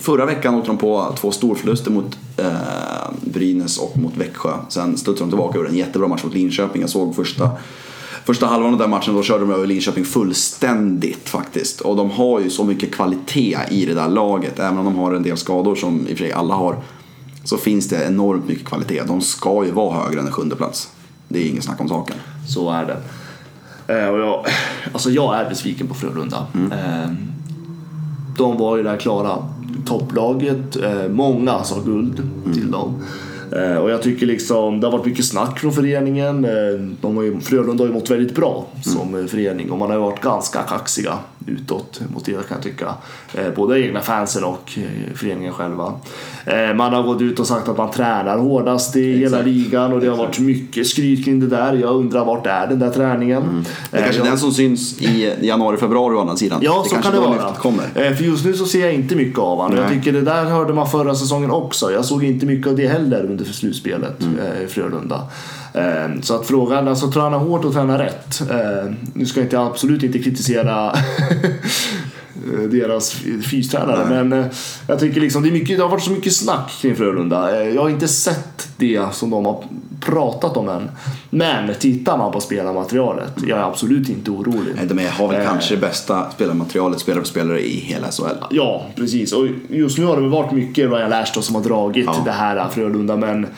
förra 0.00 0.26
veckan 0.26 0.54
åkte 0.54 0.68
de 0.70 0.78
på 0.78 1.14
två 1.20 1.30
storförluster 1.30 1.90
mot 1.90 2.18
eh, 2.36 2.52
Brynäs 3.20 3.78
och 3.78 3.96
mot 3.98 4.16
Växjö. 4.16 4.52
Sen 4.68 4.96
studsade 4.96 5.24
de 5.26 5.30
tillbaka 5.30 5.50
och 5.50 5.56
gjorde 5.56 5.68
en 5.68 5.76
jättebra 5.76 6.08
match 6.08 6.24
mot 6.24 6.34
Linköping. 6.34 6.80
Jag 6.80 6.90
såg 6.90 7.14
första, 7.16 7.50
första 8.24 8.46
halvan 8.46 8.72
av 8.72 8.78
den 8.78 8.90
matchen, 8.90 9.14
då 9.14 9.22
körde 9.22 9.40
de 9.40 9.50
över 9.50 9.66
Linköping 9.66 10.04
fullständigt 10.04 11.28
faktiskt. 11.28 11.80
Och 11.80 11.96
de 11.96 12.10
har 12.10 12.40
ju 12.40 12.50
så 12.50 12.64
mycket 12.64 12.94
kvalitet 12.94 13.58
i 13.70 13.86
det 13.86 13.94
där 13.94 14.08
laget. 14.08 14.58
Även 14.58 14.78
om 14.78 14.84
de 14.84 14.96
har 14.96 15.12
en 15.14 15.22
del 15.22 15.36
skador 15.36 15.74
som 15.74 16.00
i 16.00 16.04
och 16.04 16.08
för 16.08 16.24
sig 16.24 16.32
alla 16.32 16.54
har. 16.54 16.76
Så 17.44 17.56
finns 17.56 17.88
det 17.88 18.04
enormt 18.04 18.48
mycket 18.48 18.66
kvalitet. 18.66 19.02
De 19.06 19.20
ska 19.20 19.64
ju 19.64 19.70
vara 19.70 20.04
högre 20.04 20.20
än 20.20 20.26
en 20.26 20.32
sjunde 20.32 20.56
plats. 20.56 20.90
Det 21.28 21.38
är 21.38 21.50
inget 21.50 21.64
snack 21.64 21.80
om 21.80 21.88
saken. 21.88 22.16
Så 22.48 22.70
är 22.70 22.84
det. 22.84 22.96
Eh, 23.94 24.08
och 24.08 24.18
jag, 24.18 24.46
alltså 24.92 25.10
jag 25.10 25.36
är 25.36 25.48
besviken 25.48 25.86
på 25.86 25.94
Frölunda. 25.94 26.46
Eh, 26.54 27.10
de 28.38 28.58
var 28.58 28.76
ju 28.76 28.82
det 28.82 28.90
här 28.90 28.96
klara 28.96 29.38
topplaget. 29.86 30.76
Eh, 30.76 31.08
många 31.08 31.64
sa 31.64 31.80
guld 31.80 32.28
till 32.54 32.70
dem. 32.70 33.02
Eh, 33.52 33.76
och 33.76 33.90
jag 33.90 34.02
tycker 34.02 34.26
liksom, 34.26 34.80
det 34.80 34.86
har 34.86 34.92
varit 34.92 35.06
mycket 35.06 35.24
snack 35.24 35.58
från 35.58 35.72
föreningen. 35.72 36.44
Eh, 36.44 36.50
de 37.00 37.16
har 37.16 37.22
ju, 37.22 37.40
Frölunda 37.40 37.84
har 37.84 37.88
ju 37.88 37.94
mått 37.94 38.10
väldigt 38.10 38.34
bra 38.34 38.66
som 38.82 39.14
eh, 39.14 39.26
förening 39.26 39.70
och 39.70 39.78
man 39.78 39.88
har 39.88 39.96
ju 39.96 40.02
varit 40.02 40.20
ganska 40.20 40.62
kaxiga 40.62 41.18
utåt 41.46 42.00
mot 42.14 42.24
det 42.24 42.32
kan 42.32 42.42
jag 42.48 42.62
tycka. 42.62 42.94
Eh, 43.34 43.50
både 43.56 43.80
egna 43.80 44.00
fansen 44.00 44.44
och 44.44 44.70
eh, 44.76 45.14
föreningen 45.16 45.52
själva. 45.52 45.92
Eh, 46.46 46.74
man 46.74 46.92
har 46.92 47.02
gått 47.02 47.20
ut 47.22 47.38
och 47.40 47.46
sagt 47.46 47.68
att 47.68 47.78
man 47.78 47.90
tränar 47.90 48.38
hårdast 48.38 48.96
i 48.96 49.12
hela 49.18 49.24
Exakt. 49.38 49.46
ligan 49.46 49.92
och 49.92 50.00
det 50.00 50.06
har 50.08 50.16
varit 50.16 50.38
mycket 50.38 50.86
skryt 50.86 51.24
kring 51.24 51.40
det 51.40 51.46
där. 51.46 51.72
Jag 51.74 51.96
undrar 51.96 52.24
vart 52.24 52.46
är 52.46 52.66
den 52.66 52.78
där 52.78 52.90
träningen? 52.90 53.64
Det 53.90 53.96
är 53.98 54.02
kanske 54.02 54.20
Eh, 54.22 54.26
den 54.28 54.38
som 54.38 54.52
syns 54.52 55.02
i 55.02 55.32
januari, 55.40 55.76
februari 55.76 56.14
å 56.16 56.20
andra 56.20 56.36
sidan. 56.36 56.58
Ja, 56.62 56.80
det 56.84 56.96
så 56.96 57.02
kan 57.02 57.12
det 57.12 57.20
vara. 57.20 57.52
kommer. 57.52 58.14
För 58.14 58.24
just 58.24 58.44
nu 58.44 58.52
så 58.54 58.66
ser 58.66 58.80
jag 58.80 58.94
inte 58.94 59.16
mycket 59.16 59.38
av 59.38 59.58
honom. 59.58 59.78
Jag 59.78 59.88
tycker 59.90 60.12
det 60.12 60.20
där 60.20 60.44
hörde 60.44 60.72
man 60.72 60.86
förra 60.90 61.14
säsongen 61.14 61.50
också. 61.50 61.92
Jag 61.92 62.04
såg 62.04 62.24
inte 62.24 62.46
mycket 62.46 62.66
av 62.66 62.76
det 62.76 62.88
heller 62.88 63.24
under 63.24 63.44
slutspelet 63.44 64.22
Mm. 64.22 64.38
i 64.64 64.66
Frölunda. 64.66 65.20
Eh, 65.74 66.20
Så 66.22 66.34
att 66.34 66.46
frågan, 66.46 66.88
alltså 66.88 67.10
träna 67.10 67.36
hårt 67.38 67.64
och 67.64 67.72
träna 67.72 67.98
rätt. 67.98 68.40
Eh, 68.50 68.92
Nu 69.14 69.26
ska 69.26 69.40
jag 69.40 69.46
inte, 69.46 69.60
absolut 69.60 70.02
inte 70.02 70.18
kritisera 70.18 70.94
deras 72.70 73.12
fystränare. 73.50 74.06
Men 74.08 74.32
eh, 74.32 74.46
jag 74.88 74.98
tycker 75.00 75.20
liksom 75.20 75.42
det, 75.42 75.48
är 75.48 75.52
mycket, 75.52 75.76
det 75.76 75.82
har 75.82 75.90
varit 75.90 76.02
så 76.04 76.10
mycket 76.10 76.32
snack 76.36 76.70
kring 76.80 76.96
Frölunda. 76.96 77.60
Eh, 77.62 77.68
Jag 77.68 77.82
har 77.82 77.88
inte 77.90 78.08
sett 78.08 78.68
det 78.76 79.14
som 79.14 79.30
de 79.30 79.44
har 79.46 79.64
pratat 80.00 80.56
om 80.56 80.68
än. 80.68 80.90
Men 81.30 81.74
tittar 81.74 82.18
man 82.18 82.32
på 82.32 82.40
spelarmaterialet, 82.40 83.32
jag 83.46 83.58
är 83.58 83.62
absolut 83.62 84.08
inte 84.08 84.30
orolig. 84.30 84.72
Nej, 84.76 84.86
De 84.86 84.98
är- 84.98 85.10
har 85.10 85.28
väl 85.28 85.40
Eh. 85.40 85.46
kanske 85.46 85.74
det 85.74 85.80
bästa 85.80 86.30
spelarmaterialet, 86.30 87.00
spelare 87.00 87.22
för 87.22 87.28
spelare 87.30 87.60
i 87.66 87.76
hela 87.80 88.06
SHL. 88.10 88.44
Ja, 88.50 88.86
precis. 88.96 89.32
Och 89.32 89.46
just 89.68 89.98
nu 89.98 90.04
har 90.04 90.20
det 90.20 90.28
varit 90.28 90.52
mycket 90.52 90.90
Ryan 90.90 91.10
Lash 91.10 91.40
som 91.40 91.54
har 91.54 91.62
dragit 91.62 92.04
Ja. 92.06 92.22
det 92.24 92.30
här 92.32 92.68
Frölunda. 92.68 93.16
Men 93.16 93.44
eh, 93.44 93.50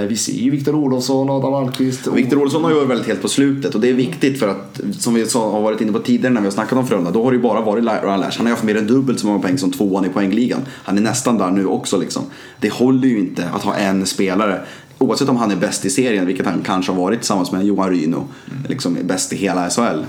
vi 0.00 0.16
ser 0.16 0.32
ju 0.32 0.50
Viktor 0.50 0.74
Olofsson, 0.74 1.30
Adam 1.30 1.54
Almqvist. 1.54 2.06
och- 2.06 2.16
Viktor 2.18 2.42
Olsson 2.42 2.62
har 2.64 2.70
ju 2.70 2.76
varit 2.76 2.88
väldigt 2.90 3.06
helt 3.06 3.22
på 3.22 3.28
slutet 3.28 3.74
och 3.74 3.80
det 3.80 3.88
är 3.88 3.94
viktigt 3.94 4.38
för 4.38 4.48
att 4.48 4.80
som 4.98 5.14
vi 5.14 5.20
har 5.34 5.60
varit 5.60 5.80
inne 5.80 5.92
på 5.92 5.98
tidigare 5.98 6.32
när 6.34 6.40
vi 6.40 6.46
har 6.46 6.52
snackat 6.52 6.78
om 6.78 6.86
Frölunda, 6.86 7.10
då 7.10 7.24
har 7.24 7.30
det 7.30 7.36
ju 7.36 7.42
bara 7.42 7.60
varit 7.60 7.84
Ryan 7.84 8.20
Lash. 8.20 8.36
Han 8.36 8.46
har 8.46 8.50
ju 8.50 8.54
haft 8.54 8.64
mer 8.64 8.76
än 8.76 8.86
dubbelt 8.86 9.20
så 9.20 9.26
många 9.26 9.38
poäng 9.38 9.58
som 9.58 9.70
tvåan 9.70 10.04
i 10.04 10.08
poängligan. 10.08 10.60
Han 10.68 10.98
är 10.98 11.02
nästan 11.02 11.38
där 11.38 11.50
nu 11.50 11.66
också 11.66 11.98
liksom. 11.98 12.22
Det 12.60 12.72
håller 12.72 13.08
ju 13.08 13.18
inte 13.18 13.48
att 13.54 13.62
ha 13.62 13.74
en 13.74 14.06
spelare, 14.06 14.60
oavsett 14.98 15.28
om 15.28 15.36
han 15.36 15.50
är 15.50 15.56
bäst 15.56 15.84
i 15.84 15.90
serien, 15.90 16.26
vilket 16.26 16.46
han 16.46 16.62
kanske 16.64 16.92
har 16.92 17.00
varit 17.00 17.18
tillsammans 17.20 17.52
med 17.52 17.64
Johan 17.64 17.90
Ryno, 17.90 18.28
liksom 18.68 18.96
bäst 19.04 19.32
i 19.32 19.36
hela 19.36 19.70
SHL. 19.70 20.04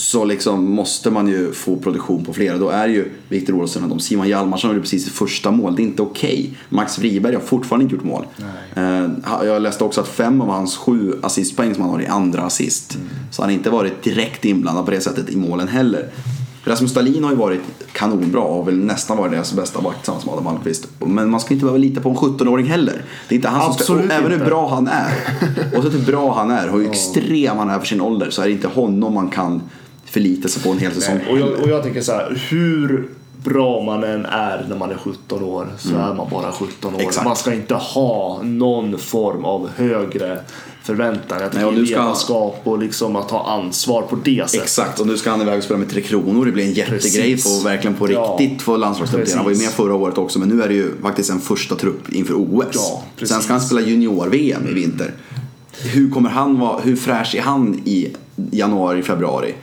Så 0.00 0.24
liksom 0.24 0.70
måste 0.70 1.10
man 1.10 1.28
ju 1.28 1.52
få 1.52 1.76
produktion 1.76 2.24
på 2.24 2.32
flera. 2.32 2.58
Då 2.58 2.68
är 2.68 2.88
ju 2.88 3.12
Viktor 3.28 3.54
Olsson 3.54 3.82
och 3.82 3.88
de. 3.88 4.00
Simon 4.00 4.28
Hjalmarsson 4.28 4.70
gjorde 4.70 4.80
precis 4.80 5.04
sitt 5.04 5.12
första 5.12 5.50
mål. 5.50 5.76
Det 5.76 5.82
är 5.82 5.84
inte 5.84 6.02
okej. 6.02 6.56
Max 6.68 6.96
Friberg 6.96 7.34
har 7.34 7.42
fortfarande 7.42 7.82
inte 7.84 7.94
gjort 7.96 8.04
mål. 8.04 8.26
Eh, 8.74 9.06
Jag 9.46 9.62
läste 9.62 9.84
också 9.84 10.00
att 10.00 10.08
fem 10.08 10.40
av 10.40 10.48
hans 10.48 10.76
sju 10.76 11.14
assistpoäng 11.22 11.74
som 11.74 11.82
han 11.82 11.92
har 11.92 12.00
i 12.02 12.06
andra 12.06 12.42
assist. 12.42 12.98
Så 13.30 13.42
han 13.42 13.50
har 13.50 13.54
inte 13.56 13.70
varit 13.70 14.02
direkt 14.02 14.44
inblandad 14.44 14.84
på 14.84 14.90
det 14.90 15.00
sättet 15.00 15.30
i 15.30 15.36
målen 15.36 15.68
heller. 15.68 16.08
Rasmus 16.64 16.94
Dahlin 16.94 17.24
har 17.24 17.30
ju 17.30 17.36
varit 17.36 17.60
kanonbra 17.92 18.40
och 18.40 18.68
väl 18.68 18.76
nästan 18.78 19.16
varit 19.16 19.32
deras 19.32 19.52
bästa 19.52 19.80
back 19.80 19.96
tillsammans 19.96 20.24
med 20.26 20.34
Adam 20.34 20.46
Almqvist. 20.46 20.88
Men 21.06 21.30
man 21.30 21.40
ska 21.40 21.54
inte 21.54 21.64
behöva 21.64 21.78
lita 21.78 22.00
på 22.00 22.08
en 22.10 22.16
17-åring 22.16 22.66
heller. 22.66 23.02
Det 23.28 23.34
är 23.34 23.36
inte 23.36 23.48
han 23.48 23.62
som 23.62 23.72
ska, 23.72 23.82
Absolut 23.82 24.04
och 24.10 24.16
även 24.16 24.26
hur 24.26 24.34
inte. 24.34 24.46
bra 24.46 24.68
han 24.74 24.88
är. 24.88 25.12
Och 25.76 25.82
så 25.82 25.88
hur 25.88 26.06
bra 26.06 26.34
han 26.34 26.50
är, 26.50 26.68
hur 26.68 26.88
extrem 26.90 27.56
han 27.58 27.70
är 27.70 27.78
för 27.78 27.86
sin 27.86 28.00
ålder 28.00 28.30
så 28.30 28.42
är 28.42 28.46
det 28.46 28.52
inte 28.52 28.68
honom 28.68 29.14
man 29.14 29.28
kan 29.28 29.62
förlita 30.10 30.48
sig 30.48 30.62
på 30.62 30.70
en 30.70 30.78
hel 30.78 30.92
säsong. 30.92 31.20
Och 31.30 31.38
jag, 31.38 31.48
och 31.48 31.68
jag 31.68 31.82
tänker 31.82 32.00
så 32.02 32.12
här, 32.12 32.42
hur 32.50 33.08
bra 33.44 33.82
man 33.82 34.04
än 34.04 34.26
är 34.26 34.66
när 34.68 34.76
man 34.76 34.90
är 34.90 34.96
17 34.96 35.42
år 35.44 35.68
så 35.78 35.88
är 35.96 36.14
man 36.14 36.28
bara 36.30 36.52
17 36.52 36.94
år. 36.94 36.98
Mm. 36.98 37.08
Exakt. 37.08 37.24
Man 37.26 37.36
ska 37.36 37.54
inte 37.54 37.74
ha 37.74 38.40
någon 38.42 38.98
form 38.98 39.44
av 39.44 39.68
högre 39.76 40.40
förväntan. 40.82 41.40
Jag 41.40 41.74
du 41.74 41.86
ska- 41.86 41.96
ledarskap 41.96 42.60
och 42.64 42.78
liksom 42.78 43.16
att 43.16 43.28
ta 43.28 43.46
ansvar 43.46 44.02
på 44.02 44.16
det 44.24 44.50
sättet. 44.50 44.62
Exakt, 44.64 45.00
och 45.00 45.06
nu 45.06 45.16
ska 45.16 45.30
han 45.30 45.40
iväg 45.40 45.58
och 45.58 45.64
spela 45.64 45.78
med 45.78 45.90
Tre 45.90 46.00
Kronor. 46.02 46.44
Det 46.44 46.52
blir 46.52 46.64
en 46.64 46.72
jättegrej 46.72 47.42
på, 47.42 47.60
verkligen 47.64 47.96
på 47.96 48.12
Ja. 48.12 48.36
riktigt 48.40 48.62
få 48.62 48.76
landslagsdebutera. 48.76 49.36
Han 49.36 49.44
var 49.44 49.52
ju 49.52 49.58
med 49.58 49.68
förra 49.70 49.94
året 49.94 50.18
också, 50.18 50.38
men 50.38 50.48
nu 50.48 50.62
är 50.62 50.68
det 50.68 50.74
ju 50.74 50.92
faktiskt 51.02 51.30
en 51.30 51.40
första 51.40 51.74
trupp 51.76 52.12
inför 52.12 52.34
OS. 52.34 52.64
Ja, 52.72 53.02
precis. 53.16 53.34
Sen 53.34 53.42
ska 53.42 53.52
han 53.52 53.62
spela 53.62 53.80
junior-VM 53.80 54.68
i 54.68 54.72
vinter. 54.74 55.12
Hur 55.82 56.10
kommer 56.10 56.30
han 56.30 56.58
vara, 56.58 56.80
hur 56.80 56.96
fräsch 56.96 57.34
är 57.34 57.42
han 57.42 57.80
i 57.84 58.08
januari, 58.50 59.02
februari? 59.02 59.54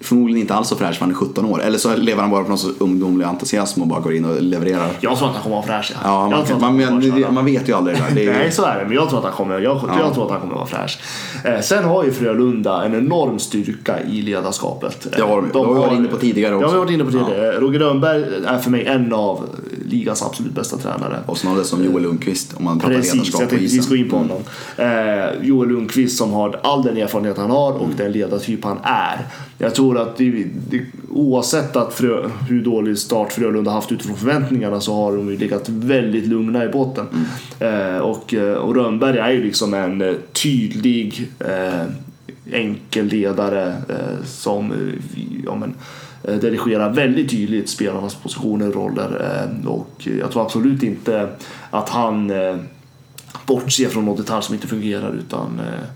Förmodligen 0.00 0.40
inte 0.40 0.54
alls 0.54 0.68
så 0.68 0.76
fräsch 0.76 0.94
för 0.94 1.00
han 1.00 1.10
är 1.10 1.14
17 1.14 1.44
år. 1.44 1.62
Eller 1.62 1.78
så 1.78 1.96
lever 1.96 2.20
han 2.20 2.30
bara 2.30 2.42
på 2.42 2.48
någon 2.48 2.58
sorts 2.58 2.80
ungdomlig 2.80 3.24
entusiasm 3.26 3.82
och 3.82 3.88
bara 3.88 4.00
går 4.00 4.14
in 4.14 4.24
och 4.24 4.42
levererar. 4.42 4.88
Jag 5.00 5.18
tror 5.18 5.28
att 5.28 5.34
han 5.34 5.42
kommer 5.42 5.56
vara 5.56 5.66
fräsch. 5.66 5.92
Ja, 6.04 6.28
man, 6.30 6.34
att 6.40 6.60
man, 6.60 6.76
man, 6.80 7.34
man 7.34 7.44
vet 7.44 7.68
ju 7.68 7.72
aldrig 7.72 7.96
det. 7.96 8.04
Det 8.14 8.26
är, 8.26 8.32
Nej, 8.38 8.52
så 8.52 8.64
är 8.64 8.78
det. 8.78 8.84
Men 8.84 8.92
jag 8.94 9.08
tror 9.08 9.18
att 9.18 9.24
han 9.24 9.32
kommer, 9.34 9.58
jag, 9.60 9.80
jag 10.00 10.14
tror 10.14 10.24
att 10.24 10.30
han 10.30 10.40
kommer 10.40 10.54
vara 10.54 10.66
fräsch. 10.66 10.98
Eh, 11.44 11.60
sen 11.60 11.84
har 11.84 12.04
ju 12.04 12.12
Frölunda 12.12 12.84
en 12.84 12.94
enorm 12.94 13.38
styrka 13.38 14.02
i 14.02 14.22
ledarskapet. 14.22 15.06
Eh, 15.06 15.12
Det 15.16 15.22
har 15.22 15.36
de. 15.42 15.48
Det 15.52 15.58
har 15.58 15.74
vi 15.74 15.80
varit 15.80 15.98
inne 15.98 16.08
på 16.08 16.16
tidigare 16.16 16.52
Ja, 16.52 16.56
också. 16.56 16.68
vi 16.68 16.72
har 16.78 16.84
varit 16.84 16.92
inne 16.94 17.04
på 17.04 17.10
tidigare. 17.10 17.52
Roger 17.60 17.78
Rönnberg 17.78 18.24
är 18.46 18.58
för 18.58 18.70
mig 18.70 18.86
en 18.86 19.12
av 19.12 19.44
ligans 19.86 20.22
absolut 20.22 20.52
bästa 20.52 20.76
tränare. 20.76 21.18
och 21.26 21.38
snarare 21.38 21.64
som 21.64 21.84
Joel 21.84 22.02
Lundqvist 22.02 22.54
om 22.58 22.64
man 22.64 22.78
pratar 22.80 22.94
Precis, 22.94 23.12
ledarskap 23.14 23.40
jag 23.40 23.48
på 23.50 23.56
tänkte 23.56 23.76
vi 23.76 23.82
ska 23.82 23.94
isen. 23.94 24.04
in 24.04 24.10
på 24.10 24.16
honom. 24.16 24.38
Eh, 24.76 25.46
Joel 25.46 25.68
Lundqvist 25.68 26.18
som 26.18 26.32
har 26.32 26.60
all 26.62 26.82
den 26.82 26.96
erfarenhet 26.96 27.36
han 27.38 27.50
har 27.50 27.72
och 27.72 27.88
den 27.96 28.12
ledartyp 28.12 28.64
han 28.64 28.78
är. 28.82 29.26
Jag 29.60 29.74
tror 29.74 29.87
att 29.96 30.16
det, 30.16 30.46
det, 30.70 30.84
oavsett 31.10 31.76
att 31.76 31.94
Frö, 31.94 32.28
hur 32.48 32.62
dålig 32.62 32.98
start 32.98 33.32
Frölunda 33.32 33.70
haft 33.70 33.92
utifrån 33.92 34.16
förväntningarna 34.16 34.80
så 34.80 34.94
har 34.94 35.16
de 35.16 35.28
ju 35.28 35.38
legat 35.38 35.68
väldigt 35.68 36.26
lugna 36.26 36.64
i 36.64 36.68
botten. 36.68 37.06
Eh, 37.60 37.98
och, 37.98 38.34
eh, 38.34 38.54
och 38.54 38.74
Rönnberg 38.74 39.18
är 39.18 39.30
ju 39.30 39.44
liksom 39.44 39.74
en 39.74 40.00
eh, 40.00 40.14
tydlig 40.32 41.30
eh, 41.38 41.84
enkel 42.52 43.06
ledare 43.06 43.68
eh, 43.88 44.24
som 44.24 44.72
eh, 44.72 44.78
ja, 45.44 45.54
men, 45.54 45.74
eh, 46.24 46.40
dirigerar 46.40 46.92
väldigt 46.92 47.30
tydligt 47.30 47.68
spelarnas 47.68 48.14
positioner 48.14 48.68
och 48.68 48.74
roller. 48.74 49.46
Eh, 49.62 49.68
och 49.68 50.08
jag 50.20 50.30
tror 50.30 50.42
absolut 50.42 50.82
inte 50.82 51.28
att 51.70 51.88
han 51.88 52.30
eh, 52.30 52.56
bortser 53.46 53.88
från 53.88 54.04
någon 54.04 54.16
detalj 54.16 54.42
som 54.42 54.54
inte 54.54 54.66
fungerar 54.66 55.14
utan 55.14 55.60
eh, 55.60 55.88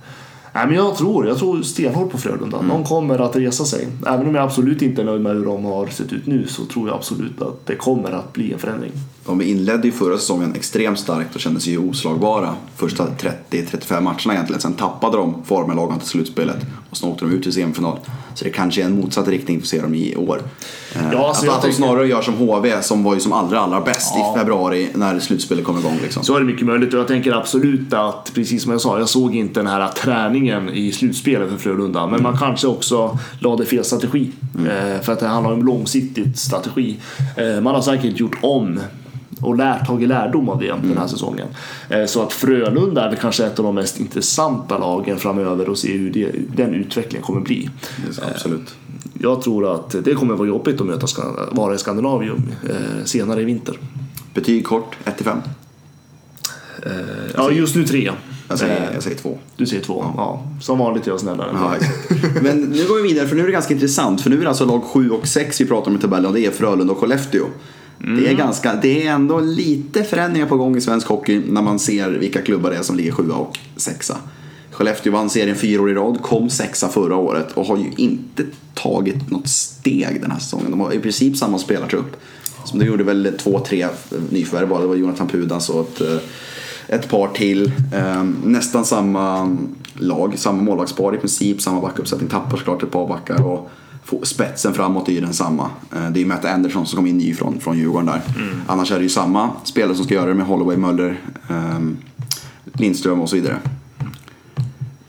Nej, 0.55 0.67
men 0.67 0.77
jag 0.77 0.97
tror, 0.97 1.27
jag 1.27 1.39
tror 1.39 1.63
stenhårt 1.63 2.11
på 2.11 2.19
Frölunda. 2.19 2.63
De 2.69 2.85
kommer 2.85 3.19
att 3.19 3.37
resa 3.37 3.65
sig. 3.65 3.89
Även 4.07 4.27
om 4.27 4.35
jag 4.35 4.45
absolut 4.45 4.83
inte 4.83 5.03
är 5.03 5.07
nöjd 5.07 5.21
med 5.21 5.35
hur 5.35 5.45
de 5.45 5.65
har 5.65 5.87
sett 5.87 6.13
ut 6.13 6.27
nu 6.27 6.47
så 6.47 6.65
tror 6.65 6.89
jag 6.89 6.97
absolut 6.97 7.43
att 7.43 7.67
det 7.67 7.77
kommer 7.77 8.11
att 8.11 8.33
bli 8.33 8.53
en 8.53 8.59
förändring. 8.59 8.93
De 9.27 9.43
inledde 9.43 9.87
ju 9.89 9.93
förra 9.93 10.19
säsongen 10.19 10.55
extremt 10.55 10.99
starkt 10.99 11.35
och 11.35 11.41
kände 11.41 11.61
sig 11.61 11.73
ju 11.73 11.79
oslagbara 11.79 12.55
första 12.77 13.07
30-35 13.51 14.01
matcherna 14.01 14.33
egentligen. 14.35 14.61
Sen 14.61 14.75
tappade 14.75 15.17
de 15.17 15.35
formen 15.45 15.77
lagom 15.77 15.99
till 15.99 16.09
slutspelet 16.09 16.57
och 16.91 16.97
sen 16.97 17.09
åkte 17.09 17.25
de 17.25 17.33
ut 17.35 17.43
till 17.43 17.53
semifinal. 17.53 17.99
Så 18.35 18.45
det 18.45 18.51
kanske 18.51 18.81
är 18.83 18.85
en 18.87 19.01
motsatt 19.01 19.29
riktning 19.29 19.59
för 19.59 19.65
att 19.65 19.69
se 19.69 19.81
dem 19.81 19.95
i 19.95 20.17
år. 20.17 20.43
Eh, 20.95 21.01
Ja, 21.13 21.29
alltså 21.29 21.51
att, 21.51 21.57
att 21.57 21.63
de 21.63 21.73
snarare 21.73 22.07
gör 22.09 22.23
som 22.23 22.35
HV 22.35 22.83
som 22.83 23.05
var 23.05 23.15
ju 23.15 23.21
som 23.21 23.33
allra, 23.33 23.61
allra 23.61 23.81
bäst 23.81 24.13
Ja. 24.17 24.35
i 24.35 24.39
februari 24.39 24.89
när 24.95 25.19
slutspelet 25.21 25.65
kom 25.65 25.79
igång. 25.79 25.99
Liksom. 26.03 26.25
Så 26.25 26.37
är 26.37 26.41
det 26.41 26.47
mycket 26.47 26.67
möjligt 26.67 26.95
och 26.95 27.01
jag 27.01 27.09
tänker 27.09 27.33
absolut 27.33 27.93
att, 27.93 28.31
precis 28.35 28.63
som 28.63 28.73
jag 28.73 28.81
sa, 28.81 28.99
jag 28.99 29.09
såg 29.09 29.35
inte 29.37 29.61
den 29.61 29.67
här 29.67 29.89
träningen 29.89 30.69
i 30.69 30.93
slutspelet 30.93 31.51
för 31.51 31.57
Frölunda. 31.57 32.07
Men 32.07 32.23
man 32.23 32.39
kanske 32.39 32.67
också 32.67 33.19
lade 33.39 33.67
fel 33.67 33.85
strategi. 33.85 34.31
Eh, 34.59 35.03
för 35.03 35.13
att 35.13 35.21
det 35.21 35.27
handlar 35.27 35.53
om 35.53 35.67
långsiktig 35.67 36.39
strategi. 36.39 36.97
Eh, 37.37 37.61
man 37.61 37.75
har 37.75 37.83
säkert 37.83 38.21
gjort 38.21 38.37
om 38.43 38.81
och 39.43 39.57
lärt, 39.57 39.87
tagit 39.87 40.09
lärdom 40.09 40.49
av 40.49 40.59
det 40.59 40.67
den 40.67 40.99
här 40.99 41.07
säsongen. 41.07 41.47
Eh, 41.89 42.05
så 42.05 42.23
att 42.23 42.33
Frölunda 42.33 43.05
är 43.05 43.09
väl 43.09 43.19
kanske 43.19 43.47
ett 43.47 43.59
av 43.59 43.65
de 43.65 43.75
mest 43.75 44.01
intressanta 44.01 44.79
lagen 44.79 45.19
framöver 45.19 45.69
och 45.69 45.79
se 45.79 45.97
hur 45.97 46.11
det, 46.11 46.31
den 46.57 46.75
utvecklingen 46.75 47.27
kommer 47.27 47.41
bli. 47.41 47.71
Absolut. 48.35 48.75
Jag 49.21 49.43
tror 49.43 49.75
att 49.75 50.05
det 50.05 50.15
kommer 50.15 50.35
vara 50.35 50.49
jobbigt 50.49 50.81
att 50.81 50.87
möta 50.87 51.07
vara 51.51 51.75
i 51.75 51.79
Skandinavium 51.79 52.43
eh, 52.71 53.05
senare 53.05 53.43
i 53.43 53.45
vinter. 53.45 53.79
Betyg 54.35 54.67
kort, 54.67 54.97
1-5. 55.05 55.41
Eh, 56.83 56.93
ja, 57.37 57.51
just 57.51 57.77
nu 57.77 57.85
tre. 57.85 58.11
Jag 58.49 58.59
säger, 58.59 58.89
Eh, 58.89 58.95
jag 58.95 59.03
säger 59.03 59.17
2. 59.17 59.39
Du 59.57 59.67
säger 59.67 59.83
två. 59.83 60.05
Ja. 60.17 60.45
Som 60.61 60.79
vanligt 60.79 61.07
är 61.07 61.11
jag 61.11 61.21
snällare. 61.21 61.51
Ja. 61.55 61.75
Men 62.43 62.61
nu 62.61 62.85
går 62.89 63.03
vi 63.03 63.09
vidare 63.09 63.29
för 63.29 63.37
nu 63.37 63.43
är 63.43 63.47
det 63.47 63.53
ganska 63.53 63.75
intressant. 63.75 64.21
För 64.21 64.31
nu 64.31 64.37
är 64.37 64.41
det 64.41 64.49
alltså 64.49 64.65
lag 64.65 64.83
7 64.85 65.11
och 65.11 65.27
6 65.27 65.61
vi 65.61 65.67
pratar 65.67 65.91
om 65.91 65.97
i 65.97 66.01
tabellen 66.01 66.27
och 66.27 66.35
det 66.35 66.47
är 66.47 66.51
Frölunda 66.51 66.93
och 66.93 66.99
Skellefteå. 66.99 67.45
Det, 68.05 68.29
är 68.29 68.35
ganska, 68.35 68.75
det 68.75 69.07
är 69.07 69.13
ändå 69.13 69.41
lite 69.41 70.05
förändringar 70.05 70.47
på 70.47 70.57
gång 70.57 70.77
i 70.77 70.81
svensk 70.81 71.07
hockey 71.07 71.41
när 71.49 71.63
man 71.63 71.79
ser 71.79 72.11
vilka 72.11 72.43
klubbar 72.43 72.71
det 72.71 72.77
är 72.77 72.83
som 72.83 72.97
ligger 72.97 73.13
7 73.13 73.31
och 73.31 73.59
6. 73.77 74.13
Skellefteå 74.71 75.13
vann 75.13 75.31
serien 75.31 75.57
fyra 75.57 75.83
år 75.83 75.91
i 75.91 75.95
rad, 75.95 76.23
kom 76.23 76.51
sexa 76.51 76.89
förra 76.89 77.17
året 77.17 77.53
och 77.55 77.67
har 77.67 77.77
ju 77.77 77.91
inte 77.97 78.45
tagit 78.75 79.31
något 79.31 79.49
steg 79.49 80.21
den 80.21 80.31
här 80.31 80.39
säsongen. 80.39 80.71
De 80.71 80.81
har 80.81 80.93
i 80.93 80.99
princip 80.99 81.37
samma 81.37 81.59
spelartrupp. 81.59 82.17
Som 82.65 82.79
de 82.79 82.85
gjorde 82.85 83.05
väl 83.05 83.33
två, 83.39 83.61
tre 83.61 83.89
nyförvärv 84.31 84.69
bara. 84.69 84.81
Det 84.81 84.87
var 84.87 84.95
Jonathan 84.95 85.29
Pudas 85.29 85.69
och 85.69 85.81
ett, 85.81 86.01
eh, 86.01 86.19
ett 86.89 87.09
par 87.09 87.29
till. 87.29 87.73
Eh, 87.95 88.25
Nästan 88.45 88.85
samma 88.85 89.57
lag, 89.95 90.39
samma 90.39 90.63
målvaktspar 90.63 91.15
i 91.15 91.19
princip, 91.19 91.63
samma 91.63 91.81
backuppsättning. 91.81 92.29
Tappar 92.29 92.57
såklart 92.57 92.83
ett 92.83 92.91
par 92.91 93.09
backar 93.09 93.47
och 93.47 93.71
spetsen 94.23 94.75
framåt 94.75 95.09
är 95.09 95.13
ju 95.13 95.21
densamma. 95.21 95.71
Eh, 95.95 96.11
Det 96.11 96.19
är 96.19 96.23
ju 96.23 96.27
Matt 96.27 96.45
Anderson 96.45 96.87
som 96.87 96.97
kom 96.97 97.07
in 97.07 97.19
ny 97.19 97.35
från, 97.35 97.61
från 97.61 97.79
Djurgården 97.79 98.07
där. 98.07 98.21
Annars 98.67 98.93
är 98.93 98.97
det 98.97 99.03
ju 99.03 99.09
samma 99.09 99.51
spelare 99.65 99.95
som 99.95 100.05
ska 100.05 100.15
göra 100.15 100.27
det 100.27 100.35
med 100.35 100.47
Holloway, 100.47 100.77
Möller, 100.77 101.21
ehm, 101.51 101.97
Lindström 102.73 103.21
och 103.21 103.29
så 103.29 103.37
vidare. 103.37 103.59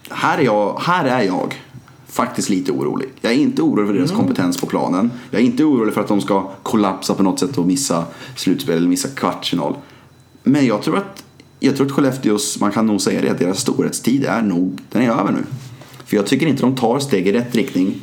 Här 0.09 0.37
är, 0.37 0.41
jag, 0.43 0.79
här 0.81 1.05
är 1.05 1.21
jag 1.21 1.55
faktiskt 2.07 2.49
lite 2.49 2.71
orolig. 2.71 3.09
Jag 3.21 3.31
är 3.31 3.37
inte 3.37 3.61
orolig 3.61 3.87
för 3.87 3.93
deras 3.93 4.11
kompetens 4.11 4.57
på 4.57 4.65
planen. 4.65 5.11
Jag 5.31 5.41
är 5.41 5.45
inte 5.45 5.63
orolig 5.63 5.93
för 5.93 6.01
att 6.01 6.07
de 6.07 6.21
ska 6.21 6.49
kollapsa 6.63 7.13
på 7.13 7.23
något 7.23 7.39
sätt 7.39 7.57
och 7.57 7.67
missa 7.67 8.05
slutspel 8.35 8.77
eller 8.77 8.87
missa 8.87 9.07
kvartsfinal. 9.07 9.75
Men 10.43 10.65
jag 10.65 10.81
tror 10.81 10.97
att, 10.97 11.23
jag 11.59 11.75
tror 11.75 11.85
att 11.87 11.91
Skellefteås, 11.91 12.59
man 12.59 12.71
kan 12.71 12.85
nog 12.87 13.01
säga 13.01 13.21
det, 13.21 13.29
att 13.29 13.39
deras 13.39 13.59
storhetstid 13.59 14.25
är 14.25 14.41
nog, 14.41 14.79
den 14.91 15.01
är 15.01 15.09
över 15.09 15.31
nu. 15.31 15.43
För 16.05 16.15
jag 16.17 16.25
tycker 16.25 16.47
inte 16.47 16.61
de 16.61 16.75
tar 16.75 16.99
steg 16.99 17.27
i 17.27 17.31
rätt 17.31 17.55
riktning. 17.55 18.01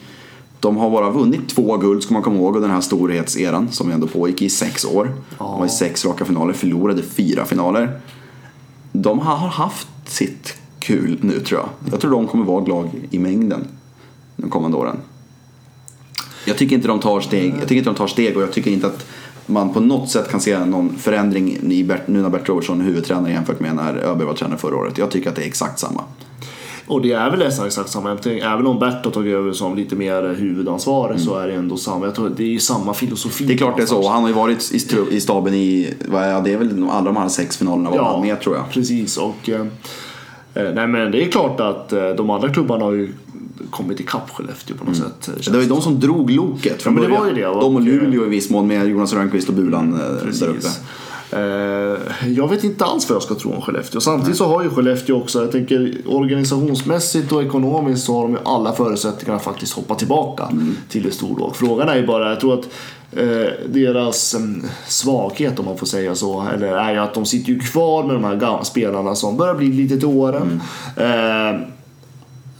De 0.60 0.76
har 0.76 0.90
bara 0.90 1.10
vunnit 1.10 1.48
två 1.48 1.76
guld, 1.76 2.02
ska 2.02 2.14
man 2.14 2.22
komma 2.22 2.36
ihåg, 2.36 2.56
och 2.56 2.62
den 2.62 2.70
här 2.70 2.80
storhetseran 2.80 3.68
som 3.72 3.90
ändå 3.90 4.06
pågick 4.06 4.42
i 4.42 4.50
sex 4.50 4.84
år. 4.84 5.12
De 5.38 5.58
var 5.58 5.66
i 5.66 5.68
sex 5.68 6.04
raka 6.04 6.24
finaler, 6.24 6.52
förlorade 6.52 7.02
fyra 7.02 7.44
finaler. 7.44 8.00
De 8.92 9.18
har 9.18 9.36
haft 9.36 9.88
sitt 10.06 10.56
kul 10.78 11.18
nu 11.20 11.40
tror 11.40 11.60
jag. 11.60 11.92
Jag 11.92 12.00
tror 12.00 12.10
de 12.10 12.26
kommer 12.26 12.44
vara 12.44 12.62
ett 12.62 12.68
lag 12.68 12.90
i 13.10 13.18
mängden 13.18 13.66
de 14.36 14.50
kommande 14.50 14.76
åren. 14.76 14.96
Jag 16.44 16.58
tycker 16.58 16.76
inte 16.76 16.88
de 16.88 17.00
tar 17.00 17.20
steg, 17.20 17.54
jag 17.54 17.60
tycker 17.60 17.76
inte 17.76 17.90
de 17.90 17.96
tar 17.96 18.06
steg 18.06 18.36
och 18.36 18.42
jag 18.42 18.52
tycker 18.52 18.70
inte 18.70 18.86
att 18.86 19.06
man 19.46 19.72
på 19.72 19.80
något 19.80 20.10
sätt 20.10 20.30
kan 20.30 20.40
se 20.40 20.64
någon 20.64 20.96
förändring 20.96 21.72
i 21.72 21.84
Bert, 21.84 22.08
nu 22.08 22.22
när 22.22 22.28
Bert 22.28 22.48
Robertson 22.48 22.80
är 22.80 22.84
huvudtränare 22.84 23.32
jämfört 23.32 23.60
med 23.60 23.74
när 23.74 23.96
Öberg 23.96 24.26
var 24.26 24.34
tränare 24.34 24.58
förra 24.58 24.76
året. 24.76 24.98
Jag 24.98 25.10
tycker 25.10 25.30
att 25.30 25.36
det 25.36 25.42
är 25.42 25.46
exakt 25.46 25.78
samma. 25.78 26.04
Och 26.90 27.02
det 27.02 27.12
är 27.12 27.30
väl 27.30 27.38
nästan 27.38 27.66
exakt 27.66 27.90
samma. 27.90 28.16
Tänker, 28.16 28.46
Även 28.46 28.66
om 28.66 28.78
Bert 28.78 29.04
har 29.04 29.12
tagit 29.12 29.34
över 29.34 29.52
som 29.52 29.76
lite 29.76 29.96
mer 29.96 30.34
huvudansvarig 30.38 31.20
så 31.20 31.38
är 31.38 31.48
det 31.48 31.54
ändå 31.54 31.76
samma. 31.76 32.04
Jag 32.06 32.14
tror 32.14 32.30
det 32.36 32.42
är 32.42 32.48
ju 32.48 32.58
samma 32.60 32.94
filosofi. 32.94 33.44
Mm. 33.44 33.48
Det 33.48 33.54
är 33.54 33.58
klart 33.58 33.76
det 33.76 33.82
är 33.82 33.86
så. 33.86 34.08
Han 34.08 34.22
har 34.22 34.28
ju 34.28 34.34
varit 34.34 34.72
i, 35.10 35.20
staben 35.20 35.54
i, 35.54 35.94
är, 36.12 36.40
det 36.40 36.52
är 36.52 36.56
väl 36.56 36.86
alla 36.90 37.04
de 37.04 37.16
här 37.16 37.28
sex 37.28 37.56
finalerna 37.56 37.90
var 37.90 37.96
Ja, 37.96 38.12
han 38.12 38.20
med 38.22 38.40
tror 38.40 38.56
jag. 38.56 38.70
Precis. 38.70 39.16
Och, 39.16 39.48
eh, 39.48 39.60
eh, 40.54 40.74
nej 40.74 40.86
men 40.86 41.10
det 41.12 41.24
är 41.26 41.30
klart 41.30 41.60
att 41.60 41.92
eh, 41.92 42.08
de 42.10 42.30
andra 42.30 42.48
klubbarna 42.52 42.84
har 42.84 42.92
ju 42.92 43.12
kommit 43.70 44.00
ikapp 44.00 44.30
Skellefteå 44.30 44.76
på 44.76 44.84
något 44.84 44.96
sätt. 44.96 45.28
eh, 45.28 45.34
Mm. 45.34 45.40
Det 45.44 45.50
var 45.50 45.62
ju 45.62 45.68
de 45.68 45.80
som 45.80 46.00
drog 46.00 46.30
loket 46.30 46.82
från 46.82 46.94
Ja, 46.94 47.00
men 47.00 47.10
det 47.10 47.16
början. 47.16 47.22
var 47.22 47.28
ju 47.28 47.54
det, 47.54 47.60
De 47.60 47.76
och 47.76 47.80
Luleå 47.82 48.26
i 48.26 48.28
viss 48.28 48.50
mån 48.50 48.66
med 48.66 48.88
Jonas 48.88 49.12
Rönnqvist 49.12 49.48
och 49.48 49.54
Bulan 49.54 49.92
eh, 49.94 49.98
där 50.40 50.48
uppe. 50.48 50.68
Eh, 51.32 52.28
jag 52.28 52.48
vet 52.48 52.64
inte 52.64 52.84
alls 52.84 53.08
vad 53.08 53.16
jag 53.16 53.22
ska 53.22 53.34
tro 53.34 53.52
om 53.52 53.60
Skellefteå. 53.62 54.00
Samtidigt 54.00 54.36
så 54.38 54.46
har 54.46 54.62
ju 54.62 54.70
Skellefteå 54.70 55.16
också, 55.16 55.40
jag 55.40 55.52
tänker 55.52 55.94
organisationsmässigt 56.06 57.32
och 57.32 57.42
ekonomiskt 57.42 58.04
så 58.04 58.14
har 58.14 58.22
de 58.22 58.32
ju 58.32 58.38
alla 58.44 58.72
förutsättningar 58.72 59.36
att 59.36 59.42
faktiskt 59.44 59.72
hoppa 59.72 59.94
tillbaka 59.94 60.44
Mm. 60.50 60.76
till 60.88 61.06
ett 61.06 61.14
storlag. 61.14 61.56
Frågan 61.56 61.88
är 61.88 61.96
ju 61.96 62.06
bara, 62.06 62.28
jag 62.30 62.40
tror 62.40 62.54
att 62.58 62.64
eh, 63.12 63.52
deras 63.68 64.34
mm, 64.34 64.62
svaghet 64.88 65.58
om 65.58 65.64
man 65.64 65.78
får 65.78 65.86
säga 65.86 66.14
så, 66.14 66.46
eller 66.54 66.66
är 66.76 66.92
ju 66.92 66.98
att 66.98 67.14
de 67.14 67.26
sitter 67.26 67.52
ju 67.52 67.58
kvar 67.60 68.04
med 68.04 68.16
de 68.16 68.24
här 68.24 68.36
gamla 68.36 68.64
spelarna 68.64 69.14
som 69.14 69.36
börjar 69.36 69.54
bli 69.54 69.66
lite 69.72 69.96
till 69.96 70.06
åren. 70.08 70.60
Mm. 70.96 71.54
Eh, 71.54 71.60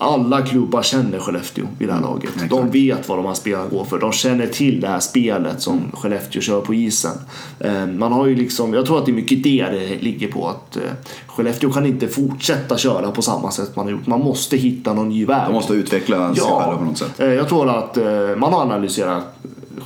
alla 0.01 0.43
klubbar 0.43 0.83
känner 0.83 1.19
Skellefteå 1.19 1.65
vid 1.79 1.89
det 1.89 1.93
här 1.93 2.01
laget. 2.01 2.31
De 2.51 2.71
vet 2.71 3.09
vad 3.09 3.19
de 3.19 3.27
här 3.27 3.35
spelarna 3.35 3.69
går 3.71 3.85
för. 3.85 3.99
De 3.99 4.13
känner 4.13 4.47
till 4.47 4.81
det 4.81 4.89
här 4.89 5.01
spelet 5.01 5.61
som 5.63 5.81
Skellefteå 5.95 6.41
kör 6.43 6.61
på 6.61 6.75
isen. 6.75 7.13
Eh, 7.61 7.87
Man 7.87 8.13
har 8.13 8.27
ju 8.27 8.35
liksom, 8.37 8.75
jag 8.75 8.87
tror 8.87 8.99
att 8.99 9.07
det 9.07 9.13
är 9.13 9.15
mycket 9.15 9.43
det 9.43 9.67
det 9.71 10.03
ligger 10.03 10.29
på. 10.29 10.49
Att 10.49 10.77
eh, 10.77 10.83
Skellefteå 11.27 11.71
kan 11.73 11.87
inte 11.87 12.09
fortsätta 12.09 12.79
köra 12.79 13.11
på 13.11 13.23
samma 13.23 13.51
sätt 13.51 13.77
man 13.77 13.85
har 13.87 13.93
gjort. 13.93 14.07
Man 14.07 14.21
måste 14.21 14.57
hitta 14.57 14.93
någon 14.95 15.09
ny 15.09 15.25
väg. 15.25 15.43
De 15.47 15.53
måste 15.53 15.73
utveckla 15.73 16.35
sig 16.35 16.45
själva 16.45 16.77
på 16.77 16.85
något 16.85 16.99
sätt. 16.99 17.21
eh, 17.21 17.27
jag 17.27 17.49
tror 17.49 17.69
att 17.69 17.99
man 18.39 18.53
har 18.53 18.63
analyserat 18.63 19.25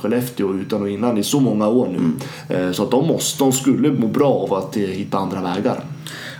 Skellefteå 0.01 0.53
utan 0.53 0.81
och 0.81 0.89
innan 0.89 1.17
i 1.17 1.23
så 1.23 1.39
många 1.39 1.67
år 1.67 1.87
nu. 1.87 1.97
Mm. 2.55 2.73
Så 2.73 2.83
att 2.83 2.91
de, 2.91 3.07
måste, 3.07 3.43
de 3.43 3.51
skulle 3.51 3.91
må 3.91 4.07
bra 4.07 4.33
av 4.33 4.53
att 4.53 4.75
hitta 4.77 5.17
andra 5.17 5.41
vägar. 5.41 5.83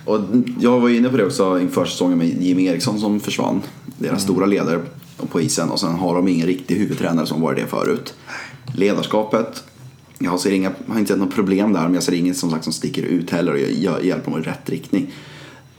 Och 0.06 0.20
jag 0.60 0.80
var 0.80 0.90
inne 0.90 1.10
på 1.10 1.18
det 1.18 1.26
också 1.26 1.60
inför 1.60 1.86
säsongen 1.86 2.18
med 2.18 2.44
Jimmy 2.44 2.66
Eriksson 2.66 3.00
som 3.00 3.20
försvann. 3.20 3.62
Deras 3.98 4.24
stora 4.24 4.46
ledare 4.46 4.80
på 5.32 5.42
isen 5.42 5.70
och 5.70 5.80
sen 5.80 5.94
har 5.96 6.16
de 6.16 6.28
ingen 6.28 6.48
riktig 6.48 6.76
huvudtränare 6.76 7.26
som 7.26 7.42
var 7.42 7.54
det 7.56 7.66
förut. 7.68 8.14
Ledarskapet, 8.76 9.64
jag 10.20 10.40
ser 10.40 10.52
inga, 10.52 10.72
har 10.88 11.00
inte 11.00 11.14
sett 11.14 11.20
något 11.22 11.36
problem 11.36 11.74
där 11.74 11.84
men 11.84 11.94
jag 11.94 12.04
ser 12.04 12.14
inget 12.14 12.38
som 12.38 12.52
sagt 12.52 12.64
som 12.64 12.74
sticker 12.74 13.04
ut 13.04 13.30
heller 13.32 13.52
och 13.54 13.60
gör- 13.60 14.00
hjälper 14.00 14.32
dem 14.32 14.42
i 14.42 14.44
rätt 14.44 14.70
riktning. 14.70 15.12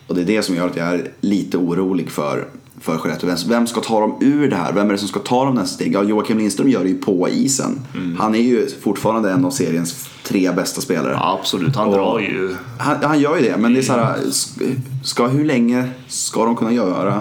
Och 0.06 0.14
det 0.14 0.20
är 0.20 0.26
det 0.26 0.42
som 0.42 0.56
gör 0.56 0.66
att 0.66 0.76
jag 0.76 0.86
är 0.86 1.10
lite 1.20 1.56
orolig 1.58 2.10
för, 2.10 2.48
för 2.80 2.98
Skellefteå. 2.98 3.28
Vem, 3.28 3.36
vem 3.48 3.66
ska 3.66 3.80
ta 3.80 4.00
dem 4.00 4.14
ur 4.20 4.50
det 4.50 4.56
här? 4.56 4.72
Vem 4.72 4.88
är 4.88 4.92
det 4.92 4.98
som 4.98 5.08
ska 5.08 5.20
ta 5.20 5.44
dem 5.44 5.54
nästa 5.54 5.74
steg? 5.74 5.94
Ja, 5.94 6.02
Joakim 6.02 6.38
Lindström 6.38 6.68
gör 6.68 6.82
det 6.82 6.88
ju 6.88 6.98
på 6.98 7.28
isen. 7.28 7.80
Han 8.18 8.34
är 8.34 8.38
ju 8.38 8.66
fortfarande 8.80 9.30
en 9.30 9.44
av 9.44 9.50
seriens 9.50 10.08
tre 10.24 10.52
bästa 10.52 10.80
spelare. 10.80 11.12
Ja, 11.12 11.38
absolut, 11.40 11.76
han 11.76 11.88
Och- 11.88 11.94
drar 11.94 12.18
ju... 12.18 12.56
Han, 12.78 12.96
han 13.02 13.20
gör 13.20 13.36
ju 13.36 13.42
det, 13.42 13.56
men 13.56 13.72
det 13.74 13.80
är 13.80 13.82
så 13.82 13.92
här, 13.92 14.16
ska, 15.04 15.26
hur 15.26 15.44
länge 15.44 15.88
ska 16.08 16.44
de 16.44 16.56
kunna 16.56 16.72
göra, 16.72 17.20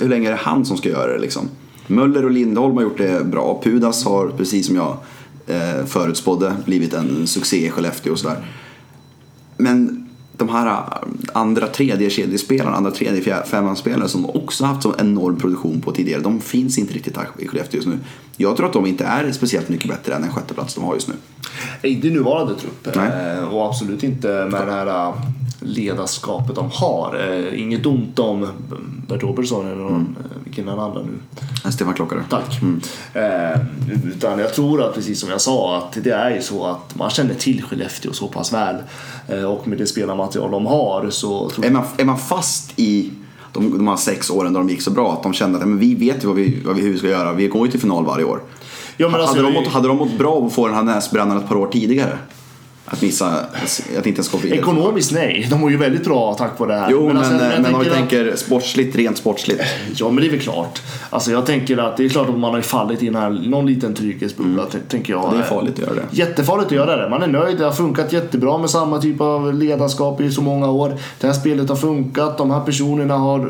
hur 0.00 0.08
länge 0.08 0.26
är 0.28 0.30
det 0.32 0.40
han 0.42 0.64
som 0.64 0.76
ska 0.76 0.88
göra 0.88 1.12
det 1.12 1.18
liksom? 1.18 1.48
Möller 1.86 2.24
och 2.24 2.30
Lindholm 2.30 2.74
har 2.76 2.82
gjort 2.82 2.98
det 2.98 3.24
bra. 3.26 3.60
Pudas 3.64 4.04
har, 4.04 4.28
precis 4.28 4.66
som 4.66 4.76
jag 4.76 4.96
eh, 5.46 5.86
förutspådde, 5.86 6.56
blivit 6.64 6.94
en 6.94 7.26
succé 7.26 7.66
i 7.66 7.70
Skellefteå 7.70 8.12
och 8.12 8.18
sådär. 8.18 8.36
Men 9.56 9.97
de 10.38 10.48
här 10.48 10.66
äh, 10.66 11.08
andra 11.32 11.66
tredje 11.66 12.10
kedjespelarna, 12.10 12.76
andra 12.76 12.90
tredje 12.90 13.22
fjärde, 13.22 13.46
femmanspelare 13.46 14.08
som 14.08 14.30
också 14.30 14.64
haft 14.64 14.82
så 14.82 14.94
enorm 14.98 15.36
produktion 15.36 15.80
på 15.80 15.92
tidigare, 15.92 16.20
de 16.20 16.40
finns 16.40 16.78
inte 16.78 16.94
riktigt 16.94 17.18
i 17.38 17.48
Skellefteå 17.48 17.76
just 17.76 17.88
nu. 17.88 17.98
Jag 18.40 18.56
tror 18.56 18.66
att 18.66 18.72
de 18.72 18.86
inte 18.86 19.04
är 19.04 19.32
speciellt 19.32 19.68
mycket 19.68 19.88
bättre 19.90 20.14
än 20.14 20.22
den 20.22 20.32
sjätte 20.32 20.54
plats 20.54 20.74
de 20.74 20.84
har 20.84 20.94
just 20.94 21.08
nu. 21.08 21.14
Inte 21.82 22.08
i 22.08 22.10
nuvarande 22.10 22.54
trupp. 22.54 22.88
Nej. 22.96 23.36
Eh, 23.38 23.44
Och 23.54 23.66
absolut 23.66 24.02
inte 24.02 24.28
med 24.28 24.66
det 24.66 24.72
här 24.72 24.86
eh, 25.08 25.14
ledarskapet 25.60 26.54
de 26.56 26.70
har. 26.72 27.28
Eh, 27.28 27.60
Inget 27.62 27.86
ont 27.86 28.18
om 28.18 28.48
Bert 29.08 29.22
Robertson 29.22 29.66
eller 29.66 29.76
någon, 29.76 29.92
Mm. 29.94 30.14
vilken 30.44 30.66
den 30.66 30.78
andra 30.78 31.02
nu. 31.02 31.70
Stefan 31.70 31.94
Klockare. 31.94 32.22
Tack. 32.30 32.58
Eh, 33.14 33.60
utan 34.04 34.38
jag 34.38 34.54
tror 34.54 34.82
att 34.82 34.94
precis 34.94 35.20
som 35.20 35.30
jag 35.30 35.40
sa 35.40 35.78
att 35.78 36.04
det 36.04 36.10
är 36.10 36.30
ju 36.30 36.42
så 36.42 36.66
att 36.66 36.94
man 36.96 37.10
känner 37.10 37.34
till 37.34 37.62
Skellefteå 37.62 38.12
så 38.12 38.28
pass 38.28 38.52
väl. 38.52 38.76
Eh, 39.28 39.44
och 39.44 39.68
med 39.68 39.78
det 39.78 39.86
spelarmaterial 39.86 40.50
de 40.50 40.66
har 40.66 41.10
så 41.10 41.50
tror 41.50 41.64
Är 41.66 41.70
man, 41.70 41.84
är 41.96 42.04
man 42.04 42.18
fast 42.18 42.72
i 42.76 43.10
de, 43.52 43.78
de 43.78 43.88
här 43.88 43.96
sex 43.96 44.30
åren 44.30 44.52
då 44.52 44.58
de 44.58 44.68
gick 44.68 44.82
så 44.82 44.90
bra 44.90 45.12
att 45.12 45.22
de 45.22 45.32
kände 45.32 45.58
att 45.58 45.68
men 45.68 45.78
vi 45.78 45.94
vet 45.94 46.24
ju 46.24 46.26
vad 46.26 46.36
vi, 46.36 46.62
vad 46.64 46.76
vi, 46.76 46.82
hur 46.82 46.92
vi 46.92 46.98
ska 46.98 47.08
göra, 47.08 47.32
vi 47.32 47.48
går 47.48 47.66
ju 47.66 47.70
till 47.70 47.80
final 47.80 48.04
varje 48.04 48.24
år. 48.24 48.40
Ja, 48.96 49.08
men 49.08 49.20
alltså, 49.20 49.36
hade, 49.36 49.48
de 49.48 49.54
mått, 49.54 49.66
hade 49.66 49.88
de 49.88 49.96
mått 49.96 50.18
bra 50.18 50.34
av 50.34 50.46
att 50.46 50.52
få 50.52 50.66
den 50.66 50.76
här 50.76 50.82
näsbrännan 50.82 51.36
ett 51.36 51.48
par 51.48 51.56
år 51.56 51.66
tidigare? 51.66 52.18
Att 52.90 53.02
missa, 53.02 53.26
att 53.98 54.06
inte 54.06 54.08
ens 54.08 54.28
gå 54.30 54.38
vidare. 54.38 54.58
Ekonomiskt 54.60 55.12
nej, 55.12 55.46
de 55.50 55.62
var 55.62 55.70
ju 55.70 55.76
väldigt 55.76 56.04
bra 56.04 56.34
tack 56.34 56.58
vare 56.58 56.72
det 56.72 56.78
här. 56.78 56.88
Jo, 56.90 57.06
men, 57.06 57.16
alltså, 57.16 57.32
jag 57.32 57.62
men 57.62 57.74
om 57.74 57.84
vi 57.84 57.90
tänker 57.90 58.32
att- 58.32 58.38
sportsligt, 58.38 58.96
rent 58.96 59.18
sportsligt. 59.18 59.60
Ja 59.96 60.10
men 60.10 60.16
det 60.16 60.26
är 60.26 60.30
väl 60.30 60.40
klart. 60.40 60.82
Alltså 61.10 61.30
jag 61.30 61.46
tänker 61.46 61.78
att 61.78 61.96
det 61.96 62.04
är 62.04 62.08
klart 62.08 62.28
att 62.28 62.38
man 62.38 62.54
har 62.54 62.60
fallit 62.60 63.02
i 63.02 63.06
den 63.06 63.14
här, 63.14 63.30
någon 63.30 63.66
liten 63.66 63.94
trygghetsbubbla 63.94 64.64
t- 64.66 64.78
tänker 64.88 65.12
jag. 65.12 65.24
Mm. 65.24 65.36
Det 65.36 65.42
är 65.44 65.48
farligt 65.48 65.72
att 65.72 65.78
göra 65.78 65.94
det. 65.94 66.02
Jättefarligt 66.16 66.66
att 66.66 66.72
göra 66.72 66.96
det. 66.96 67.08
Man 67.10 67.22
är 67.22 67.26
nöjd, 67.26 67.58
det 67.58 67.64
har 67.64 67.72
funkat 67.72 68.12
jättebra 68.12 68.58
med 68.58 68.70
samma 68.70 68.98
typ 69.00 69.20
av 69.20 69.54
ledarskap 69.54 70.20
i 70.20 70.30
så 70.30 70.42
många 70.42 70.70
år. 70.70 70.96
Det 71.20 71.26
här 71.26 71.34
spelet 71.34 71.68
har 71.68 71.76
funkat, 71.76 72.38
de 72.38 72.50
här 72.50 72.60
personerna 72.60 73.14
har 73.16 73.48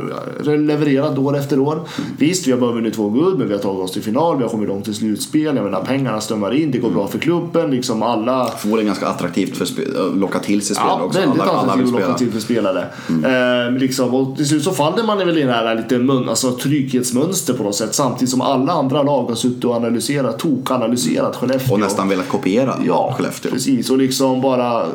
levererat 0.56 1.18
år 1.18 1.36
efter 1.38 1.58
år. 1.60 1.80
Visst, 2.18 2.46
vi 2.46 2.52
har 2.52 2.58
bara 2.58 2.72
vunnit 2.72 2.94
två 2.94 3.10
guld, 3.10 3.38
men 3.38 3.48
vi 3.48 3.54
har 3.54 3.60
tagit 3.60 3.80
oss 3.84 3.92
till 3.92 4.02
final, 4.02 4.36
vi 4.36 4.42
har 4.42 4.50
kommit 4.50 4.68
långt 4.68 4.84
till 4.84 4.94
slutspel. 4.94 5.56
Jag 5.56 5.64
menar 5.64 5.80
pengarna 5.84 6.20
strömmar 6.20 6.54
in, 6.54 6.70
det 6.70 6.78
går 6.78 6.90
bra 6.90 7.06
för 7.06 7.18
klubben, 7.18 7.70
liksom 7.70 8.02
alla 8.02 8.50
Förmodligen 8.58 8.86
ganska 8.86 9.06
attraktivt 9.28 9.56
för 9.56 9.64
att 9.64 10.16
locka 10.16 10.38
till 10.38 10.62
sig 10.62 10.76
spelare 10.76 10.96
Ja, 11.00 11.04
också. 11.04 11.20
väldigt 11.20 11.40
Alla, 11.40 11.52
alla 11.52 11.76
vill 11.76 11.88
spela. 11.88 12.14
till 12.14 12.32
för 12.32 12.40
spelare. 12.40 12.86
Eh, 13.08 13.72
liksom, 13.78 14.14
och 14.14 14.36
till 14.36 14.48
slut 14.48 14.64
så 14.64 14.72
faller 14.72 15.04
man 15.04 15.18
väl 15.18 15.38
i 15.38 15.42
det 15.42 15.52
här 15.52 15.74
lite 15.74 15.98
mun, 15.98 16.28
alltså, 16.28 16.52
trygghetsmönster 16.52 17.54
på 17.54 17.62
något 17.62 17.74
sätt. 17.76 17.94
Samtidigt 17.94 18.30
som 18.30 18.40
alla 18.40 18.72
andra 18.72 19.02
lag 19.02 19.24
har 19.24 19.34
suttit 19.34 19.64
och 19.64 19.74
analyserat, 19.74 20.38
tokanalyserat 20.38 21.36
Skellefteå. 21.36 21.74
Och 21.74 21.80
nästan 21.80 22.08
velat 22.08 22.28
kopiera 22.28 22.74
Ja, 22.86 23.14
Skellefteå. 23.16 23.50
precis. 23.52 23.90
Och 23.90 23.98
liksom 23.98 24.40
bara, 24.40 24.86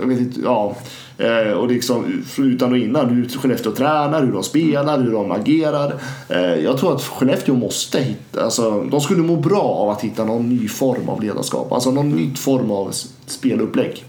jag 0.00 0.08
vet 0.08 0.18
inte, 0.20 0.40
ja. 0.44 0.76
Eh, 1.18 1.52
och 1.52 1.68
liksom 1.68 2.22
utan 2.38 2.72
och 2.72 2.78
innan 2.78 3.08
hur 3.08 3.28
Skellefteå 3.28 3.72
tränar, 3.72 4.22
hur 4.24 4.32
de 4.32 4.42
spelar, 4.42 5.02
hur 5.02 5.12
de 5.12 5.32
agerar. 5.32 5.94
Eh, 6.28 6.40
jag 6.40 6.78
tror 6.78 6.94
att 6.94 7.02
Skellefteå 7.02 7.54
måste 7.54 8.00
hitta, 8.00 8.44
alltså 8.44 8.84
de 8.90 9.00
skulle 9.00 9.22
må 9.22 9.36
bra 9.36 9.62
av 9.62 9.90
att 9.90 10.00
hitta 10.00 10.24
någon 10.24 10.48
ny 10.48 10.68
form 10.68 11.08
av 11.08 11.22
ledarskap. 11.22 11.72
Alltså 11.72 11.90
någon 11.90 12.08
ny 12.08 12.34
form 12.34 12.70
av 12.70 12.92
spelupplägg. 13.26 14.04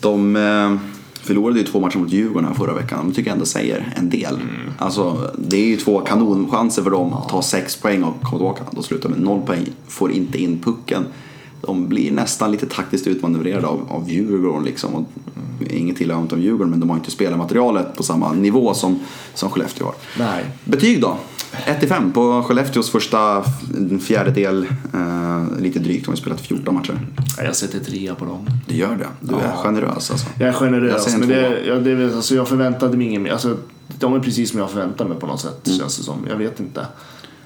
De 0.00 0.36
eh, 0.36 0.76
förlorade 1.22 1.58
ju 1.58 1.66
två 1.66 1.80
matcher 1.80 1.98
mot 1.98 2.12
Djurgården 2.12 2.48
här 2.48 2.54
förra 2.54 2.74
veckan. 2.74 2.98
De 2.98 3.14
tycker 3.14 3.30
jag 3.30 3.34
ändå 3.34 3.46
säger 3.46 3.92
en 3.96 4.10
del. 4.10 4.38
Alltså, 4.78 5.30
det 5.38 5.56
är 5.56 5.66
ju 5.66 5.76
två 5.76 6.00
kanonchanser 6.00 6.82
för 6.82 6.90
dem 6.90 7.12
att 7.12 7.28
ta 7.28 7.42
sex 7.42 7.76
poäng 7.76 8.02
och 8.02 8.22
komma 8.22 8.38
tillbaka. 8.38 8.62
De 8.70 8.82
slutar 8.82 9.08
med 9.08 9.20
noll 9.20 9.40
poäng, 9.40 9.66
får 9.88 10.12
inte 10.12 10.38
in 10.38 10.58
pucken. 10.58 11.04
De 11.66 11.88
blir 11.88 12.12
nästan 12.12 12.50
lite 12.52 12.66
taktiskt 12.66 13.06
utmanövrerade 13.06 13.66
av, 13.66 13.86
av 13.88 14.10
Djurgården. 14.10 14.64
Liksom. 14.64 14.94
Och, 14.94 15.04
inget 15.70 16.00
illa 16.00 16.16
ont 16.16 16.32
om 16.32 16.40
Djurgården, 16.42 16.70
men 16.70 16.80
de 16.80 16.90
har 16.90 16.96
inte 16.96 17.10
spelarmaterialet 17.10 17.96
på 17.96 18.02
samma 18.02 18.32
nivå 18.32 18.74
som, 18.74 19.00
som 19.34 19.50
Skellefteå 19.50 19.86
har. 19.86 19.94
Nej. 20.18 20.44
Betyg 20.64 21.00
då? 21.00 21.18
1-5 21.66 22.12
på 22.12 22.42
Skellefteås 22.42 22.90
första 22.90 23.44
fjärdedel. 24.02 24.66
Eh, 24.94 25.58
lite 25.58 25.78
drygt, 25.78 26.04
de 26.04 26.10
har 26.10 26.16
spelat 26.16 26.40
14 26.40 26.74
matcher. 26.74 27.00
Jag 27.38 27.56
sätter 27.56 27.80
trea 27.80 28.14
på 28.14 28.24
dem. 28.24 28.46
Du 28.66 28.74
gör 28.74 28.96
det. 28.96 29.06
Du 29.20 29.34
är 29.34 29.56
generös 29.56 30.10
alltså. 30.10 30.26
Jag 30.38 30.42
är 30.42 30.46
Jag 30.46 30.54
generös, 30.54 31.14
en 31.14 31.20
men 31.20 31.28
det, 31.28 31.62
ja, 31.66 31.74
det, 31.74 32.14
alltså, 32.14 32.34
jag 32.34 32.48
förväntade 32.48 32.96
mig 32.96 33.06
inget 33.06 33.20
mer. 33.20 33.32
Alltså, 33.32 33.56
de 33.98 34.14
är 34.14 34.20
precis 34.20 34.50
som 34.50 34.58
jag 34.60 34.70
förväntade 34.70 35.10
mig 35.10 35.18
på 35.18 35.26
något 35.26 35.40
sätt, 35.40 35.66
Mm. 35.66 35.78
känns 35.78 35.96
det 35.96 36.02
som. 36.02 36.16
Jag 36.28 36.36
vet 36.36 36.60
inte. 36.60 36.86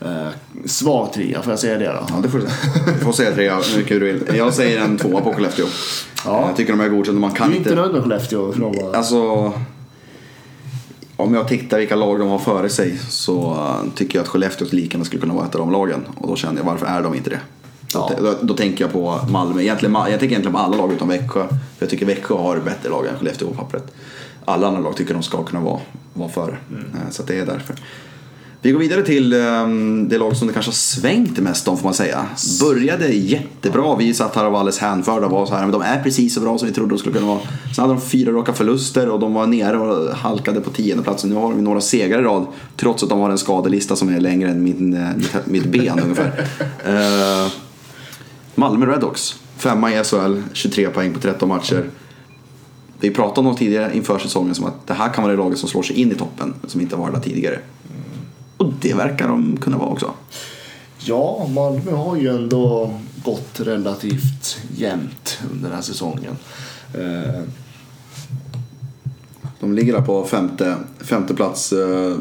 Eh, 0.01 0.29
svag 0.65 1.13
trea, 1.13 1.43
får 1.43 1.53
jag 1.53 1.61
säga 1.61 1.79
det 1.79 1.87
då? 1.87 2.07
Ja, 2.09 2.21
det 2.23 2.29
får 2.29 2.39
du 2.39 2.45
säga. 2.45 2.95
Du 2.99 3.05
får 3.05 3.13
säga 3.13 3.35
tre, 3.35 3.51
hur 3.51 3.77
mycket 3.79 4.01
du 4.01 4.13
vill. 4.13 4.37
Jag 4.37 4.55
säger 4.55 4.81
en 4.81 4.99
tvåa 4.99 5.21
på 5.21 5.33
Skellefteå. 5.33 5.67
Ja. 6.25 6.47
Jag 6.47 6.57
tycker 6.57 6.73
de 6.73 6.81
är 6.81 6.89
godkända. 6.89 7.21
Man 7.21 7.31
Du 7.31 7.37
kan 7.37 7.53
är 7.53 7.57
inte 7.57 7.75
nöjd 7.75 7.93
med 7.93 8.03
Skellefteå? 8.03 8.53
För 8.53 8.61
de 8.61 8.73
var... 8.83 8.95
Alltså... 8.95 9.53
Om 11.17 11.35
jag 11.35 11.49
tittar 11.49 11.79
vilka 11.79 11.97
lag 11.97 12.19
de 12.19 12.29
har 12.29 12.39
före 12.39 12.69
sig 12.69 12.99
så 13.09 13.53
eh, 13.53 13.93
tycker 13.95 14.19
jag 14.19 14.23
att 14.23 14.29
Skellefteå 14.29 14.69
gärna 14.73 15.05
skulle 15.05 15.21
kunna 15.21 15.35
vara 15.35 15.47
ett 15.47 15.55
av 15.55 15.61
de 15.61 15.73
lagen. 15.73 16.05
Och 16.17 16.29
då 16.29 16.37
känner 16.37 16.57
jag, 16.57 16.65
varför 16.65 16.87
är 16.87 17.03
de 17.03 17.15
inte 17.15 17.31
det? 17.31 17.41
Ja. 17.95 18.11
Då, 18.19 18.35
då, 18.43 18.55
tänker 18.55 18.85
jag 18.85 18.93
på 18.93 19.21
Malmö. 19.31 19.63
Egentligen, 19.63 19.95
jag 19.95 20.07
tänker 20.07 20.27
egentligen 20.27 20.53
på 20.53 20.59
alla 20.59 20.77
lag 20.77 20.93
utom 20.93 21.09
Växjö. 21.09 21.49
För 21.49 21.57
jag 21.79 21.91
tycker 21.91 22.07
Växjö 22.07 22.35
har 22.35 22.59
bättre 22.59 22.89
lag 22.91 23.07
än 23.07 23.19
Skellefteå 23.19 23.49
på 23.49 23.55
pappret. 23.55 23.95
Alla 24.45 24.67
andra 24.67 24.81
lag 24.81 24.97
tycker 24.97 25.15
de 25.15 25.23
ska 25.23 25.45
kunna 25.45 25.63
vara, 25.63 25.81
vara 26.13 26.29
före. 26.29 26.57
Eh, 26.71 27.11
Så 27.11 27.23
det 27.23 27.39
är 27.39 27.47
därför. 27.47 27.75
Vi 28.63 28.71
går 28.73 28.81
vidare 28.81 29.03
till 29.03 29.33
ehm, 29.33 30.09
det 30.09 30.19
lag 30.19 30.37
som 30.37 30.47
det 30.47 30.55
kanske 30.55 30.69
har 30.69 30.75
svängt 30.75 31.39
mest 31.39 31.69
om 31.69 31.77
får 31.77 31.85
man 31.85 31.95
säga. 31.95 32.27
Började 32.61 33.09
jättebra, 33.09 33.97
vi 33.97 34.15
satt 34.15 34.37
här 34.37 34.47
och 34.47 34.53
var 34.53 34.59
alldeles 34.59 34.79
hänförda 34.79 35.27
och 35.27 35.33
var 35.33 35.47
så 35.47 35.55
här, 35.55 35.63
men 35.63 35.71
de 35.71 35.83
är 35.83 36.03
precis 36.03 36.35
så 36.35 36.41
bra 36.41 36.59
som 36.59 36.69
vi 36.69 36.75
trodde 36.75 36.91
de 36.91 36.99
skulle 36.99 37.15
kunna 37.15 37.27
vara. 37.27 37.41
Sen 37.75 37.83
hade 37.83 37.95
de 37.95 38.01
fyra 38.01 38.33
raka 38.33 38.53
förluster 38.53 39.09
och 39.09 39.21
de 39.21 39.35
var 39.35 39.47
nere 39.47 39.79
och 39.79 40.17
halkade 40.17 40.61
på 40.61 40.71
tionde 40.71 41.03
platsen. 41.03 41.31
Nu 41.31 41.37
har 41.37 41.53
de 41.53 41.65
några 41.65 41.81
segrar 41.81 42.21
i 42.21 42.25
rad, 42.25 42.47
trots 42.77 43.03
att 43.03 43.09
de 43.09 43.21
har 43.21 43.31
en 43.31 43.39
skadelista 43.39 43.97
som 43.97 44.09
är 44.09 44.21
längre 44.21 44.51
än 44.51 44.63
min, 44.63 44.95
eh, 44.95 45.17
mitt, 45.17 45.47
mitt 45.47 45.67
ben 45.67 46.01
ungefär. 46.01 46.49
Uh, 46.89 47.53
Malmö 48.55 48.87
Redhawks, 48.87 49.37
femma 49.57 49.93
i 49.93 50.05
SHL, 50.05 50.43
23 50.53 50.89
poäng 50.89 51.15
på 51.15 51.21
13 51.21 51.49
matcher. 51.49 51.85
Vi 53.01 53.11
pratade 53.11 53.41
om 53.41 53.47
dem 53.47 53.57
tidigare 53.57 53.97
inför 53.97 54.19
säsongen 54.19 54.55
som 54.55 54.65
att 54.65 54.87
det 54.87 54.95
här 54.95 55.09
kan 55.09 55.25
vara 55.25 55.33
det 55.33 55.43
laget 55.43 55.59
som 55.59 55.69
slår 55.69 55.83
sig 55.83 55.97
in 55.97 56.13
i 56.13 56.15
toppen, 56.15 56.55
som 56.67 56.81
inte 56.81 56.97
var 56.97 57.11
där 57.11 57.21
tidigare. 57.21 57.59
Och 58.59 58.73
det 58.81 58.95
verkar 58.95 59.29
de 59.29 59.57
kunna 59.57 59.79
vara 59.79 59.89
också. 59.89 60.13
Ja, 60.99 61.47
Malmö 61.55 61.93
har 61.93 62.17
ju 62.17 62.29
ändå 62.29 62.95
gått 63.25 63.61
relativt 63.61 64.59
jämnt 64.77 65.39
under 65.53 65.69
den 65.69 65.75
här 65.77 65.83
säsongen. 65.83 66.37
Eh, 66.95 67.41
De 69.61 69.73
ligger 69.75 69.93
där 69.93 70.01
på 70.01 70.25
femte, 70.25 70.77
femte 71.01 71.35
plats. 71.35 71.73
Eh, 71.73 72.17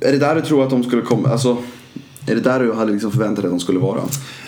Är 0.00 0.12
det 0.12 0.18
där 0.18 0.34
du 0.34 0.42
tror 0.42 0.64
att 0.64 0.70
de 0.70 0.84
skulle 0.84 1.02
komma? 1.02 1.28
Alltså, 1.28 1.56
är 2.26 2.34
det 2.34 2.40
där 2.40 2.60
du 2.60 2.72
hade 2.72 2.92
liksom 2.92 3.12
förväntat 3.12 3.36
dig 3.36 3.44
att 3.48 3.52
de 3.52 3.60
skulle 3.60 3.78
vara? 3.78 4.00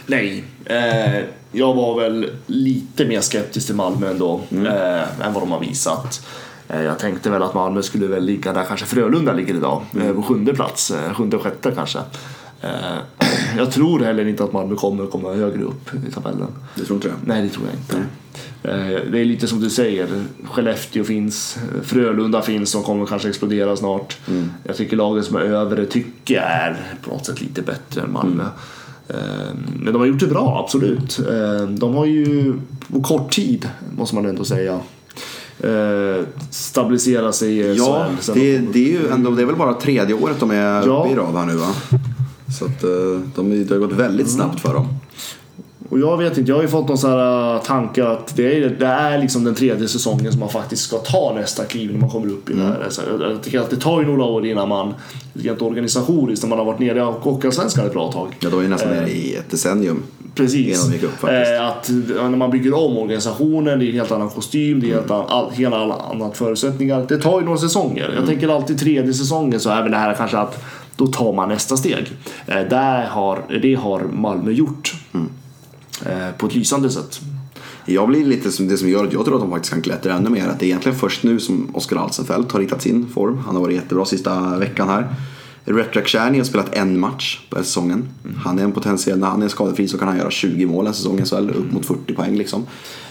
nej, 0.07 0.45
eh, 0.65 1.25
jag 1.53 1.75
var 1.75 2.01
väl 2.01 2.31
lite 2.47 3.05
mer 3.05 3.21
skeptisk 3.21 3.67
till 3.67 3.75
Malmö 3.77 4.11
ändå 4.11 4.41
eh, 4.51 5.27
än 5.27 5.33
vad 5.33 5.43
de 5.43 5.51
har 5.51 5.61
visat. 5.61 6.27
Eh, 6.73 6.83
jag 6.83 6.99
tänkte 6.99 7.31
väl 7.31 7.43
att 7.43 7.55
Malmö 7.55 7.83
skulle 7.83 8.07
väl 8.07 8.25
ligga 8.25 8.53
där 8.53 8.65
kanske 8.65 8.87
Frölunda 8.87 9.33
ligger 9.33 9.55
idag, 9.55 9.83
eh, 10.01 10.13
på 10.13 10.23
sjunde 10.23 10.55
plats, 10.55 10.91
eh, 10.91 11.15
sjunde 11.15 11.37
och 11.37 11.43
sjätte 11.43 11.73
kanske. 11.75 11.99
Jag 13.57 13.73
tror 13.73 14.01
heller 14.01 14.27
inte 14.29 14.45
att 14.45 14.53
Malmö 14.53 14.77
kommer 14.77 15.07
komma 15.07 15.33
högre 15.33 15.63
upp 15.63 15.91
i 16.09 16.11
tabellen. 16.13 16.47
Du 16.75 16.85
tror 16.85 16.97
inte 16.97 17.09
det? 17.09 17.15
Nej, 17.25 17.43
det 17.43 17.49
tror 17.49 17.67
jag 17.67 17.75
inte. 17.75 17.97
Eh, 18.63 19.11
Det 19.13 19.21
är 19.21 19.25
lite 19.25 19.47
som 19.49 19.61
du 19.61 19.71
säger, 19.71 20.09
Skellefteå 20.45 21.05
finns, 21.05 21.59
Frölunda 21.83 22.43
finns 22.43 22.71
som 22.71 22.83
kommer 22.83 23.07
kanske 23.07 23.29
explodera 23.29 23.77
snart. 23.77 24.19
Jag 24.65 24.77
tycker 24.77 24.97
lagen 24.97 25.25
som 25.25 25.37
är 25.37 25.41
övre 25.41 25.87
tycker 25.87 26.35
jag 26.35 26.45
är 26.45 26.77
på 27.05 27.11
något 27.11 27.27
sätt 27.27 27.41
lite 27.41 27.63
bättre 27.63 28.01
än 28.01 28.13
Malmö. 28.13 28.45
Eh, 29.09 29.17
Men 29.77 29.93
de 29.93 29.99
har 29.99 30.07
gjort 30.07 30.21
det 30.21 30.27
bra, 30.27 30.61
absolut. 30.65 31.21
De 31.69 31.95
har 31.95 32.07
ju 32.07 32.55
på 32.93 33.03
kort 33.03 33.33
tid, 33.33 33.69
måste 33.97 34.15
man 34.15 34.27
ändå 34.27 34.45
säga, 34.45 34.81
eh, 35.61 36.25
stabiliserat 36.51 37.35
sig 37.35 37.59
i 37.59 37.75
Ja, 37.77 38.07
SHL. 38.21 38.33
Det, 38.35 38.59
de- 38.59 38.69
det, 38.73 38.79
är 38.79 39.01
ju 39.01 39.09
ändå, 39.09 39.31
det 39.31 39.43
är 39.43 39.47
väl 39.47 39.57
bara 39.57 39.75
tredje 39.75 40.15
året 40.15 40.37
de 40.41 40.51
är 40.51 40.87
Ja. 40.87 41.01
uppe 41.05 41.13
i 41.13 41.17
rad 41.17 41.35
här 41.35 41.47
nu 41.47 41.55
va? 41.57 41.69
Så 42.59 42.65
att, 42.65 42.85
eh, 42.85 42.91
de, 43.35 43.65
det 43.65 43.75
har 43.75 43.79
gått 43.81 43.93
väldigt 43.93 44.31
snabbt 44.31 44.61
för 44.61 44.75
dem. 44.75 44.89
Och 45.93 46.01
jag 46.01 46.17
vet 46.17 46.39
inte, 46.39 46.51
jag 46.51 46.57
har 46.57 46.63
ju 46.63 46.69
fått 46.69 46.89
någon 46.89 46.99
sån 46.99 47.11
här 47.11 47.55
äh, 47.55 47.63
tanke 47.63 48.09
att 48.09 48.37
det 48.37 48.57
är, 48.57 48.71
det 48.79 48.87
är 48.87 49.19
liksom 49.19 49.45
den 49.45 49.55
tredje 49.55 49.89
säsongen 49.89 50.33
som 50.33 50.41
man 50.41 50.49
faktiskt 50.49 50.83
ska 50.83 50.99
ta 50.99 51.33
nästa 51.35 51.65
kliv 51.65 51.93
när 51.93 52.01
man 52.01 52.11
kommer 52.11 52.27
upp 52.33 52.51
i 52.51 52.53
det 52.53 52.63
här. 52.63 52.87
Så 52.91 53.03
jag, 53.11 53.31
jag 53.31 53.43
tycker 53.43 53.61
att 53.61 53.71
det 53.71 53.77
tar 53.77 54.01
ju 54.01 54.07
några 54.07 54.25
år 54.25 54.47
innan 54.47 54.69
man, 54.69 54.95
rent 55.33 55.63
organisatoriskt, 55.63 56.45
när 56.45 56.49
man 56.49 56.59
har 56.59 56.65
varit 56.65 56.79
nere 56.79 56.99
i 56.99 57.03
Hockeyallsvenskan 57.03 57.87
ett 57.87 57.93
bra 57.93 58.13
tag. 58.13 58.37
Ja, 58.41 58.49
de 58.51 58.57
var 58.57 58.63
ju 58.63 58.69
nästan 58.69 58.91
nere 58.91 59.11
i 59.11 59.37
ett 59.37 59.51
decennium. 59.51 60.03
Precis. 60.35 60.89
Upp, 61.03 61.21
faktiskt. 61.21 61.53
Eh, 61.53 61.67
att 61.67 61.89
när 62.31 62.37
man 62.37 62.51
bygger 62.51 62.75
om 62.75 62.99
organisationen, 62.99 63.79
det 63.79 63.85
är 63.85 63.89
en 63.89 63.95
helt 63.95 64.13
annan 64.13 64.31
kostym, 64.31 64.81
det 64.81 64.91
är 64.91 64.95
helt, 64.95 65.11
Mm. 65.11 65.23
all, 65.29 65.51
helt 65.51 65.75
alla 65.75 65.95
annat 65.95 66.37
förutsättningar. 66.37 67.07
Det 67.09 67.19
tar 67.19 67.41
ju 67.41 67.45
några 67.45 67.59
säsonger. 67.59 68.05
Mm. 68.05 68.17
Jag 68.17 68.27
tänker 68.27 68.49
alltid 68.49 68.79
tredje 68.79 69.15
säsongen 69.15 69.61
så 69.61 69.71
är 69.71 69.83
väl 69.83 69.91
det 69.91 69.99
här 69.99 70.15
kanske 70.15 70.39
att 70.39 70.65
då 70.97 71.07
tar 71.07 71.33
man 71.33 71.49
nästa 71.49 71.77
steg. 71.77 72.13
Eh, 72.47 72.61
där 72.71 73.07
har, 73.07 73.59
det 73.63 73.75
har 73.75 74.01
Malmö 74.01 74.51
gjort. 74.51 74.95
Mm. 75.15 75.29
Eh, 76.07 76.37
på 76.39 76.47
ett 76.47 76.55
lysande 76.55 76.91
sätt. 76.91 77.21
Jag 77.85 78.09
blir 78.09 78.25
lite 78.25 78.53
som 78.53 78.69
det 78.69 78.77
som 78.77 78.89
gör 78.89 79.05
att 79.05 79.13
jag 79.13 79.25
tror 79.25 79.35
att 79.35 79.41
de 79.41 79.51
faktiskt 79.51 79.73
kan 79.73 79.83
klättra 79.83 80.15
ännu 80.15 80.31
mer. 80.31 80.49
Att 80.49 80.59
det 80.59 80.65
är 80.65 80.69
egentligen 80.69 80.99
först 80.99 81.23
nu 81.23 81.41
som 81.41 81.71
Oskar 81.75 81.97
Alsenfelt 81.97 82.53
har 82.53 82.61
hittat 82.61 82.83
sin 82.83 83.09
form. 83.09 83.39
Han 83.39 83.55
har 83.55 83.63
varit 83.63 83.77
jättebra 83.77 84.05
sista 84.05 84.59
veckan 84.59 84.89
här. 84.89 85.15
Retrak 85.65 86.07
Czerny 86.07 86.39
har 86.39 86.45
spelat 86.45 86.75
en 86.75 87.01
match 87.01 87.41
på 87.51 87.57
säsongen. 87.57 88.09
Han 88.45 88.59
är 88.59 88.65
en 88.65 88.73
potentiell, 88.73 89.19
när 89.19 89.27
han 89.27 89.43
är 89.43 89.49
skadefri 89.49 89.89
så 89.89 89.99
kan 89.99 90.09
han 90.09 90.19
göra 90.19 90.31
20 90.31 90.67
mål 90.67 90.87
en 90.87 90.95
säsong 90.95 91.19
i 91.19 91.25
SHL, 91.25 91.51
upp 91.51 91.73
mot 91.73 91.87
40 91.87 92.15
poäng 92.15 92.37
liksom. 92.37 92.67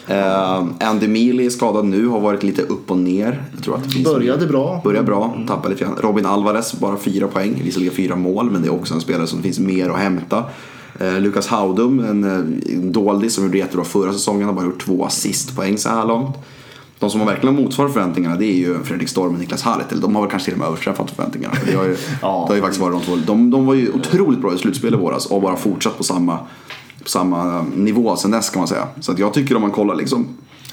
Uh, 0.10 0.66
Andy 0.80 1.08
Mealy 1.08 1.46
är 1.46 1.50
skadad 1.50 1.86
nu, 1.86 2.08
har 2.08 2.20
varit 2.20 2.44
lite 2.44 2.62
upp 2.62 2.92
och 2.92 2.98
ner. 2.98 3.44
Jag 3.56 3.64
tror 3.64 3.76
att 3.76 3.84
det 3.84 3.90
finns 3.90 4.06
Började 4.06 4.48
bra. 4.48 4.82
Började 4.84 5.06
bra, 5.06 5.38
tappade 5.48 5.70
lite 5.70 5.84
grann. 5.84 5.96
Robin 6.00 6.26
Alvarez, 6.26 6.74
bara 6.80 6.98
fyra 6.98 7.28
poäng. 7.28 7.62
Visserligen 7.64 7.94
fyra 7.94 8.16
mål, 8.16 8.52
men 8.52 8.62
det 8.62 8.68
är 8.68 8.74
också 8.74 8.94
en 8.94 9.02
spelare 9.02 9.28
som 9.28 9.38
det 9.38 9.44
finns 9.44 9.60
mer 9.60 9.90
att 9.90 10.00
hämta. 10.00 10.44
Eh, 11.00 11.20
Lukas 11.20 11.48
Haudum, 11.48 12.00
en 12.00 12.24
eh, 12.24 12.78
doldis 12.92 13.34
som 13.36 13.44
gjorde 13.44 13.58
jättebra 13.58 13.86
förra 13.86 14.14
säsongen, 14.14 14.48
har 14.48 14.54
bara 14.54 14.66
gjort 14.66 14.86
två 14.86 15.06
assistpoäng 15.06 15.78
så 15.78 15.90
här 15.90 16.06
långt. 16.06 16.36
De 17.00 17.10
som 17.10 17.20
har 17.20 17.28
verkligen 17.28 17.56
motsvarat 17.56 17.94
förväntningarna 17.94 18.36
det 18.36 18.46
är 18.46 18.58
ju 18.58 18.84
Fredrik 18.84 19.10
Storm 19.10 19.34
och 19.34 19.40
Niklas 19.40 19.62
Harret. 19.62 19.92
Eller 19.92 20.02
de 20.02 20.16
har 20.16 20.22
väl 20.22 20.32
kanske 20.32 20.46
till 20.46 20.54
och 20.54 20.60
med 20.60 20.68
överträffat 20.68 21.12
förväntningarna. 21.12 21.56
För 21.56 21.72
Det 21.72 21.78
har 21.78 21.84
ju, 21.84 21.98
Ja. 22.22 22.44
det 22.48 22.52
har 22.52 22.56
ju 22.56 22.62
faktiskt 22.62 22.82
varit 22.82 22.94
de 22.94 23.02
två. 23.06 23.16
De, 23.26 23.50
de 23.50 23.66
var 23.66 23.74
ju 23.74 23.92
otroligt 23.92 24.40
bra 24.42 24.54
i 24.54 24.58
slutspel 24.58 24.94
i 24.94 24.98
våras 24.98 25.26
och 25.26 25.42
bara 25.42 25.56
fortsatt 25.56 25.98
på 25.98 26.04
samma, 26.04 26.38
på 27.04 27.10
samma 27.10 27.66
nivå 27.76 28.16
sen 28.16 28.32
dess 28.32 28.50
kan 28.50 28.60
man 28.60 28.68
säga. 28.68 28.88
Så 29.00 29.12
att 29.12 29.20
jag 29.20 29.34
tycker 29.34 29.56
om 29.56 29.62
man 29.62 29.72
kollar 29.72 29.96
liksom, 29.96 30.28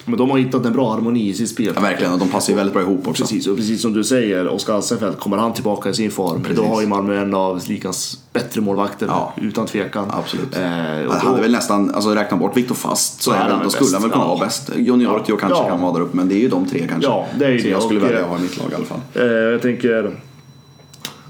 Men 0.09 0.19
de 0.19 0.31
har 0.31 0.39
hittat 0.39 0.67
en 0.67 0.73
bra 0.73 0.91
harmoni 0.93 1.29
i 1.29 1.35
sitt 1.35 1.49
spel. 1.49 1.73
ja, 1.75 1.81
verkligen, 1.81 2.13
och 2.13 2.19
de 2.19 2.29
passar 2.29 2.53
ju 2.53 2.57
väldigt 2.57 2.73
bra 2.73 2.83
ihop 2.83 3.09
också. 3.09 3.23
Precis, 3.23 3.47
och 3.47 3.57
precis 3.57 3.83
som 3.83 3.93
du 3.93 4.05
säger, 4.05 4.49
Oskar 4.49 4.75
Alsenfelt, 4.75 5.21
kommer 5.21 5.37
han 5.37 5.53
tillbaka 5.53 5.91
i 5.91 5.95
sin 5.95 6.11
form, 6.11 6.43
Precis. 6.43 6.57
då 6.59 6.65
har 6.65 6.81
ju 6.81 6.87
Malmö 6.87 7.23
en 7.23 7.35
av 7.35 7.63
ligans 7.69 8.19
bättre 8.33 8.61
målvakter, 8.61 9.07
Ja. 9.07 9.33
utan 9.43 9.67
tvekan. 9.67 10.07
Absolut. 10.11 10.57
Eh, 10.57 10.61
och 10.63 10.65
Han 10.65 11.07
då- 11.07 11.31
hade 11.31 11.43
väl 11.43 11.53
nästan, 11.53 11.95
alltså 11.95 12.11
räkna 12.11 12.37
bort 12.37 12.57
Viktor 12.57 12.75
Fast 12.75 13.23
så 13.23 13.31
är 13.33 13.37
är 13.37 13.61
då 13.65 13.71
skulle 13.71 13.91
han 13.93 14.03
väl 14.03 14.11
kunna 14.11 14.25
vara 14.27 14.39
bäst. 14.39 14.71
Junior 14.77 15.23
Ja. 15.29 15.37
kanske 15.37 15.65
kan 15.69 15.81
vara 15.81 15.93
där 15.93 16.01
uppe 16.01 16.17
men 16.17 16.29
det 16.29 16.35
är 16.35 16.41
ju 16.41 16.49
de 16.49 16.67
tre 16.67 16.87
kanske. 16.89 17.11
Ja, 17.11 17.27
det 17.39 17.45
är 17.45 17.51
ju 17.51 17.59
som 17.59 17.65
det. 17.65 17.71
jag 17.73 17.83
skulle 17.83 18.01
Och, 18.01 18.07
välja 18.07 18.21
att 18.23 18.29
ha 18.29 18.39
i 18.39 18.41
mitt 18.41 18.59
lag 18.59 18.73
i 18.73 18.75
alla 18.75 18.85
fall. 18.85 19.01
Eh, 19.15 19.23
jag 19.27 19.63
tänker... 19.63 20.21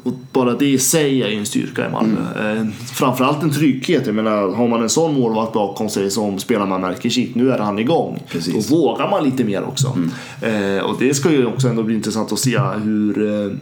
Och 0.02 0.12
bara 0.32 0.54
det 0.54 0.66
i 0.66 0.78
sig 0.78 1.22
är 1.22 1.28
ju 1.28 1.38
en 1.38 1.46
styrka 1.46 1.88
i 1.88 1.92
Malmö. 1.92 2.20
Mm. 2.40 2.56
Eh, 2.66 2.72
framförallt 2.94 3.42
en 3.42 3.50
trygghet. 3.50 4.06
Jag 4.06 4.14
menar, 4.14 4.54
har 4.54 4.68
man 4.68 4.82
en 4.82 4.88
sån 4.88 5.20
målvakt 5.20 5.52
bakom 5.52 5.88
sig 5.88 6.10
som 6.10 6.38
spelar 6.38 6.66
man 6.66 6.80
märker 6.80 7.10
shit, 7.10 7.34
nu 7.34 7.50
är 7.52 7.58
han 7.58 7.78
igång. 7.78 8.22
Precis. 8.28 8.54
Mm. 8.54 8.62
Då 8.68 8.76
vågar 8.76 9.10
man 9.10 9.24
lite 9.24 9.44
mer 9.44 9.62
också. 9.64 9.98
Eh, 10.42 10.84
och 10.84 10.96
det 10.98 11.14
ska 11.14 11.30
ju 11.30 11.46
också 11.46 11.68
ändå 11.68 11.82
bli 11.82 11.94
intressant 11.94 12.32
att 12.32 12.38
se 12.38 12.58
hur 12.84 13.26
eh, 13.46 13.52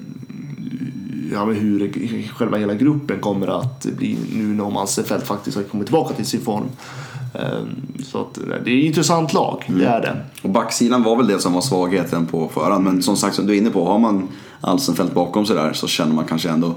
Ja, 1.33 1.45
men 1.47 1.57
hur 1.57 1.93
själva 2.35 2.59
hela 2.59 2.75
gruppen 2.75 3.21
kommer 3.21 3.61
att 3.61 3.87
bli 3.97 4.17
nu 4.33 4.43
när 4.43 4.71
Malsefeld 4.71 5.23
faktiskt 5.23 5.57
har 5.57 5.65
kommit 5.65 5.87
tillbaka 5.87 6.15
till 6.15 6.27
sin 6.27 6.41
form. 6.41 6.65
Eh, 7.35 7.41
Så 8.05 8.21
att, 8.21 8.35
det 8.65 8.71
är 8.71 8.79
ett 8.79 8.85
intressant 8.85 9.33
lag, 9.33 9.65
Mm. 9.69 9.81
det 9.81 9.87
är 9.87 10.01
det. 10.01 10.17
Och 10.43 10.51
backsidan 10.51 11.03
var 11.03 11.17
väl 11.17 11.27
det 11.27 11.39
som 11.39 11.53
var 11.53 11.61
svagheten 11.61 12.27
på 12.27 12.49
förhand. 12.55 12.85
Men 12.85 13.03
som 13.03 13.17
sagt, 13.17 13.35
som 13.37 13.47
du 13.47 13.53
är 13.55 13.59
inne 13.59 13.71
på, 13.71 13.85
har 13.85 13.99
man 13.99 14.29
Alsenfelt 14.61 15.15
bakom 15.15 15.47
sig 15.47 15.57
där 15.57 15.73
så 15.73 15.87
känner 15.87 16.15
man 16.15 16.25
kanske 16.25 16.49
ändå 16.49 16.75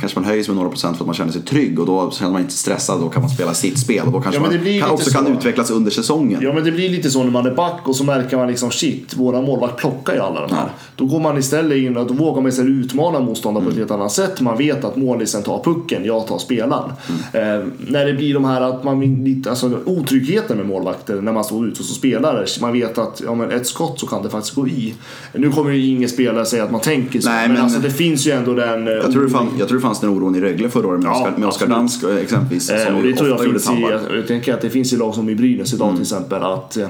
Kanske 0.00 0.18
man 0.20 0.28
höjer 0.28 0.42
sig 0.42 0.50
med 0.50 0.56
några 0.56 0.70
procent 0.70 0.96
för 0.96 1.04
att 1.04 1.06
man 1.06 1.14
känner 1.14 1.32
sig 1.32 1.42
trygg 1.42 1.80
och 1.80 1.86
då 1.86 2.10
känner 2.10 2.32
man 2.32 2.40
inte 2.40 2.54
stressad. 2.54 3.00
Då 3.00 3.08
kan 3.08 3.22
man 3.22 3.30
spela 3.30 3.54
sitt 3.54 3.78
spel 3.78 4.06
och 4.06 4.12
då 4.12 4.20
kanske 4.20 4.40
Ja, 4.40 4.50
man 4.50 4.80
kan 4.80 4.90
också 4.90 5.10
kan 5.10 5.26
så. 5.26 5.32
utvecklas 5.32 5.70
under 5.70 5.90
säsongen. 5.90 6.40
Ja 6.42 6.52
men 6.52 6.64
det 6.64 6.72
blir 6.72 6.88
lite 6.88 7.10
så 7.10 7.22
när 7.24 7.30
man 7.30 7.46
är 7.46 7.54
back 7.54 7.80
och 7.84 7.96
så 7.96 8.04
märker 8.04 8.36
man 8.36 8.48
liksom 8.48 8.70
shit, 8.70 9.16
våra 9.16 9.42
målvakt 9.42 9.76
plockar 9.78 10.14
ju 10.14 10.20
alla 10.20 10.46
de 10.46 10.54
här. 10.54 10.62
Ja. 10.64 10.70
Då 10.96 11.06
går 11.06 11.20
man 11.20 11.38
istället 11.38 11.78
in 11.78 11.96
och 11.96 12.06
då 12.06 12.14
vågar 12.14 12.42
man 12.42 12.48
istället 12.48 12.70
utmana 12.70 13.20
motståndaren 13.20 13.60
Mm. 13.60 13.64
på 13.66 13.70
ett 13.72 13.78
helt 13.78 14.00
annat 14.00 14.12
sätt. 14.12 14.40
Man 14.40 14.58
vet 14.58 14.84
att 14.84 14.96
målisen 14.96 15.42
tar 15.42 15.62
pucken, 15.64 16.04
jag 16.04 16.26
tar 16.26 16.38
spelaren. 16.38 16.92
Mm. 17.32 17.60
Eh, 17.60 17.66
när 17.78 18.06
det 18.06 18.12
blir 18.12 18.34
de 18.34 18.44
här 18.44 18.60
att 18.60 18.84
man 18.84 19.44
alltså 19.48 19.78
otryggheten 19.86 20.56
med 20.56 20.66
målvakter 20.66 21.20
när 21.20 21.32
man 21.32 21.44
står 21.44 21.66
ute 21.68 21.82
som 21.82 21.94
spelare. 21.94 22.46
Man 22.60 22.72
vet 22.72 22.98
att 22.98 23.22
ja, 23.24 23.34
men 23.34 23.50
ett 23.50 23.66
skott 23.66 24.00
så 24.00 24.06
kan 24.06 24.22
det 24.22 24.30
faktiskt 24.30 24.54
gå 24.54 24.68
i. 24.68 24.94
Nu 25.34 25.50
kommer 25.50 25.70
ju 25.70 25.86
ingen 25.86 26.08
spelare 26.08 26.46
säga 26.46 26.64
att 26.64 26.70
man 26.70 26.80
tänker 26.80 27.09
så. 27.18 27.28
Nej, 27.28 27.48
men, 27.48 27.52
men- 27.54 27.62
alltså 27.64 27.80
det 27.80 27.90
finns 27.90 28.26
ju 28.26 28.30
ändå 28.30 28.54
den... 28.54 28.86
eh, 28.88 28.92
Jag 28.94 29.12
tror, 29.12 29.22
det 29.24 29.30
fann, 29.30 29.48
jag 29.58 29.68
tror 29.68 29.78
det 29.78 29.82
fanns 29.82 30.00
den 30.00 30.10
oron 30.10 30.34
i 30.36 30.40
Rögle 30.40 30.68
förra 30.68 30.86
året 30.86 31.00
med 31.02 31.08
Ja, 31.10 31.20
Oskar, 31.22 31.36
med 31.38 31.48
Oskar. 31.48 31.66
Dansk 31.66 32.02
eh, 32.04 32.16
exempelvis. 32.16 32.70
Eh, 32.70 32.86
som 32.86 33.02
det 33.02 33.12
tror 33.16 33.28
jag 33.28 33.40
finns 33.44 33.70
i, 33.70 33.86
jag 34.16 34.26
tänker 34.26 34.54
att 34.54 34.60
det 34.60 34.70
finns 34.70 34.92
i 34.92 34.96
lag 34.96 35.14
som 35.14 35.28
i 35.28 35.34
Brynäs 35.34 35.74
idag 35.74 35.86
Mm. 35.88 35.96
till 35.96 36.02
exempel 36.02 36.42
att 36.42 36.76
eh, 36.76 36.88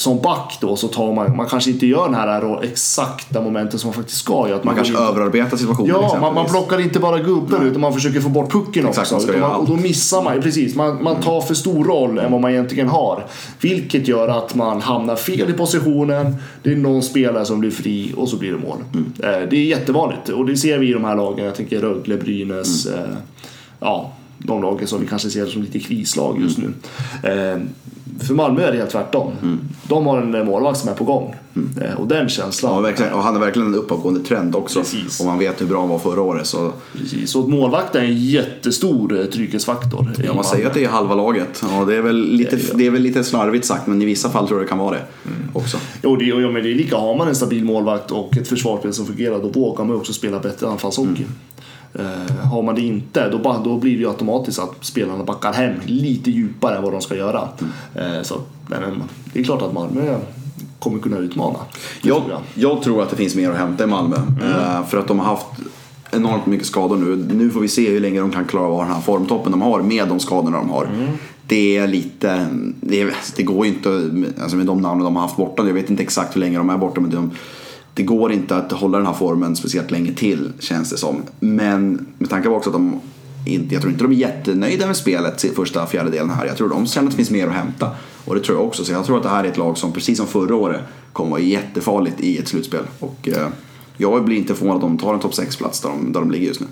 som 0.00 0.20
back 0.20 0.58
då 0.60 0.76
så 0.76 0.88
tar 0.88 1.12
man, 1.12 1.36
man 1.36 1.46
kanske 1.46 1.70
inte 1.70 1.86
gör 1.86 2.04
den 2.04 2.14
här 2.14 2.64
exakta 2.64 3.40
momenten 3.40 3.78
som 3.78 3.88
man 3.88 3.94
faktiskt 3.94 4.18
ska 4.18 4.48
göra. 4.48 4.56
Att 4.58 4.64
Man 4.64 4.74
kanske 4.74 4.92
in- 4.94 5.00
överarbetar 5.00 5.56
situationen 5.56 5.88
Ja, 5.90 6.18
man, 6.20 6.34
man 6.34 6.46
plockar 6.46 6.80
inte 6.80 6.98
bara 6.98 7.18
gubben 7.18 7.62
utan 7.66 7.80
man 7.80 7.92
försöker 7.94 8.20
få 8.20 8.28
bort 8.28 8.52
pucken 8.52 8.86
Exakt, 8.88 9.10
man 9.10 9.20
också. 9.20 9.32
göra 9.32 9.48
man, 9.48 9.60
och 9.60 9.66
då 9.66 9.76
missar 9.76 10.22
man, 10.22 10.40
precis, 10.42 10.74
man, 10.74 11.02
man 11.04 11.16
tar 11.16 11.40
för 11.40 11.54
stor 11.54 11.84
roll 11.84 12.18
än 12.18 12.32
vad 12.32 12.40
man 12.40 12.50
egentligen 12.50 12.88
har. 12.88 13.24
Vilket 13.60 14.08
gör 14.08 14.28
att 14.28 14.54
man 14.54 14.80
hamnar 14.80 15.16
fel 15.16 15.50
i 15.50 15.52
positionen, 15.52 16.36
det 16.62 16.72
är 16.72 16.76
någon 16.76 17.02
spelare 17.02 17.44
som 17.44 17.60
blir 17.60 17.70
fri 17.70 18.12
och 18.16 18.28
så 18.28 18.36
blir 18.36 18.52
det 18.52 18.58
mål. 18.58 18.76
Mm. 18.94 19.12
Eh, 19.42 19.48
Det 19.48 19.56
är 19.56 19.64
jättevanligt 19.64 20.28
och 20.28 20.46
det 20.46 20.56
ser 20.56 20.78
vi 20.78 20.88
i 20.90 20.92
de 20.92 21.04
här 21.04 21.16
lagen. 21.16 21.44
Jag 21.44 21.54
tänker 21.54 21.80
Rögle, 21.80 22.16
Brynäs, 22.16 22.86
Mm. 22.86 22.98
eh, 23.00 23.06
ja, 23.80 24.12
de 24.42 24.62
lagen 24.62 24.86
som 24.88 25.00
vi 25.00 25.06
kanske 25.06 25.30
ser 25.30 25.46
som 25.46 25.62
lite 25.62 25.78
krislag 25.78 26.40
just 26.40 26.58
nu. 26.58 26.72
Eh, 27.22 27.58
För 28.20 28.34
Malmö 28.34 28.62
är 28.62 28.72
det 28.72 28.78
helt 28.78 28.90
tvärtom. 28.90 29.32
De 29.88 30.06
har 30.06 30.18
en 30.22 30.46
målvakt 30.46 30.78
som 30.78 30.88
är 30.88 30.94
på 30.94 31.04
gång. 31.04 31.34
Eh, 31.82 32.00
Och 32.00 32.08
den 32.08 32.28
känslan. 32.28 32.94
Ja. 32.98 33.14
Och 33.14 33.22
han 33.22 33.36
är 33.36 33.40
verkligen 33.40 33.68
en 33.68 33.74
uppåtgående 33.74 34.20
trend 34.20 34.56
också. 34.56 34.78
Precis. 34.78 35.20
Och 35.20 35.26
man 35.26 35.38
vet 35.38 35.60
hur 35.60 35.66
bra 35.66 35.80
han 35.80 35.88
var 35.88 35.98
förra 35.98 36.20
året. 36.20 36.46
Så 36.46 36.72
Precis, 36.98 37.34
och 37.34 37.48
målvakt 37.50 37.94
är 37.94 38.00
en 38.00 38.16
jättestor 38.16 39.20
eh, 39.20 39.24
trygghetsfaktor. 39.26 40.12
ja, 40.24 40.34
man 40.34 40.44
säger 40.44 40.66
att 40.66 40.74
det 40.74 40.84
är 40.84 40.88
halva 40.88 41.14
laget. 41.14 41.62
Ja, 41.70 41.84
det, 41.84 41.96
är 41.96 42.02
väl 42.02 42.16
lite, 42.16 42.58
det 42.74 42.86
är 42.86 42.90
väl 42.90 43.02
lite 43.02 43.24
slarvigt 43.24 43.64
sagt, 43.66 43.86
men 43.86 44.02
i 44.02 44.04
vissa 44.04 44.30
fall 44.30 44.48
tror 44.48 44.60
jag 44.60 44.66
det 44.66 44.70
kan 44.70 44.78
vara 44.78 44.90
det 44.96 45.02
också. 45.52 45.76
Jo, 46.02 46.16
det, 46.16 46.24
ja, 46.24 46.36
men 46.50 46.62
det 46.62 46.70
är 46.70 46.74
lika. 46.74 46.96
Har 46.96 47.16
man 47.16 47.28
en 47.28 47.34
stabil 47.34 47.64
målvakt 47.64 48.10
och 48.10 48.36
ett 48.36 48.48
försvarsspel 48.48 48.92
som 48.92 49.06
fungerar, 49.06 49.38
då 49.42 49.48
vågar 49.48 49.84
man 49.84 49.96
också 49.96 50.12
spela 50.12 50.38
bättre 50.40 50.68
anfallshockey. 50.68 51.24
Eh, 51.94 52.46
har 52.52 52.62
man 52.62 52.74
det 52.74 52.80
inte, 52.80 53.28
då, 53.28 53.60
då 53.64 53.76
blir 53.76 53.92
det 53.92 53.98
ju 53.98 54.08
automatiskt 54.08 54.58
att 54.58 54.74
spelarna 54.80 55.24
backar 55.24 55.52
hem 55.52 55.74
lite 55.86 56.30
djupare 56.30 56.76
än 56.76 56.82
vad 56.82 56.92
de 56.92 57.00
ska 57.00 57.16
göra. 57.16 57.48
Eh, 57.94 58.22
så, 58.22 58.34
nej, 58.66 58.80
men, 58.80 59.02
det 59.32 59.40
är 59.40 59.44
klart 59.44 59.62
att 59.62 59.72
Malmö 59.72 60.18
kommer 60.78 60.98
kunna 60.98 61.18
utmana. 61.18 61.58
Jag, 62.02 62.16
tror 62.16 62.30
jag. 62.30 62.40
jag 62.54 62.82
tror 62.82 63.02
att 63.02 63.10
det 63.10 63.16
finns 63.16 63.34
mer 63.34 63.50
att 63.50 63.56
hämta 63.56 63.84
i 63.84 63.86
Malmö. 63.86 64.16
Eh, 64.16 64.86
för 64.86 64.98
att 64.98 65.08
de 65.08 65.18
har 65.18 65.26
haft 65.26 65.46
enormt 66.10 66.46
mycket 66.46 66.66
skador 66.66 66.96
nu. 66.96 67.34
Nu 67.34 67.50
får 67.50 67.60
vi 67.60 67.68
se 67.68 67.90
hur 67.90 68.00
länge 68.00 68.20
de 68.20 68.30
kan 68.30 68.44
klara 68.44 68.66
av 68.66 68.78
den 68.78 68.94
här 68.94 69.00
formtoppen 69.00 69.52
de 69.52 69.62
har 69.62 69.82
med 69.82 70.08
de 70.08 70.20
skadorna 70.20 70.58
de 70.58 70.70
har. 70.70 70.88
Det 71.46 71.76
är 71.76 71.86
lite, 71.86 72.46
det, 72.80 73.00
är, 73.00 73.14
det 73.36 73.42
går 73.42 73.66
ju 73.66 73.72
inte, 73.72 74.10
alltså 74.42 74.56
med 74.56 74.66
de 74.66 74.80
namnen 74.80 75.04
de 75.04 75.16
har 75.16 75.22
haft 75.22 75.36
borta, 75.36 75.66
jag 75.66 75.74
vet 75.74 75.90
inte 75.90 76.02
exakt 76.02 76.36
hur 76.36 76.40
länge 76.40 76.58
de 76.58 76.70
är 76.70 76.76
borta 76.76 77.00
men 77.00 77.10
de, 77.10 77.30
det 77.94 78.02
går 78.02 78.32
inte 78.32 78.56
att 78.56 78.72
hålla 78.72 78.98
den 78.98 79.06
här 79.06 79.14
formen 79.14 79.56
speciellt 79.56 79.90
länge 79.90 80.12
till 80.12 80.52
känns 80.58 80.90
det 80.90 80.96
som. 80.96 81.22
Men 81.40 82.06
med 82.18 82.30
tanke 82.30 82.48
på 82.48 82.54
också 82.54 82.70
att 82.70 82.74
de 82.74 83.00
inte, 83.46 83.74
jag 83.74 83.82
tror 83.82 83.92
inte 83.92 84.04
de 84.04 84.12
är 84.12 84.16
jättenöjda 84.16 84.86
med 84.86 84.96
spelet 84.96 85.56
första 85.56 85.86
fjärdedelen 85.86 86.30
här. 86.30 86.46
Jag 86.46 86.56
tror 86.56 86.68
de 86.68 86.86
känner 86.86 87.06
att 87.06 87.12
det 87.12 87.16
finns 87.16 87.30
mer 87.30 87.46
att 87.46 87.54
hämta. 87.54 87.90
Och 88.24 88.34
det 88.34 88.40
tror 88.40 88.58
jag 88.58 88.66
också. 88.66 88.84
Så 88.84 88.92
jag 88.92 89.04
tror 89.04 89.16
att 89.16 89.22
det 89.22 89.28
här 89.28 89.44
är 89.44 89.48
ett 89.48 89.56
lag 89.56 89.78
som 89.78 89.92
precis 89.92 90.18
som 90.18 90.26
förra 90.26 90.54
året 90.54 90.80
kommer 91.12 91.30
vara 91.30 91.40
jättefarligt 91.40 92.20
i 92.20 92.38
ett 92.38 92.48
slutspel. 92.48 92.82
Och 92.98 93.28
eh, 93.28 93.48
jag 93.96 94.24
blir 94.24 94.36
inte 94.36 94.54
förvånad 94.54 94.84
om 94.84 94.96
de 94.96 95.02
tar 95.02 95.14
en 95.14 95.20
topp 95.20 95.32
6-plats 95.32 95.80
där 95.80 95.88
de, 95.88 96.12
där 96.12 96.20
de 96.20 96.30
ligger 96.30 96.46
just 96.46 96.60
nu. 96.60 96.66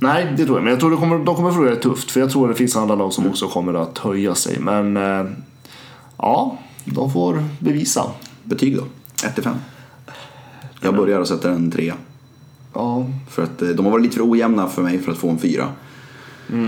Nej, 0.00 0.34
det 0.36 0.44
tror 0.44 0.56
jag. 0.56 0.64
Men 0.64 0.70
jag 0.70 0.80
tror 0.80 0.90
de 0.90 1.00
kommer, 1.00 1.18
de 1.18 1.36
kommer 1.36 1.50
förlora 1.50 1.70
det 1.70 1.76
tufft. 1.76 2.10
För 2.10 2.20
jag 2.20 2.30
tror 2.30 2.44
att 2.44 2.54
det 2.54 2.58
finns 2.58 2.76
andra 2.76 2.94
lag 2.94 3.12
som 3.12 3.26
också 3.26 3.48
kommer 3.48 3.74
att 3.74 3.98
höja 3.98 4.34
sig. 4.34 4.58
Men 4.60 4.96
eh, 4.96 5.26
ja, 6.16 6.58
de 6.84 7.12
får 7.12 7.44
bevisa. 7.58 8.04
Betyg 8.44 8.76
då? 8.76 8.84
1-5? 9.16 9.54
Jag 10.80 10.96
börjar 10.96 11.20
och 11.20 11.28
sätter 11.28 11.50
en 11.50 11.70
3. 11.70 11.92
Ja, 12.74 13.06
För 13.30 13.42
att 13.42 13.62
eh, 13.62 13.68
de 13.68 13.84
har 13.84 13.92
varit 13.92 14.02
lite 14.02 14.16
för 14.16 14.30
ojämna 14.30 14.68
för 14.68 14.82
mig 14.82 14.98
för 14.98 15.12
att 15.12 15.18
få 15.18 15.28
en 15.28 15.38
4. 15.38 15.68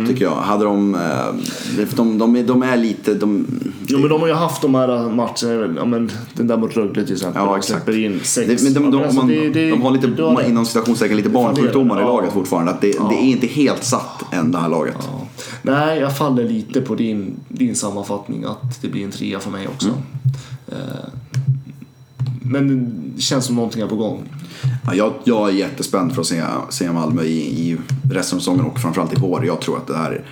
Tycker 0.06 0.24
jag. 0.24 0.30
Hade 0.34 0.64
de, 0.64 0.94
eh, 0.94 1.90
de, 1.96 2.18
de, 2.18 2.36
är, 2.36 2.42
de 2.42 2.62
är 2.62 2.76
lite, 2.76 3.14
de, 3.14 3.46
Jo 3.86 3.98
men 3.98 4.08
de 4.08 4.20
har 4.20 4.28
ju 4.28 4.34
haft 4.34 4.62
de 4.62 4.74
här 4.74 4.88
matcherna, 5.10 5.74
ja, 5.78 5.84
men 5.84 6.10
den 6.34 6.46
där 6.46 6.56
mot 6.56 6.76
Rögle 6.76 7.04
till 7.04 7.14
exempel. 7.14 7.42
Ja, 7.44 7.58
exakt. 7.58 7.88
in 7.88 8.20
sex. 8.22 8.62
Det, 8.62 8.80
men 8.80 8.90
de, 8.90 8.98
Ja, 8.98 9.04
alltså, 9.04 9.18
man, 9.18 9.28
det- 9.28 9.48
det- 9.50 9.70
de 9.70 9.82
har 9.82 9.90
lite, 9.90 10.06
det 10.06 10.48
inom 10.48 10.66
citationstecken, 10.66 11.16
lite 11.16 11.28
barnsjukdomar 11.28 11.98
i 11.98 12.00
Ja. 12.00 12.06
laget 12.06 12.32
fortfarande. 12.32 12.70
Att 12.72 12.80
det, 12.80 12.92
det 13.08 13.14
är 13.14 13.22
inte 13.30 13.46
helt 13.46 13.84
satt 13.84 14.24
än 14.34 14.52
det 14.52 14.58
här 14.58 14.68
laget. 14.68 14.96
Ja. 15.12 15.26
Nej, 15.62 15.98
jag 16.00 16.16
faller 16.18 16.44
lite 16.44 16.80
på 16.80 16.94
din, 16.94 17.34
din 17.48 17.74
sammanfattning 17.74 18.44
att 18.44 18.82
det 18.82 18.88
blir 18.88 19.04
en 19.04 19.10
trea 19.10 19.40
för 19.40 19.50
mig 19.50 19.68
också. 19.68 19.88
Mm. 19.88 20.00
Eh, 20.68 21.08
Men 22.50 22.92
det 23.16 23.22
känns 23.22 23.44
som 23.44 23.56
någonting 23.56 23.82
är 23.82 23.86
på 23.86 23.96
gång. 23.96 24.22
Ja, 24.86 24.94
jag, 24.94 25.12
jag 25.24 25.48
är 25.48 25.52
jättespänd 25.52 26.14
för 26.14 26.20
att 26.20 26.26
se, 26.26 26.42
se 26.68 26.92
Malmö 26.92 27.22
i, 27.22 27.38
i 27.38 27.76
resten 28.12 28.36
av 28.36 28.40
säsongen 28.40 28.64
och 28.64 28.78
framförallt 28.80 29.12
i 29.12 29.16
vår. 29.20 29.46
Jag 29.46 29.60
tror 29.60 29.76
att 29.76 29.86
det 29.86 29.96
här 29.96 30.24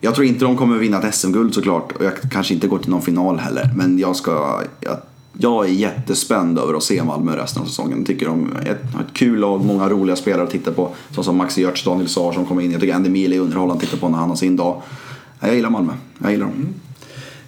jag 0.00 0.14
tror 0.14 0.26
inte 0.26 0.44
de 0.44 0.56
kommer 0.56 0.78
vinna 0.78 1.02
ett 1.02 1.14
SM-guld 1.14 1.54
såklart 1.54 1.92
och 1.92 2.04
jag 2.04 2.12
kanske 2.30 2.54
inte 2.54 2.68
går 2.68 2.78
till 2.78 2.90
någon 2.90 3.02
final 3.02 3.38
heller. 3.38 3.70
Men 3.76 3.98
jag, 3.98 4.16
ska, 4.16 4.62
jag, 4.80 4.96
jag 5.38 5.64
är 5.64 5.68
jättespänd 5.70 6.58
över 6.58 6.74
att 6.74 6.82
se 6.82 7.04
Malmö 7.04 7.36
resten 7.36 7.62
av 7.62 7.66
säsongen. 7.66 7.98
Jag 7.98 8.06
tycker 8.06 8.26
de 8.26 8.52
har 8.54 8.70
ett 8.70 9.12
kul 9.12 9.38
lag, 9.40 9.64
många 9.64 9.88
roliga 9.88 10.16
spelare 10.16 10.42
att 10.42 10.50
titta 10.50 10.72
på. 10.72 10.90
Såsom 11.08 11.24
som 11.24 11.36
Maxi 11.36 11.62
Görtz, 11.62 11.84
Daniel 11.84 12.08
Saar 12.08 12.32
som 12.32 12.46
kommer 12.46 12.62
in. 12.62 12.72
Jag 12.72 12.80
tycker 12.80 12.94
Andy 12.94 13.10
Mil 13.10 13.32
är 13.32 13.40
underhållande 13.40 13.74
att 13.74 13.90
titta 13.90 13.96
på 13.96 14.08
när 14.08 14.18
han 14.18 14.28
har 14.28 14.36
sin 14.36 14.56
dag. 14.56 14.82
Ja, 15.40 15.46
Jag 15.46 15.56
gillar 15.56 15.70
Malmö, 15.70 15.92
jag 16.18 16.30
gillar 16.30 16.46
dem. 16.46 16.74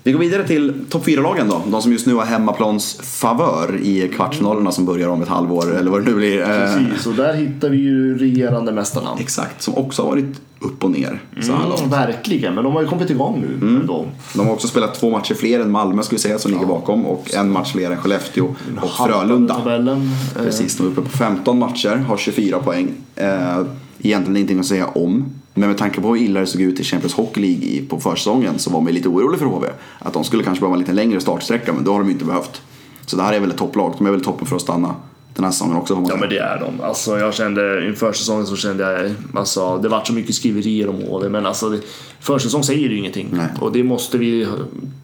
Vi 0.03 0.13
går 0.13 0.21
vidare 0.21 0.47
till 0.47 0.75
topp 0.91 1.07
4-lagen 1.07 1.49
då. 1.49 1.63
De 1.67 1.83
som 1.83 1.93
just 1.93 2.07
nu 2.07 2.15
har 2.15 2.25
hemmaplans 2.25 3.01
favör 3.03 3.79
i 3.83 4.09
kvartsfinalerna 4.15 4.73
som 4.73 4.85
börjar 4.87 5.09
om 5.09 5.23
ett 5.23 5.29
halvår 5.29 5.77
eller 5.77 5.91
vad 5.91 6.01
det 6.05 6.11
nu 6.11 6.17
blir. 6.17 6.41
Eh, 6.41 6.47
Precis, 6.47 7.07
och 7.07 7.15
där 7.15 7.35
hittar 7.35 7.69
vi 7.71 7.77
ju 7.77 8.19
regerande 8.19 8.73
mästarna. 8.73 9.11
Exakt, 9.19 9.63
som 9.63 9.75
också 9.77 10.03
har 10.03 10.09
varit 10.11 10.41
upp 10.61 10.85
och 10.85 10.91
ner 10.91 11.23
så 11.41 11.53
här 11.53 11.65
långt. 11.69 11.79
Mm, 11.79 11.91
verkligen, 11.91 12.55
men 12.55 12.65
de 12.65 12.73
har 12.73 12.83
ju 12.83 12.89
kommit 12.89 13.11
igång 13.11 13.41
nu 13.41 13.67
Mm. 13.69 13.81
ändå. 13.81 14.07
De 14.35 14.47
har 14.47 14.53
också 14.55 14.69
spelat 14.69 14.95
två 14.95 15.11
matcher 15.11 15.35
fler 15.35 15.61
än 15.61 15.71
Malmö 15.71 16.03
skulle 16.03 16.19
säga 16.19 16.39
som 16.39 16.51
ligger 16.53 16.67
bakom 16.67 17.07
och 17.07 17.35
en 17.35 17.51
match 17.51 17.73
fler 17.73 17.91
än 17.91 17.97
Skellefteå 17.97 18.55
och 18.83 18.91
Frölunda. 18.91 19.55
Tabellen. 19.55 20.11
Eh, 20.37 20.43
Precis, 20.45 20.77
de 20.77 20.87
är 20.87 20.91
uppe 20.91 21.01
på 21.01 21.09
15 21.09 21.59
matcher, 21.59 21.97
har 21.97 22.17
24 22.17 22.59
poäng. 22.59 22.89
Eh, 23.17 23.59
egentligen 24.01 24.37
ingenting 24.37 24.61
att 24.61 24.67
säga 24.67 24.87
om. 24.87 25.25
Men 25.59 25.69
med 25.69 25.79
tanke 25.79 26.01
på 26.01 26.09
hur 26.09 26.23
illa 26.23 26.41
det 26.41 26.47
såg 26.47 26.61
ut 26.61 26.81
i 26.81 26.85
Champions 26.85 27.15
Hockey 27.15 27.41
League 27.41 27.89
på 27.89 28.01
försäsongen 28.01 28.59
så 28.59 28.71
var 28.71 28.81
man 28.81 28.93
lite 28.93 29.09
orolig 29.09 29.39
för 29.39 29.47
HV. 29.47 29.67
Att 29.99 30.13
de 30.13 30.25
skulle 30.25 30.45
kanske 30.45 30.61
behöva 30.61 30.75
en 30.75 30.81
lite 30.81 30.93
längre 30.93 31.21
startsträcka 31.21 31.73
men 31.73 31.85
då 31.85 31.93
har 31.93 31.99
de 31.99 32.07
ju 32.07 32.13
inte 32.13 32.25
behövt. 32.25 32.63
Så 33.07 33.17
det 33.17 33.23
här 33.23 33.33
är 33.33 33.41
väl 33.41 33.51
ett 33.51 33.57
topplag, 33.57 33.95
de 33.99 34.07
är 34.07 34.11
väl 34.11 34.25
toppen 34.25 34.47
för 34.47 34.57
att 34.57 34.63
stanna. 34.63 34.95
den 35.35 35.45
här 35.45 35.53
säsongen 35.53 35.77
också. 35.77 36.05
Ja 36.09 36.17
men 36.17 36.29
det 36.29 36.39
är 36.39 36.61
de. 36.61 36.81
Alltså 36.85 37.19
jag 37.19 37.35
kände 37.35 37.87
inför 37.87 38.13
säsongen 38.13 38.47
så 38.47 38.57
kände 38.57 38.93
jag, 38.93 39.15
alltså 39.35 39.79
det 39.79 39.89
vart 39.89 40.07
så 40.07 40.13
mycket 40.13 40.35
skriverier 40.35 40.89
om 40.89 41.03
HV 41.03 41.29
men 41.29 41.47
alltså 41.47 41.69
det, 41.69 41.81
försäsong 42.21 42.65
säger 42.65 42.89
ju 42.89 42.99
ingenting. 42.99 43.29
Nej. 43.33 43.49
Och 43.61 43.73
det 43.73 43.83
måste 43.83 44.19
vi, 44.19 44.47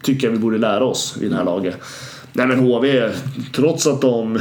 tycker 0.03 0.27
jag 0.27 0.31
vi 0.31 0.39
borde 0.39 0.57
lära 0.57 0.85
oss 0.85 1.17
i 1.21 1.27
det 1.27 1.35
här 1.35 1.43
laget. 1.43 1.77
Nej 2.33 2.47
men 2.47 2.59
HV, 2.59 3.11
trots 3.53 3.87
att 3.87 4.01
de 4.01 4.39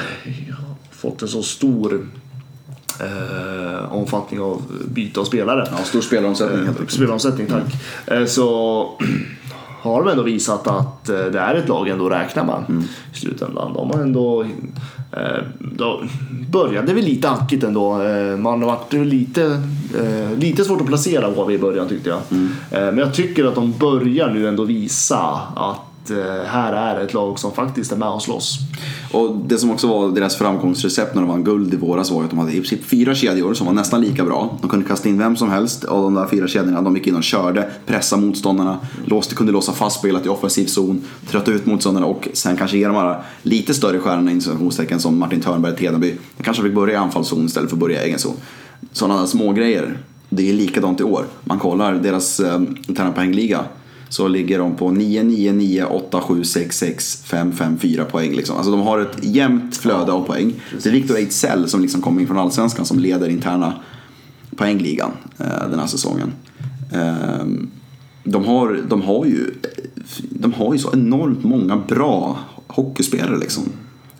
fått 0.90 1.22
en 1.22 1.28
så 1.28 1.42
stor 1.42 2.08
eh, 3.00 3.92
omfattning 3.94 4.40
av 4.40 4.62
byte 4.88 5.20
av 5.20 5.24
spelare. 5.24 5.68
Ja, 5.78 5.84
stor 5.84 6.00
spelaromsättning 6.00 6.58
helt 6.58 6.68
enkelt. 6.70 6.90
Spelomsättning, 6.90 7.46
tack. 7.46 7.62
Eh, 8.06 8.24
Så 8.26 8.88
har 9.82 10.04
de 10.04 10.10
ändå 10.10 10.22
visat 10.22 10.66
att 10.66 11.08
eh, 11.08 11.16
det 11.24 11.38
är 11.38 11.54
ett 11.54 11.68
lag 11.68 11.88
ändå 11.88 12.06
att 12.06 12.12
räkna 12.12 12.44
med 12.44 12.82
i 13.14 13.18
slutändan. 13.18 13.72
De 13.74 13.90
har 13.90 14.00
ändå... 14.00 14.42
eh, 15.12 15.42
Då 15.58 16.02
började 16.50 16.94
vi 16.94 17.02
lite 17.02 17.28
hackigt 17.28 17.64
ändå. 17.64 18.02
Eh, 18.02 18.36
Man 18.36 18.62
har 18.62 18.68
varit 18.70 18.92
lite, 18.92 19.44
eh, 19.98 20.38
lite 20.38 20.64
svårt 20.64 20.80
att 20.80 20.86
placera 20.86 21.26
HV 21.30 21.54
i 21.54 21.58
början 21.58 21.88
tyckte 21.88 22.08
jag. 22.08 22.18
Eh, 22.70 22.86
Men 22.92 22.98
jag 22.98 23.14
tycker 23.14 23.44
att 23.44 23.54
de 23.54 23.72
börjar 23.78 24.30
nu 24.30 24.48
ändå 24.48 24.64
visa 24.64 25.40
att 25.56 25.76
eh, 25.76 25.93
Eh, 26.10 26.44
här 26.46 26.72
är 26.72 27.04
ett 27.04 27.14
lag 27.14 27.38
som 27.38 27.52
faktiskt 27.52 27.92
är 27.92 27.96
med 27.96 28.08
och 28.08 28.22
slåss. 28.22 28.58
Och 29.12 29.36
det 29.36 29.58
som 29.58 29.70
också 29.70 29.86
var 29.86 30.10
deras 30.10 30.36
framgångsrecept 30.36 31.14
när 31.14 31.22
de 31.22 31.30
vann 31.30 31.44
guld 31.44 31.74
i 31.74 31.76
våras 31.76 32.10
var 32.10 32.24
att 32.24 32.30
de 32.30 32.38
hade 32.38 32.52
i 32.52 32.54
princip 32.54 32.84
fyra 32.84 33.14
kedjor 33.14 33.54
som 33.54 33.66
var 33.66 33.74
nästan 33.74 34.00
lika 34.00 34.24
bra. 34.24 34.58
De 34.60 34.70
kunde 34.70 34.86
kasta 34.86 35.08
in 35.08 35.18
vem 35.18 35.36
som 35.36 35.50
helst 35.50 35.84
av 35.84 36.02
de 36.02 36.14
där 36.14 36.26
fyra 36.26 36.48
kedjorna. 36.48 36.82
De 36.82 36.96
gick 36.96 37.06
in 37.06 37.16
och 37.16 37.22
körde, 37.22 37.70
pressade 37.86 38.22
motståndarna, 38.22 38.78
låste, 39.04 39.34
kunde 39.34 39.52
låsa 39.52 39.72
fast 39.72 39.98
spelet 39.98 40.26
i 40.26 40.28
offensiv 40.28 40.66
zon, 40.66 41.02
trötta 41.30 41.50
ut 41.50 41.66
motståndarna 41.66 42.06
och 42.06 42.28
sen 42.32 42.56
kanske 42.56 42.78
ge 42.78 42.86
de 42.86 42.96
här 42.96 43.22
lite 43.42 43.74
större 43.74 43.98
stjärnorna 43.98 44.30
in 44.30 44.40
situationstecken 44.40 45.00
som 45.00 45.18
Martin 45.18 45.40
Törnberg, 45.40 45.76
Tedenby. 45.76 46.14
De 46.36 46.42
kanske 46.42 46.62
fick 46.62 46.74
börja 46.74 46.94
i 46.94 46.96
anfallszon 46.96 47.46
istället 47.46 47.70
för 47.70 47.76
att 47.76 47.80
börja 47.80 48.02
i 48.02 48.06
egen 48.06 48.18
zon. 48.18 48.34
Sådana 48.92 49.20
där 49.20 49.26
små 49.26 49.52
grejer. 49.52 49.98
Det 50.28 50.50
är 50.50 50.52
likadant 50.52 51.00
i 51.00 51.04
år. 51.04 51.24
Man 51.44 51.58
kollar 51.58 51.94
deras 51.94 52.40
eh, 52.40 52.62
interna 52.88 53.12
poängliga 53.12 53.64
så 54.14 54.28
ligger 54.28 54.58
de 54.58 54.76
på 54.76 54.90
9, 54.90 55.22
9, 55.22 55.52
9, 55.52 55.84
8, 55.84 56.20
7, 56.20 56.44
6, 56.44 56.78
6, 56.78 57.22
5, 57.24 57.52
5, 57.52 57.78
4 57.78 58.04
poäng. 58.04 58.34
Liksom. 58.34 58.56
Alltså 58.56 58.70
de 58.70 58.80
har 58.80 58.98
ett 58.98 59.24
jämnt 59.24 59.76
flöde 59.76 60.12
av 60.12 60.26
poäng. 60.26 60.52
Det 60.82 60.88
är 60.88 60.92
Victor 60.92 61.16
Ejdsell 61.16 61.68
som 61.68 61.82
liksom 61.82 62.02
kommer 62.02 62.20
in 62.20 62.26
från 62.26 62.38
Allsvenskan 62.38 62.86
som 62.86 62.98
leder 62.98 63.28
interna 63.28 63.74
poängligan 64.56 65.10
eh, 65.38 65.68
den 65.70 65.78
här 65.78 65.86
säsongen. 65.86 66.32
Eh, 66.92 67.44
de, 68.24 68.44
har, 68.44 68.80
de, 68.88 69.02
har 69.02 69.24
ju, 69.24 69.54
de 70.30 70.52
har 70.52 70.72
ju 70.72 70.78
så 70.78 70.92
enormt 70.92 71.44
många 71.44 71.76
bra 71.76 72.38
hockeyspelare. 72.66 73.38
Liksom. 73.38 73.64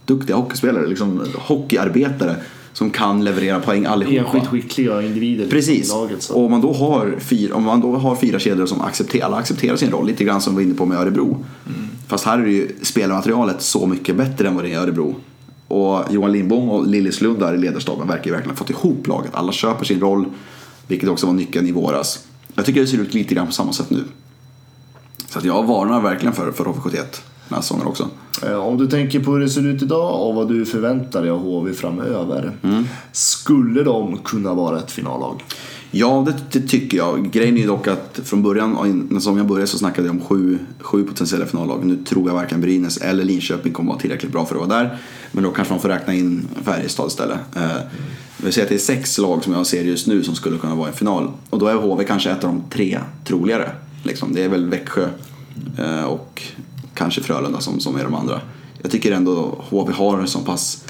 Duktiga 0.05 0.37
hockeyspelare, 0.37 0.87
liksom, 0.87 1.27
hockeyarbetare 1.35 2.37
som 2.75 2.91
kan 2.91 3.25
leverera 3.25 3.61
poäng 3.61 3.85
allihopa. 3.85 4.19
Enskilt 4.19 4.47
skickliga 4.47 5.03
individer 5.03 5.49
Precis. 5.49 5.89
i 5.89 5.93
laget. 5.93 6.23
Så. 6.23 6.35
Och 6.35 6.45
om 6.45 6.51
man 6.51 6.61
då 6.61 6.73
har 6.73 7.17
fyra, 7.21 7.55
om 7.55 7.63
man 7.63 7.81
då 7.81 7.97
har 7.97 8.17
fyra 8.17 8.39
kedjor 8.39 8.67
som 8.67 8.81
accepterar, 8.81 9.27
alla 9.27 9.37
accepterar 9.37 9.77
sin 9.77 9.91
roll, 9.91 10.07
lite 10.07 10.25
grann 10.25 10.41
som 10.41 10.57
vi 10.57 10.63
var 10.63 10.69
inne 10.69 10.79
på 10.79 10.87
med 10.87 10.99
Örebro. 10.99 11.45
Fast 12.07 12.25
här 12.25 12.39
är 12.39 12.47
ju 12.47 12.69
spelarmaterialet 12.83 13.63
så 13.63 13.87
mycket 13.87 14.17
bättre 14.17 14.49
än 14.49 14.55
vad 14.55 14.65
det 14.65 14.69
är 14.69 14.73
i 14.73 14.75
Örebro. 14.75 15.15
Och 15.69 16.05
Johan 16.11 16.33
Lindbom 16.33 16.71
och 16.71 16.87
Lillis 16.87 17.21
Lund 17.21 17.39
där 17.39 17.55
i 17.55 17.59
ledarstaben 17.59 18.09
verkar 18.09 18.25
ju 18.25 18.31
verkligen 18.31 18.51
ha 18.51 18.57
fått 18.57 18.71
ihop 18.71 19.07
laget. 19.07 19.35
Alla 19.35 19.53
köper 19.53 19.85
sin 19.85 20.01
roll, 20.01 20.25
vilket 20.87 21.09
också 21.09 21.27
var 21.27 21.33
nyckeln 21.33 21.67
i 21.67 21.73
våras. 21.73 22.27
Jag 22.55 22.65
tycker 22.65 22.81
det 22.81 22.87
ser 22.87 22.99
ut 22.99 23.15
lite 23.15 23.35
grann 23.35 23.47
på 23.47 23.53
samma 23.53 23.73
sätt 23.73 23.91
nu. 23.91 24.05
Så 25.29 25.39
att 25.39 25.45
jag 25.45 25.67
varnar 25.67 26.01
verkligen 26.01 26.35
för, 26.35 26.53
för 26.53 26.65
HV71 26.65 26.93
den 26.93 27.05
här 27.51 27.61
säsongen 27.61 27.87
också. 27.87 28.09
Eh, 28.43 28.55
Om 28.55 28.79
du 28.79 28.87
tänker 28.87 29.21
på 29.21 29.33
hur 29.33 29.41
det 29.41 29.49
ser 29.49 29.67
ut 29.67 29.83
idag 29.83 30.29
och 30.29 30.35
vad 30.35 30.49
du 30.49 30.67
förväntar 30.67 31.23
dig 31.23 31.31
av 31.31 31.39
HV 31.39 31.73
framöver. 31.73 32.53
Mm. 32.63 32.85
Skulle 33.13 33.83
de 33.83 34.19
kunna 34.19 34.55
vara 34.55 34.79
ett 34.79 34.91
finallag? 34.91 35.45
Ja, 35.91 36.27
det, 36.27 36.61
det 36.61 36.69
tycker 36.69 36.97
jag. 36.97 37.31
Grejen 37.31 37.59
är 37.59 37.67
dock 37.67 37.89
att 37.89 38.21
från 38.25 38.43
början, 38.43 39.07
när 39.11 39.21
säsongen 39.21 39.47
började 39.47 39.67
så 39.67 39.79
snackade 39.79 40.09
jag 40.09 40.15
om 40.17 40.21
sju, 40.23 40.59
sju 40.81 41.05
potentiella 41.05 41.47
finallag. 41.47 41.85
Nu 41.85 41.97
tror 42.05 42.29
jag 42.29 42.35
varken 42.35 42.61
Brynäs 42.61 42.97
eller 42.97 43.25
Linköping 43.25 43.73
kommer 43.73 43.91
vara 43.93 44.01
tillräckligt 44.01 44.33
bra 44.33 44.45
för 44.45 44.55
att 44.55 44.69
vara 44.69 44.79
där. 44.79 44.99
Men 45.33 45.45
då 45.45 45.51
kanske 45.51 45.75
man 45.75 45.81
får 45.81 45.89
räkna 45.89 46.15
in 46.15 46.49
Färjestad 46.65 47.07
istället. 47.07 47.39
Eh, 47.57 47.63
vi 48.37 48.53
säger 48.53 48.65
att 48.65 48.69
det 48.69 48.75
är 48.75 48.79
sex 48.79 49.19
lag 49.19 49.45
som 49.45 49.53
jag 49.53 49.67
ser 49.67 49.85
just 49.85 50.07
nu 50.07 50.23
som 50.23 50.35
skulle 50.35 50.59
kunna 50.59 50.75
vara 50.75 50.91
i 50.91 50.93
final. 50.93 51.31
Och 51.51 51.59
då 51.59 51.67
är 51.67 51.75
HV 51.75 52.05
kanske 52.05 52.31
ett 52.31 52.45
av 52.45 52.51
de 52.51 52.63
tre 52.71 52.99
troligare. 53.25 53.71
Liksom. 54.03 54.35
Det 54.35 54.45
är 54.45 54.49
väl 54.49 54.65
Växjö 54.67 55.09
eh, 55.79 56.05
och 56.05 56.43
kanske 56.95 57.21
Frölunda 57.23 57.61
som, 57.61 57.81
som 57.81 57.97
är 57.97 58.05
de 58.05 58.15
andra. 58.15 58.41
Jag 58.83 58.91
tycker 58.91 59.13
ändå 59.13 59.65
HV 59.71 59.93
har 59.93 60.19
en 60.19 60.27
så 60.27 60.39
pass 60.39 60.85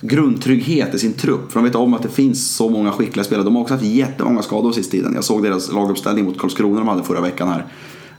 grundtrygghet 0.00 0.94
i 0.94 0.98
sin 0.98 1.12
trupp. 1.12 1.52
För 1.52 1.60
de 1.60 1.64
vet 1.64 1.74
om 1.74 1.94
att 1.94 2.02
det 2.02 2.08
finns 2.08 2.56
så 2.56 2.68
många 2.68 2.92
skickliga 2.92 3.24
spelare. 3.24 3.44
De 3.44 3.54
har 3.54 3.62
också 3.62 3.74
haft 3.74 3.84
jättemånga 3.86 4.42
skador 4.42 4.72
sista 4.72 4.90
tiden. 4.90 5.12
Jag 5.14 5.24
såg 5.24 5.42
deras 5.42 5.72
laguppställning 5.72 6.24
mot 6.24 6.38
Karlskrona 6.38 6.78
de 6.78 6.88
hade 6.88 7.02
förra 7.02 7.20
veckan 7.20 7.48
här. 7.48 7.66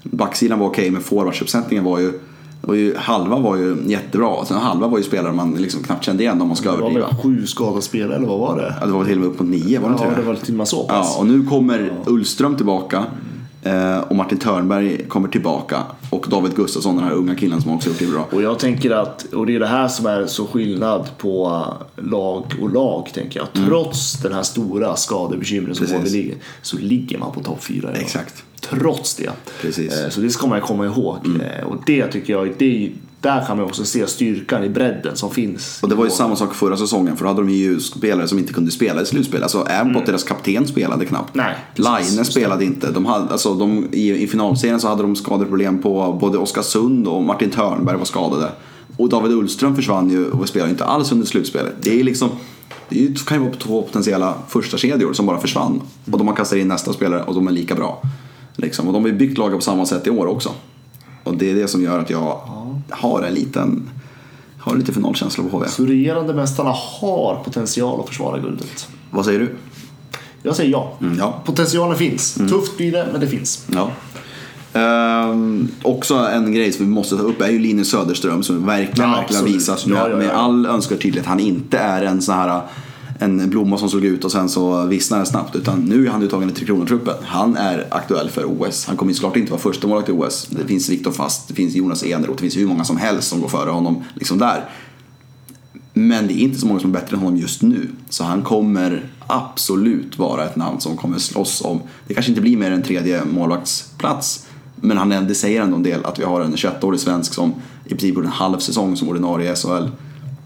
Backsidan 0.03 0.59
var 0.59 0.67
okej, 0.67 0.91
men 0.91 1.01
forwardsuppsättningen 1.01 1.83
var 1.85 1.99
ju, 1.99 2.19
var 2.61 2.75
ju... 2.75 2.95
Halva 2.97 3.39
var 3.39 3.55
ju 3.55 3.77
jättebra. 3.87 4.45
Sen 4.45 4.57
halva 4.57 4.87
var 4.87 4.97
ju 4.97 5.03
spelare 5.03 5.33
man 5.33 5.51
liksom 5.53 5.83
knappt 5.83 6.03
kände 6.05 6.23
igen 6.23 6.41
om 6.41 6.47
man 6.47 6.57
ska 6.57 6.71
Det 6.71 6.77
var 6.77 6.83
överdriva. 6.83 7.07
väl 7.07 7.17
sju 7.23 7.45
skadade 7.47 7.81
spelare 7.81 8.15
eller 8.15 8.27
vad 8.27 8.39
var 8.39 8.57
det? 8.57 8.75
Ja, 8.79 8.85
det 8.85 8.91
var 8.91 9.05
till 9.05 9.13
och 9.13 9.19
med 9.19 9.27
upp 9.29 9.39
mot 9.39 9.49
nio, 9.49 9.79
var 9.79 9.89
det 9.89 9.93
inte 9.93 10.03
Ja, 10.05 10.09
det? 10.09 10.15
det 10.15 10.21
var 10.27 10.35
till 10.35 10.53
och 10.53 10.57
med 10.57 10.67
så 10.67 10.83
pass. 10.87 11.13
Ja, 11.15 11.19
och 11.21 11.27
nu 11.27 11.45
kommer 11.45 11.93
Ullström 12.05 12.55
tillbaka. 12.55 13.05
Eh, 13.67 13.99
Och 13.99 14.15
Martin 14.15 14.37
Törnberg 14.37 15.05
kommer 15.07 15.27
tillbaka. 15.27 15.83
Och 16.09 16.25
David 16.29 16.55
Gustafsson, 16.55 16.95
den 16.95 17.05
här 17.05 17.11
unga 17.13 17.35
killen 17.35 17.61
som 17.61 17.71
också 17.71 17.89
gjort 17.89 17.99
det 17.99 18.05
bra. 18.07 18.27
Och 18.31 18.41
jag 18.41 18.59
tänker 18.59 18.91
att, 18.91 19.23
och 19.33 19.45
det 19.45 19.55
är 19.55 19.59
det 19.59 19.67
här 19.67 19.87
som 19.87 20.05
är 20.05 20.25
så 20.25 20.45
skillnad 20.47 21.09
på 21.17 21.63
lag 21.95 22.43
och 22.61 22.73
lag 22.73 23.09
tänker 23.13 23.39
jag. 23.39 23.65
Trots 23.67 24.13
den 24.21 24.33
här 24.33 24.43
stora 24.43 24.95
skadebekymren 24.95 25.75
som 25.75 25.85
Mm. 25.85 26.01
Precis. 26.01 26.15
Ligger, 26.17 26.35
så 26.61 26.77
ligger 26.77 27.17
man 27.17 27.31
på 27.31 27.43
topp 27.43 27.63
fyra. 27.63 27.91
Exakt. 27.93 28.43
Trots 28.69 29.15
det. 29.15 29.29
Precis. 29.61 29.93
Mm. 29.93 30.05
Eh, 30.05 30.09
Så 30.11 30.21
det 30.21 30.29
ska 30.29 30.47
man 30.47 30.61
komma 30.61 30.85
ihåg. 30.85 31.17
Eh, 31.25 31.65
Och 31.67 31.75
det 31.85 32.07
tycker 32.07 32.33
jag, 32.33 32.53
det, 32.57 32.91
där 33.21 33.45
kan 33.45 33.57
man 33.57 33.65
också 33.65 33.85
se 33.85 34.07
styrkan 34.07 34.63
i 34.63 34.69
bredden 34.69 35.15
som 35.15 35.31
finns. 35.31 35.79
Och 35.83 35.89
det 35.89 35.95
var 35.95 36.05
ju 36.05 36.11
samma 36.11 36.35
sak 36.35 36.55
förra 36.55 36.77
säsongen 36.77 37.17
för 37.17 37.25
då 37.25 37.29
hade 37.29 37.41
de 37.41 37.49
ju 37.49 37.79
spelare 37.79 38.27
som 38.27 38.39
inte 38.39 38.53
kunde 38.53 38.71
spela 38.71 39.01
i 39.01 39.05
slutspel. 39.05 39.43
Alltså 39.43 39.67
Abbott, 39.69 40.05
deras 40.05 40.23
kapten, 40.23 40.67
spelade 40.67 41.05
knappt. 41.05 41.35
Mm. 41.35 41.47
Nej. 41.47 41.55
Line 41.75 42.25
spelade 42.25 42.65
inte. 42.65 42.91
De 42.91 43.05
hade, 43.05 43.31
alltså, 43.31 43.53
de, 43.53 43.87
i, 43.91 44.23
I 44.23 44.27
finalserien 44.27 44.79
så 44.79 44.87
hade 44.87 45.01
de 45.01 45.15
skadeproblem 45.15 45.81
på 45.81 46.17
både 46.21 46.37
Oskarsund 46.37 47.07
och 47.07 47.23
Martin 47.23 47.49
Törnberg 47.49 47.97
var 47.97 48.05
skadade. 48.05 48.51
Och 48.97 49.09
David 49.09 49.31
Ullström 49.31 49.75
försvann 49.75 50.09
ju 50.09 50.31
och 50.31 50.49
spelade 50.49 50.71
inte 50.71 50.85
alls 50.85 51.11
under 51.11 51.25
slutspelet. 51.25 51.73
Det 51.81 51.99
är 51.99 52.03
liksom 52.03 52.29
det 52.89 53.25
kan 53.25 53.37
ju 53.37 53.43
vara 53.43 53.55
två 53.55 53.81
potentiella 53.81 54.33
första 54.47 54.77
kedjor 54.77 55.13
som 55.13 55.25
bara 55.25 55.39
försvann. 55.39 55.81
Och 56.11 56.17
de 56.17 56.27
har 56.27 56.35
kastat 56.35 56.57
in 56.57 56.67
nästa 56.67 56.93
spelare 56.93 57.23
och 57.23 57.35
de 57.35 57.47
är 57.47 57.51
lika 57.51 57.75
bra. 57.75 58.01
Liksom. 58.55 58.87
Och 58.87 58.93
de 58.93 59.03
har 59.03 59.09
ju 59.09 59.15
byggt 59.15 59.37
laget 59.37 59.57
på 59.57 59.63
samma 59.63 59.85
sätt 59.85 60.07
i 60.07 60.09
år 60.09 60.25
också. 60.25 60.51
Och 61.27 61.37
det 61.37 61.51
är 61.51 61.55
det 61.55 61.67
som 61.67 61.83
gör 61.83 61.99
att 61.99 62.09
jag 62.09 62.39
har 62.89 63.21
en 63.21 63.33
liten 63.33 63.89
har 64.59 64.75
lite 64.75 64.93
finalkänsla 64.93 65.43
på 65.43 65.49
HV. 65.49 65.67
Så 65.67 65.85
regerande 65.85 66.33
mästarna 66.33 66.69
har 66.69 67.41
potential 67.43 67.99
att 67.99 68.07
försvara 68.07 68.39
guldet. 68.39 68.87
Vad 69.11 69.25
säger 69.25 69.39
du? 69.39 69.55
Jag 70.43 70.55
säger 70.55 70.71
ja. 70.71 70.93
Mm, 71.01 71.17
ja. 71.17 71.41
Potentialen 71.45 71.97
finns. 71.97 72.33
Tufft 72.33 72.77
blir 72.77 72.91
det, 72.91 73.07
men 73.11 73.21
det 73.21 73.27
finns. 73.27 73.65
Ja. 73.73 73.91
Ehm, 74.73 75.67
också 75.83 76.15
en 76.15 76.53
grej 76.53 76.71
som 76.71 76.85
vi 76.85 76.91
måste 76.91 77.17
ta 77.17 77.23
upp 77.23 77.41
är 77.41 77.49
ju 77.49 77.59
Linus 77.59 77.89
Söderström 77.89 78.43
som 78.43 78.65
verkligen, 78.65 79.09
Ja, 79.09 79.17
verkligen 79.17 79.43
med, 79.43 79.61
Ja, 79.67 79.77
ja, 79.85 80.09
ja. 80.09 80.15
med 80.15 80.29
all 80.29 80.65
önskvärd 80.65 81.01
tydlighet 81.01 81.27
han 81.27 81.39
inte 81.39 81.77
är 81.77 82.03
en 82.03 82.21
sån 82.21 82.35
här 82.35 82.61
en 83.19 83.49
blomma 83.49 83.77
som 83.77 83.89
slog 83.89 84.05
ut 84.05 84.25
och 84.25 84.31
sen 84.31 84.49
så 84.49 84.85
vissnade 84.85 85.19
den 85.19 85.27
snabbt. 85.27 85.55
Utan 85.55 85.79
nu 85.79 86.07
är 86.07 86.11
han 86.11 86.23
uttagen 86.23 86.49
i 86.49 86.53
Tre 86.53 86.65
Kronor-truppen. 86.65 87.15
Han 87.23 87.57
är 87.57 87.87
aktuell 87.89 88.29
för 88.29 88.45
OS. 88.45 88.85
Han 88.85 88.97
kommer 88.97 89.13
såklart 89.13 89.35
inte 89.35 89.51
vara 89.51 89.61
första 89.61 89.87
målvakt 89.87 90.09
i 90.09 90.11
OS. 90.11 90.47
Det 90.49 90.67
finns 90.67 90.89
Viktor 90.89 91.11
Fast, 91.11 91.47
det 91.47 91.53
finns 91.53 91.75
Jonas 91.75 92.03
Eneroth, 92.03 92.35
det 92.35 92.41
finns 92.41 92.57
hur 92.57 92.67
många 92.67 92.83
som 92.83 92.97
helst 92.97 93.27
som 93.27 93.41
går 93.41 93.47
före 93.47 93.69
honom 93.69 94.03
liksom 94.13 94.37
där. 94.37 94.69
Men 95.93 96.27
det 96.27 96.33
är 96.33 96.41
inte 96.41 96.59
så 96.59 96.67
många 96.67 96.79
som 96.79 96.89
är 96.89 96.99
bättre 96.99 97.15
än 97.15 97.23
honom 97.23 97.37
just 97.37 97.61
nu. 97.61 97.89
Så 98.09 98.23
han 98.23 98.41
kommer 98.41 99.09
absolut 99.27 100.19
vara 100.19 100.45
ett 100.45 100.55
namn 100.55 100.79
som 100.79 100.97
kommer 100.97 101.17
slåss 101.17 101.61
om, 101.61 101.81
det 102.07 102.13
kanske 102.13 102.31
inte 102.31 102.41
blir 102.41 102.57
mer 102.57 102.71
än 102.71 102.83
tredje 102.83 103.25
målvaktsplats. 103.25 104.47
Men 104.75 104.97
han, 104.97 105.09
det 105.09 105.35
säger 105.35 105.61
ändå 105.61 105.75
en 105.75 105.83
del 105.83 106.05
att 106.05 106.19
vi 106.19 106.23
har 106.23 106.41
en 106.41 106.55
21-årig 106.55 106.99
svensk 106.99 107.33
som 107.33 107.53
i 107.85 107.89
princip 107.89 108.15
gjorde 108.15 108.27
en 108.27 108.33
halv 108.33 108.59
säsong 108.59 108.97
som 108.97 109.09
ordinarie 109.09 109.53
i 109.53 109.55
SHL 109.55 109.89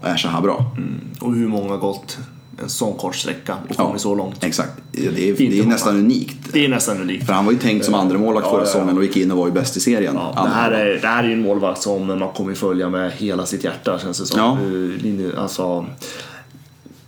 och 0.00 0.08
är 0.08 0.16
så 0.16 0.28
här 0.28 0.40
bra. 0.40 0.74
Mm. 0.76 1.00
Och 1.20 1.34
hur 1.34 1.48
många 1.48 1.68
har 1.68 1.78
gått 1.78 2.18
en 2.62 2.68
sån 2.68 2.98
kort 2.98 3.16
sträcka 3.16 3.54
och 3.54 3.74
Ja, 3.78 3.84
kommit 3.86 4.00
så 4.00 4.14
långt? 4.14 4.44
Exakt. 4.44 4.72
Det 4.92 5.06
är, 5.06 5.34
det 5.36 5.58
är 5.60 5.66
nästan 5.66 5.96
unikt. 5.96 6.38
Det 6.52 6.64
är 6.64 6.68
nästan 6.68 7.00
unikt. 7.00 7.26
För 7.26 7.32
han 7.32 7.44
var 7.44 7.52
ju 7.52 7.58
tänkt 7.58 7.84
som 7.84 7.94
andra 7.94 8.18
målvakt 8.18 8.46
Ja, 8.46 8.50
förra 8.50 8.60
ja, 8.60 8.66
ja. 8.66 8.72
säsongen 8.72 8.96
och 8.96 9.04
gick 9.04 9.16
in 9.16 9.30
och 9.30 9.38
var 9.38 9.46
ju 9.46 9.52
bäst 9.52 9.76
i 9.76 9.80
serien. 9.80 10.14
Ja, 10.14 10.42
det, 10.44 10.48
här 10.50 10.70
är, 10.70 10.98
det 11.02 11.06
här 11.08 11.24
är 11.24 11.28
ju 11.28 11.32
en 11.34 11.42
målvakt 11.42 11.82
som 11.82 12.06
man 12.06 12.28
kommer 12.32 12.54
följa 12.54 12.88
med 12.88 13.12
hela 13.12 13.46
sitt 13.46 13.64
hjärta 13.64 13.98
känns 13.98 14.20
det 14.20 14.26
som. 14.26 14.38
Ja. 14.40 14.58
Linje- 15.02 15.38
Alltså, 15.38 15.86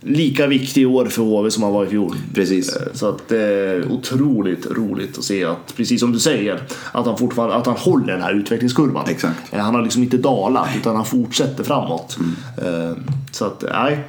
lika 0.01 0.47
viktig 0.47 0.81
i 0.81 0.85
år 0.85 1.05
för 1.05 1.21
HV 1.23 1.51
som 1.51 1.63
han 1.63 1.73
var 1.73 1.85
i 1.85 1.89
fjol. 1.89 2.15
Precis. 2.33 2.75
Eh, 2.75 2.81
Så 2.93 3.09
att 3.09 3.27
det 3.27 3.41
är 3.41 3.91
otroligt 3.91 4.65
roligt 4.71 5.17
att 5.17 5.23
se 5.23 5.45
att, 5.45 5.75
precis 5.77 5.99
som 5.99 6.11
du 6.11 6.19
säger, 6.19 6.61
att 6.91 7.05
han 7.05 7.17
fortfarande 7.17 7.55
att 7.55 7.65
han 7.65 7.75
håller 7.75 8.13
den 8.13 8.21
här 8.21 8.33
utvecklingskurvan. 8.33 9.05
Exakt. 9.09 9.53
Eh, 9.53 9.59
Han 9.59 9.75
har 9.75 9.81
liksom 9.81 10.03
inte 10.03 10.17
dalat 10.17 10.67
utan 10.77 10.95
han 10.95 11.05
fortsätter 11.05 11.63
framåt. 11.63 12.17
Eh, 12.57 12.97
Så 13.31 13.45
att, 13.45 13.63
nej. 13.73 13.99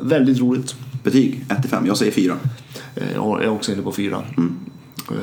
Väldigt 0.00 0.40
roligt. 0.40 0.74
Betyg 1.02 1.44
1-5. 1.48 1.86
Jag 1.86 1.96
säger 1.96 2.12
4. 2.12 2.36
Eh, 2.96 3.02
Jag 3.14 3.44
är 3.44 3.48
också 3.48 3.72
inne 3.72 3.82
på 3.82 3.92
fyra. 3.92 4.22
Eh, 5.10 5.16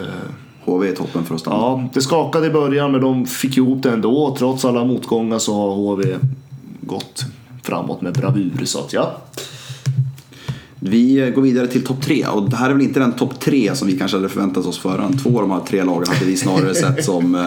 HV 0.66 0.90
är 0.90 0.96
toppen 0.96 1.26
för 1.26 1.36
att 1.36 1.42
stanna. 1.42 1.56
Ja, 1.56 1.90
det 1.94 2.02
skakade 2.02 2.48
i 2.48 2.50
början 2.50 2.92
men 2.92 3.02
de 3.02 3.26
fick 3.26 3.58
ihop 3.58 3.84
det 3.84 3.92
ändå. 3.92 4.36
Trots 4.40 4.66
alla 4.66 4.86
motgångar 4.86 5.40
så 5.40 5.54
har 5.56 5.76
HV 5.76 6.16
gått 6.82 7.26
framåt 7.64 8.02
med 8.02 8.14
bravur. 8.14 8.62
Så 8.66 8.80
att 8.80 8.94
ja, 8.94 9.18
Vi 10.80 11.32
går 11.36 11.42
vidare 11.42 11.68
till 11.68 11.86
topp 11.86 12.02
tre 12.02 12.26
och 12.28 12.50
det 12.50 12.56
här 12.56 12.70
är 12.70 12.74
väl 12.74 12.82
inte 12.82 13.00
den 13.00 13.14
topp 13.14 13.40
tre 13.40 13.76
som 13.76 13.88
vi 13.88 13.98
kanske 13.98 14.18
hade 14.18 14.30
förväntat 14.30 14.66
oss 14.66 14.78
förrän. 14.80 15.18
Två 15.18 15.30
av 15.30 15.42
de 15.42 15.52
här 15.52 15.60
tre 15.68 15.84
lagen 15.84 16.08
hade 16.08 16.26
vi 16.26 16.38
snarare 16.38 16.76
sett 16.76 17.06
som 17.06 17.36
eh, 17.36 17.46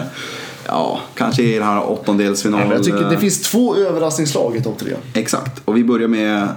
Ja, 0.69 0.99
kanske 1.15 1.43
i 1.43 1.53
den 1.53 1.63
här 1.63 1.89
åttondelsfinal. 1.91 2.59
men 2.59 2.69
jag 2.71 2.83
tycker 2.83 3.09
det 3.09 3.17
finns 3.17 3.41
två 3.41 3.75
överraskningslag 3.75 4.55
i 4.55 4.61
topp 4.63 4.77
tre. 4.79 4.93
Exakt, 5.13 5.61
och 5.65 5.77
vi 5.77 5.83
börjar 5.83 6.07
med 6.07 6.47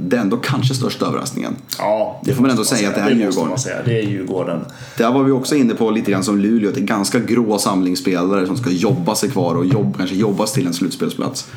den 0.00 0.30
då 0.30 0.36
kanske 0.36 0.74
största 0.74 1.06
överraskningen. 1.06 1.56
Ja, 1.78 2.20
Det 2.24 2.34
får 2.34 2.42
man 2.42 2.50
ändå 2.50 2.60
måste 2.60 2.76
säga 2.76 2.88
att 2.88 2.94
det 2.94 3.00
är 3.00 3.10
Det 3.10 3.16
Djurgården. 3.16 3.48
man 3.48 3.58
säga. 3.58 3.82
Det 3.84 3.98
är 3.98 4.02
Djurgården. 4.02 4.60
Där 4.98 5.12
var 5.12 5.22
vi 5.22 5.32
också 5.32 5.54
inne 5.56 5.74
på 5.74 5.90
lite 5.90 6.10
grann 6.10 6.24
som 6.24 6.38
Luleå, 6.38 6.68
att 6.68 6.74
det 6.74 6.80
är 6.80 6.84
ganska 6.84 7.18
grå 7.18 7.58
samlingsspelare 7.58 8.46
som 8.46 8.56
ska 8.56 8.70
jobba 8.70 9.14
sig 9.14 9.30
kvar 9.30 9.54
och 9.54 9.66
jobb, 9.66 9.96
kanske 9.96 10.16
jobbas 10.16 10.52
till 10.52 10.66
en 10.66 10.74
slutspelsplats. 10.74 11.48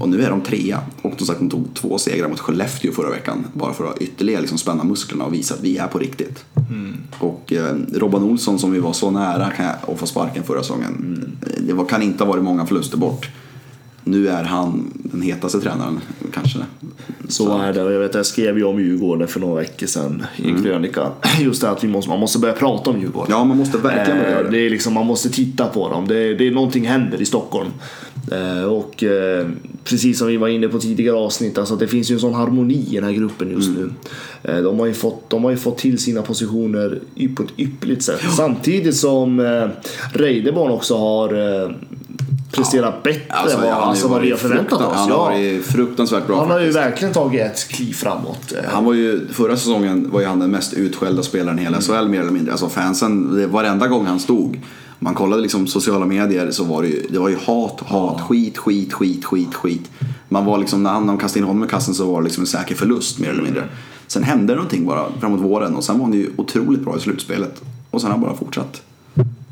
Och 0.00 0.08
nu 0.08 0.22
är 0.22 0.30
de 0.30 0.40
trea. 0.40 0.80
Och 1.02 1.12
som 1.18 1.26
sagt, 1.26 1.38
de 1.40 1.50
tog 1.50 1.74
två 1.74 1.98
segrar 1.98 2.28
mot 2.28 2.40
Skellefteå 2.40 2.92
förra 2.92 3.10
veckan. 3.10 3.44
Bara 3.52 3.72
för 3.72 3.84
att 3.90 3.98
ytterligare 3.98 4.40
liksom 4.40 4.58
spänna 4.58 4.84
musklerna 4.84 5.24
och 5.24 5.34
visa 5.34 5.54
att 5.54 5.60
vi 5.60 5.76
är 5.76 5.86
på 5.86 5.98
riktigt. 5.98 6.44
Och 7.18 7.52
eh, 7.52 7.74
Robban 7.94 8.22
Olsson 8.22 8.58
som 8.58 8.72
vi 8.72 8.78
var 8.78 8.92
så 8.92 9.10
nära 9.10 9.46
att 9.92 9.98
få 9.98 10.06
sparken 10.06 10.42
förra 10.42 10.62
säsongen. 10.62 11.24
Det 11.66 11.72
var, 11.72 11.84
kan 11.84 12.02
inte 12.02 12.24
ha 12.24 12.28
varit 12.30 12.44
många 12.44 12.66
förluster 12.66 12.96
bort. 12.96 13.28
Nu 14.04 14.28
är 14.28 14.42
han 14.42 14.90
den 14.94 15.22
hetaste 15.22 15.60
tränaren 15.60 16.00
kanske. 16.34 16.58
Så 17.28 17.58
är 17.58 17.72
det. 17.72 17.80
Jag 17.92 18.00
vet, 18.00 18.14
jag 18.14 18.26
skrev 18.26 18.58
ju 18.58 18.64
om 18.64 18.80
Djurgården 18.80 19.28
för 19.28 19.40
några 19.40 19.54
veckor 19.60 19.86
sedan 19.86 20.26
i 20.36 20.48
en 20.48 20.62
krönika. 20.62 21.08
Just 21.40 21.60
det 21.60 21.70
att 21.70 21.84
vi 21.84 21.88
måste, 21.88 22.10
man 22.10 22.20
måste 22.20 22.38
börja 22.38 22.54
prata 22.54 22.90
om 22.90 23.00
Djurgården. 23.00 23.26
Ja, 23.30 23.44
man 23.44 23.56
måste 23.56 23.78
verkligen 23.78 24.18
börja 24.18 24.30
göra 24.30 24.40
Eh, 24.40 24.44
det. 24.44 24.50
det 24.50 24.66
är 24.66 24.70
liksom, 24.70 24.92
man 24.94 25.06
måste 25.06 25.30
titta 25.30 25.66
på 25.66 25.88
dem. 25.88 26.08
Det, 26.08 26.34
det 26.34 26.46
är 26.46 26.50
någonting 26.50 26.86
händer 26.86 27.22
i 27.22 27.24
Stockholm. 27.24 27.68
Eh, 28.32 28.64
och 28.64 29.02
eh, 29.04 29.46
precis 29.84 30.18
som 30.18 30.26
vi 30.28 30.36
var 30.36 30.48
inne 30.48 30.68
på 30.68 30.78
tidigare 30.78 31.16
avsnitt, 31.16 31.58
alltså 31.58 31.76
det 31.76 31.88
finns 31.88 32.10
ju 32.10 32.14
en 32.14 32.20
sån 32.20 32.34
harmoni 32.34 32.86
i 32.90 32.94
den 32.94 33.04
här 33.04 33.12
gruppen 33.12 33.50
just 33.50 33.68
Mm. 33.68 33.94
nu. 34.42 34.50
Eh, 34.52 34.62
de, 34.62 34.78
har 34.78 34.86
ju 34.86 34.94
fått, 34.94 35.30
de 35.30 35.44
har 35.44 35.50
ju 35.50 35.56
fått 35.56 35.78
till 35.78 35.98
sina 35.98 36.22
positioner 36.22 37.00
på 37.36 37.42
ett 37.42 37.52
ypperligt 37.58 38.02
sätt. 38.02 38.20
Samtidigt 38.36 38.96
som 38.96 39.40
eh, 39.40 39.68
Reideborn 40.12 40.70
också 40.72 40.96
har 40.96 41.28
presterat 42.52 43.02
bättre 43.02 43.22
Alltså, 43.34 43.56
vad, 43.56 43.66
ju 43.66 43.72
alltså, 43.72 44.08
vad 44.08 44.20
vi 44.22 44.30
har 44.30 44.38
förväntat 44.38 44.80
oss. 44.80 44.94
Han 44.94 45.10
har 45.10 45.18
Ja. 45.18 45.24
varit 45.24 45.64
fruktansvärt 45.66 46.26
bra 46.26 46.38
Han 46.40 46.50
har 46.50 46.60
ju 46.60 46.72
faktiskt. 46.72 46.86
verkligen 46.86 47.14
tagit 47.14 47.40
ett 47.40 47.68
kliv 47.68 47.92
framåt. 47.92 48.52
Han 48.68 48.84
var 48.84 48.94
ju, 48.94 49.28
förra 49.28 49.56
säsongen 49.56 50.10
var 50.10 50.20
ju 50.20 50.26
han 50.26 50.38
den 50.38 50.50
mest 50.50 50.72
utskällda 50.74 51.22
spelaren 51.22 51.58
i 51.58 51.62
hela 51.62 51.80
SHL 51.80 52.08
mer 52.08 52.20
eller 52.20 52.30
mindre. 52.30 52.52
Alltså 52.52 52.68
fansen, 52.68 53.50
varenda 53.52 53.86
gång 53.88 54.06
han 54.06 54.20
stod. 54.20 54.60
Man 54.98 55.14
kollade 55.14 55.42
liksom 55.42 55.66
sociala 55.66 56.06
medier 56.06 56.50
så 56.50 56.64
var 56.64 56.82
det 56.82 56.88
ju, 56.88 57.06
det 57.10 57.18
var 57.18 57.28
ju 57.28 57.36
hat, 57.36 57.80
hat, 57.80 58.20
skit, 58.20 58.58
skit, 58.58 58.92
skit, 58.92 59.24
skit, 59.24 59.54
skit. 59.54 59.90
Man 60.28 60.44
var 60.44 60.58
liksom, 60.58 60.82
när 60.82 60.90
han, 60.90 61.18
kastade 61.18 61.38
in 61.40 61.46
honom 61.46 61.64
i 61.64 61.68
kassen 61.68 61.94
så 61.94 62.12
var 62.12 62.20
det 62.20 62.24
liksom 62.24 62.40
en 62.42 62.46
säker 62.46 62.74
förlust 62.74 63.18
mer 63.18 63.28
eller 63.28 63.42
mindre. 63.42 63.64
Sen 64.06 64.22
hände 64.22 64.54
någonting 64.54 64.86
bara 64.86 65.04
framåt 65.20 65.40
våren 65.40 65.76
och 65.76 65.84
sen 65.84 65.98
var 65.98 66.04
han 66.04 66.14
ju 66.14 66.30
otroligt 66.36 66.80
bra 66.80 66.96
i 66.96 67.00
slutspelet. 67.00 67.62
Och 67.90 68.00
sen 68.00 68.10
har 68.10 68.18
han 68.18 68.26
bara 68.26 68.36
fortsatt. 68.36 68.82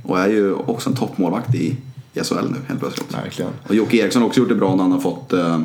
Och 0.03 0.19
är 0.21 0.29
ju 0.29 0.53
också 0.55 0.91
en 0.91 0.97
toppmålvakt 0.97 1.55
i, 1.55 1.77
i 2.15 2.21
SHL 2.25 2.35
nu 2.35 2.59
helt 2.69 2.81
plötsligt. 2.81 3.15
Verkligen. 3.15 3.53
Och 3.69 3.75
Jocke 3.75 3.97
Eriksson 3.97 4.23
har 4.23 4.29
också 4.29 4.41
gjort 4.41 4.49
det 4.49 4.55
bra 4.55 4.75
när 4.75 4.83
han 4.83 4.93
har 4.93 5.01
fått, 5.01 5.33
eh, 5.33 5.61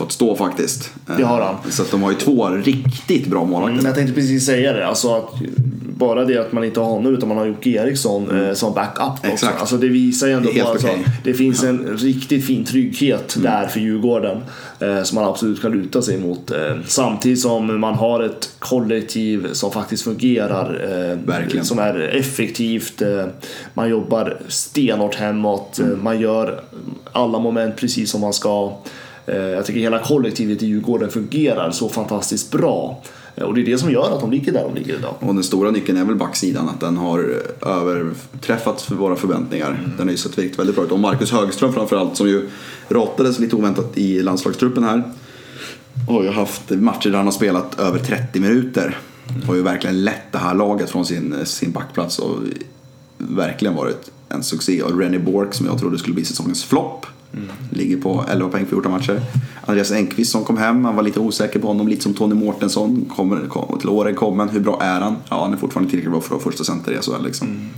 fått 0.00 0.12
stå 0.12 0.36
faktiskt. 0.36 0.90
Det 1.16 1.22
har 1.22 1.40
han. 1.40 1.72
Så 1.72 1.82
att 1.82 1.90
de 1.90 2.02
har 2.02 2.10
ju 2.10 2.16
två 2.16 2.48
riktigt 2.48 3.26
bra 3.26 3.44
målvakter. 3.44 3.76
Men 3.76 3.84
jag 3.84 3.94
tänkte 3.94 4.14
precis 4.14 4.46
säga 4.46 4.72
det. 4.72 4.86
Alltså 4.86 5.14
att 5.14 5.34
bara 6.00 6.24
det 6.24 6.38
att 6.38 6.52
man 6.52 6.64
inte 6.64 6.80
har 6.80 6.86
honom 6.86 7.14
utan 7.14 7.28
man 7.28 7.38
har 7.38 7.46
Jocke 7.46 7.70
Eriksson 7.70 8.44
eh, 8.44 8.54
som 8.54 8.74
backup 8.74 9.08
också. 9.18 9.32
Exakt. 9.32 9.60
Alltså 9.60 9.76
det 9.76 9.88
visar 9.88 10.26
ju 10.26 10.32
ändå 10.32 10.48
Det 10.48 10.52
på 10.52 10.58
helt 10.58 10.70
alltså, 10.70 10.86
okej. 10.86 11.04
det 11.24 11.34
finns 11.34 11.62
en 11.62 11.96
riktigt 11.96 12.44
fin 12.46 12.64
trygghet 12.64 13.36
där 13.42 13.66
för 13.66 13.80
Djurgården. 13.80 14.42
Eh, 14.80 15.02
som 15.02 15.14
man 15.14 15.24
absolut 15.24 15.62
kan 15.62 15.72
luta 15.72 16.02
sig 16.02 16.18
mot. 16.18 16.50
Eh, 16.50 16.76
samtidigt 16.86 17.40
som 17.40 17.80
man 17.80 17.94
har 17.94 18.20
ett 18.20 18.50
kollektiv 18.58 19.52
som 19.52 19.72
faktiskt 19.72 20.04
fungerar. 20.04 20.74
Eh, 20.84 21.18
Verkligen. 21.26 21.64
Som 21.64 21.78
är 21.78 21.98
effektivt. 22.00 23.02
Eh, 23.02 23.26
man 23.74 23.88
jobbar 23.90 24.36
stenhårt 24.48 25.14
hemåt. 25.14 25.78
Eh, 25.78 25.86
man 25.86 26.20
gör 26.20 26.60
alla 27.12 27.38
moment 27.38 27.76
precis 27.76 28.10
som 28.10 28.20
man 28.20 28.32
ska. 28.32 28.72
Eh, 29.26 29.36
Jag 29.36 29.66
tycker 29.66 29.80
hela 29.80 29.98
kollektivet 29.98 30.62
i 30.62 30.66
Djurgården 30.66 31.10
fungerar 31.10 31.70
så 31.70 31.88
fantastiskt 31.88 32.50
bra. 32.52 33.02
Eh, 33.36 33.44
Och 33.44 33.54
det 33.54 33.60
är 33.60 33.64
det 33.64 33.78
som 33.78 33.90
gör 33.90 34.14
att 34.14 34.20
de 34.20 34.30
ligger 34.30 34.52
där 34.52 34.62
de 34.62 34.74
ligger 34.74 34.94
idag. 34.94 35.14
Och 35.20 35.34
den 35.34 35.44
stora 35.44 35.70
nyckeln 35.70 35.98
är 35.98 36.04
väl 36.04 36.16
backsidan, 36.16 36.68
att 36.68 36.80
den 36.80 36.96
har 36.96 37.34
överträffat 37.66 38.82
för 38.82 38.94
våra 38.94 39.16
förväntningar. 39.16 39.80
Den 39.96 40.06
har 40.06 40.12
ju 40.12 40.16
sett 40.16 40.38
väldigt, 40.38 40.74
bra 40.76 40.84
ut. 40.84 40.92
Och 40.92 40.98
Marcus 41.00 41.32
Högström 41.32 41.72
framförallt, 41.72 42.16
som 42.16 42.28
ju 42.28 42.48
råttades 42.88 43.38
lite 43.38 43.56
oväntat 43.56 43.98
i 43.98 44.22
landslagstruppen 44.22 44.84
här. 44.84 45.02
Har 46.08 46.22
ju 46.22 46.30
haft 46.30 46.70
matcher 46.70 47.10
där 47.10 47.16
han 47.16 47.26
har 47.26 47.32
spelat 47.32 47.80
över 47.80 47.98
30 47.98 48.40
minuter. 48.40 48.98
Har 49.46 49.54
ju 49.54 49.62
verkligen 49.62 50.04
lett 50.04 50.32
det 50.32 50.38
här 50.38 50.54
laget 50.54 50.90
från 50.90 51.06
sin, 51.06 51.34
sin 51.44 51.72
backplats 51.72 52.18
och 52.18 52.36
verkligen 53.18 53.74
varit 53.74 54.10
en 54.28 54.42
succé. 54.42 54.82
Och 54.82 54.98
Rennie 54.98 55.18
Bork 55.18 55.54
som 55.54 55.66
jag 55.66 55.78
trodde 55.78 55.98
skulle 55.98 56.14
bli 56.14 56.24
säsongens 56.24 56.64
flopp. 56.64 57.06
Mm. 57.32 57.48
Ligger 57.70 57.96
på 57.96 58.24
11 58.28 58.48
poäng 58.48 58.64
på 58.64 58.70
14 58.70 58.92
matcher. 58.92 59.20
Andreas 59.66 59.90
Engqvist 59.90 60.32
som 60.32 60.44
kom 60.44 60.58
hem, 60.58 60.82
man 60.82 60.96
var 60.96 61.02
lite 61.02 61.20
osäker 61.20 61.60
på 61.60 61.66
honom, 61.66 61.88
lite 61.88 62.02
som 62.02 62.14
Tony 62.14 62.34
Mårtensson. 62.34 63.10
Kommer, 63.16 63.46
kom, 63.46 63.78
till 63.78 63.88
åren 63.88 64.14
kommen, 64.14 64.48
hur 64.48 64.60
bra 64.60 64.82
är 64.82 65.00
han? 65.00 65.16
Ja, 65.28 65.42
han 65.42 65.52
är 65.52 65.56
fortfarande 65.56 65.90
tillräckligt 65.90 66.12
bra 66.12 66.20
för 66.20 66.26
att 66.26 66.44
vara 66.44 66.52
första 66.52 66.64
center 66.64 66.92
i 66.92 66.96
SHL 66.96 67.24
liksom. 67.24 67.48
Mm. 67.48 67.68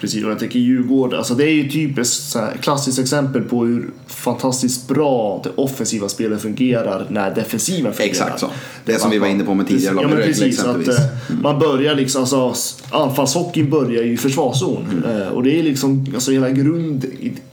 Precis, 0.00 0.24
och 0.24 0.30
jag 0.30 0.38
tänker 0.38 0.58
Djurgården, 0.58 1.18
alltså 1.18 1.34
det 1.34 1.44
är 1.44 1.52
ju 1.52 1.68
typiskt 1.68 2.34
här, 2.34 2.56
klassiskt 2.60 2.98
exempel 2.98 3.42
på 3.42 3.64
hur 3.64 3.90
fantastiskt 4.06 4.88
bra 4.88 5.40
det 5.44 5.50
offensiva 5.56 6.08
spelet 6.08 6.42
fungerar 6.42 7.06
när 7.08 7.34
defensiven 7.34 7.92
fungerar. 7.92 8.10
Exakt 8.10 8.40
så. 8.40 8.46
Det 8.84 8.98
som 8.98 9.10
vi 9.10 9.18
var 9.18 9.26
inne 9.26 9.44
på 9.44 9.54
med 9.54 9.68
tidigare 9.68 9.96
Ja 10.02 10.08
men 10.08 10.16
precis, 10.16 10.64
att 10.64 10.88
eh, 10.88 10.94
man 11.42 11.58
börjar 11.58 11.94
liksom, 11.94 12.20
alltså 12.20 12.54
anfallshockeyn 12.90 13.70
börjar 13.70 14.02
i 14.02 14.16
försvarszon. 14.16 14.86
Mm. 14.92 15.22
Eh, 15.22 15.28
och 15.28 15.42
det 15.42 15.58
är 15.58 15.62
liksom 15.62 16.06
alltså 16.14 16.30
hela 16.30 16.50
grund, 16.50 17.06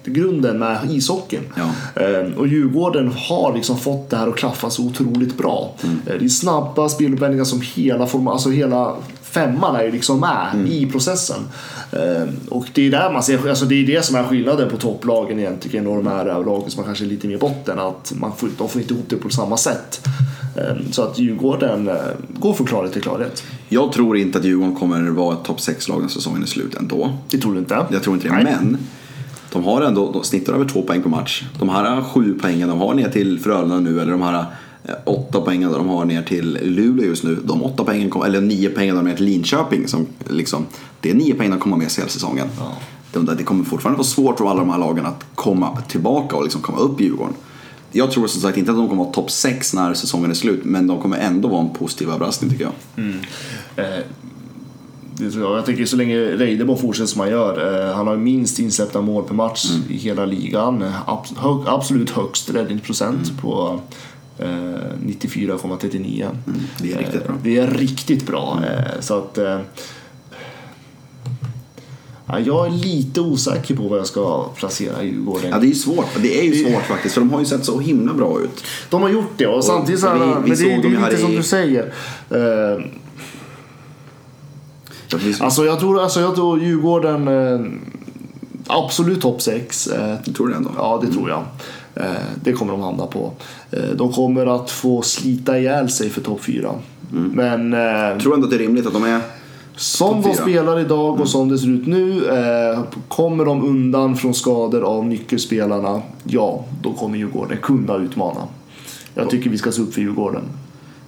grunden 0.05 0.59
med 0.59 0.77
ishockeyn. 0.89 1.43
Ja. 1.55 2.01
Eh, 2.01 2.37
och 2.37 2.47
Djurgården 2.47 3.11
har 3.15 3.55
liksom 3.55 3.79
fått 3.79 4.09
det 4.09 4.17
här 4.17 4.27
att 4.27 4.35
klaffa 4.35 4.69
så 4.69 4.83
otroligt 4.83 5.37
bra. 5.37 5.75
Mm. 5.83 5.99
Det 6.19 6.25
är 6.25 6.29
snabba 6.29 6.89
speluppvändningar 6.89 7.45
som 7.45 7.61
hela, 7.75 8.07
form, 8.07 8.27
alltså 8.27 8.49
hela 8.49 8.95
femman 9.37 9.75
är 9.75 9.83
ju 9.83 9.91
liksom 9.91 10.19
med 10.19 10.47
Mm. 10.53 10.67
i 10.67 10.85
processen. 10.91 11.39
Eh, 11.91 12.27
och 12.49 12.65
det 12.73 12.87
är 12.87 12.91
där 12.91 13.11
man 13.13 13.23
ser, 13.23 13.49
alltså 13.49 13.65
det 13.65 13.75
är 13.75 13.85
det 13.87 14.05
som 14.05 14.15
är 14.15 14.23
skillnaden 14.23 14.69
på 14.69 14.77
topplagen 14.77 15.39
egentligen 15.39 15.87
och 15.87 15.95
de 15.95 16.07
här 16.07 16.25
lagen 16.25 16.71
som 16.71 16.83
kanske 16.83 17.03
är 17.05 17.07
lite 17.07 17.27
mer 17.27 17.37
botten. 17.37 17.79
Att 17.79 18.13
man 18.15 18.31
får, 18.37 18.49
de 18.57 18.69
får 18.69 18.81
inte 18.81 18.93
ihop 18.93 19.05
det 19.09 19.15
på 19.15 19.29
samma 19.29 19.57
sätt. 19.57 20.07
Eh, 20.55 20.75
så 20.91 21.01
att 21.03 21.19
Djurgården 21.19 21.87
eh, 21.87 21.95
går 22.39 22.53
från 22.53 22.67
klarhet 22.67 22.93
till 22.93 23.01
klarhet. 23.01 23.43
Jag 23.69 23.91
tror 23.91 24.17
inte 24.17 24.39
att 24.39 24.45
Djurgården 24.45 24.75
kommer 24.75 25.01
vara 25.09 25.33
ett 25.33 25.43
topp 25.43 25.59
6-lag 25.59 26.01
när 26.01 26.09
säsongen 26.09 26.43
är 26.43 26.47
slut 26.47 26.75
ändå. 26.75 27.17
Det 27.29 27.37
tror 27.37 27.53
du 27.53 27.59
inte? 27.59 27.85
Jag 27.91 28.03
tror 28.03 28.15
inte 28.15 28.27
det. 28.27 28.33
Nej. 28.33 28.43
Men 28.43 28.77
de 29.53 29.63
har 29.63 29.81
ändå, 29.81 30.11
de 30.11 30.23
snittar 30.23 30.53
över 30.53 30.65
två 30.65 30.81
poäng 30.81 31.01
per 31.01 31.09
match. 31.09 31.43
De 31.59 31.69
här 31.69 32.01
sju 32.01 32.39
poängen 32.41 32.69
de 32.69 32.79
har 32.79 32.93
ner 32.93 33.09
till 33.09 33.39
Frölunda 33.39 33.79
nu, 33.79 34.01
eller 34.01 34.11
de 34.11 34.21
här 34.21 34.45
åtta 35.05 35.41
poängen 35.41 35.71
de 35.71 35.87
har 35.89 36.05
ner 36.05 36.21
till 36.23 36.59
Luleå 36.61 37.05
just 37.05 37.23
nu. 37.23 37.37
De 37.43 37.63
åtta 37.63 37.83
poängen, 37.83 38.11
eller 38.25 38.41
nio 38.41 38.69
poängen 38.69 38.95
de 38.95 38.97
har 38.97 39.09
ner 39.09 39.15
till 39.15 39.25
Linköping. 39.25 39.87
Som, 39.87 40.07
liksom, 40.29 40.65
det 41.01 41.09
är 41.11 41.13
nio 41.15 41.33
poäng 41.33 41.49
de 41.49 41.59
kommer 41.59 41.77
med 41.77 41.91
sig 41.91 42.01
hela 42.01 42.09
säsongen. 42.11 42.47
De, 43.13 43.25
det 43.25 43.43
kommer 43.43 43.63
fortfarande 43.63 43.97
vara 43.97 44.07
svårt 44.07 44.37
för 44.37 44.49
alla 44.49 44.59
de 44.59 44.69
här 44.69 44.77
lagen 44.79 45.05
att 45.05 45.25
komma 45.35 45.81
tillbaka 45.81 46.35
och 46.35 46.43
liksom 46.43 46.61
komma 46.61 46.77
upp 46.77 47.01
i 47.01 47.03
Djurgården. 47.03 47.33
Jag 47.91 48.11
tror 48.11 48.27
som 48.27 48.41
sagt 48.41 48.57
inte 48.57 48.71
att 48.71 48.77
de 48.77 48.89
kommer 48.89 49.03
vara 49.03 49.13
topp 49.13 49.31
6 49.31 49.73
när 49.73 49.93
säsongen 49.93 50.29
är 50.31 50.35
slut, 50.35 50.65
men 50.65 50.87
de 50.87 51.01
kommer 51.01 51.17
ändå 51.17 51.47
vara 51.47 51.61
en 51.61 51.69
positiv 51.73 52.09
överraskning 52.09 52.51
tycker 52.51 52.63
jag. 52.95 53.05
Eh, 53.75 54.03
det 55.19 55.31
tror 55.31 55.43
jag. 55.43 55.57
Jag 55.57 55.65
tycker 55.65 55.85
så 55.85 55.95
länge 55.95 56.15
Reideborn 56.19 56.77
fortsätter 56.79 57.07
som 57.07 57.21
han 57.21 57.29
gör. 57.29 57.87
Eh, 57.89 57.95
han 57.95 58.07
har 58.07 58.17
minst 58.17 58.59
insläppta 58.59 59.01
mål 59.01 59.23
per 59.23 59.33
match 59.33 59.69
Mm. 59.71 59.91
i 59.91 59.97
hela 59.97 60.25
ligan. 60.25 60.81
Eh, 60.81 61.09
Ab- 61.09 61.37
hög, 61.37 61.61
absolut 61.67 62.09
högst 62.09 62.49
räddningsprocent 62.49 63.27
Mm. 63.29 63.37
på 63.41 63.67
eh, 63.73 63.79
94,39. 64.39 66.23
Mm, 66.47 66.59
det 66.81 66.93
är 66.93 66.97
riktigt 66.97 67.23
bra. 67.27 67.33
Eh, 67.35 67.41
Det 67.43 67.57
är 67.57 67.67
riktigt 67.67 68.25
bra. 68.27 68.59
Eh, 68.69 68.99
så 69.01 69.17
att... 69.17 69.37
Eh, 69.37 69.59
ja, 72.25 72.39
jag 72.39 72.65
är 72.65 72.71
lite 72.71 73.21
osäker 73.21 73.75
på 73.75 73.83
vad 73.87 73.99
jag 73.99 74.07
ska 74.07 74.43
placera 74.55 75.03
Djurgården. 75.03 75.49
Ja, 75.51 75.57
det 75.59 75.65
är 75.65 75.69
ju 75.69 75.75
svårt. 75.75 76.05
Det 76.21 76.39
är 76.39 76.43
ju 76.43 76.65
svårt 76.65 76.83
faktiskt, 76.83 77.13
för 77.13 77.21
de 77.21 77.29
har 77.31 77.39
ju 77.39 77.45
sett 77.45 77.65
så 77.65 77.79
himla 77.79 78.13
bra 78.13 78.39
ut. 78.41 78.63
De 78.89 79.01
har 79.01 79.09
gjort 79.09 79.31
det 79.37 79.47
och, 79.47 79.63
samtidigt 79.63 80.01
så 80.01 80.07
här, 80.07 80.15
vi- 80.15 80.25
vi 80.25 80.31
men 80.31 80.81
det, 80.81 80.89
det 80.89 80.95
är 80.95 81.09
lite 81.09 81.21
som 81.21 81.31
i- 81.31 81.37
du 81.37 81.43
säger. 81.43 81.93
Eh, 82.29 82.85
Alltså 85.39 85.65
jag 85.65 85.79
tror, 85.79 85.99
alltså 86.01 86.19
jag 86.19 86.35
tror 86.35 86.59
Djurgården 86.61 87.27
eh, 87.27 87.59
absolut 88.67 89.21
topp 89.21 89.41
6. 89.41 89.87
Eh, 89.87 90.15
Jag 90.25 90.35
tror 90.35 90.47
det 90.49 90.55
ändå. 90.55 90.69
ja, 90.77 91.01
det 91.05 91.11
tror 91.13 91.29
jag. 91.29 91.43
Eh, 91.95 92.11
det 92.43 92.53
kommer 92.53 92.71
de 92.71 92.81
hamna 92.81 93.05
på. 93.07 93.31
Eh, 93.71 93.89
de 93.95 94.13
kommer 94.13 94.55
att 94.55 94.71
få 94.71 95.01
slita 95.01 95.59
ihjäl 95.59 95.89
sig 95.89 96.09
för 96.09 96.21
topp 96.21 96.41
4. 96.43 96.71
Men 97.33 97.73
eh, 97.73 97.79
Jag 97.79 98.19
tror 98.19 98.33
ändå 98.33 98.45
att 98.45 98.51
det 98.51 98.57
är 98.57 98.59
rimligt 98.59 98.85
att 98.87 98.93
de 98.93 99.03
är... 99.03 99.21
som 99.75 100.21
de 100.21 100.33
spelar 100.33 100.79
idag 100.79 101.21
och 101.21 101.29
som 101.29 101.49
det 101.49 101.57
ser 101.57 101.67
ut 101.69 101.87
nu, 101.87 102.25
eh, 102.29 102.79
kommer 103.07 103.45
de 103.45 103.63
undan 103.63 104.17
från 104.17 104.33
skador 104.33 104.81
av 104.81 105.05
nyckelspelarna, 105.05 106.01
ja, 106.23 106.65
då 106.81 106.93
kommer 106.93 107.17
Djurgården 107.17 107.57
kunna 107.61 107.95
utmana. 107.95 108.41
Jag 109.13 109.29
tycker 109.29 109.49
vi 109.49 109.57
ska 109.57 109.71
se 109.71 109.81
upp 109.81 109.93
för 109.93 110.01
Djurgården. 110.01 110.43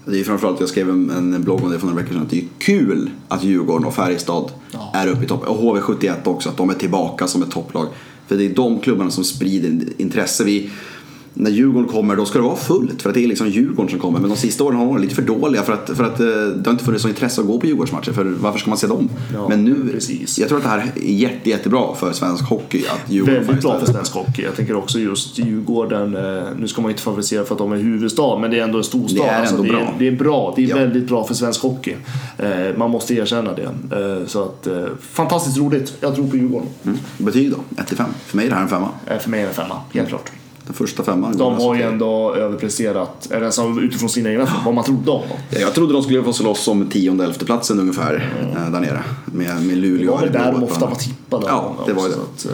Det 0.05 0.19
är 0.19 0.23
framförallt, 0.23 0.59
jag 0.59 0.69
skrev 0.69 0.89
en, 0.89 1.09
en 1.09 1.43
blogg 1.43 1.63
om 1.63 1.71
det 1.71 1.79
för 1.79 1.87
några 1.87 2.01
veckor 2.01 2.13
sedan, 2.13 2.23
att 2.23 2.29
det 2.29 2.39
är 2.39 2.45
kul 2.57 3.09
att 3.27 3.43
Djurgården 3.43 3.85
och 3.87 3.93
Färjestad 3.93 4.51
Ja. 4.71 4.91
är 4.93 5.07
uppe 5.07 5.23
i 5.23 5.27
topp. 5.27 5.47
Och 5.47 5.57
HV71 5.57 6.15
också, 6.23 6.49
att 6.49 6.57
de 6.57 6.69
är 6.69 6.73
tillbaka 6.73 7.27
som 7.27 7.43
ett 7.43 7.51
topplag. 7.51 7.87
För 8.27 8.35
det 8.37 8.45
är 8.45 8.49
de 8.49 8.79
klubbarna 8.79 9.11
som 9.11 9.23
sprider 9.23 9.87
intresse. 9.97 10.43
Vi, 10.43 10.69
när 11.33 11.51
Djurgården 11.51 11.89
kommer 11.89 12.15
då 12.15 12.25
ska 12.25 12.39
det 12.39 12.45
vara 12.45 12.55
fullt 12.55 13.01
för 13.01 13.09
att 13.09 13.15
det 13.15 13.23
är 13.23 13.27
liksom 13.27 13.47
Djurgården 13.49 13.89
som 13.89 13.99
kommer. 13.99 14.19
Men 14.19 14.29
de 14.29 14.37
sista 14.37 14.63
åren 14.63 14.77
har 14.77 14.85
de 14.85 14.93
varit 14.93 15.01
lite 15.03 15.15
för 15.15 15.21
dåliga 15.21 15.63
för 15.63 15.73
att, 15.73 15.89
för 15.97 16.03
att 16.03 16.19
eh, 16.19 16.25
det 16.27 16.65
har 16.65 16.71
inte 16.71 16.83
funnits 16.83 17.03
så 17.03 17.09
intresse 17.09 17.41
att 17.41 17.47
gå 17.47 17.59
på 17.59 17.65
Djurgårdsmatcher. 17.67 18.11
För 18.11 18.23
varför 18.23 18.59
ska 18.59 18.69
man 18.69 18.77
se 18.77 18.87
dem? 18.87 19.09
Ja, 19.33 19.49
Men 19.49 19.65
nu, 19.65 19.89
precis. 19.93 20.39
jag 20.39 20.47
tror 20.47 20.57
att 20.57 20.63
det 20.63 20.69
här 20.69 20.91
är 20.95 21.01
jätte, 21.01 21.49
jättebra 21.49 21.95
för 21.95 22.11
svensk 22.13 22.43
hockey. 22.43 22.83
Att 22.87 23.11
Djurgården 23.11 23.45
Väldigt 23.45 23.61
bra 23.63 23.79
för 23.79 23.93
svensk 23.93 24.13
hockey. 24.13 24.41
Jag 24.43 24.55
tänker 24.55 24.75
också 24.75 24.99
just 24.99 25.37
Djurgården, 25.37 26.15
eh, 26.15 26.43
nu 26.59 26.67
ska 26.67 26.81
man 26.81 26.91
inte 26.91 27.03
favorisera 27.03 27.45
för 27.45 27.55
att 27.55 27.59
de 27.59 27.71
är 27.71 27.77
huvudstad, 27.77 28.39
men 28.39 28.51
det 28.51 28.59
är 28.59 28.63
ändå 28.63 28.77
en 28.77 28.83
storstad. 28.83 29.25
Det 29.25 29.29
är 29.29 29.45
ändå 29.45 29.63
det, 29.63 29.69
bra. 29.69 29.79
Är, 29.79 29.95
det 29.99 30.07
är 30.07 30.11
bra, 30.11 30.53
det 30.55 30.63
är 30.63 30.69
Ja. 30.69 30.75
väldigt 30.75 31.07
bra 31.07 31.23
för 31.23 31.33
svensk 31.33 31.61
hockey. 31.61 31.95
Eh, 32.37 32.49
man 32.77 32.91
måste 32.91 33.13
erkänna 33.13 33.51
det. 33.53 33.69
Så 34.27 34.43
att, 34.43 34.67
fantastiskt 35.01 35.57
roligt. 35.57 35.93
Jag 35.99 36.15
tror 36.15 36.27
på 36.27 36.37
Djurgården. 36.37 36.67
Mm. 36.85 36.97
Betyg 37.17 37.51
då? 37.51 37.57
1 37.81 37.87
till 37.87 37.97
5. 37.97 38.05
För 38.25 38.37
mig 38.37 38.45
är 38.45 38.49
det 38.49 38.55
här 38.55 38.63
en 38.63 38.69
femma. 38.69 38.89
För 39.19 39.29
mig 39.29 39.39
är 39.39 39.43
det 39.43 39.49
en 39.49 39.55
femma, 39.55 39.75
helt 39.93 40.09
klart. 40.09 40.31
Den 40.69 40.75
första 40.75 41.03
femman. 41.03 41.37
De 41.37 41.53
har 41.53 41.75
ju 41.75 41.81
ändå 41.81 42.35
överpresterat, 42.35 43.27
eller 43.31 43.45
alltså 43.45 43.75
utifrån 43.81 44.09
sina 44.09 44.29
egna 44.29 44.47
vad 44.65 44.73
man 44.73 44.83
trodde 44.83 45.11
om 45.11 45.21
dem. 45.29 45.37
Ja, 45.49 45.59
Jag 45.59 45.73
trodde 45.73 45.93
de 45.93 46.03
skulle 46.03 46.23
få 46.23 46.33
slåss 46.33 46.67
om 46.67 46.89
tionde 46.89 47.23
elfte 47.23 47.45
platsen 47.45 47.79
ungefär 47.79 48.31
eh, 48.55 48.71
där 48.71 48.79
nere. 48.79 49.03
Med, 49.25 49.61
med 49.65 49.77
Luleå. 49.77 50.05
Det 50.05 50.11
var 50.11 50.19
väl 50.19 50.31
där 50.31 50.51
de 50.51 50.63
ofta 50.63 50.85
var 50.85 50.95
tippade. 50.95 51.45
Ja, 51.47 51.75
det 51.85 51.93
var 51.93 52.09
det. 52.09 52.49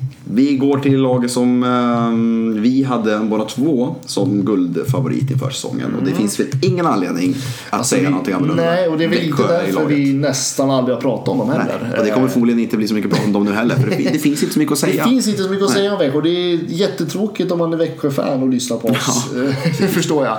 Eh, 0.00 0.04
Vi 0.24 0.56
går 0.56 0.78
till 0.78 0.96
laget 1.00 1.30
som 1.30 1.62
eh, 1.62 2.60
vi 2.62 2.82
hade 2.82 3.18
båda 3.18 3.44
två 3.44 3.94
som 4.06 4.44
guldfavorit 4.44 5.30
inför 5.30 5.50
säsongen. 5.50 5.94
Och 6.00 6.04
det 6.06 6.12
finns 6.12 6.40
väl 6.40 6.46
ingen 6.62 6.86
anledning 6.86 7.34
att 7.70 7.86
säga 7.86 7.98
Mm. 8.00 8.06
vi- 8.08 8.10
någonting 8.12 8.34
annorlunda. 8.34 8.62
Nej, 8.64 8.88
och 8.88 8.98
det 8.98 9.04
är 9.04 9.08
väl 9.08 9.22
inte 9.22 9.42
därför 9.48 9.86
vi 9.86 10.12
nästan 10.14 10.70
aldrig 10.70 10.96
har 10.96 11.00
pratat 11.02 11.28
om 11.28 11.38
dem 11.38 11.48
Nej, 11.48 11.58
heller. 11.58 11.98
och 11.98 12.04
det 12.04 12.10
kommer 12.10 12.26
Eh, 12.26 12.32
förmodligen 12.32 12.60
inte 12.60 12.76
bli 12.76 12.88
så 12.88 12.94
mycket 12.94 13.10
prat 13.10 13.26
om 13.26 13.32
dem 13.32 13.44
nu 13.44 13.52
heller. 13.52 13.74
För 13.76 13.90
det, 13.90 13.96
det 14.12 14.18
finns 14.18 14.42
inte 14.42 14.52
så 14.52 14.58
mycket 14.58 14.72
att 14.72 14.80
Det 14.80 14.86
säga. 14.86 15.04
finns 15.04 15.28
inte 15.28 15.42
så 15.42 15.50
mycket 15.50 15.64
att 15.64 15.70
säga 15.72 15.92
om 15.92 15.98
Växjö 15.98 16.20
det 16.20 16.28
är 16.30 16.58
jättetråkigt 16.68 17.52
om 17.52 17.58
man 17.58 17.72
är 17.72 17.76
Växjö-fan 17.76 18.42
och 18.42 18.48
lyssnar 18.48 18.76
på 18.76 18.88
oss. 18.88 19.24
det 19.78 19.88
förstår 19.88 20.24
jag. 20.26 20.36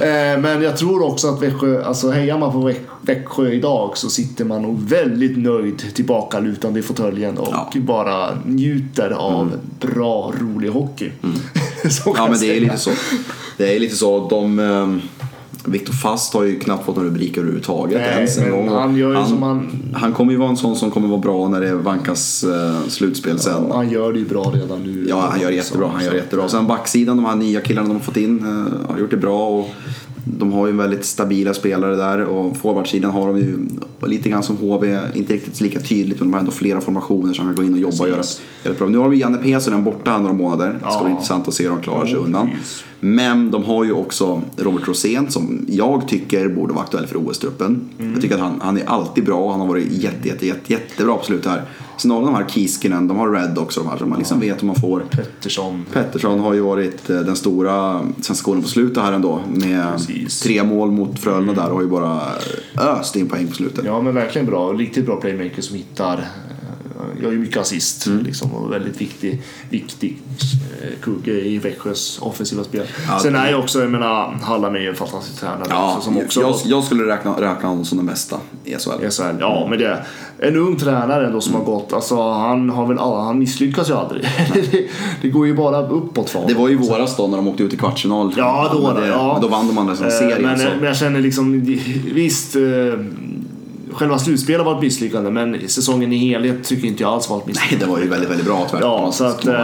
Eh, 0.00 0.40
Men 0.40 0.62
jag 0.62 0.76
tror 0.76 1.02
också 1.02 1.28
att 1.28 1.42
Växjö, 1.42 1.84
alltså 1.84 2.10
hejar 2.10 2.38
man 2.38 2.52
på 2.52 2.58
Väx- 2.58 2.80
Växjö 3.00 3.50
idag 3.52 3.90
så 3.94 4.10
sitter 4.10 4.44
man 4.44 4.62
nog 4.62 4.80
väldigt 4.88 5.38
nöjd 5.38 5.94
tillbakalutande 5.94 6.80
i 6.80 6.82
fåtöljen 6.82 7.38
och 7.38 7.48
Ja. 7.50 7.70
bara 7.80 8.28
njuter 8.46 8.95
av 9.04 9.52
bra, 9.80 10.32
rolig 10.40 10.68
hockey. 10.68 11.10
Kan 12.04 12.14
Ja 12.16 12.28
men 12.30 12.40
det 12.40 12.56
är 12.56 12.60
lite 12.60 12.76
så. 12.78 12.90
Det 13.56 13.76
är 13.76 13.80
lite 13.80 13.96
så. 13.96 14.28
De, 14.28 14.58
eh, 14.58 14.96
Viktor 15.72 15.92
Fast 15.92 16.34
har 16.34 16.42
ju 16.44 16.58
knappt 16.60 16.84
fått 16.86 16.96
några 16.96 17.08
rubriker 17.08 17.40
överhuvudtaget 17.40 18.00
Nej, 18.00 18.14
ens 18.16 18.38
en 18.38 18.50
gång. 18.50 18.68
han 18.68 18.96
gör 18.96 19.14
han, 19.14 19.42
han- 19.42 19.94
han 19.94 20.12
kommer 20.12 20.32
ju 20.32 20.38
vara 20.38 20.48
en 20.48 20.56
sån 20.56 20.76
som 20.76 20.90
kommer 20.90 21.08
vara 21.08 21.20
bra 21.20 21.48
när 21.48 21.60
det 21.60 21.74
vankas 21.74 22.44
eh, 22.44 22.88
slutspel 22.88 23.38
sen. 23.38 23.70
Han 23.72 23.90
gör 23.90 24.12
det 24.12 24.18
ju 24.18 24.24
bra 24.28 24.42
redan 24.54 24.82
nu. 24.82 25.06
Ja, 25.08 25.28
han 25.30 25.40
gör 25.40 25.48
det 25.50 25.56
jättebra. 25.56 25.88
Han 25.94 26.04
gör 26.04 26.10
det 26.10 26.16
jättebra. 26.16 26.48
Sen 26.48 26.66
backsidan, 26.66 27.16
de 27.16 27.24
här 27.26 27.36
nya 27.36 27.60
killarna 27.60 27.88
de 27.88 27.94
har 27.94 28.00
fått 28.00 28.16
in, 28.16 28.38
eh, 28.38 28.90
har 28.92 28.98
gjort 29.00 29.10
det 29.10 29.16
bra. 29.16 29.48
Och 29.48 29.70
de 30.28 30.52
har 30.52 30.66
ju 30.66 30.72
väldigt 30.72 31.04
stabila 31.04 31.54
spelare 31.54 31.96
där 31.96 32.24
och 32.24 32.56
forwardsidan 32.56 33.10
har 33.10 33.26
de 33.26 33.38
ju 33.38 33.58
lite 34.06 34.28
grann 34.28 34.42
som 34.42 34.56
HV, 34.56 34.98
inte 35.14 35.32
riktigt 35.34 35.60
lika 35.60 35.80
tydligt 35.80 36.18
men 36.20 36.28
de 36.28 36.32
har 36.32 36.40
ändå 36.40 36.52
flera 36.52 36.80
formationer 36.80 37.34
som 37.34 37.44
kan 37.46 37.54
gå 37.54 37.62
in 37.62 37.72
och 37.72 37.78
jobba 37.80 38.02
och 38.04 38.08
göra 38.08 38.22
göra 38.64 38.74
bra. 38.78 38.88
Nu 38.88 38.98
har 38.98 39.10
de 39.10 39.16
Janne 39.16 39.38
Pesonen 39.38 39.84
borta 39.84 40.10
här 40.10 40.18
några 40.18 40.32
månader. 40.32 40.72
Det 40.72 40.78
ska 40.78 40.88
Ja. 40.88 41.02
bli 41.04 41.10
intressant 41.12 41.48
att 41.48 41.54
se 41.54 41.62
hur 41.64 41.70
de 41.70 41.80
klarar 41.82 42.06
sig 42.06 42.16
undan. 42.16 42.50
precis. 42.50 42.84
Men 43.00 43.50
de 43.50 43.64
har 43.64 43.84
ju 43.84 43.92
också 43.92 44.42
Robert 44.56 44.88
Rosén 44.88 45.30
som 45.30 45.66
jag 45.68 46.08
tycker 46.08 46.48
borde 46.48 46.72
vara 46.74 46.84
aktuell 46.84 47.06
för 47.06 47.16
OS-truppen. 47.16 47.80
Mm. 47.98 48.12
Jag 48.12 48.22
tycker 48.22 48.34
att 48.34 48.40
han, 48.40 48.60
han 48.60 48.78
är 48.78 48.84
alltid 48.86 49.24
bra. 49.24 49.50
Han 49.50 49.60
har 49.60 49.66
varit 49.66 49.92
jätte, 49.92 50.28
jätte, 50.28 50.46
jätte, 50.46 50.72
jättebra 50.72 51.16
på 51.16 51.24
slutet 51.24 51.50
här. 51.50 51.62
Sen 51.96 52.10
har 52.10 52.20
de 52.20 52.34
här 52.34 52.46
Kiskinen, 52.48 53.08
de 53.08 53.16
har 53.16 53.32
Red 53.32 53.58
också 53.58 53.80
de 53.80 53.88
här 53.90 53.96
som 53.96 54.08
man 54.10 54.18
liksom 54.18 54.40
vet 54.40 54.62
hur 54.62 54.66
man 54.66 54.76
får. 54.76 55.00
Pettersson. 55.10 55.84
Pettersson 55.92 56.40
har 56.40 56.54
ju 56.54 56.60
varit 56.60 57.10
eh, 57.10 57.16
den 57.16 57.36
stora 57.36 58.00
svenska 58.00 58.34
skålen 58.34 58.62
på 58.62 58.68
slutet 58.68 59.02
här 59.02 59.12
ändå. 59.12 59.40
Med 59.54 59.92
Precis. 59.92 60.40
tre 60.40 60.62
mål 60.62 60.90
mot 60.90 61.18
Frölunda 61.18 61.52
där 61.52 61.68
och 61.68 61.74
har 61.74 61.82
ju 61.82 61.88
bara 61.88 62.20
öst 62.78 63.16
in 63.16 63.28
poäng 63.28 63.46
på 63.46 63.54
slutet. 63.54 63.84
Ja 63.84 64.02
men 64.02 64.14
verkligen 64.14 64.46
bra. 64.46 64.72
Riktigt 64.72 65.06
bra 65.06 65.16
playmaker 65.16 65.62
som 65.62 65.76
hittar. 65.76 66.24
Eh, 67.00 67.22
Gör 67.22 67.32
ju 67.32 67.38
mycket 67.38 67.56
assist 67.56 68.06
Mm. 68.06 68.24
liksom, 68.24 68.52
och 68.54 68.72
väldigt 68.72 69.00
viktig, 69.00 69.42
viktig 69.70 70.18
eh, 70.82 70.88
kugge 71.02 71.32
i 71.32 71.58
Växjös 71.58 72.18
offensiva 72.22 72.64
spel. 72.64 72.86
Ja, 73.08 73.18
Sen 73.18 73.32
det- 73.32 73.38
är 73.38 73.48
ju 73.48 73.54
också, 73.54 73.80
jag 73.80 73.90
menar, 73.90 74.32
Hallam 74.42 74.74
är 74.74 74.78
ju 74.80 74.88
en 74.88 74.94
fantastisk 74.94 75.40
tränare 75.40 75.66
Ja, 75.70 75.90
också, 75.96 76.04
som 76.04 76.18
också 76.18 76.40
jag, 76.40 76.54
jag 76.64 76.84
skulle 76.84 77.06
räkna, 77.06 77.40
räkna 77.40 77.68
honom 77.68 77.84
som 77.84 77.98
den 77.98 78.06
bästa 78.06 78.36
i 78.64 78.74
SHL. 78.74 79.22
här, 79.22 79.36
ja 79.40 79.66
men 79.70 79.78
det 79.78 80.04
en 80.38 80.56
ung 80.56 80.76
tränare 80.76 81.26
ändå 81.26 81.40
som 81.40 81.54
Mm. 81.54 81.66
har 81.66 81.72
gått, 81.74 81.92
alltså 81.92 82.32
han 82.32 82.70
har 82.70 82.86
väl 82.86 82.98
alla, 82.98 83.20
han 83.20 83.38
misslyckas 83.38 83.90
ju 83.90 83.94
aldrig. 83.94 84.22
det, 84.54 84.88
det 85.22 85.28
går 85.28 85.46
ju 85.46 85.54
bara 85.54 85.88
uppåt 85.88 86.30
för 86.30 86.38
Det 86.38 86.44
honom. 86.44 86.62
var 86.62 86.68
ju 86.68 86.76
våras 86.76 87.16
då 87.16 87.26
när 87.26 87.36
de 87.36 87.48
åkte 87.48 87.62
ut 87.62 87.74
i 87.74 87.76
kvartsfinal. 87.76 88.34
Ja, 88.36 88.70
då 88.72 88.82
Men 88.92 89.02
det, 89.02 89.08
ja. 89.08 89.32
men 89.32 89.42
Då 89.42 89.48
vann 89.48 89.66
de 89.68 89.78
andra 89.78 89.96
som 89.96 90.06
Eh, 90.06 90.12
serien. 90.12 90.42
Men, 90.42 90.58
så. 90.58 90.64
men 90.76 90.84
jag 90.84 90.96
känner 90.96 91.20
liksom, 91.20 91.60
visst. 92.14 92.56
eh, 92.56 92.62
Själva 93.96 94.18
slutspelet 94.18 94.66
var 94.66 94.74
ett 94.74 94.80
misslyckande 94.82 95.30
men 95.30 95.68
säsongen 95.68 96.12
i 96.12 96.16
helhet 96.16 96.64
tycker 96.64 96.88
inte 96.88 97.02
jag 97.02 97.12
alls 97.12 97.30
var 97.30 97.38
ett 97.38 97.46
misslyckande. 97.46 97.76
Nej, 97.76 97.86
det 97.86 97.92
var 97.92 98.00
ju 98.00 98.08
väldigt, 98.08 98.30
väldigt 98.30 98.46
bra 98.46 98.68
tvärtom. 98.70 98.90
Ja, 98.90 99.12
så 99.12 99.24
att 99.24 99.46
eh, 99.46 99.54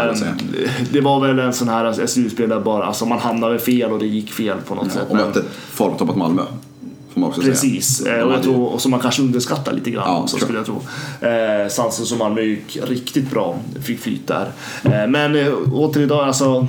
det 0.92 1.00
var 1.00 1.20
väl 1.20 1.38
en 1.38 1.52
sån 1.52 1.68
här 1.68 2.02
ett 2.02 2.10
slutspel 2.10 2.48
där 2.48 2.60
bara, 2.60 2.84
alltså 2.84 3.06
man 3.06 3.18
hamnade 3.18 3.58
fel 3.58 3.92
och 3.92 3.98
det 3.98 4.06
gick 4.06 4.32
fel 4.32 4.56
på 4.68 4.74
något 4.74 4.92
sätt. 4.92 5.06
Och 5.08 5.16
Men, 5.16 5.26
mötte 5.26 5.40
ett 5.40 5.46
formtoppat 5.70 6.16
Malmö. 6.16 6.42
Precis, 7.40 7.96
säga. 7.96 8.18
eh, 8.18 8.22
och 8.24 8.32
jag 8.32 8.42
tror, 8.42 8.72
och 8.72 8.80
som 8.80 8.90
man 8.90 9.00
kanske 9.00 9.22
underskattar 9.22 9.72
lite 9.72 9.90
grann 9.90 10.04
Ja, 10.06 10.26
tror 10.28 10.40
skulle 10.40 10.58
jag 10.58 10.66
tro. 10.66 10.82
Eh, 11.28 11.68
Sansen 11.68 12.06
som 12.06 12.18
Malmö 12.18 12.40
gick 12.40 12.78
riktigt 12.88 13.30
bra, 13.30 13.56
fick 13.82 14.00
flyt 14.00 14.26
där. 14.26 14.52
Eh, 14.82 15.06
men 15.08 15.36
eh, 15.36 15.52
åter 15.72 16.02
idag, 16.02 16.26
alltså 16.26 16.66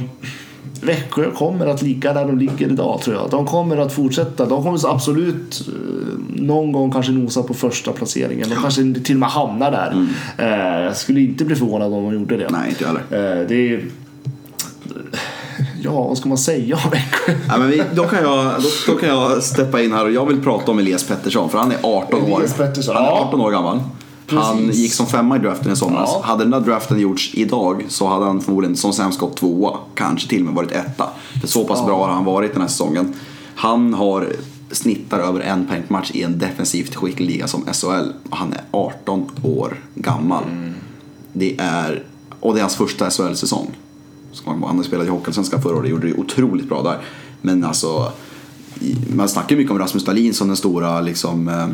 Växjö 0.85 1.31
kommer 1.31 1.67
att 1.67 1.81
ligga 1.81 2.13
där 2.13 2.25
de 2.25 2.39
ligger 2.39 2.67
idag 2.71 3.01
tror 3.01 3.15
jag. 3.15 3.29
De 3.29 3.45
kommer 3.45 3.77
att 3.77 3.93
fortsätta. 3.93 4.45
De 4.45 4.63
kommer 4.63 4.91
absolut 4.91 5.67
eh, 5.67 5.73
någon 6.41 6.71
gång 6.71 6.91
kanske 6.91 7.11
nosa 7.11 7.43
på 7.43 7.53
första 7.53 7.91
placeringen. 7.91 8.49
De 8.49 8.55
kanske 8.55 8.93
till 9.03 9.15
och 9.15 9.19
med 9.19 9.29
hamnar 9.29 9.71
där. 9.71 10.07
Eh, 10.37 10.83
jag 10.83 10.97
skulle 10.97 11.21
inte 11.21 11.45
bli 11.45 11.55
förvånad 11.55 11.93
om 11.93 12.03
de 12.03 12.13
gjorde 12.13 12.37
det. 12.37 12.45
Mm. 12.45 12.61
Nej, 12.61 12.69
inte 12.69 12.87
heller. 12.87 13.01
Eh, 13.41 13.47
det 13.47 13.73
är... 13.73 13.85
Ja, 15.81 16.07
vad 16.07 16.17
ska 16.17 16.29
man 16.29 16.37
säga 16.37 16.75
om 16.75 16.91
Växjö? 16.91 17.33
Ja, 17.47 17.57
men 17.57 17.69
vi, 17.69 17.83
då, 17.95 18.03
kan 18.03 18.23
jag, 18.23 18.45
då, 18.45 18.93
då 18.93 18.99
kan 18.99 19.09
jag 19.09 19.43
steppa 19.43 19.81
in 19.81 19.93
här 19.93 20.05
och 20.05 20.11
jag 20.11 20.25
vill 20.25 20.41
prata 20.41 20.71
om 20.71 20.79
Elias 20.79 21.03
Pettersson 21.03 21.49
för 21.49 21.57
han 21.57 21.71
är 21.71 21.77
18 21.83 22.21
år. 22.21 22.37
Elias 22.37 22.53
Pettersson, 22.53 22.95
Han 22.95 23.05
är 23.05 23.09
ja. 23.09 23.25
18 23.27 23.41
år 23.41 23.51
gammal. 23.51 23.79
Han 24.37 24.69
gick 24.71 24.93
som 24.93 25.05
femma 25.05 25.35
i 25.35 25.39
draften 25.39 25.71
i 25.71 25.75
somras. 25.75 26.09
Ja. 26.13 26.21
Hade 26.23 26.43
den 26.43 26.51
där 26.51 26.59
draften 26.59 26.99
gjorts 26.99 27.31
idag 27.33 27.85
så 27.87 28.07
hade 28.07 28.25
han 28.25 28.41
förmodligen 28.41 28.77
som 28.77 28.93
sämst 28.93 29.19
gått 29.19 29.37
tvåa. 29.37 29.77
Kanske 29.95 30.29
till 30.29 30.39
och 30.39 30.45
med 30.45 30.53
varit 30.53 30.71
etta. 30.71 31.09
För 31.41 31.47
så 31.47 31.63
pass 31.63 31.85
bra 31.85 32.05
har 32.05 32.13
han 32.13 32.25
varit 32.25 32.53
den 32.53 32.61
här 32.61 32.67
säsongen. 32.67 33.13
Han 33.55 33.93
har 33.93 34.27
snittar 34.71 35.19
över 35.19 35.39
en 35.39 35.67
poäng 35.67 35.83
per 35.87 35.93
match 35.93 36.11
i 36.13 36.23
en 36.23 36.39
defensivt 36.39 36.95
skicklig 36.95 37.29
liga 37.29 37.47
som 37.47 37.65
SHL. 37.65 38.11
Och 38.29 38.37
han 38.37 38.53
är 38.53 38.61
18 38.71 39.31
år 39.43 39.79
gammal. 39.95 40.43
Mm. 40.43 40.73
Det 41.33 41.57
är, 41.59 42.03
och 42.39 42.53
det 42.53 42.59
är 42.59 42.61
hans 42.61 42.75
första 42.75 43.09
SHL-säsong. 43.09 43.67
Han 44.45 44.61
har 44.61 44.83
spelat 44.83 45.07
i 45.07 45.09
Hockeyallsvenskan 45.09 45.61
förra 45.61 45.73
året 45.73 45.83
och 45.83 45.89
gjorde 45.89 46.07
det 46.07 46.13
otroligt 46.13 46.69
bra 46.69 46.81
där. 46.81 47.01
Men 47.41 47.63
alltså, 47.63 48.11
man 49.15 49.29
snackar 49.29 49.49
ju 49.49 49.57
mycket 49.57 49.71
om 49.71 49.79
Rasmus 49.79 50.05
Dahlin 50.05 50.33
som 50.33 50.47
den 50.47 50.57
stora 50.57 51.01
liksom, 51.01 51.47
eh, 51.47 51.67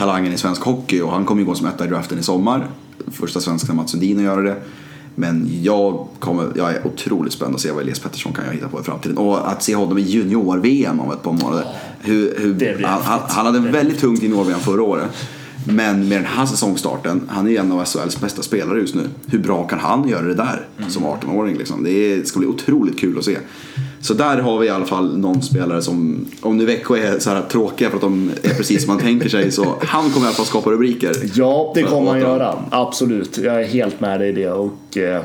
talangen 0.00 0.32
i 0.32 0.38
svensk 0.38 0.62
hockey 0.62 1.00
och 1.00 1.12
han 1.12 1.24
kommer 1.24 1.40
ju 1.40 1.46
gå 1.46 1.54
som 1.54 1.66
etta 1.66 1.84
i 1.84 1.88
draften 1.88 2.18
i 2.18 2.22
sommar. 2.22 2.66
Första 3.12 3.40
svensken 3.40 3.76
Mats 3.76 3.90
Sundin 3.90 4.18
att 4.18 4.24
göra 4.24 4.40
det. 4.40 4.56
Men 5.14 5.48
jag, 5.62 6.08
kommer, 6.18 6.52
jag 6.56 6.70
är 6.70 6.86
otroligt 6.86 7.32
spänd 7.32 7.54
att 7.54 7.60
se 7.60 7.70
vad 7.70 7.82
Elias 7.82 7.98
Pettersson 7.98 8.32
kan 8.32 8.44
hitta 8.52 8.68
på 8.68 8.80
i 8.80 8.82
framtiden. 8.82 9.18
Och 9.18 9.50
att 9.50 9.62
se 9.62 9.74
honom 9.74 9.98
i 9.98 10.00
junior-VM 10.00 11.00
om 11.00 11.12
ett 11.12 11.22
par 11.22 11.32
månader. 11.32 11.66
Hur, 12.00 12.34
hur, 12.38 12.84
han, 12.84 13.02
han, 13.04 13.46
hade 13.46 13.58
en 13.58 13.72
väldigt 13.72 14.00
tungt 14.00 14.22
junior-VM 14.22 14.60
förra 14.60 14.82
året. 14.82 15.08
Men 15.64 16.08
med 16.08 16.18
den 16.18 16.26
här 16.26 16.46
säsongstarten, 16.46 17.22
han 17.28 17.46
är 17.46 17.50
ju 17.50 17.56
en 17.56 17.72
av 17.72 17.84
SHLs 17.84 18.20
bästa 18.20 18.42
spelare 18.42 18.80
just 18.80 18.94
nu. 18.94 19.08
Hur 19.26 19.38
bra 19.38 19.66
kan 19.66 19.78
han 19.78 20.08
göra 20.08 20.22
det 20.22 20.34
där 20.34 20.66
som 20.88 21.04
18-åring? 21.04 21.56
Liksom? 21.56 21.84
Det 21.84 22.28
ska 22.28 22.38
bli 22.38 22.48
otroligt 22.48 23.00
kul 23.00 23.18
att 23.18 23.24
se. 23.24 23.38
Så 24.02 24.14
där 24.14 24.38
har 24.38 24.58
vi 24.58 24.66
i 24.66 24.70
alla 24.70 24.84
fall 24.84 25.18
någon 25.18 25.42
spelare 25.42 25.82
som, 25.82 26.24
om 26.40 26.56
nu 26.56 26.64
Växjö 26.66 26.96
är 26.96 27.18
så 27.18 27.30
här 27.30 27.42
tråkiga 27.42 27.88
för 27.88 27.96
att 27.96 28.02
de 28.02 28.30
är 28.42 28.54
precis 28.54 28.84
som 28.84 28.94
man 28.94 29.02
tänker 29.04 29.28
sig, 29.28 29.52
så 29.52 29.74
han 29.82 30.10
kommer 30.10 30.26
i 30.26 30.28
alla 30.28 30.36
fall 30.36 30.46
skapa 30.46 30.70
rubriker. 30.70 31.12
Ja, 31.34 31.72
det 31.74 31.82
kommer 31.82 32.10
han 32.10 32.20
göra. 32.20 32.54
Absolut. 32.70 33.38
Jag 33.38 33.62
är 33.62 33.66
helt 33.66 34.00
med 34.00 34.20
dig 34.20 34.28
i 34.28 34.32
det. 34.32 34.50
Och 34.52 34.96
eh, 34.96 35.22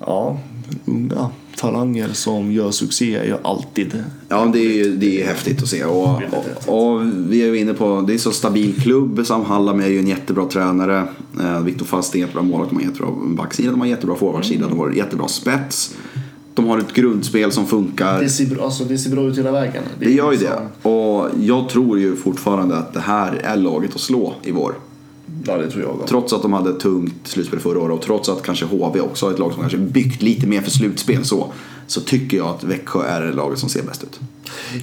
ja, 0.00 0.38
unga. 0.84 1.30
talanger 1.56 2.08
som 2.12 2.52
gör 2.52 2.70
succé 2.70 3.14
är 3.16 3.24
ju 3.24 3.34
alltid 3.42 4.04
Ja, 4.28 4.50
det 4.52 4.58
är, 4.58 4.72
ju- 4.72 4.96
det 4.96 5.22
är 5.22 5.26
häftigt 5.26 5.62
att 5.62 5.68
se. 5.68 5.84
Och, 5.84 6.08
och, 6.66 6.92
och 6.92 7.00
vi 7.28 7.42
är 7.42 7.46
ju 7.46 7.58
inne 7.58 7.74
på, 7.74 8.04
det 8.06 8.14
är 8.14 8.18
så 8.18 8.30
stabil 8.32 8.80
klubb. 8.82 9.26
Sam 9.26 9.44
Hallam 9.44 9.80
är 9.80 9.88
ju 9.88 9.98
en 9.98 10.08
jättebra 10.08 10.46
tränare. 10.46 11.04
Eh, 11.40 11.60
Viktor 11.60 11.86
Fast 11.86 12.14
är 12.14 12.16
en 12.18 12.20
jättebra 12.20 12.42
målvakt, 12.42 12.70
de 12.70 12.76
har 12.76 12.82
en 12.82 12.88
jättebra 12.88 13.10
backsida, 13.36 13.70
de 13.70 13.80
har 13.80 13.86
en 13.86 13.90
jättebra 13.90 14.16
forwardsida, 14.16 14.68
de 14.68 14.78
har 14.78 14.88
en 14.88 14.96
jättebra 14.96 15.28
spets. 15.28 15.94
De 16.54 16.66
har 16.68 16.78
ett 16.78 16.92
grundspel 16.94 17.52
som 17.52 17.66
funkar. 17.66 18.20
det 18.20 18.28
ser, 18.28 18.46
bra- 18.46 18.64
alltså, 18.64 18.84
det 18.84 18.98
ser 18.98 19.10
bra 19.10 19.22
ut 19.24 19.38
hela 19.38 19.52
vägen. 19.52 19.82
Det 19.98 20.10
gör 20.12 20.32
ju 20.32 20.38
liksom- 20.38 20.56
det. 20.82 20.88
Och 20.88 21.28
jag 21.40 21.68
tror 21.68 21.98
ju 21.98 22.16
fortfarande 22.16 22.76
att 22.78 22.94
det 22.94 23.00
här 23.00 23.32
är 23.44 23.56
laget 23.56 23.94
att 23.94 24.00
slå 24.00 24.34
i 24.42 24.50
vår. 24.50 24.74
Ja, 25.46 25.56
det 25.56 25.70
tror 25.70 25.82
jag 25.82 25.90
också. 25.94 26.06
Trots 26.06 26.32
att 26.32 26.42
de 26.42 26.52
hade 26.52 26.70
ett 26.70 26.80
tungt 26.80 27.14
slutspel 27.24 27.60
förra 27.60 27.78
året 27.80 27.94
och 27.98 28.02
trots 28.02 28.28
att 28.28 28.42
kanske 28.42 28.64
HV 28.64 29.00
också 29.00 29.26
har 29.26 29.32
ett 29.32 29.38
lag 29.38 29.52
som 29.52 29.60
kanske 29.60 29.78
byggt 29.78 30.22
lite 30.22 30.46
mer 30.46 30.60
för 30.60 30.70
slutspel 30.70 31.24
så. 31.24 31.46
Så 31.86 32.00
tycker 32.00 32.36
jag 32.36 32.46
att 32.46 32.64
Växjö 32.64 33.02
är 33.04 33.20
det 33.20 33.32
laget 33.32 33.58
som 33.58 33.68
ser 33.68 33.82
bäst 33.82 34.02
ut. 34.02 34.20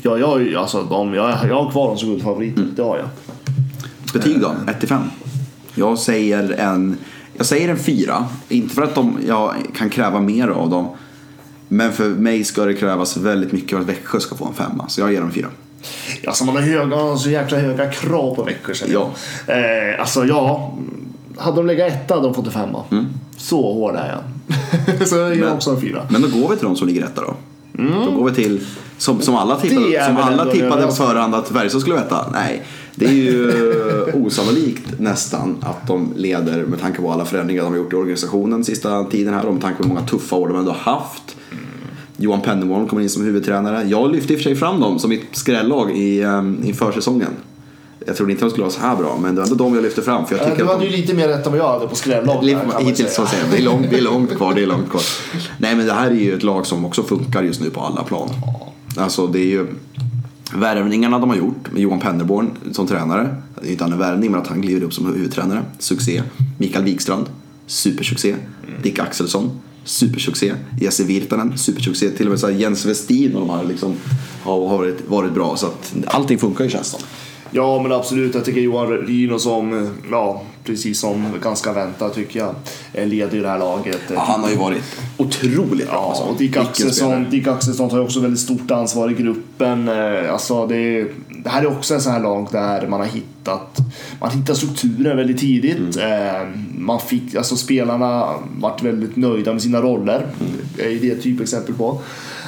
Ja, 0.01 0.17
jag, 0.17 0.53
alltså, 0.55 0.83
de, 0.89 1.13
jag, 1.13 1.29
jag 1.49 1.63
har 1.63 1.71
kvar 1.71 1.87
dem 1.87 1.97
som 1.97 2.09
guldfavoriter, 2.09 2.61
Mm. 2.61 2.73
det 2.75 2.81
har 2.81 2.97
jag. 2.97 3.07
Betyg 4.13 4.41
då? 4.41 4.51
1 4.67 4.87
5. 4.89 5.01
Jag 5.75 5.99
säger 5.99 6.51
en, 6.51 6.97
jag 7.37 7.45
säger 7.45 7.69
en 7.69 7.77
4. 7.77 8.25
Inte 8.49 8.75
för 8.75 8.81
att 8.81 8.95
de, 8.95 9.17
jag 9.27 9.53
kan 9.75 9.89
kräva 9.89 10.19
mer 10.21 10.47
av 10.47 10.69
dem. 10.69 10.87
Men 11.71 11.93
för 11.93 12.09
mig 12.09 12.43
ska 12.43 12.65
det 12.65 12.73
krävas 12.73 13.17
väldigt 13.17 13.51
mycket 13.51 13.69
för 13.69 13.79
att 13.79 13.85
Växjö 13.89 14.19
ska 14.19 14.35
få 14.35 14.45
en 14.45 14.53
femma. 14.53 14.89
Så 14.89 15.01
jag 15.01 15.13
ger 15.13 15.21
dem 15.21 15.31
4. 15.31 15.47
Alltså 16.27 16.45
man 16.45 16.55
har 16.55 16.61
höga, 16.63 17.17
så 17.17 17.29
jäkla 17.29 17.57
höga 17.57 17.91
krav 17.91 18.35
på 18.35 18.43
Växjö 18.43 18.73
känner 18.73 18.93
jag. 18.93 19.07
Eh, 19.47 19.99
alltså 20.01 20.25
ja, 20.25 20.73
hade 21.37 21.57
de 21.57 21.67
legat 21.67 21.93
etta 21.93 22.13
hade 22.15 22.27
de 22.27 22.33
fått 22.33 22.45
en 22.45 22.51
femma. 22.51 22.83
Så 23.37 23.73
hård 23.73 23.95
är 23.95 24.21
jag. 24.97 25.07
så 25.07 25.15
jag 25.15 25.27
ger 25.29 25.33
Mm. 25.35 25.45
Men- 25.45 25.53
också 25.55 25.69
en 25.71 25.81
fyra. 25.81 26.01
Men 26.09 26.21
då 26.21 26.27
går 26.27 26.49
vi 26.49 26.55
till 26.55 26.65
de 26.65 26.75
som 26.75 26.87
ligger 26.87 27.03
etta 27.03 27.21
då. 27.21 27.33
Då 28.05 28.11
går 28.11 28.29
vi 28.29 28.35
till, 28.35 28.65
som, 28.97 29.21
som 29.21 29.35
alla 29.35 29.55
tippade, 29.59 30.05
som 30.05 30.17
alla 30.17 30.45
tippade 30.45 30.85
på 30.87 30.91
förhand 30.91 31.35
att 31.35 31.47
Färjestad 31.49 31.81
skulle 31.81 31.95
veta. 31.95 32.25
Nej, 32.33 32.63
det 32.99 33.05
är 33.05 33.13
ju 33.13 33.53
osannolikt 34.13 34.99
nästan 34.99 35.57
att 35.61 35.87
de 35.87 36.13
leder 36.15 36.65
med 36.65 36.81
tanke 36.81 37.01
på 37.01 37.11
alla 37.11 37.25
förändringar 37.25 37.63
de 37.63 37.71
har 37.71 37.77
gjort 37.77 37.93
i 37.93 37.95
organisationen 37.95 38.63
sista 38.63 39.03
tiden 39.03 39.33
här 39.33 39.45
och 39.45 39.53
med 39.53 39.61
tanke 39.61 39.77
på 39.77 39.83
hur 39.83 39.95
många 39.95 40.07
tuffa 40.07 40.35
år 40.35 40.47
de 40.47 40.57
ändå 40.57 40.71
har 40.71 40.93
haft. 40.93 41.35
Johan 42.17 42.41
Pennerborn 42.41 42.87
kommer 42.87 43.03
in 43.03 43.09
som 43.09 43.23
huvudtränare. 43.23 43.83
Jag 43.87 44.11
lyfte 44.11 44.33
i 44.33 44.35
och 44.35 44.39
för 44.39 44.43
sig 44.43 44.55
fram 44.55 44.79
dem 44.79 44.99
som 44.99 45.09
mitt 45.09 45.35
skrällag 45.35 45.97
i, 45.97 46.23
um, 46.23 46.63
i 46.63 46.73
försäsongen. 46.73 47.31
Jag 48.05 48.15
trodde 48.15 48.31
inte 48.31 48.45
de 48.45 48.49
skulle 48.49 48.63
vara 48.63 48.73
så 48.73 48.81
här 48.81 48.95
bra, 48.95 49.17
men 49.21 49.35
det 49.35 49.41
var 49.41 49.47
ändå 49.47 49.63
de 49.63 49.75
jag 49.75 49.83
lyfte 49.83 50.01
fram. 50.01 50.25
För 50.25 50.35
jag 50.35 50.45
tycker 50.45 50.63
Du 50.63 50.69
hade 50.69 50.85
de... 50.85 50.91
ju 50.91 50.97
lite 50.97 51.13
mer 51.13 51.27
rätt 51.27 51.45
än 51.45 51.51
vad 51.51 51.61
jag 51.61 51.67
hade 51.67 51.87
på 51.87 51.95
man 52.67 52.85
hittills 52.85 53.15
så 53.15 53.25
säger 53.25 53.43
jag. 53.43 53.51
Det 53.51 53.57
är, 53.57 53.61
långt, 53.61 53.89
det 53.89 53.97
är 53.97 54.01
långt 54.01 54.35
kvar, 54.35 54.53
det 54.53 54.61
är 54.61 54.67
långt 54.67 54.89
kvar. 54.89 55.01
Nej 55.57 55.75
men 55.75 55.85
det 55.85 55.93
här 55.93 56.11
är 56.11 56.15
ju 56.15 56.33
ett 56.33 56.43
lag 56.43 56.65
som 56.65 56.85
också 56.85 57.03
funkar 57.03 57.43
just 57.43 57.61
nu 57.61 57.69
på 57.69 57.81
alla 57.81 58.03
plan. 58.03 58.29
Alltså 58.97 59.27
det 59.27 59.39
är 59.39 59.45
ju 59.45 59.67
värvningarna 60.53 61.19
de 61.19 61.29
har 61.29 61.37
gjort 61.37 61.71
med 61.71 61.81
Johan 61.81 61.99
Pennerborn 61.99 62.51
som 62.71 62.87
tränare. 62.87 63.35
Det 63.61 63.67
är 63.67 63.71
inte 63.71 63.83
han 63.83 63.93
en 63.93 63.99
värvning 63.99 64.31
men 64.31 64.41
att 64.41 64.47
han 64.47 64.61
glider 64.61 64.83
upp 64.83 64.93
som 64.93 65.05
huvudtränare. 65.05 65.63
Succé. 65.79 66.23
Mikael 66.57 66.85
Wikstrand. 66.85 67.25
Supersuccé. 67.67 68.35
Dick 68.83 68.99
Axelsson. 68.99 69.51
Supersuccé. 69.83 70.53
Jesse 70.81 71.03
Virtanen. 71.03 71.57
Supersuccé. 71.57 72.09
Till 72.09 72.25
och 72.25 72.31
med 72.31 72.39
så 72.39 72.49
Jens 72.49 72.85
Westin 72.85 73.35
och 73.35 73.47
de 73.47 73.49
här 73.49 73.63
liksom 73.63 73.93
har 74.43 74.59
varit, 74.59 75.09
varit 75.09 75.33
bra. 75.33 75.57
Så 75.57 75.65
att 75.65 75.93
allting 76.05 76.37
funkar 76.37 76.63
ju 76.63 76.69
känns 76.69 76.91
det. 76.91 76.97
Ja 77.51 77.81
men 77.83 77.91
absolut, 77.91 78.35
jag 78.35 78.45
tycker 78.45 78.61
Johan 78.61 78.87
Rydin 78.87 79.39
som, 79.39 79.89
ja 80.11 80.41
precis 80.63 80.99
som 80.99 81.25
ganska 81.43 81.73
väntat 81.73 82.15
tycker 82.15 82.39
jag, 82.39 82.55
leder 83.09 83.41
det 83.41 83.47
här 83.47 83.59
laget. 83.59 84.01
Ja, 84.13 84.19
han 84.19 84.41
har 84.43 84.49
ju 84.49 84.55
varit 84.55 84.83
otroligt 85.17 85.87
bra. 85.87 85.95
Ja, 85.95 86.09
alltså. 86.09 86.23
och 86.23 86.37
Dick 86.37 86.57
Axelsson. 86.57 87.25
Dick 87.29 87.47
Axelsson 87.47 87.89
tar 87.89 87.99
också 88.01 88.19
väldigt 88.19 88.39
stort 88.39 88.71
ansvar 88.71 89.11
i 89.11 89.13
gruppen. 89.13 89.87
Eh, 89.87 90.33
Alltså 90.33 90.67
det, 90.67 91.07
det 91.43 91.49
här 91.49 91.61
är 91.61 91.67
också 91.67 91.93
en 91.93 92.01
sån 92.01 92.11
här 92.13 92.19
lag 92.19 92.47
där 92.51 92.87
man 92.87 92.99
har 92.99 93.07
hittat 93.07 93.77
man 94.21 94.31
hittar 94.31 94.53
strukturen 94.53 95.17
väldigt 95.17 95.37
tidigt. 95.39 95.97
Eh, 95.97 96.47
Man 96.77 96.99
fick, 96.99 97.35
alltså 97.35 97.55
spelarna 97.55 98.33
vart 98.59 98.83
väldigt 98.83 99.15
nöjda 99.15 99.53
med 99.53 99.61
sina 99.61 99.81
roller. 99.81 100.25
Det 100.75 100.95
är 100.95 100.99
det 100.99 101.11
ett 101.11 101.23
typexempel 101.23 101.75
på. 101.75 102.01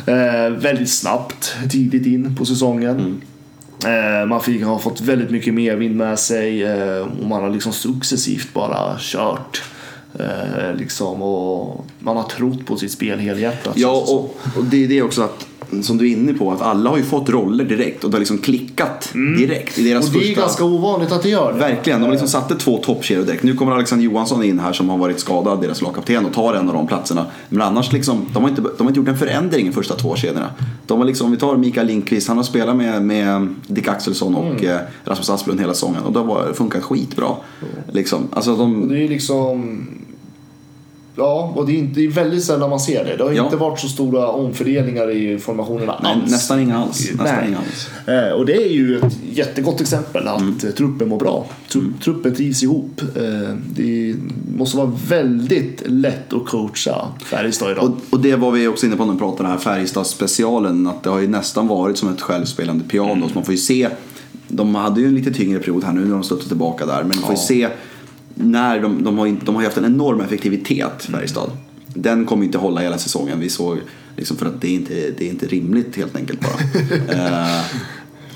Eh, 0.06 0.50
Väldigt 0.50 0.92
snabbt, 0.92 1.56
tidigt 1.72 2.06
in 2.06 2.36
på 2.36 2.46
säsongen. 2.46 3.00
Eh, 3.00 3.06
Man 4.28 4.42
fick, 4.42 4.64
har 4.64 4.80
fått 4.80 5.02
väldigt 5.02 5.30
mycket 5.30 5.54
medvind 5.54 5.96
med 5.96 6.20
sig 6.20 6.64
eh, 6.64 7.02
och 7.02 7.28
man 7.28 7.44
har 7.44 7.50
liksom 7.50 7.74
successivt 7.74 8.54
bara 8.54 8.98
kört. 9.00 9.64
Eh, 10.20 10.76
liksom, 10.78 11.22
och 11.22 11.86
man 12.00 12.18
har 12.18 12.24
trott 12.24 12.66
på 12.66 12.78
sitt 12.78 12.92
spel 12.92 13.20
helhjärtat. 13.20 13.78
Ja, 13.78 13.92
och, 13.92 14.38
och 14.58 14.64
det 14.64 14.84
är 14.84 14.88
det 14.88 15.02
också 15.02 15.22
att 15.22 15.48
som 15.82 15.98
du 15.98 16.10
är 16.10 16.12
inne 16.12 16.34
på, 16.34 16.52
att 16.52 16.62
alla 16.62 16.90
har 16.90 16.98
ju 16.98 17.04
fått 17.04 17.30
roller 17.30 17.64
direkt 17.64 18.04
och 18.04 18.10
det 18.10 18.16
har 18.16 18.20
liksom 18.20 18.38
klickat 18.38 19.10
direkt 19.38 19.80
i 19.80 19.90
deras 19.90 20.08
och 20.08 20.14
det 20.14 20.20
är 20.20 20.22
första... 20.22 20.42
ganska 20.42 20.64
ovanligt 20.64 21.12
att 21.12 21.24
det 21.24 21.30
gör 21.30 21.54
det. 21.54 21.60
Verkligen, 21.60 22.00
de 22.00 22.06
har 22.06 22.12
liksom 22.12 22.28
satte 22.28 22.56
två 22.56 22.78
toppkedjor 22.78 23.24
direkt. 23.24 23.44
Nu 23.44 23.56
kommer 23.56 23.72
Alexander 23.72 24.06
Johansson 24.06 24.44
in 24.44 24.60
här 24.60 24.74
som 24.74 24.90
har 24.90 24.98
varit 24.98 25.20
skadad, 25.20 25.62
deras 25.62 25.82
lagkapten, 25.82 26.26
och 26.26 26.34
tar 26.34 26.54
en 26.54 26.68
av 26.68 26.74
de 26.74 26.88
platserna. 26.88 27.26
Men 27.50 27.62
annars 27.62 27.92
liksom, 27.92 28.26
de 28.34 28.44
har 28.44 28.50
inte, 28.50 28.62
de 28.62 28.72
har 28.80 28.88
inte 28.88 29.00
gjort 29.00 29.08
en 29.08 29.18
förändring 29.18 29.68
i 29.68 29.72
första 29.72 29.96
två 29.96 30.16
kedjorna. 30.16 30.50
De 30.88 31.00
har 31.00 31.06
liksom, 31.06 31.26
om 31.26 31.32
vi 31.32 31.38
tar 31.38 31.58
Mikael 31.58 31.88
Lindqvist, 31.88 32.28
han 32.28 32.38
har 32.38 32.44
spelat 32.44 32.76
med, 32.76 33.02
med 33.02 33.56
Dick 33.68 33.88
Axelsson 33.88 34.36
och 34.36 34.64
eh, 34.64 34.80
Rasmus 35.06 35.30
Asplund 35.30 35.60
hela 35.60 35.74
säsongen 35.74 36.04
och 36.04 36.14
det 36.14 36.20
har 36.20 36.54
funkat 36.54 36.84
skitbra. 36.84 37.30
Liksom, 37.92 38.28
alltså 38.34 38.56
de, 38.56 38.88
Det 38.90 39.04
är 39.04 39.08
liksom... 39.08 39.88
Ja, 41.16 41.54
och 41.56 41.66
det 41.66 41.72
är, 41.72 41.78
inte, 41.78 42.00
det 42.00 42.06
är 42.06 42.10
väldigt 42.10 42.44
sällan 42.44 42.70
man 42.70 42.80
ser 42.80 43.06
det. 43.06 43.16
Det 43.18 43.24
har 43.24 43.32
Ja. 43.32 43.44
inte 43.44 43.56
varit 43.58 43.80
så 43.80 43.88
stora 43.88 44.28
omfördelningar 44.28 45.12
i 45.12 45.38
formationerna 45.40 46.00
nej, 46.04 46.12
alls. 46.14 46.32
nästan 46.32 46.60
inga 46.60 46.78
alls. 46.78 47.10
Nästan 47.12 47.48
inga 47.48 47.58
alls. 47.58 47.90
Eh, 48.08 48.32
Och 48.34 48.46
det 48.46 48.54
är 48.56 48.70
ju 48.72 48.98
ett 49.00 49.18
jättegott 49.34 49.82
exempel 49.82 50.28
att 50.28 50.42
Mm. 50.42 50.58
truppen 50.78 51.10
mår 51.10 51.20
bra. 51.20 51.46
Tru- 51.70 51.94
Truppen 52.04 52.36
trivs 52.36 52.64
ihop. 52.64 53.02
Eh, 53.16 53.56
Det 53.76 54.16
måste 54.58 54.78
vara 54.78 54.92
väldigt 55.08 55.84
lätt 55.86 56.34
att 56.34 56.46
coacha 56.46 57.08
Färjestad 57.26 57.72
idag. 57.72 57.84
Och, 57.84 57.96
och 58.10 58.20
det 58.20 58.36
var 58.36 58.52
vi 58.52 58.68
också 58.68 58.86
inne 58.86 58.96
på 58.96 59.06
när 59.06 59.14
vi 59.14 59.20
pratade 59.20 59.50
här 59.50 59.58
Färjestad-specialen. 59.58 60.88
Att 60.88 61.04
det 61.04 61.10
har 61.10 61.20
ju 61.20 61.28
nästan 61.28 61.68
varit 61.68 61.98
som 61.98 62.14
ett 62.14 62.22
självspelande 62.22 62.84
piano. 62.84 63.28
Så 63.28 63.34
man 63.36 63.44
får 63.46 63.52
ju 63.54 63.58
se. 63.58 63.90
De 64.48 64.76
hade 64.76 65.02
ju 65.02 65.08
en 65.08 65.16
lite 65.16 65.32
tyngre 65.34 65.60
period 65.60 65.84
här 65.84 65.94
nu 65.94 66.02
när 66.06 66.12
de 66.14 66.24
stötte 66.24 66.48
tillbaka 66.48 66.86
där. 66.86 66.98
Men 67.04 67.08
man 67.08 67.18
får 67.18 67.30
ju 67.54 67.62
Ja. 67.62 67.70
se. 67.70 67.76
När 68.36 68.80
de, 68.80 69.04
de, 69.04 69.18
har, 69.18 69.28
inte- 69.28 69.46
de 69.46 69.56
har 69.56 69.64
haft 69.64 69.78
en 69.78 69.86
enorm 69.86 70.22
effektivitet 70.22 71.04
Färjestad. 71.12 71.52
Den 71.94 72.26
kommer 72.26 72.46
inte 72.46 72.58
hålla 72.58 72.82
hela 72.82 72.98
säsongen. 72.98 73.40
Vi 73.40 73.50
såg 73.50 73.78
liksom 74.18 74.38
för 74.38 74.46
att 74.46 74.62
det 74.62 74.68
är 74.68 74.72
inte, 74.74 74.94
det 75.18 75.26
är 75.26 75.30
inte 75.30 75.48
rimligt 75.48 75.96
helt 75.96 76.16
enkelt 76.16 76.40
bara. 76.42 77.16
Eh, 77.58 77.62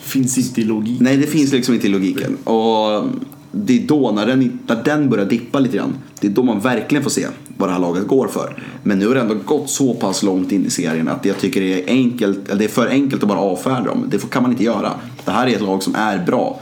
Finns 0.02 0.38
inte 0.38 0.62
i 0.62 0.64
logik. 0.64 1.00
Nej, 1.00 1.18
det 1.18 1.28
finns 1.28 1.52
liksom 1.52 1.74
inte 1.74 1.88
i 1.88 1.90
logiken. 1.90 2.36
Och 2.44 3.04
det 3.52 3.84
är 3.84 3.88
då, 3.88 4.12
när 4.12 4.26
den, 4.28 4.60
när 4.68 4.84
den 4.84 5.10
börjar 5.10 5.26
dippa 5.26 5.60
lite 5.60 5.78
grann, 5.78 5.94
det 6.22 6.28
är 6.28 6.32
då 6.32 6.44
man 6.44 6.60
verkligen 6.60 7.04
får 7.04 7.10
se 7.12 7.28
vad 7.58 7.70
det 7.70 7.74
här 7.74 7.80
laget 7.80 8.08
går 8.08 8.28
för. 8.28 8.64
Men 8.84 9.00
nu 9.00 9.08
har 9.08 9.16
det 9.16 9.22
ändå 9.22 9.36
gått 9.46 9.70
så 9.70 9.94
pass 9.94 10.24
långt 10.24 10.52
in 10.52 10.66
i 10.66 10.70
serien 10.70 11.08
att 11.08 11.26
jag 11.26 11.38
tycker 11.38 11.62
det 11.62 11.84
är, 11.84 11.88
enkelt, 11.94 12.50
eller 12.50 12.60
det 12.60 12.66
är 12.66 12.70
för 12.70 12.88
enkelt 12.88 13.24
att 13.24 13.30
bara 13.30 13.40
avfärda 13.40 13.84
dem. 13.86 14.06
Det 14.12 14.30
kan 14.30 14.42
man 14.44 14.52
inte 14.52 14.64
göra. 14.64 14.92
Det 15.26 15.32
här 15.32 15.48
är 15.48 15.56
ett 15.56 15.62
lag 15.62 15.84
som 15.84 15.96
är 15.96 16.26
bra. 16.26 16.60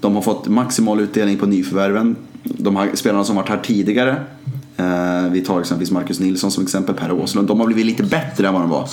De 0.00 0.14
har 0.14 0.22
fått 0.22 0.48
maximal 0.48 1.00
utdelning 1.00 1.36
på 1.38 1.46
nyförvärven. 1.46 2.16
De 2.48 2.76
här 2.76 2.90
spelarna 2.94 3.24
som 3.24 3.36
varit 3.36 3.48
här 3.48 3.58
tidigare. 3.64 4.16
Eh, 4.76 5.30
vi 5.32 5.40
tar 5.40 5.60
exempelvis 5.60 5.90
Marcus 5.90 6.20
Nilsson 6.20 6.50
som 6.50 6.62
exempel, 6.64 6.94
Per 6.94 7.12
Åslund. 7.12 7.48
De 7.48 7.60
har 7.60 7.66
blivit 7.66 7.86
lite 7.86 8.02
bättre 8.02 8.46
än 8.48 8.54
vad 8.54 8.62
de 8.62 8.70
var 8.70 8.88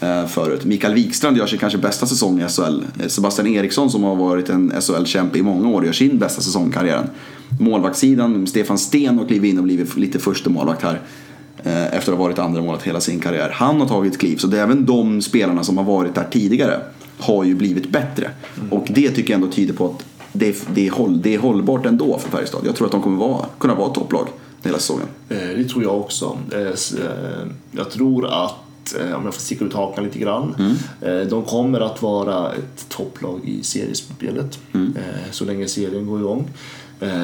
eh, 0.00 0.26
förut. 0.26 0.64
Mikael 0.64 0.94
Wikstrand 0.94 1.36
gör 1.36 1.46
sin 1.46 1.58
kanske 1.58 1.78
bästa 1.78 2.06
säsong 2.06 2.40
i 2.40 2.48
SHL. 2.48 2.82
Eh, 3.00 3.06
Sebastian 3.08 3.46
Eriksson 3.48 3.90
som 3.90 4.02
har 4.04 4.16
varit 4.16 4.48
en 4.48 4.72
SHL-kämpe 4.80 5.38
i 5.38 5.42
många 5.42 5.68
år 5.68 5.84
gör 5.84 5.92
sin 5.92 6.18
bästa 6.18 6.42
säsong 6.42 6.68
i 6.68 6.72
karriären. 6.72 7.06
Målvaktssidan, 7.60 8.46
Stefan 8.46 8.78
Sten 8.78 9.18
har 9.18 9.26
klivit 9.26 9.50
in 9.50 9.58
och 9.58 9.64
blivit 9.64 9.96
lite 9.96 10.18
första 10.18 10.50
målvakt 10.50 10.82
här. 10.82 11.00
eh, 11.64 11.94
Efter 11.96 12.12
att 12.12 12.18
ha 12.18 12.24
varit 12.24 12.38
andra 12.38 12.62
målet 12.62 12.82
hela 12.82 13.00
sin 13.00 13.20
karriär. 13.20 13.50
Han 13.54 13.80
har 13.80 13.88
tagit 13.88 14.18
kliv, 14.18 14.36
så 14.36 14.46
det 14.46 14.58
är 14.58 14.62
även 14.62 14.84
de 14.86 15.22
spelarna 15.22 15.64
som 15.64 15.76
har 15.78 15.84
varit 15.84 16.14
där 16.14 16.26
tidigare 16.30 16.80
har 17.18 17.44
ju 17.44 17.54
blivit 17.54 17.90
bättre. 17.90 18.30
Och 18.70 18.86
det 18.94 19.10
tycker 19.10 19.32
jag 19.34 19.42
ändå 19.42 19.52
tyder 19.52 19.74
på 19.74 19.86
att 19.86 20.04
det 20.32 20.48
är, 20.48 20.54
det 20.74 20.86
är, 20.86 20.90
håll, 20.90 21.22
det 21.22 21.34
är 21.34 21.38
hållbart 21.38 21.86
ändå 21.86 22.18
för 22.18 22.30
Färjestad. 22.30 22.60
Jag 22.66 22.76
tror 22.76 22.86
att 22.86 22.92
de 22.92 23.02
kommer 23.02 23.18
vara, 23.18 23.46
kunna 23.58 23.74
vara 23.74 23.88
ett 23.88 23.94
topplag 23.94 24.26
hela 24.62 24.78
säsongen. 24.78 25.06
Eh, 25.28 25.36
Det 25.38 25.64
tror 25.64 25.82
jag 25.82 26.00
också. 26.00 26.38
Eh, 26.52 26.60
eh, 26.60 27.46
Jag 27.70 27.90
tror 27.90 28.26
att, 28.26 28.54
om 29.16 29.24
jag 29.24 29.34
får 29.34 29.40
sticka 29.40 29.64
ut 29.64 29.72
hakan 29.74 30.04
lite 30.04 30.18
grann, 30.18 30.76
eh, 31.00 31.20
de 31.20 31.42
kommer 31.44 31.80
att 31.80 32.02
vara 32.02 32.52
ett 32.52 32.88
topplag 32.88 33.40
i 33.44 33.62
seriespelet 33.62 34.58
eh, 34.74 35.30
så 35.30 35.44
länge 35.44 35.68
serien 35.68 36.06
går 36.06 36.20
igång. 36.20 36.48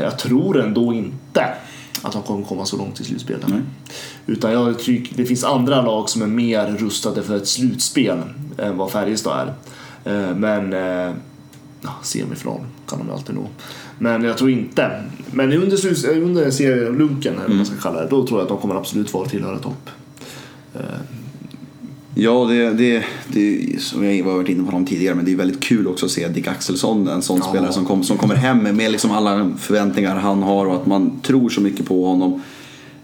Jag 0.03 0.19
tror 0.19 0.61
ändå 0.63 0.93
inte 0.93 1.49
att 2.03 2.13
de 2.13 2.23
kommer 2.23 2.45
komma 2.45 2.65
så 2.65 2.77
långt 2.77 3.01
i 3.01 3.05
slutspelet. 3.05 3.45
Utan 4.27 4.53
jag 4.53 4.79
tycker 4.79 5.17
det 5.17 5.25
finns 5.27 5.45
andra 5.45 5.83
lag 5.83 6.09
som 6.09 6.23
är 6.23 6.27
mer 6.27 6.67
rustade 6.67 7.23
för 7.23 7.37
ett 7.37 7.49
slutspel 7.49 8.19
än 8.59 8.77
vad 8.77 8.91
Färjestad 8.91 9.49
är. 10.05 10.35
Men 10.35 10.75
semifinal 12.03 12.61
kan 12.89 12.99
de 12.99 13.11
alltid 13.11 13.35
nå. 13.35 13.49
Men 13.99 14.25
jag 14.25 14.39
tror 14.39 14.51
inte. 14.51 15.03
Men 15.31 15.53
under, 15.53 16.09
eh, 16.11 16.25
under 16.25 16.51
serielunken, 16.51 17.35
eller 17.35 17.49
vad 17.49 17.57
man 17.57 17.67
ska 17.67 17.77
kalla 17.77 18.01
det, 18.01 18.09
då 18.11 18.27
tror 18.27 18.41
jag 18.41 18.43
att 18.43 18.49
de 18.49 18.59
kommer 18.59 18.75
absolut 18.75 19.13
vara 19.15 19.29
tillhöra 19.29 19.59
topp. 19.59 19.91
Ja, 22.15 22.45
det, 22.45 22.71
det, 22.71 23.05
det 23.29 23.81
som 23.83 24.05
jag 24.05 24.25
var 24.25 24.35
varit 24.35 24.49
inne 24.49 24.65
på 24.65 24.71
honom 24.71 24.87
tidigare, 24.87 25.15
men 25.15 25.25
det 25.25 25.33
är 25.33 25.37
väldigt 25.37 25.61
kul 25.63 25.87
också 25.87 26.07
att 26.07 26.13
se 26.13 26.29
Dick 26.29 26.47
Axelsson, 26.47 27.09
en 27.09 27.23
sån 27.23 27.39
Ja. 27.39 27.49
spelare 27.49 27.73
som, 27.73 27.85
kom, 27.85 28.05
som 28.05 28.17
kommer 28.19 28.35
hem 28.35 28.59
med, 28.59 28.75
med 28.75 28.93
liksom 28.93 29.11
alla 29.11 29.51
förväntningar 29.59 30.17
han 30.17 30.43
har 30.43 30.67
och 30.67 30.75
att 30.75 30.87
man 30.87 31.21
tror 31.21 31.49
så 31.49 31.61
mycket 31.61 31.87
på 31.87 32.05
honom. 32.07 32.43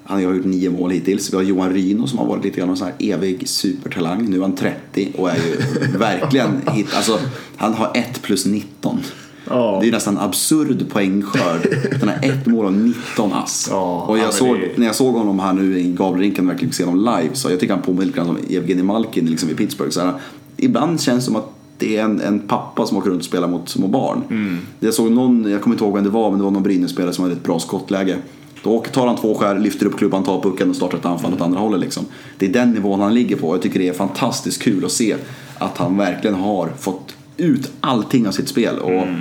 Han 0.05 0.25
har 0.25 0.35
gjort 0.35 0.45
nio 0.45 0.71
mål 0.71 0.91
hittills. 0.91 1.33
Vi 1.33 1.37
har 1.37 1.43
Johan 1.45 1.73
Ryno 1.73 2.07
som 2.07 2.19
har 2.19 2.27
varit 2.27 2.45
lite 2.45 2.59
grann 2.61 2.71
en 2.71 2.77
sån 2.77 2.87
här 2.87 2.97
evig 3.15 3.49
supertalang. 3.49 4.31
Nu 4.31 4.37
är 4.37 4.41
han 4.43 4.57
30 4.57 5.13
och 5.19 5.31
är 5.31 5.37
ju 5.37 5.57
verkligen 5.99 6.63
hit. 6.73 6.87
Alltså, 6.95 7.19
han 7.57 7.75
har 7.75 7.91
1 7.95 8.23
plus 8.23 8.47
19. 8.47 9.01
Ja. 9.49 9.79
Det 9.83 9.89
är 9.89 9.93
nästan 9.93 10.19
absurd 10.19 10.89
poängskörd. 10.91 11.77
Den 12.01 12.09
har 12.09 12.17
ett 12.23 12.47
mål 12.47 12.67
och 12.67 12.73
19 12.73 13.33
ass. 13.33 13.69
Ja, 13.71 14.05
och 14.09 14.19
ja, 14.19 14.23
jag 14.23 14.35
såg, 14.35 14.57
det- 14.61 14.79
när 14.79 14.87
jag 14.87 14.95
såg 14.95 15.15
honom 15.15 15.39
här 15.39 15.53
nu 15.53 15.79
i 15.79 15.93
Gavlerinken 15.93 16.47
verkligen 16.47 16.73
se 16.73 16.85
honom 16.85 17.01
live 17.21 17.35
så 17.35 17.51
jag 17.51 17.61
tycker 17.61 17.75
han 17.75 17.83
påminner 17.83 18.05
lite 18.07 18.17
grann 18.17 18.27
som 18.27 18.39
Evgenij 18.51 18.83
Malkin 18.85 19.27
liksom 19.27 19.51
i 19.51 19.55
Pittsburgh. 19.55 19.91
Så 19.91 20.01
här, 20.01 20.13
ibland 20.57 21.01
känns 21.01 21.25
det 21.25 21.27
som 21.27 21.37
att 21.37 21.51
det 21.79 21.97
är 21.97 22.05
en, 22.05 22.21
en 22.21 22.39
pappa 22.41 22.87
som 22.87 22.97
åker 22.97 23.11
runt 23.11 23.21
och 23.21 23.27
spelar 23.27 23.49
mot 23.49 23.69
små 23.69 23.87
barn. 23.87 24.23
Mm. 24.31 24.59
Jag 24.81 24.95
såg 24.95 25.11
någon, 25.13 25.51
jag 25.51 25.61
kommer 25.63 25.75
inte 25.75 25.85
ihåg 25.85 25.95
vem 25.95 26.05
det 26.05 26.11
var, 26.11 26.31
men 26.31 26.39
det 26.39 26.45
var 26.45 26.51
någon 26.51 26.63
Brynäs-spelare 26.63 27.13
som 27.13 27.23
hade 27.25 27.35
ett 27.37 27.43
bra 27.43 27.59
skottläge. 27.59 28.17
Då 28.63 28.79
tar 28.93 29.07
han 29.07 29.17
två 29.17 29.35
skär, 29.35 29.59
lyfter 29.59 29.87
upp 29.87 29.99
klubban, 29.99 30.23
tar 30.25 30.41
pucken 30.41 30.71
och 30.71 30.77
startar 30.77 30.99
ett 30.99 31.05
anfall 31.07 31.33
åt 31.33 31.41
andra 31.41 31.61
hållet. 31.61 31.81
Liksom. 31.81 32.05
Det 32.39 32.47
är 32.47 32.53
den 32.53 32.71
nivån 32.73 33.01
han 33.01 33.15
ligger 33.15 33.37
på. 33.37 33.55
Jag 33.55 33.63
tycker 33.63 33.79
det 33.79 33.89
är 33.89 33.93
fantastiskt 33.93 34.63
kul 34.63 34.85
att 34.85 34.93
se 34.93 35.17
att 35.59 35.79
han 35.79 35.97
verkligen 35.97 36.37
har 36.37 36.69
fått 36.79 37.15
ut 37.37 37.73
allting 37.81 38.29
av 38.29 38.33
sitt 38.33 38.49
spel. 38.49 38.79
Och 38.79 38.91
Mm. 38.91 39.21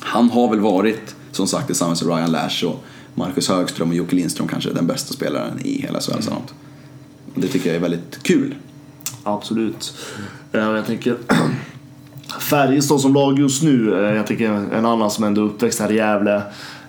Han 0.00 0.30
har 0.30 0.48
väl 0.50 0.60
varit, 0.60 1.14
som 1.32 1.46
sagt, 1.46 1.66
tillsammans 1.66 2.02
med 2.02 2.16
Ryan 2.16 2.30
Lash 2.32 2.64
och 2.64 2.84
Marcus 3.14 3.48
Högström 3.48 3.88
och 3.88 3.94
Jocke 3.94 4.16
Lindström 4.16 4.48
kanske 4.48 4.70
den 4.72 4.86
bästa 4.86 5.14
spelaren 5.14 5.60
i 5.64 5.82
hela 5.82 6.00
SHL 6.00 6.12
långt. 6.30 6.54
Och 7.34 7.40
Det 7.40 7.48
tycker 7.48 7.66
jag 7.68 7.76
är 7.76 7.80
väldigt 7.80 8.22
kul. 8.22 8.54
Absolut. 9.22 9.94
Eh, 10.52 10.60
Jag 10.60 10.86
tänker 10.86 11.16
Färjestad 12.40 13.00
som 13.00 13.14
lag 13.14 13.38
just 13.38 13.62
nu, 13.62 13.94
eh, 13.94 14.16
jag 14.16 14.26
tänker 14.26 14.50
en 14.50 14.86
annan 14.86 15.10
som 15.10 15.24
ändå 15.24 15.40
är 15.40 15.46
uppväxt 15.46 15.80
här 15.80 15.92
i 15.92 15.96
Gävle. 15.96 16.42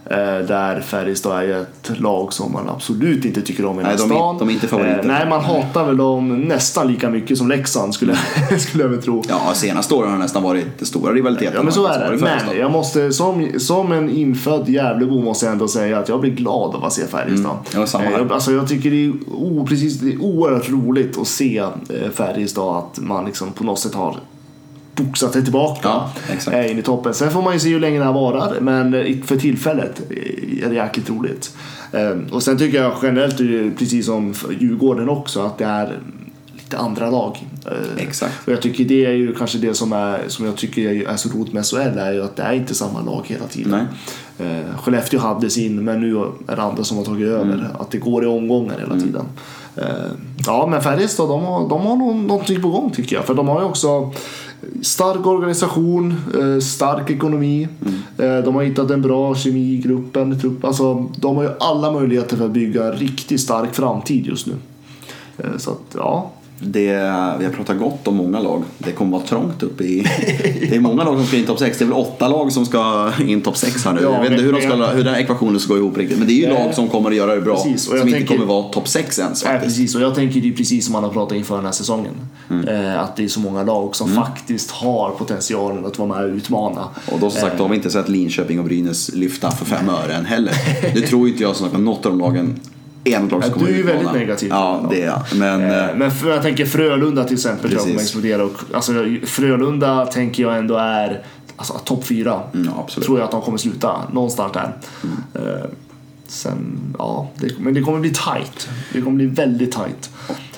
Eh, 0.10 0.18
Där 0.48 0.82
Färjestad 0.82 1.38
är 1.40 1.44
ju 1.44 1.62
ett 1.62 2.00
lag 2.00 2.34
som 2.34 2.52
man 2.52 2.70
absolut 2.70 3.26
inte 3.26 3.42
tycker 3.42 3.66
om 3.66 3.76
i 3.80 3.84
den 3.84 3.86
här 3.86 3.98
Nej, 3.98 4.08
de 4.08 4.12
är- 4.14 4.18
stan. 4.20 4.38
de 4.38 4.50
är 4.50 4.54
inte 4.54 4.68
favoriter. 4.68 5.00
Eh, 5.00 5.06
Nej, 5.06 5.30
man 5.30 5.42
hatar 5.42 5.86
väl 5.86 5.98
dem 5.98 6.42
nästan 6.42 6.88
lika 6.88 7.10
mycket 7.10 7.38
som 7.38 7.48
Leksand 7.48 7.94
skulle, 7.94 8.16
skulle 8.60 8.84
jag 8.84 8.90
väl 8.90 9.02
tro. 9.02 9.24
Ja, 9.30 9.42
senaste 9.54 9.94
åren 9.94 10.10
har 10.10 10.18
det 10.18 10.24
nästan 10.24 10.44
varit 10.44 10.88
stora 10.88 11.14
rivaliteter. 11.14 11.56
Ja 11.56 11.64
men 11.64 11.72
så 11.74 11.88
är 11.88 12.00
det. 12.00 12.06
Färjestad. 12.18 12.48
Men 12.48 12.58
jag 12.58 12.72
måste, 12.72 13.14
som, 13.14 13.48
som 13.58 13.92
en 13.92 14.10
infödd 14.10 14.70
Gävlebo 14.70 15.22
måste 15.22 15.46
jag 15.46 15.54
ändå 15.54 15.68
säga 15.68 16.00
att 16.00 16.10
jag 16.10 16.22
blir 16.22 16.32
glad 16.32 16.76
av 16.76 16.86
att 16.86 16.94
se 16.94 17.08
Färjestad. 17.08 17.52
Mm, 17.52 17.58
ja, 17.74 17.86
samma 17.88 18.04
Eh, 18.04 18.10
här. 18.12 18.18
jag, 18.20 18.32
alltså 18.32 18.52
jag 18.52 18.68
tycker 18.68 18.92
det 18.92 19.06
är, 19.06 19.14
o, 19.32 19.66
precis, 19.70 20.00
det 20.00 20.14
är 20.14 20.22
oerhört 20.22 20.70
roligt 20.70 21.18
att 21.18 21.28
se 21.28 21.64
Färjestad, 22.14 22.78
att 22.78 23.00
man 23.00 23.26
liksom 23.26 23.52
på 23.52 23.64
något 23.64 23.80
sätt 23.80 23.94
har 23.96 24.16
boxat 24.98 25.34
sig 25.34 25.44
tillbaka 25.44 25.80
Ja, 25.84 26.12
exakt. 26.34 26.58
eh, 26.58 26.72
in 26.72 26.80
i 26.80 26.82
toppen. 26.82 27.14
Sen 27.14 27.32
får 27.32 27.42
man 27.42 27.54
ju 27.54 27.60
se 27.60 27.70
hur 27.70 27.80
länge 27.80 28.00
det 28.00 28.06
här 28.06 28.14
varar, 28.14 28.60
men 28.62 28.94
eh, 28.94 29.16
för 29.26 29.38
tillfället 29.38 30.02
eh, 30.10 30.66
är 30.66 30.70
det 30.70 30.76
jäkligt 30.76 31.10
roligt. 31.10 31.56
Eh, 31.92 32.34
Och 32.34 32.44
sen 32.44 32.58
tycker 32.58 32.82
jag 32.84 32.94
generellt, 33.04 33.38
precis 33.78 34.06
som 34.06 34.34
Djurgården 34.60 35.10
också, 35.10 35.42
att 35.42 35.58
det 35.58 35.66
är 35.66 35.98
lite 36.54 36.78
andra 36.78 37.10
lag. 37.10 37.46
Exakt. 37.98 38.34
och 38.48 38.54
jag 38.54 38.62
tycker 38.62 38.84
det 38.86 39.06
är 39.06 39.12
ju 39.12 39.36
kanske 39.36 39.58
det 39.58 39.74
som, 39.74 39.94
är, 39.94 40.20
som 40.28 40.46
jag 40.46 40.56
tycker 40.56 41.08
är 41.10 41.16
så 41.16 41.30
roligt 41.30 41.54
med 41.54 41.66
SHL 41.66 41.78
är 41.98 42.14
ju 42.14 42.24
att 42.24 42.36
det 42.36 42.44
är 42.44 42.54
inte 42.54 42.76
samma 42.76 43.02
lag 43.02 43.22
hela 43.28 43.46
tiden. 43.48 43.88
Eh, 44.40 44.78
Skellefteå 44.82 45.20
hade 45.20 45.50
sin 45.50 45.84
men 45.84 46.02
nu 46.02 46.18
är 46.48 46.56
det 46.56 46.62
andra 46.62 46.84
som 46.84 46.98
har 46.98 47.04
tagit 47.04 47.28
över. 47.28 47.54
Mm. 47.54 47.66
Att 47.80 47.92
det 47.92 47.98
går 47.98 48.24
i 48.24 48.28
omgångar 48.28 48.80
hela 48.80 49.00
tiden. 49.00 49.26
Eh, 49.76 49.84
ja 50.46 50.68
men 50.72 50.82
Färjestad 50.82 51.30
de 51.30 51.44
har, 51.44 51.70
de 51.70 51.82
har 51.82 51.96
någonting 52.14 52.62
på 52.62 52.70
gång 52.70 52.92
tycker 52.92 53.16
jag. 53.16 53.26
För 53.26 53.34
de 53.34 53.48
har 53.48 53.60
ju 53.62 53.66
också 53.68 54.12
stark 54.82 55.26
organisation, 55.26 56.16
eh, 56.40 56.60
stark 56.60 57.10
ekonomi. 57.10 57.68
Mm. 57.86 58.38
Eh, 58.38 58.44
de 58.44 58.56
har 58.56 58.64
hittat 58.64 58.92
en 58.92 59.02
bra 59.02 59.36
kemi 59.36 59.74
i 59.74 59.78
gruppen. 59.78 60.40
Trupp. 60.40 60.66
Alltså, 60.66 61.10
de 61.16 61.36
har 61.36 61.44
ju 61.44 61.50
alla 61.60 61.92
möjligheter 61.92 62.38
för 62.38 62.46
att 62.46 62.52
bygga 62.52 62.86
en 62.86 62.92
riktigt 62.92 63.42
stark 63.42 63.76
framtid 63.76 64.26
just 64.26 64.48
nu. 64.48 64.54
Eh, 65.38 65.58
så 65.58 65.72
att 65.72 65.96
ja, 65.96 66.32
Det, 66.60 66.94
vi 67.40 67.46
har 67.46 67.52
pratat 67.56 67.80
gott 67.80 68.08
om 68.08 68.16
många 68.16 68.40
lag. 68.40 68.64
Det 68.78 68.92
kommer 68.92 69.12
vara 69.12 69.28
trångt 69.28 69.64
uppe 69.64 69.84
i... 69.84 70.08
Det 70.70 70.76
är 70.76 70.80
många 70.80 71.04
lag 71.04 71.18
som 71.18 71.26
ska 71.26 71.38
in 71.38 71.46
topp 71.46 71.60
6. 71.60 71.78
Det 71.78 71.84
är 71.84 71.86
väl 71.86 71.98
åtta 71.98 72.28
lag 72.28 72.52
som 72.52 72.66
ska 72.66 73.12
in 73.28 73.42
topp 73.42 73.58
6 73.58 73.86
här 73.86 73.94
nu. 73.94 74.02
Ja, 74.04 74.14
jag 74.14 74.22
vet 74.22 74.32
inte 74.32 74.44
hur, 74.44 74.54
de 74.54 74.62
ska, 74.62 74.76
hur 74.76 75.04
den 75.04 75.14
här 75.14 75.22
ekvationen 75.22 75.60
ska 75.60 75.74
gå 75.74 75.80
ihop 75.80 75.98
riktigt. 75.98 76.18
Men 76.18 76.28
det 76.28 76.34
är 76.34 76.48
ju 76.48 76.54
Nej. 76.54 76.66
lag 76.66 76.74
som 76.74 76.88
kommer 76.88 77.10
att 77.10 77.16
göra 77.16 77.36
det 77.36 77.42
bra. 77.42 77.56
Precis, 77.56 77.88
och 77.88 77.94
jag 77.96 78.00
som 78.00 78.08
inte 78.08 78.20
tänker- 78.20 78.36
kommer 78.36 78.48
vara 78.48 78.64
topp 78.64 78.88
6 78.88 79.20
ens 79.20 79.46
Nej, 79.46 79.60
precis, 79.60 79.96
och 79.96 80.02
jag 80.02 80.16
tänker 80.16 80.42
det 80.42 80.48
är 80.50 80.54
precis 80.54 80.86
som 80.86 80.94
man 80.94 81.04
har 81.04 81.12
pratat 81.12 81.38
inför 81.38 81.56
den 81.56 81.66
här 81.66 81.72
säsongen. 81.72 82.14
Mm. 82.50 82.68
Eh, 82.68 83.00
att 83.04 83.16
det 83.16 83.24
är 83.24 83.28
så 83.28 83.40
många 83.40 83.64
lag 83.64 83.96
som 83.96 84.10
faktiskt 84.10 84.72
har 84.72 85.10
potentialen 85.10 85.86
att 85.86 86.00
vara 86.00 86.10
med 86.10 86.26
och 86.26 86.36
utmana. 86.36 86.88
Och 87.12 87.20
då 87.20 87.30
som 87.30 87.42
sagt, 87.42 87.58
då 87.58 87.64
har 87.64 87.70
vi 87.70 87.76
inte 87.76 87.90
sett 87.90 88.10
Linköping 88.10 88.60
och 88.60 88.66
Brynäs 88.66 89.12
lyfta 89.14 89.52
för 89.52 89.66
fem 89.66 89.90
öre 89.90 90.14
än 90.14 90.26
heller. 90.26 90.54
Det 90.94 91.02
tror 91.02 91.28
inte 91.28 91.44
jag 91.44 91.56
som 91.56 91.70
sagt, 91.70 91.80
något 91.82 92.06
av 92.06 92.12
de 92.12 92.20
lagen 92.20 92.60
är 93.04 93.20
något 93.20 93.32
lag 93.32 93.44
som 93.44 93.52
Ja, 93.52 93.54
kommer 93.54 93.68
du 93.68 93.74
är 93.74 93.78
ju 93.78 93.84
väldigt 93.84 94.14
negativ. 94.14 94.50
Ja, 94.50 94.88
det 94.90 95.02
är 95.02 95.06
jag. 95.06 95.22
Men... 95.36 95.62
Eh, 95.62 95.90
eh, 95.90 95.96
Men 95.96 96.12
för, 96.12 96.30
jag 96.30 96.42
tänker 96.42 96.66
Frölunda 96.66 97.24
till 97.24 97.34
exempel 97.34 97.62
tror 97.62 97.74
jag 97.74 97.82
kommer 97.82 97.94
Precis. 97.94 98.08
explodera. 98.08 98.44
Och, 98.44 98.58
alltså, 98.74 98.94
Frölunda 99.26 100.06
tänker 100.06 100.44
jag 100.44 100.58
ändå 100.58 100.76
är 100.76 101.24
alltså, 101.56 101.74
topp 101.74 102.06
fyra. 102.06 102.42
Mm. 102.54 102.70
Tror 103.06 103.20
jag 103.20 103.26
att 103.26 103.32
de 103.32 103.42
kommer 103.42 103.58
sluta 103.58 104.02
någonstans 104.12 104.54
där. 104.54 104.74
Eh, 105.34 105.70
sen, 106.28 106.80
ja, 106.98 107.30
det, 107.36 107.60
men 107.60 107.74
det 107.74 107.82
kommer 107.82 108.00
bli 108.00 108.10
tight. 108.10 108.70
Det 108.94 109.02
kommer 109.02 109.16
bli 109.18 109.26
väldigt 109.26 109.72
tight. 109.72 110.10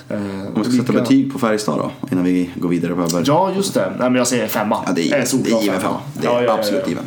Eh, 0.08 0.16
Om 0.54 0.62
vi 0.62 0.64
ska 0.64 0.82
sätta 0.82 0.92
betyg 0.92 1.32
på 1.32 1.38
Färjestad 1.38 1.78
då, 1.78 1.90
innan 2.12 2.24
vi 2.24 2.50
går 2.54 2.68
vidare 2.68 2.94
på. 2.94 3.22
Ja, 3.24 3.52
just 3.56 3.74
det. 3.74 3.86
Nej, 3.98 4.10
men 4.10 4.14
jag 4.14 4.26
säger 4.26 4.48
femma. 4.48 4.84
Ja, 4.86 4.92
det 4.92 5.10
är, 5.12 5.16
En 5.16 5.42
det 5.42 5.50
är 5.50 5.62
given 5.62 5.80
femma. 5.80 6.00
Det 6.20 6.26
är 6.26 6.32
Ja, 6.32 6.42
ja, 6.42 6.52
absolut 6.58 6.88
given. 6.88 7.04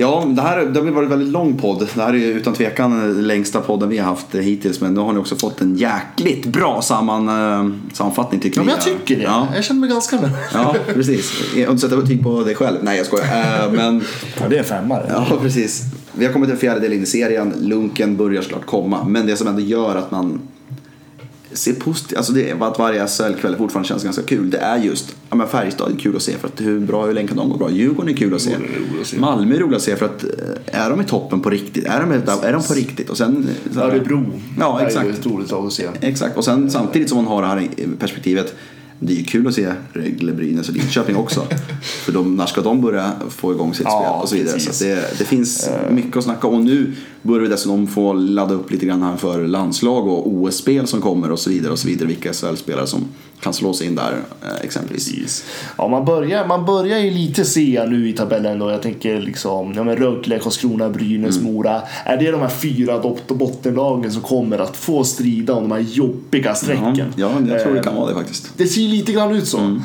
Ja, 0.00 0.24
det 0.28 0.42
här 0.42 0.64
det 0.66 0.80
har 0.80 0.86
varit 0.90 1.04
en 1.04 1.10
väldigt 1.10 1.28
lång 1.28 1.56
podd. 1.58 1.88
Det 1.94 2.00
här 2.02 2.14
är 2.14 2.18
utan 2.26 2.52
tvekan 2.54 3.00
den 3.00 3.26
längsta 3.26 3.60
podden 3.60 3.88
vi 3.88 3.98
har 3.98 4.04
haft 4.06 4.34
hittills. 4.34 4.80
Men 4.80 4.94
nu 4.94 5.00
har 5.00 5.12
ni 5.12 5.18
också 5.18 5.36
fått 5.36 5.60
en 5.60 5.76
jäkligt 5.76 6.46
bra 6.46 6.82
samman, 6.82 7.28
eh, 7.28 7.72
sammanfattning 7.92 8.40
tycker 8.40 8.58
Ja, 8.60 8.62
vi. 8.62 8.66
men 8.66 8.74
jag 8.76 8.84
tycker 8.84 9.16
det. 9.16 9.22
Ja, 9.22 9.48
Jag 9.54 9.64
känner 9.64 9.80
mig 9.80 9.90
ganska 9.90 10.20
nöjd. 10.20 10.32
ja 10.54 10.74
precis. 10.94 11.32
Jag 11.56 11.66
har 11.66 11.72
inte 11.72 11.88
sätta 11.88 12.00
betyg 12.02 12.22
på 12.22 12.42
dig 12.42 12.54
själv. 12.54 12.76
Nej, 12.82 12.96
jag 12.96 13.06
skojar. 13.06 13.24
Eh, 13.26 13.72
Men 13.72 14.02
Ja, 14.40 14.48
det 14.48 14.54
är 14.54 14.58
en 14.58 14.64
femma. 14.64 14.98
Ja, 15.08 15.26
precis. 15.42 15.82
Vi 16.12 16.26
har 16.26 16.32
kommit 16.32 16.46
till 16.48 16.54
en 16.54 16.60
fjärdedel 16.60 16.92
in 16.92 17.02
i 17.02 17.06
serien. 17.06 17.54
Lunken 17.60 18.16
börjar 18.16 18.42
såklart 18.42 18.66
komma. 18.66 19.04
Men 19.04 19.26
det 19.26 19.36
som 19.36 19.48
ändå 19.48 19.60
gör 19.60 19.96
att 19.96 20.10
man 20.10 20.40
ser 21.52 21.72
positivt, 21.72 22.16
alltså 22.16 22.32
det 22.32 22.50
är 22.50 22.64
att 22.68 22.78
varje 22.78 23.06
SHL-kväll 23.08 23.56
fortfarande 23.56 23.88
känns 23.88 24.04
ganska 24.04 24.22
kul. 24.22 24.50
Det 24.50 24.58
är 24.58 24.78
just, 24.78 25.16
ja 25.30 25.36
men 25.36 25.48
Färjestad 25.48 25.92
är 25.92 25.96
kul 25.96 26.16
att 26.16 26.22
se 26.22 26.32
för 26.32 26.48
att 26.48 26.60
hur 26.60 26.80
bra 26.80 27.06
hur 27.06 27.14
länge 27.14 27.28
kan 27.28 27.36
de 27.36 27.48
gå 27.50 27.56
bra? 27.56 27.70
Djurgården 27.70 28.12
är 28.12 28.16
kul 28.16 28.34
att 28.34 28.40
se. 28.40 28.52
Är 28.52 28.58
roligt 28.58 29.00
att 29.00 29.06
se. 29.06 29.18
Malmö 29.18 29.54
är 29.54 29.58
roligt 29.58 29.76
att 29.76 29.82
se 29.82 29.96
för 29.96 30.06
att 30.06 30.24
eh, 30.24 30.30
är 30.82 30.90
de 30.90 31.00
i 31.00 31.04
toppen 31.04 31.40
på 31.40 31.50
riktigt? 31.50 31.84
Är 31.84 32.00
de, 32.00 32.12
är 32.46 32.52
de 32.52 32.62
på 32.62 32.74
riktigt? 32.74 33.10
Och 33.10 33.16
sen, 33.16 33.48
så 33.72 33.80
här- 33.80 33.86
Örebro 33.86 34.26
Ja, 34.58 34.80
är 34.80 34.86
exakt. 34.86 35.06
ju 35.06 35.10
ett 35.10 35.26
roligt 35.26 35.50
lag 35.50 35.66
att 35.66 35.72
se. 35.72 35.88
Exakt, 36.00 36.36
och 36.36 36.44
sen 36.44 36.70
samtidigt 36.70 37.08
som 37.08 37.16
man 37.16 37.26
har 37.26 37.42
det 37.42 37.48
här 37.48 37.68
perspektivet 37.98 38.54
det 39.02 39.12
är 39.12 39.16
ju 39.16 39.24
kul 39.24 39.46
att 39.46 39.54
se 39.54 39.72
Rögle, 39.92 40.32
Brynäs 40.32 40.68
och 40.68 40.74
Linköping 40.74 41.16
också. 41.16 41.46
För 42.04 42.12
de, 42.12 42.36
när 42.36 42.46
ska 42.46 42.60
de 42.60 42.80
börja 42.80 43.12
få 43.28 43.52
igång 43.52 43.74
sitt 43.74 43.84
Ja, 43.86 44.00
spel 44.02 44.22
och 44.22 44.28
så 44.28 44.34
vidare. 44.36 44.54
precis. 44.54 44.78
Så 44.78 44.84
det, 44.84 45.18
det 45.18 45.24
finns 45.24 45.70
mycket 45.90 46.16
att 46.16 46.24
snacka 46.24 46.46
om. 46.46 46.54
Och 46.54 46.64
nu 46.64 46.92
börjar 47.22 47.42
vi 47.42 47.48
dessutom 47.48 47.86
få 47.86 48.12
ladda 48.12 48.54
upp 48.54 48.70
lite 48.70 48.86
grann 48.86 49.02
här 49.02 49.16
för 49.16 49.46
landslag 49.48 50.06
och 50.08 50.28
OS-spel 50.28 50.86
som 50.86 51.00
kommer 51.00 51.30
och 51.30 51.38
så 51.38 51.50
vidare. 51.50 51.72
och 51.72 51.78
så 51.78 51.88
vidare. 51.88 52.08
Vilka 52.08 52.32
SHL-spelare 52.32 52.86
som 52.86 53.04
kan 53.42 53.52
slå 53.52 53.72
sig 53.72 53.86
in 53.86 53.94
där 53.94 54.12
eh, 54.42 54.64
exempelvis. 54.64 55.08
Precis. 55.12 55.44
Ja, 55.78 55.88
man, 55.88 56.04
börjar, 56.04 56.46
man 56.46 56.64
börjar 56.64 56.98
ju 56.98 57.10
lite 57.10 57.44
se 57.44 57.84
nu 57.88 58.08
i 58.08 58.12
tabellen 58.12 58.58
då. 58.58 58.70
Jag 58.70 58.82
tänker 58.82 59.20
liksom 59.20 59.72
ja, 59.76 59.84
men 59.84 59.96
Rögle, 59.96 60.38
Karlskrona, 60.38 60.90
Brynäs, 60.90 61.36
Mm. 61.38 61.52
Mora. 61.52 61.82
Är 62.04 62.16
det 62.16 62.30
de 62.30 62.40
här 62.40 62.48
fyra 62.48 63.02
bottenlagen 63.28 64.12
som 64.12 64.22
kommer 64.22 64.58
att 64.58 64.76
få 64.76 65.04
strida 65.04 65.52
om 65.54 65.62
de 65.68 65.72
här 65.72 65.80
jobbiga 65.92 66.44
Ja, 66.48 66.54
strecken? 66.54 67.12
ja, 67.16 67.30
jag 67.48 67.62
tror 67.62 67.72
det 67.72 67.78
Eh, 67.78 67.84
kan 67.84 67.96
vara 67.96 68.08
det 68.08 68.14
faktiskt. 68.14 68.50
Det 68.56 68.66
ser 68.66 68.80
lite 68.80 69.12
grann 69.12 69.30
ut 69.34 69.48
så. 69.48 69.58
Mm. 69.58 69.80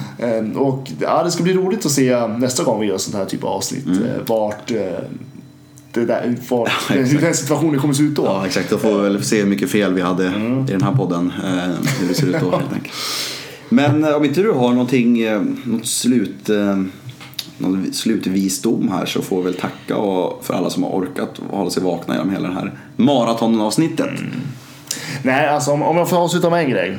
Eh, 0.51 0.57
Och 0.61 0.91
ja, 1.01 1.23
det 1.23 1.31
ska 1.31 1.43
bli 1.43 1.53
roligt 1.53 1.85
att 1.85 1.91
se 1.91 2.27
nästa 2.27 2.63
gång 2.63 2.79
vi 2.81 2.87
gör 2.87 2.97
sånt 2.97 3.15
här 3.15 3.25
typ 3.25 3.43
av 3.43 3.49
avsnitt. 3.49 3.85
Mm. 3.85 4.03
eh, 4.03 4.09
Vart, 4.27 4.71
eh, 4.71 4.77
det 5.93 6.05
där, 6.05 6.35
vart 6.49 6.69
Ja, 6.89 6.95
hur 6.95 7.21
den 7.21 7.33
situationen 7.33 7.79
kommer 7.79 7.93
se 7.93 8.03
ut 8.03 8.15
då. 8.15 8.25
Ja, 8.25 8.45
exakt. 8.45 8.69
Då 8.69 8.77
får 8.77 8.93
vi 8.97 9.09
väl 9.09 9.23
se 9.23 9.39
hur 9.39 9.45
mycket 9.45 9.69
fel 9.71 9.93
vi 9.93 10.01
hade 10.01 10.23
i 10.67 10.71
den 10.71 10.81
här 10.81 10.91
podden. 10.95 11.33
Eh, 11.45 11.51
hur 11.99 12.07
det 12.07 12.13
ser 12.13 12.27
ut 12.27 12.35
då 12.41 12.51
helt 12.57 12.73
enkelt. 12.73 12.93
Men 13.69 14.03
eh, 14.03 14.15
om 14.15 14.25
inte 14.25 14.41
du 14.41 14.51
har 14.51 14.69
någonting, 14.69 15.19
eh, 15.19 15.41
något 15.63 15.87
slut, 15.87 16.49
eh, 16.49 16.77
någon 17.57 17.93
slutvisdom 17.93 18.89
här 18.91 19.05
så 19.05 19.21
får 19.21 19.37
vi 19.37 19.43
väl 19.43 19.53
tacka 19.53 19.97
och, 19.97 20.45
för 20.45 20.53
alla 20.53 20.69
som 20.69 20.83
har 20.83 20.89
orkat 20.89 21.39
hålla 21.49 21.69
sig 21.69 21.83
vakna 21.83 22.13
genom 22.13 22.29
hela 22.29 22.47
det 22.47 22.53
här 22.53 22.73
maratonavsnittet. 22.95 24.09
Nej, 25.23 25.47
alltså 25.47 25.71
om, 25.71 25.81
om 25.83 25.97
jag 25.97 26.09
får 26.09 26.17
avsluta 26.17 26.49
med 26.49 26.63
en 26.63 26.69
grej. 26.69 26.97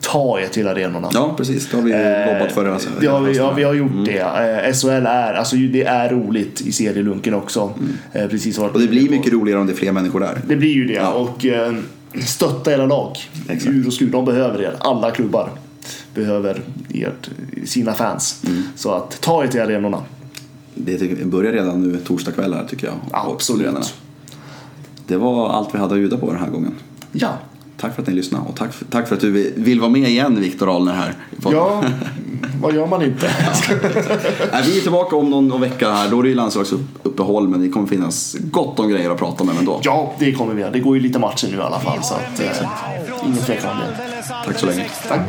Ta 0.00 0.40
er 0.40 0.46
till 0.46 0.68
arenorna. 0.68 0.98
Mm. 0.98 1.10
Ja, 1.14 1.34
precis. 1.36 1.70
Det 1.70 1.76
har 1.76 1.84
vi 1.84 1.92
Eh, 1.92 2.32
lobbat 2.32 2.52
för. 2.52 2.66
Alltså, 2.66 2.88
det 3.00 3.06
har 3.06 3.20
vi, 3.20 3.36
ja, 3.36 3.52
vi 3.52 3.62
har 3.62 3.74
gjort 3.74 4.04
det. 4.04 4.18
Eh, 4.18 4.72
SHL 4.72 5.06
är, 5.06 5.34
alltså 5.34 5.56
det 5.56 5.82
är 5.82 6.08
roligt 6.08 6.60
i 6.60 6.72
serielunken 6.72 7.34
också. 7.34 7.72
Eh, 8.12 8.26
precis 8.26 8.58
Mm. 8.58 8.70
Och 8.70 8.80
det 8.80 8.88
blir 8.88 9.10
mycket 9.10 9.32
roligare 9.32 9.60
om 9.60 9.66
det 9.66 9.72
är 9.72 9.76
fler 9.76 9.92
människor 9.92 10.20
där. 10.20 10.40
Det 10.46 10.56
blir 10.56 10.72
ju 10.72 10.86
det. 10.86 10.92
Ja. 10.92 11.12
Och 11.12 11.46
eh, 11.46 11.74
stötta 12.24 12.72
era 12.72 12.86
lag. 12.86 13.16
Exakt. 13.48 13.74
Ur 13.74 13.86
och 13.86 13.92
skur, 13.92 14.10
de 14.10 14.24
behöver 14.24 14.62
er. 14.62 14.74
Alla 14.78 15.10
klubbar. 15.10 15.50
Behöver 16.14 16.62
ert, 16.94 17.30
sina 17.64 17.94
fans. 17.94 18.42
Mm. 18.46 18.62
Så 18.76 18.92
att 18.92 19.20
ta 19.20 19.44
er 19.44 19.48
till 19.48 19.60
arenorna. 19.60 20.02
Det 20.74 21.24
börjar 21.26 21.52
redan 21.52 21.82
nu 21.82 21.96
torsdag 21.98 22.32
kväll 22.32 22.54
här 22.54 22.64
tycker 22.64 22.86
jag. 22.86 22.94
Absolut. 23.10 23.66
arenorna. 23.66 23.86
Det 25.06 25.16
var 25.16 25.48
allt 25.50 25.74
vi 25.74 25.78
hade 25.78 25.94
att 25.94 26.00
bjuda 26.00 26.16
på 26.16 26.26
den 26.32 26.40
här 26.40 26.50
gången. 26.50 26.74
Ja, 27.12 27.28
Tack 27.80 27.94
för 27.94 28.02
att 28.02 28.08
ni 28.08 28.14
lyssnade 28.14 28.44
och 28.48 28.56
tack 28.56 28.72
för, 28.72 28.84
tack 28.84 29.08
för 29.08 29.14
att 29.14 29.20
du 29.20 29.52
vill- 29.56 29.80
vara 29.80 29.90
med 29.90 30.08
igen 30.10 30.40
Viktor 30.40 30.76
Ahlner 30.76 30.92
här. 30.92 31.14
ja 31.50 31.84
vad 32.62 32.74
gör 32.74 32.86
man 32.86 33.02
inte? 33.02 33.30
Nej, 34.52 34.62
vi 34.66 34.76
är 34.78 34.80
tillbaka 34.82 35.16
om 35.16 35.30
någon, 35.30 35.48
någon 35.48 35.60
vecka 35.60 35.90
här. 35.92 36.10
Då 36.10 36.18
är 36.18 36.22
det 36.22 36.28
ju 36.28 36.34
landslagsuppehåll 36.34 37.48
men 37.48 37.60
det 37.62 37.68
kommer 37.68 37.86
finnas 37.86 38.36
gott 38.40 38.78
om 38.78 38.88
grejer 38.88 39.10
att 39.10 39.18
prata 39.18 39.44
med 39.44 39.56
ändå. 39.58 39.80
Ja, 39.82 40.14
det 40.18 40.32
kommer 40.32 40.54
vi. 40.54 40.62
Det 40.72 40.80
går 40.80 40.96
ju 40.96 41.02
lite 41.02 41.18
matcher 41.18 41.48
nu 41.50 41.56
i 41.56 41.60
alla 41.60 41.80
fall. 41.80 42.02
Så 42.02 42.14
att, 42.14 42.40
eh, 42.40 42.68
ingen 43.26 43.38
tvekan 43.38 43.70
om 43.70 43.76
det. 43.78 44.24
Tack 44.46 44.58
så 44.58 44.66
länge. 44.66 44.86
Tack. 45.08 45.20